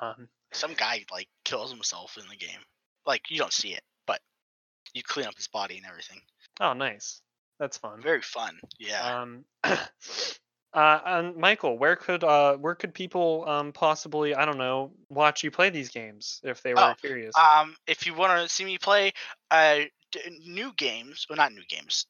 Um. 0.00 0.28
Some 0.52 0.74
guy 0.74 1.04
like 1.10 1.28
kills 1.44 1.70
himself 1.70 2.16
in 2.18 2.28
the 2.28 2.36
game. 2.36 2.60
Like 3.06 3.30
you 3.30 3.38
don't 3.38 3.52
see 3.52 3.72
it, 3.72 3.82
but 4.06 4.20
you 4.94 5.02
clean 5.02 5.26
up 5.26 5.36
his 5.36 5.48
body 5.48 5.76
and 5.78 5.86
everything. 5.86 6.20
Oh, 6.60 6.72
nice. 6.74 7.22
That's 7.58 7.76
fun. 7.76 8.02
Very 8.02 8.22
fun. 8.22 8.58
Yeah. 8.78 9.22
Um, 9.22 9.44
uh, 9.64 9.78
and 10.74 11.36
Michael, 11.36 11.78
where 11.78 11.96
could 11.96 12.24
uh, 12.24 12.56
where 12.56 12.74
could 12.74 12.92
people 12.94 13.44
um 13.48 13.72
possibly 13.72 14.34
I 14.34 14.44
don't 14.44 14.58
know 14.58 14.92
watch 15.08 15.42
you 15.44 15.50
play 15.50 15.70
these 15.70 15.88
games 15.88 16.40
if 16.44 16.62
they 16.62 16.74
were 16.74 16.80
Oh, 16.80 16.94
curious? 17.00 17.34
Um, 17.36 17.76
if 17.86 18.06
you 18.06 18.14
want 18.14 18.40
to 18.42 18.48
see 18.52 18.64
me 18.64 18.78
play 18.78 19.12
uh 19.50 19.80
d- 20.10 20.40
new 20.46 20.72
games, 20.76 21.26
well, 21.28 21.36
not 21.36 21.52
new 21.52 21.64
games, 21.68 22.06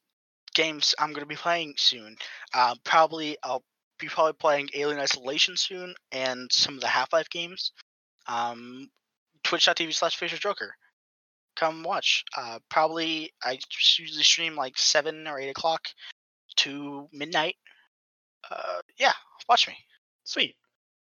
games 0.53 0.95
I'm 0.99 1.13
gonna 1.13 1.25
be 1.25 1.35
playing 1.35 1.75
soon. 1.77 2.15
Uh, 2.53 2.75
probably 2.83 3.37
I'll 3.43 3.63
be 3.99 4.07
probably 4.07 4.33
playing 4.33 4.69
Alien 4.73 4.99
Isolation 4.99 5.57
soon 5.57 5.95
and 6.11 6.51
some 6.51 6.75
of 6.75 6.81
the 6.81 6.87
Half 6.87 7.13
Life 7.13 7.29
games. 7.29 7.71
Um, 8.27 8.89
Twitch.tv 9.43 9.93
slash 9.93 10.17
Fisher 10.17 10.37
Joker. 10.37 10.75
Come 11.55 11.83
watch. 11.83 12.23
Uh, 12.35 12.59
probably 12.69 13.31
I 13.43 13.59
usually 13.99 14.23
stream 14.23 14.55
like 14.55 14.77
seven 14.77 15.27
or 15.27 15.39
eight 15.39 15.49
o'clock 15.49 15.87
to 16.57 17.07
midnight. 17.11 17.55
Uh, 18.49 18.81
yeah, 18.97 19.13
watch 19.47 19.67
me. 19.67 19.75
Sweet. 20.23 20.55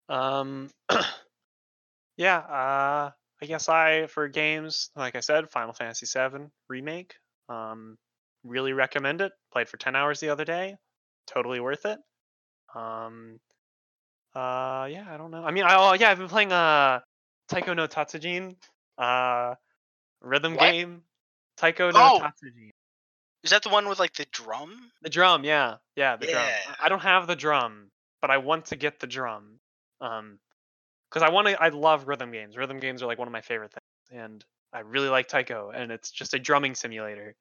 Um, 0.09 0.70
yeah. 2.16 2.39
Uh, 2.39 3.11
I 3.41 3.47
guess 3.47 3.68
I 3.68 4.07
for 4.07 4.28
games 4.28 4.91
like 4.97 5.16
I 5.16 5.20
said, 5.20 5.51
Final 5.51 5.72
Fantasy 5.72 6.07
VII 6.07 6.47
remake. 6.68 7.14
Um, 7.49 7.97
really 8.49 8.72
recommend 8.72 9.20
it. 9.20 9.32
Played 9.53 9.68
for 9.68 9.76
ten 9.76 9.94
hours 9.96 10.20
the 10.20 10.30
other 10.30 10.44
day. 10.44 10.76
Totally 11.26 11.61
worth 11.61 11.84
it. 11.86 11.99
Um, 12.74 13.38
uh, 14.34 14.88
yeah. 14.90 15.05
I 15.09 15.16
don't 15.16 15.30
know. 15.30 15.44
I 15.44 15.51
mean, 15.51 15.64
I, 15.64 15.76
oh 15.76 15.92
yeah, 15.94 16.11
I've 16.11 16.18
been 16.18 16.28
playing 16.28 16.53
uh, 16.53 17.01
Taiko 17.49 17.74
no 17.74 17.86
Tatsujin. 17.86 18.57
Uh, 18.96 19.55
rhythm 20.20 20.55
What? 20.55 20.61
game. 20.70 21.03
Taiko 21.57 21.90
no 21.90 21.99
Oh! 21.99 22.20
Tatsujin. 22.20 22.70
Is 23.44 23.51
that 23.51 23.62
the 23.62 23.68
one 23.68 23.88
with 23.88 23.99
like 23.99 24.14
the 24.14 24.26
drum? 24.32 24.90
The 25.03 25.11
drum, 25.11 25.44
yeah, 25.44 25.76
yeah, 25.94 26.16
the 26.16 26.26
drum. 26.26 26.44
I 26.82 26.88
don't 26.88 27.03
have 27.03 27.26
the 27.28 27.36
drum, 27.36 27.90
but 28.20 28.30
I 28.30 28.38
want 28.38 28.66
to 28.66 28.76
get 28.76 28.99
the 28.99 29.07
drum. 29.07 29.61
Um, 30.01 30.38
because 31.09 31.22
I 31.22 31.30
want 31.30 31.46
to. 31.49 31.61
I 31.62 31.68
love 31.68 32.09
rhythm 32.09 32.32
games. 32.32 32.57
Rhythm 32.57 32.80
games 32.80 33.03
are 33.03 33.07
like 33.07 33.18
one 33.18 33.28
of 33.28 33.32
my 33.32 33.40
favorite 33.40 33.72
things, 33.72 34.22
and 34.22 34.44
I 34.72 34.80
really 34.80 35.09
like 35.09 35.28
Taiko, 35.28 35.70
and 35.70 35.90
it's 35.92 36.11
just 36.11 36.34
a 36.34 36.38
drumming 36.38 36.74
simulator. 36.74 37.34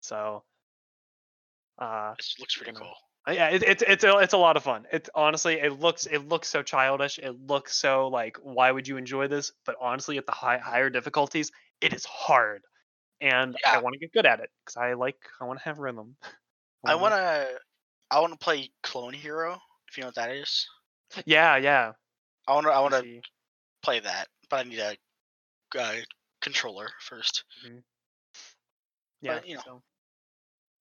So, 0.00 0.44
uh, 1.78 2.14
It 2.18 2.26
looks 2.38 2.56
pretty 2.56 2.72
Gonna- 2.72 2.84
cool. 2.84 2.94
uh, 3.28 3.32
yeah, 3.32 3.48
it, 3.50 3.62
it's 3.62 3.82
it's 3.86 4.04
a, 4.04 4.18
it's 4.18 4.32
a 4.34 4.38
lot 4.38 4.56
of 4.56 4.62
fun. 4.62 4.86
It's 4.92 5.10
honestly, 5.14 5.54
it 5.60 5.78
looks 5.80 6.06
it 6.06 6.26
looks 6.28 6.48
so 6.48 6.62
childish. 6.62 7.18
It 7.18 7.32
looks 7.46 7.76
so 7.76 8.08
like, 8.08 8.36
why 8.42 8.70
would 8.70 8.86
you 8.88 8.96
enjoy 8.96 9.28
this? 9.28 9.52
But 9.64 9.76
honestly, 9.80 10.16
at 10.18 10.26
the 10.26 10.32
high 10.32 10.58
higher 10.58 10.90
difficulties, 10.90 11.50
it 11.80 11.92
is 11.92 12.04
hard, 12.04 12.62
and 13.20 13.56
I 13.66 13.78
want 13.78 13.94
to 13.94 13.98
get 13.98 14.12
good 14.12 14.26
at 14.26 14.40
it 14.40 14.50
because 14.64 14.76
I 14.76 14.94
like 14.94 15.16
I 15.40 15.44
want 15.44 15.58
to 15.58 15.64
have 15.64 15.78
rhythm. 15.78 16.16
I 16.84 16.94
wanna- 16.94 17.48
I 18.10 18.20
want 18.20 18.32
to 18.32 18.38
play 18.38 18.70
Clone 18.84 19.12
Hero. 19.14 19.58
If 19.88 19.96
you 19.96 20.02
know 20.02 20.08
what 20.08 20.14
that 20.14 20.30
is. 20.30 20.66
Yeah, 21.24 21.56
yeah. 21.56 21.92
I 22.46 22.54
want 22.54 22.66
to. 22.66 22.72
I 22.72 22.80
want 22.80 22.94
to 22.94 23.20
play 23.82 23.98
that, 24.00 24.28
but 24.48 24.60
I 24.64 24.68
need 24.68 24.78
a 24.78 24.96
uh, 25.78 25.94
controller 26.40 26.88
first. 27.00 27.42
Yeah, 29.26 29.34
but, 29.34 29.48
you 29.48 29.54
know. 29.56 29.62
so. 29.64 29.82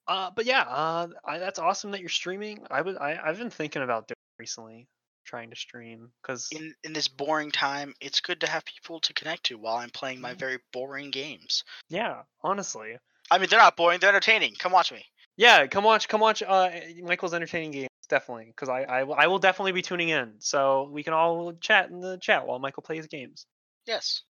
Uh, 0.08 0.30
but 0.36 0.46
yeah, 0.46 0.62
uh, 0.62 1.08
I, 1.26 1.40
that's 1.40 1.60
awesome 1.60 1.92
that 1.92 2.00
you're 2.00 2.10
streaming. 2.10 2.66
I 2.70 2.82
would, 2.82 2.98
I, 2.98 3.20
I've 3.24 3.40
been 3.40 3.50
thinking 3.50 3.82
about 3.82 4.08
doing 4.08 4.16
it 4.16 4.40
recently, 4.42 4.88
trying 5.26 5.50
to 5.50 5.56
stream 5.56 6.12
because 6.22 6.48
In 6.52 6.76
in 6.84 6.94
this 6.94 7.08
boring 7.08 7.50
time, 7.52 7.94
it's 8.00 8.20
good 8.22 8.42
to 8.42 8.48
have 8.48 8.64
people 8.66 9.00
to 9.00 9.14
connect 9.14 9.46
to 9.46 9.58
while 9.58 9.78
I'm 9.78 9.90
playing 9.90 10.22
my 10.22 10.34
Mhm. 10.36 10.40
very 10.40 10.60
boring 10.72 11.10
games. 11.10 11.64
yeah, 11.90 12.22
honestly, 12.44 12.98
I 13.32 13.40
mean, 13.40 13.50
they're 13.50 13.58
not 13.60 13.76
boring; 13.76 14.00
they're 14.00 14.10
entertaining. 14.10 14.54
Come 14.60 14.72
watch 14.72 14.92
me. 14.92 15.04
yeah. 15.38 15.66
Come 15.66 15.84
watch, 15.84 16.08
come 16.08 16.22
watch. 16.22 16.44
Uh, 16.44 16.70
Michael's 17.02 17.34
entertaining 17.34 17.72
games 17.72 17.90
definitely 18.08 18.46
because 18.46 18.70
I, 18.70 18.84
I, 18.84 19.00
I 19.02 19.26
will 19.28 19.40
definitely 19.40 19.72
be 19.72 19.82
tuning 19.82 20.10
in. 20.10 20.36
So 20.38 20.88
we 20.92 21.02
can 21.02 21.14
all 21.14 21.54
chat 21.54 21.90
in 21.90 22.00
the 22.00 22.20
chat 22.20 22.46
while 22.46 22.60
Michael 22.60 22.84
plays 22.84 23.08
games. 23.08 23.48
Yes. 23.88 24.22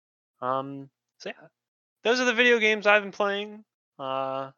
Um, 0.41 0.89
so 1.19 1.31
yeah, 1.31 1.49
those 2.05 2.21
are 2.21 2.25
the 2.25 2.33
video 2.35 2.61
games 2.61 2.87
I've 2.87 3.03
been 3.03 3.11
playing. 3.11 3.65
Uh, 3.99 4.51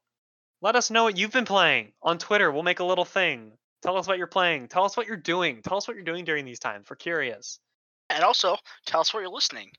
let 0.62 0.76
us 0.76 0.90
know 0.90 1.04
what 1.04 1.16
you've 1.16 1.32
been 1.32 1.44
playing 1.44 1.92
on 2.02 2.18
Twitter. 2.18 2.50
We'll 2.50 2.62
make 2.62 2.80
a 2.80 2.84
little 2.84 3.04
thing. 3.04 3.52
Tell 3.82 3.96
us 3.96 4.08
what 4.08 4.18
you're 4.18 4.26
playing. 4.26 4.68
Tell 4.68 4.84
us 4.84 4.96
what 4.96 5.06
you're 5.06 5.16
doing. 5.16 5.62
Tell 5.62 5.76
us 5.76 5.86
what 5.86 5.96
you're 5.96 6.04
doing 6.04 6.24
during 6.24 6.44
these 6.44 6.58
times. 6.58 6.86
We're 6.88 6.96
curious. 6.96 7.58
And 8.10 8.24
also, 8.24 8.56
tell 8.86 9.00
us 9.00 9.12
where 9.12 9.22
you're 9.22 9.32
listening. 9.32 9.70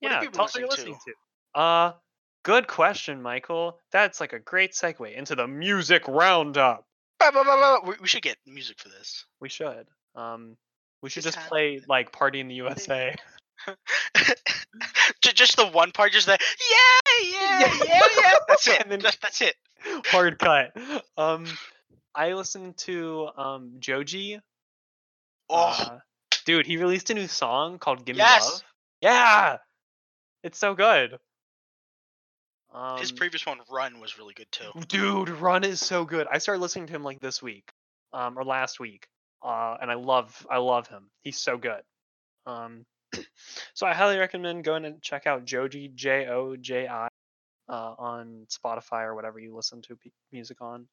What 0.00 0.10
yeah, 0.10 0.30
tell 0.30 0.44
us 0.44 0.54
what 0.54 0.60
you're 0.60 0.68
listening 0.68 0.98
to. 1.06 1.60
Uh, 1.60 1.92
good 2.42 2.66
question, 2.66 3.22
Michael. 3.22 3.78
That's 3.92 4.20
like 4.20 4.32
a 4.32 4.38
great 4.38 4.72
segue 4.72 5.14
into 5.14 5.34
the 5.34 5.46
music 5.46 6.06
roundup. 6.08 6.84
We, 7.86 7.94
we 8.00 8.08
should 8.08 8.22
get 8.22 8.36
music 8.46 8.78
for 8.80 8.88
this. 8.88 9.24
We 9.40 9.48
should. 9.48 9.86
Um, 10.14 10.56
we 11.02 11.10
should 11.10 11.22
Just 11.22 11.38
play 11.38 11.80
like 11.88 12.12
"Party 12.12 12.40
in 12.40 12.48
the 12.48 12.54
USA." 12.54 13.14
Just 15.22 15.56
the 15.56 15.66
one 15.66 15.90
part, 15.90 16.12
just 16.12 16.26
the 16.26 16.38
yeah, 17.34 17.74
yeah, 17.86 18.00
yeah. 18.18 18.30
That's 18.48 18.66
it. 18.68 18.88
Then- 18.88 19.00
Just- 19.00 19.20
that's 19.22 19.40
it. 19.40 19.54
Hard 20.06 20.38
cut. 20.38 20.72
Um, 21.16 21.46
I 22.14 22.32
listened 22.32 22.76
to 22.78 23.28
um 23.36 23.72
Joji. 23.80 24.40
Oh, 25.50 25.56
Uh, 25.78 25.98
dude, 26.46 26.66
he 26.66 26.76
released 26.78 27.10
a 27.10 27.14
new 27.14 27.26
song 27.28 27.78
called 27.78 28.04
"Give 28.06 28.16
Me 28.16 28.20
Yes! 28.22 28.50
Love." 28.50 28.62
Yeah, 29.02 29.56
it's 30.42 30.58
so 30.58 30.74
good. 30.74 31.18
Um, 32.72 32.98
his 32.98 33.12
previous 33.12 33.44
one, 33.46 33.58
Run, 33.70 34.00
was 34.00 34.18
really 34.18 34.34
good 34.34 34.50
too. 34.50 34.70
dude, 34.88 35.28
Run 35.28 35.62
is 35.64 35.80
so 35.80 36.04
good. 36.04 36.26
I 36.30 36.38
started 36.38 36.60
listening 36.60 36.86
to 36.88 36.92
him 36.94 37.04
like 37.04 37.20
this 37.20 37.40
week, 37.42 37.70
um, 38.12 38.36
or 38.38 38.44
last 38.44 38.80
week, 38.80 39.06
uh, 39.44 39.76
and 39.80 39.90
I 39.90 39.94
love, 39.94 40.44
I 40.50 40.58
love 40.58 40.88
him. 40.88 41.10
He's 41.22 41.38
so 41.38 41.56
good. 41.56 41.82
Um, 42.46 42.84
so 43.74 43.86
I 43.86 43.94
highly 43.94 44.18
recommend 44.18 44.64
going 44.64 44.84
and 44.86 45.00
check 45.02 45.26
out 45.26 45.44
Joji 45.44 45.88
J 45.94 46.26
O 46.26 46.56
J 46.56 46.88
I 46.88 47.08
uh, 47.68 47.94
on 47.98 48.46
Spotify 48.48 49.04
or 49.04 49.14
whatever 49.14 49.38
you 49.38 49.54
listen 49.54 49.82
to 49.82 49.96
p- 49.96 50.12
music 50.32 50.60
on. 50.60 50.86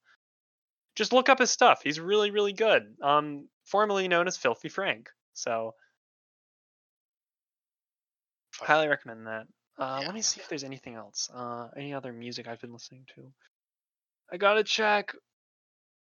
Just 0.95 1.13
look 1.13 1.29
up 1.29 1.39
his 1.39 1.49
stuff. 1.51 1.81
He's 1.83 1.99
really 1.99 2.31
really 2.31 2.53
good. 2.53 2.95
Um, 3.01 3.47
formerly 3.65 4.07
known 4.07 4.27
as 4.27 4.37
Filthy 4.37 4.69
Frank. 4.69 5.09
So 5.33 5.75
highly 8.55 8.87
recommend 8.87 9.27
that. 9.27 9.47
Uh, 9.77 9.99
Yeah. 10.01 10.05
Let 10.07 10.15
me 10.15 10.21
see 10.21 10.41
if 10.41 10.47
there's 10.49 10.63
anything 10.63 10.95
else. 10.95 11.29
Uh, 11.33 11.69
any 11.75 11.93
other 11.93 12.11
music 12.13 12.47
I've 12.47 12.61
been 12.61 12.73
listening 12.73 13.05
to? 13.15 13.31
I 14.31 14.37
gotta 14.37 14.63
check 14.63 15.13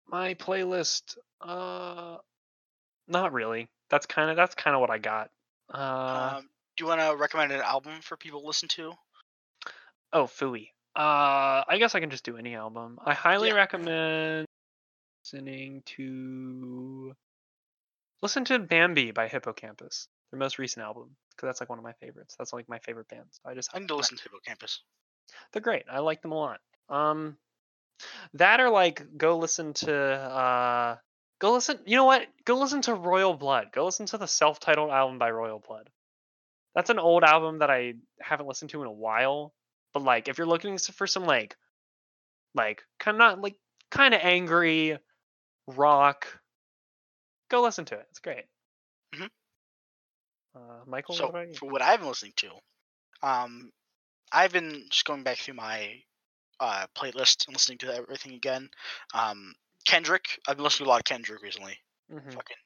my 0.07 0.33
playlist. 0.35 1.17
Uh, 1.39 2.17
not 3.07 3.33
really. 3.33 3.69
That's 3.89 4.05
kind 4.05 4.29
of 4.29 4.35
that's 4.35 4.55
kind 4.55 4.75
of 4.75 4.81
what 4.81 4.89
I 4.89 4.97
got. 4.97 5.29
Uh, 5.73 6.33
um, 6.37 6.49
do 6.75 6.83
you 6.83 6.87
want 6.87 7.01
to 7.01 7.15
recommend 7.15 7.51
an 7.51 7.61
album 7.61 8.01
for 8.01 8.17
people 8.17 8.41
to 8.41 8.47
listen 8.47 8.69
to? 8.69 8.93
Oh, 10.13 10.25
Fooey. 10.25 10.69
Uh, 10.95 11.63
I 11.67 11.77
guess 11.79 11.95
I 11.95 11.99
can 11.99 12.09
just 12.09 12.25
do 12.25 12.37
any 12.37 12.55
album. 12.55 12.99
I 13.05 13.13
highly 13.13 13.49
Yeah. 13.49 13.55
recommend 13.55 14.45
listening 15.23 15.83
to 15.85 17.15
listen 18.21 18.43
to 18.45 18.59
Bambi 18.59 19.11
by 19.11 19.27
Hippo 19.27 19.53
Campus, 19.53 20.07
their 20.31 20.39
most 20.39 20.59
recent 20.59 20.83
album, 20.83 21.15
because 21.29 21.47
that's 21.47 21.59
like 21.61 21.69
one 21.69 21.79
of 21.79 21.83
my 21.83 21.93
favorites. 21.93 22.35
That's 22.37 22.51
like 22.53 22.67
my 22.67 22.79
favorite 22.79 23.07
bands. 23.07 23.39
I 23.45 23.53
just 23.53 23.73
I 23.73 23.79
need 23.79 23.87
to 23.87 23.95
listen 23.95 24.17
to 24.17 24.23
Hippo 24.23 24.37
Campus. 24.45 24.81
they're 25.53 25.61
great. 25.61 25.85
I 25.89 25.99
like 25.99 26.21
them 26.21 26.33
a 26.33 26.35
lot. 26.37 26.59
Um, 26.89 27.37
that 28.33 28.59
or 28.59 28.69
like 28.69 29.17
go 29.17 29.37
listen 29.37 29.73
to 29.75 29.95
uh, 29.95 30.97
go 31.39 31.53
listen. 31.53 31.79
You 31.85 31.95
know 31.95 32.05
what? 32.05 32.27
Go 32.43 32.57
listen 32.57 32.81
to 32.83 32.93
Royal 32.95 33.33
Blood. 33.35 33.71
Go 33.71 33.85
listen 33.85 34.07
to 34.07 34.17
the 34.17 34.27
self-titled 34.27 34.89
album 34.89 35.19
by 35.19 35.31
Royal 35.31 35.59
Blood. 35.59 35.89
That's 36.75 36.89
an 36.89 36.99
old 36.99 37.23
album 37.23 37.59
that 37.59 37.69
I 37.69 37.93
haven't 38.19 38.47
listened 38.47 38.71
to 38.71 38.81
in 38.81 38.87
a 38.87 38.91
while. 38.91 39.53
But 39.93 40.03
like, 40.03 40.27
if 40.27 40.37
you're 40.37 40.47
looking 40.47 40.77
for 40.77 41.07
some 41.07 41.25
like, 41.25 41.57
like 42.55 42.83
kind 42.99 43.15
of 43.15 43.19
not 43.19 43.41
like 43.41 43.55
kind 43.89 44.13
of 44.13 44.21
angry 44.23 44.97
rock, 45.67 46.27
go 47.49 47.61
listen 47.61 47.85
to 47.85 47.95
it. 47.95 48.07
It's 48.09 48.19
great. 48.19 48.45
Mhm. 49.13 49.29
Uh, 50.55 50.83
Michael, 50.85 51.15
so 51.15 51.29
what 51.29 51.57
for 51.57 51.69
what 51.69 51.81
I've 51.81 51.99
been 51.99 52.09
listening 52.09 52.33
to, 52.37 52.51
um, 53.23 53.71
I've 54.31 54.51
been 54.51 54.85
just 54.89 55.05
going 55.05 55.23
back 55.23 55.37
through 55.37 55.55
my 55.55 56.01
uh, 56.59 56.87
playlist 56.95 57.47
and 57.47 57.55
listening 57.55 57.79
to 57.79 57.93
everything 57.93 58.33
again. 58.33 58.69
Um, 59.13 59.55
Kendrick, 59.85 60.39
I've 60.47 60.57
been 60.57 60.63
listening 60.63 60.85
to 60.85 60.89
a 60.89 60.91
lot 60.91 60.99
of 60.99 61.05
Kendrick 61.05 61.41
recently. 61.41 61.77
Mhm. 62.11 62.33
Fucking 62.33 62.57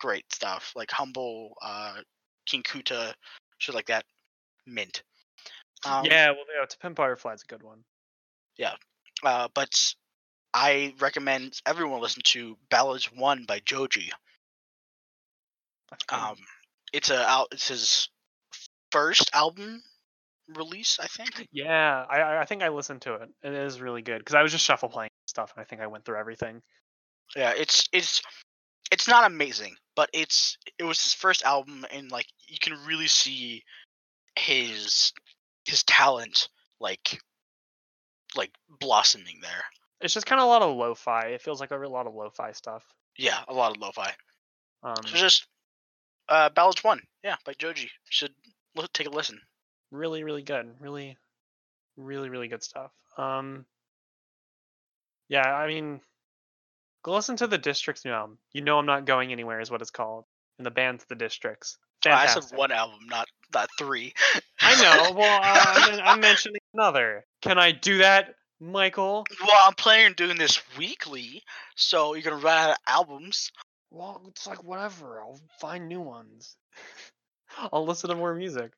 great 0.00 0.32
stuff, 0.32 0.72
like 0.74 0.90
Humble, 0.90 1.56
uh, 1.60 2.02
King 2.46 2.62
Kunta, 2.62 3.14
shit 3.58 3.74
like 3.74 3.86
that. 3.86 4.04
Mint. 4.66 5.02
Um, 5.84 6.04
yeah, 6.04 6.30
well, 6.30 6.44
yeah, 6.58 6.66
To 6.66 6.78
Pimp 6.78 6.96
Butterfly's 6.96 7.42
a 7.42 7.46
good 7.46 7.62
one. 7.62 7.84
Yeah, 8.56 8.74
uh, 9.22 9.48
but 9.54 9.94
I 10.52 10.94
recommend 10.98 11.60
everyone 11.66 12.00
listen 12.00 12.22
to 12.26 12.56
Ballads 12.70 13.12
One 13.12 13.44
by 13.46 13.60
Joji. 13.64 14.10
That's 15.90 16.04
a 16.04 16.06
good 16.06 16.16
one. 16.16 16.30
Um, 16.30 16.36
it's 16.92 17.10
a 17.10 17.22
out. 17.26 17.48
It's 17.52 17.68
his 17.68 18.08
first 18.90 19.30
album 19.34 19.82
release, 20.48 20.98
I 21.00 21.06
think. 21.06 21.46
Yeah, 21.52 22.04
I 22.08 22.20
I- 22.20 22.40
I 22.42 22.44
think 22.44 22.62
I 22.62 22.68
listened 22.68 23.02
to 23.02 23.14
it. 23.14 23.28
It 23.42 23.52
is 23.52 23.80
really 23.80 24.02
good 24.02 24.18
because 24.18 24.34
I 24.34 24.42
was 24.42 24.52
just 24.52 24.64
shuffle 24.64 24.88
playing 24.88 25.10
stuff, 25.26 25.52
and 25.54 25.60
I 25.60 25.64
think 25.64 25.80
I 25.82 25.86
went 25.86 26.04
through 26.04 26.18
everything. 26.18 26.62
Yeah, 27.36 27.52
it's 27.56 27.88
it's 27.92 28.22
it's 28.90 29.06
not 29.06 29.24
amazing, 29.30 29.76
but 29.94 30.08
it's 30.12 30.56
it 30.78 30.84
was 30.84 31.02
his 31.02 31.14
first 31.14 31.42
album, 31.44 31.84
and 31.90 32.10
like 32.10 32.26
you 32.46 32.58
can 32.60 32.72
really 32.86 33.08
see 33.08 33.62
his 34.36 35.12
his 35.68 35.84
talent 35.84 36.48
like 36.80 37.20
like 38.36 38.52
blossoming 38.80 39.38
there. 39.42 39.64
It's 40.00 40.14
just 40.14 40.26
kind 40.26 40.40
of 40.40 40.46
a 40.46 40.48
lot 40.48 40.62
of 40.62 40.76
lo-fi. 40.76 41.28
It 41.28 41.42
feels 41.42 41.60
like 41.60 41.70
a 41.70 41.76
lot 41.76 42.06
of 42.06 42.14
lo-fi 42.14 42.52
stuff. 42.52 42.84
Yeah, 43.16 43.38
a 43.48 43.54
lot 43.54 43.76
of 43.76 43.82
lo-fi. 43.82 44.12
Um, 44.82 44.94
So 45.06 45.16
just 45.16 45.46
uh, 46.28 46.50
Ballads 46.50 46.84
One, 46.84 47.00
yeah, 47.24 47.36
by 47.44 47.52
Joji. 47.58 47.90
Should 48.08 48.32
li- 48.76 48.86
take 48.92 49.06
a 49.08 49.10
listen. 49.10 49.40
really, 49.90 50.22
really 50.22 50.42
good. 50.42 50.70
Really, 50.80 51.16
really, 51.96 52.28
really 52.28 52.48
good 52.48 52.62
stuff. 52.62 52.92
Um, 53.16 53.64
yeah, 55.28 55.42
I 55.52 55.66
mean, 55.66 56.00
go 57.02 57.14
listen 57.14 57.36
to 57.36 57.46
the 57.46 57.58
Districts 57.58 58.04
new 58.04 58.12
album. 58.12 58.38
You 58.52 58.60
know, 58.60 58.78
I'm 58.78 58.86
not 58.86 59.04
going 59.04 59.32
anywhere 59.32 59.60
is 59.60 59.70
what 59.70 59.82
it's 59.82 59.90
called, 59.90 60.24
and 60.58 60.66
the 60.66 60.70
band's 60.70 61.04
the 61.04 61.14
Districts. 61.14 61.78
Oh, 62.06 62.10
I 62.10 62.26
Fantastic. 62.26 62.42
said 62.50 62.58
one 62.58 62.72
album, 62.72 63.00
not 63.06 63.28
not 63.54 63.68
three. 63.78 64.12
I 64.60 64.82
know. 64.82 65.12
Well, 65.16 65.40
uh, 65.42 66.00
I'm, 66.04 66.20
mentioning 66.20 66.60
another. 66.74 67.24
Can 67.42 67.58
I 67.58 67.72
do 67.72 67.98
that, 67.98 68.34
Michael? 68.60 69.24
Well, 69.40 69.56
I'm 69.66 69.74
planning 69.74 70.06
on 70.06 70.12
doing 70.12 70.38
this 70.38 70.60
weekly, 70.76 71.42
so 71.76 72.14
you're 72.14 72.22
gonna 72.22 72.42
run 72.42 72.56
out 72.56 72.70
of 72.70 72.76
albums. 72.86 73.50
Well, 73.90 74.22
it's 74.28 74.46
like 74.46 74.62
whatever. 74.62 75.20
I'll 75.20 75.40
find 75.60 75.88
new 75.88 76.00
ones. 76.00 76.56
I'll 77.72 77.86
listen 77.86 78.10
to 78.10 78.16
more 78.16 78.34
music. 78.34 78.72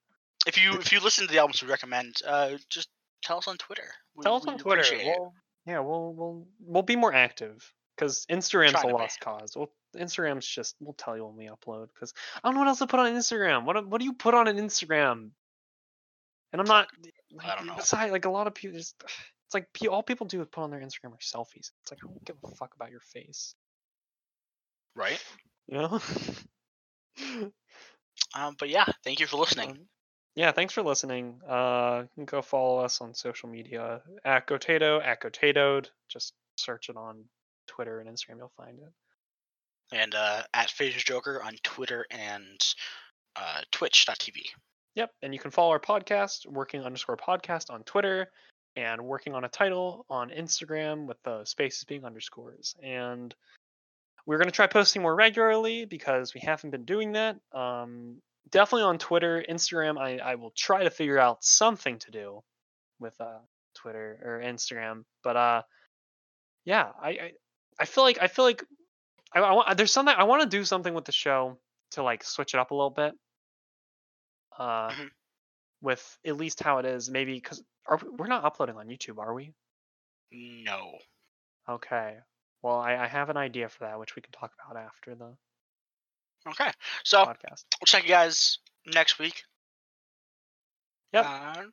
If 0.46 0.62
you 0.62 0.72
if 0.74 0.92
you 0.92 1.00
listen 1.00 1.26
to 1.26 1.32
the 1.32 1.40
albums 1.40 1.62
we 1.62 1.68
recommend, 1.68 2.16
uh, 2.26 2.52
just 2.70 2.88
tell 3.22 3.38
us 3.38 3.48
on 3.48 3.58
Twitter. 3.58 3.88
We- 4.14 4.22
Tell 4.22 4.36
us 4.36 4.46
on 4.46 4.56
Twitter. 4.56 4.84
We'll, 5.04 5.34
yeah, 5.66 5.80
we'll 5.80 6.14
we'll 6.14 6.46
we'll 6.60 6.82
be 6.82 6.96
more 6.96 7.12
active 7.12 7.70
because 7.96 8.24
Instagram's 8.30 8.82
a 8.82 8.86
lost 8.86 9.20
cause. 9.20 9.54
Well, 9.56 9.70
Instagram's 9.96 10.46
just 10.46 10.76
we'll 10.80 10.94
tell 10.94 11.16
you 11.16 11.24
when 11.26 11.36
we 11.36 11.46
upload 11.48 11.88
because 11.94 12.12
I 12.42 12.48
don't 12.48 12.54
know 12.54 12.60
what 12.60 12.68
else 12.68 12.78
to 12.80 12.86
put 12.86 13.00
on 13.00 13.12
Instagram. 13.14 13.64
What 13.64 13.76
do- 13.76 13.86
what 13.88 13.98
do 13.98 14.04
you 14.04 14.12
put 14.12 14.34
on 14.34 14.48
an 14.48 14.56
Instagram? 14.56 15.30
And 16.52 16.60
I'm 16.60 16.66
not. 16.66 16.88
I 17.38 17.56
don't 17.56 17.66
know. 17.66 17.76
Besides, 17.76 18.10
like 18.12 18.24
a 18.24 18.30
lot 18.30 18.46
of 18.46 18.54
people 18.54 18.76
just. 18.78 18.94
It's 19.46 19.54
like 19.54 19.66
all 19.90 20.02
people 20.02 20.26
do 20.26 20.40
is 20.42 20.48
put 20.50 20.62
on 20.62 20.70
their 20.70 20.80
Instagram 20.80 21.12
are 21.12 21.18
selfies. 21.18 21.70
It's 21.82 21.90
like 21.90 21.98
I 22.04 22.06
don't 22.06 22.24
give 22.24 22.36
a 22.44 22.54
fuck 22.54 22.74
about 22.76 22.90
your 22.90 23.00
face. 23.00 23.54
right? 24.94 25.22
You 25.68 25.78
know. 25.78 26.00
Um, 28.34 28.54
but 28.58 28.68
yeah, 28.68 28.84
thank 29.04 29.18
you 29.18 29.26
for 29.26 29.38
listening. 29.38 29.70
Um, 29.70 29.78
yeah, 30.36 30.52
thanks 30.52 30.72
for 30.72 30.82
listening. 30.82 31.40
Uh, 31.48 32.02
you 32.02 32.08
can 32.14 32.24
go 32.24 32.42
follow 32.42 32.78
us 32.78 33.00
on 33.00 33.14
social 33.14 33.48
media 33.48 34.02
at 34.24 34.46
Gotato, 34.46 35.04
at 35.04 35.20
Gotatoed. 35.20 35.86
Just 36.08 36.32
search 36.56 36.88
it 36.88 36.96
on 36.96 37.24
Twitter 37.66 37.98
and 38.00 38.08
Instagram, 38.08 38.36
you'll 38.38 38.52
find 38.56 38.78
it. 38.78 38.92
And 39.92 40.14
uh, 40.14 40.42
at 40.54 40.68
Phasers 40.68 41.04
Joker 41.04 41.42
on 41.42 41.54
Twitter 41.62 42.06
and 42.10 42.62
uh, 43.36 43.60
Twitch.tv. 43.70 44.42
Yep, 44.96 45.10
and 45.22 45.32
you 45.32 45.38
can 45.38 45.50
follow 45.50 45.70
our 45.70 45.80
podcast, 45.80 46.46
working 46.46 46.82
underscore 46.82 47.16
podcast 47.16 47.70
on 47.70 47.82
Twitter, 47.84 48.30
and 48.76 49.02
working 49.02 49.34
on 49.34 49.44
a 49.44 49.48
title 49.48 50.04
on 50.10 50.30
Instagram 50.30 51.06
with 51.06 51.22
the 51.22 51.44
spaces 51.44 51.84
being 51.84 52.04
underscores. 52.04 52.74
And 52.82 53.34
we're 54.26 54.38
gonna 54.38 54.50
try 54.50 54.66
posting 54.66 55.02
more 55.02 55.14
regularly 55.14 55.84
because 55.84 56.34
we 56.34 56.40
haven't 56.40 56.70
been 56.70 56.84
doing 56.84 57.12
that. 57.12 57.36
Um, 57.52 58.16
definitely 58.50 58.82
on 58.82 58.98
Twitter, 58.98 59.44
Instagram. 59.48 59.98
I, 59.98 60.18
I 60.18 60.34
will 60.34 60.52
try 60.56 60.84
to 60.84 60.90
figure 60.90 61.18
out 61.18 61.44
something 61.44 61.98
to 62.00 62.10
do 62.10 62.42
with 62.98 63.18
uh, 63.20 63.38
Twitter 63.74 64.18
or 64.22 64.40
Instagram. 64.44 65.04
But 65.22 65.36
uh, 65.36 65.62
yeah, 66.64 66.90
I, 67.00 67.08
I 67.08 67.32
I 67.78 67.84
feel 67.86 68.04
like 68.04 68.18
I 68.20 68.26
feel 68.26 68.44
like 68.44 68.64
I, 69.32 69.40
I 69.40 69.52
want 69.52 69.76
there's 69.76 69.92
something 69.92 70.14
I 70.16 70.24
want 70.24 70.42
to 70.42 70.48
do 70.48 70.64
something 70.64 70.92
with 70.94 71.04
the 71.04 71.12
show 71.12 71.58
to 71.92 72.02
like 72.02 72.24
switch 72.24 72.54
it 72.54 72.58
up 72.60 72.70
a 72.70 72.74
little 72.74 72.90
bit. 72.90 73.14
Uh, 74.58 74.90
Mhm. 74.90 75.10
with 75.80 76.18
at 76.26 76.36
least 76.36 76.62
how 76.62 76.78
it 76.78 76.84
is, 76.86 77.08
maybe 77.08 77.34
because 77.34 77.62
are 77.86 77.96
we, 78.02 78.08
we're 78.10 78.26
not 78.26 78.44
uploading 78.44 78.76
on 78.76 78.88
YouTube, 78.88 79.18
are 79.18 79.32
we? 79.32 79.52
No. 80.32 80.98
Okay. 81.68 82.18
Well, 82.62 82.76
I, 82.76 82.96
I 82.96 83.06
have 83.06 83.30
an 83.30 83.36
idea 83.38 83.68
for 83.68 83.84
that, 83.84 83.98
which 83.98 84.14
we 84.16 84.22
can 84.22 84.32
talk 84.32 84.52
about 84.64 84.76
after 84.82 85.14
the 85.14 85.36
Okay. 86.48 86.70
So 87.04 87.24
podcast. 87.24 87.64
we'll 87.80 87.86
check 87.86 88.02
you 88.02 88.08
guys 88.10 88.58
next 88.86 89.18
week. 89.18 89.44
Yep. 91.12 91.24
And 91.26 91.72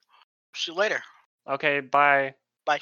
see 0.55 0.71
you 0.71 0.77
later. 0.77 1.01
Okay. 1.49 1.79
Bye. 1.81 2.35
Bye. 2.65 2.79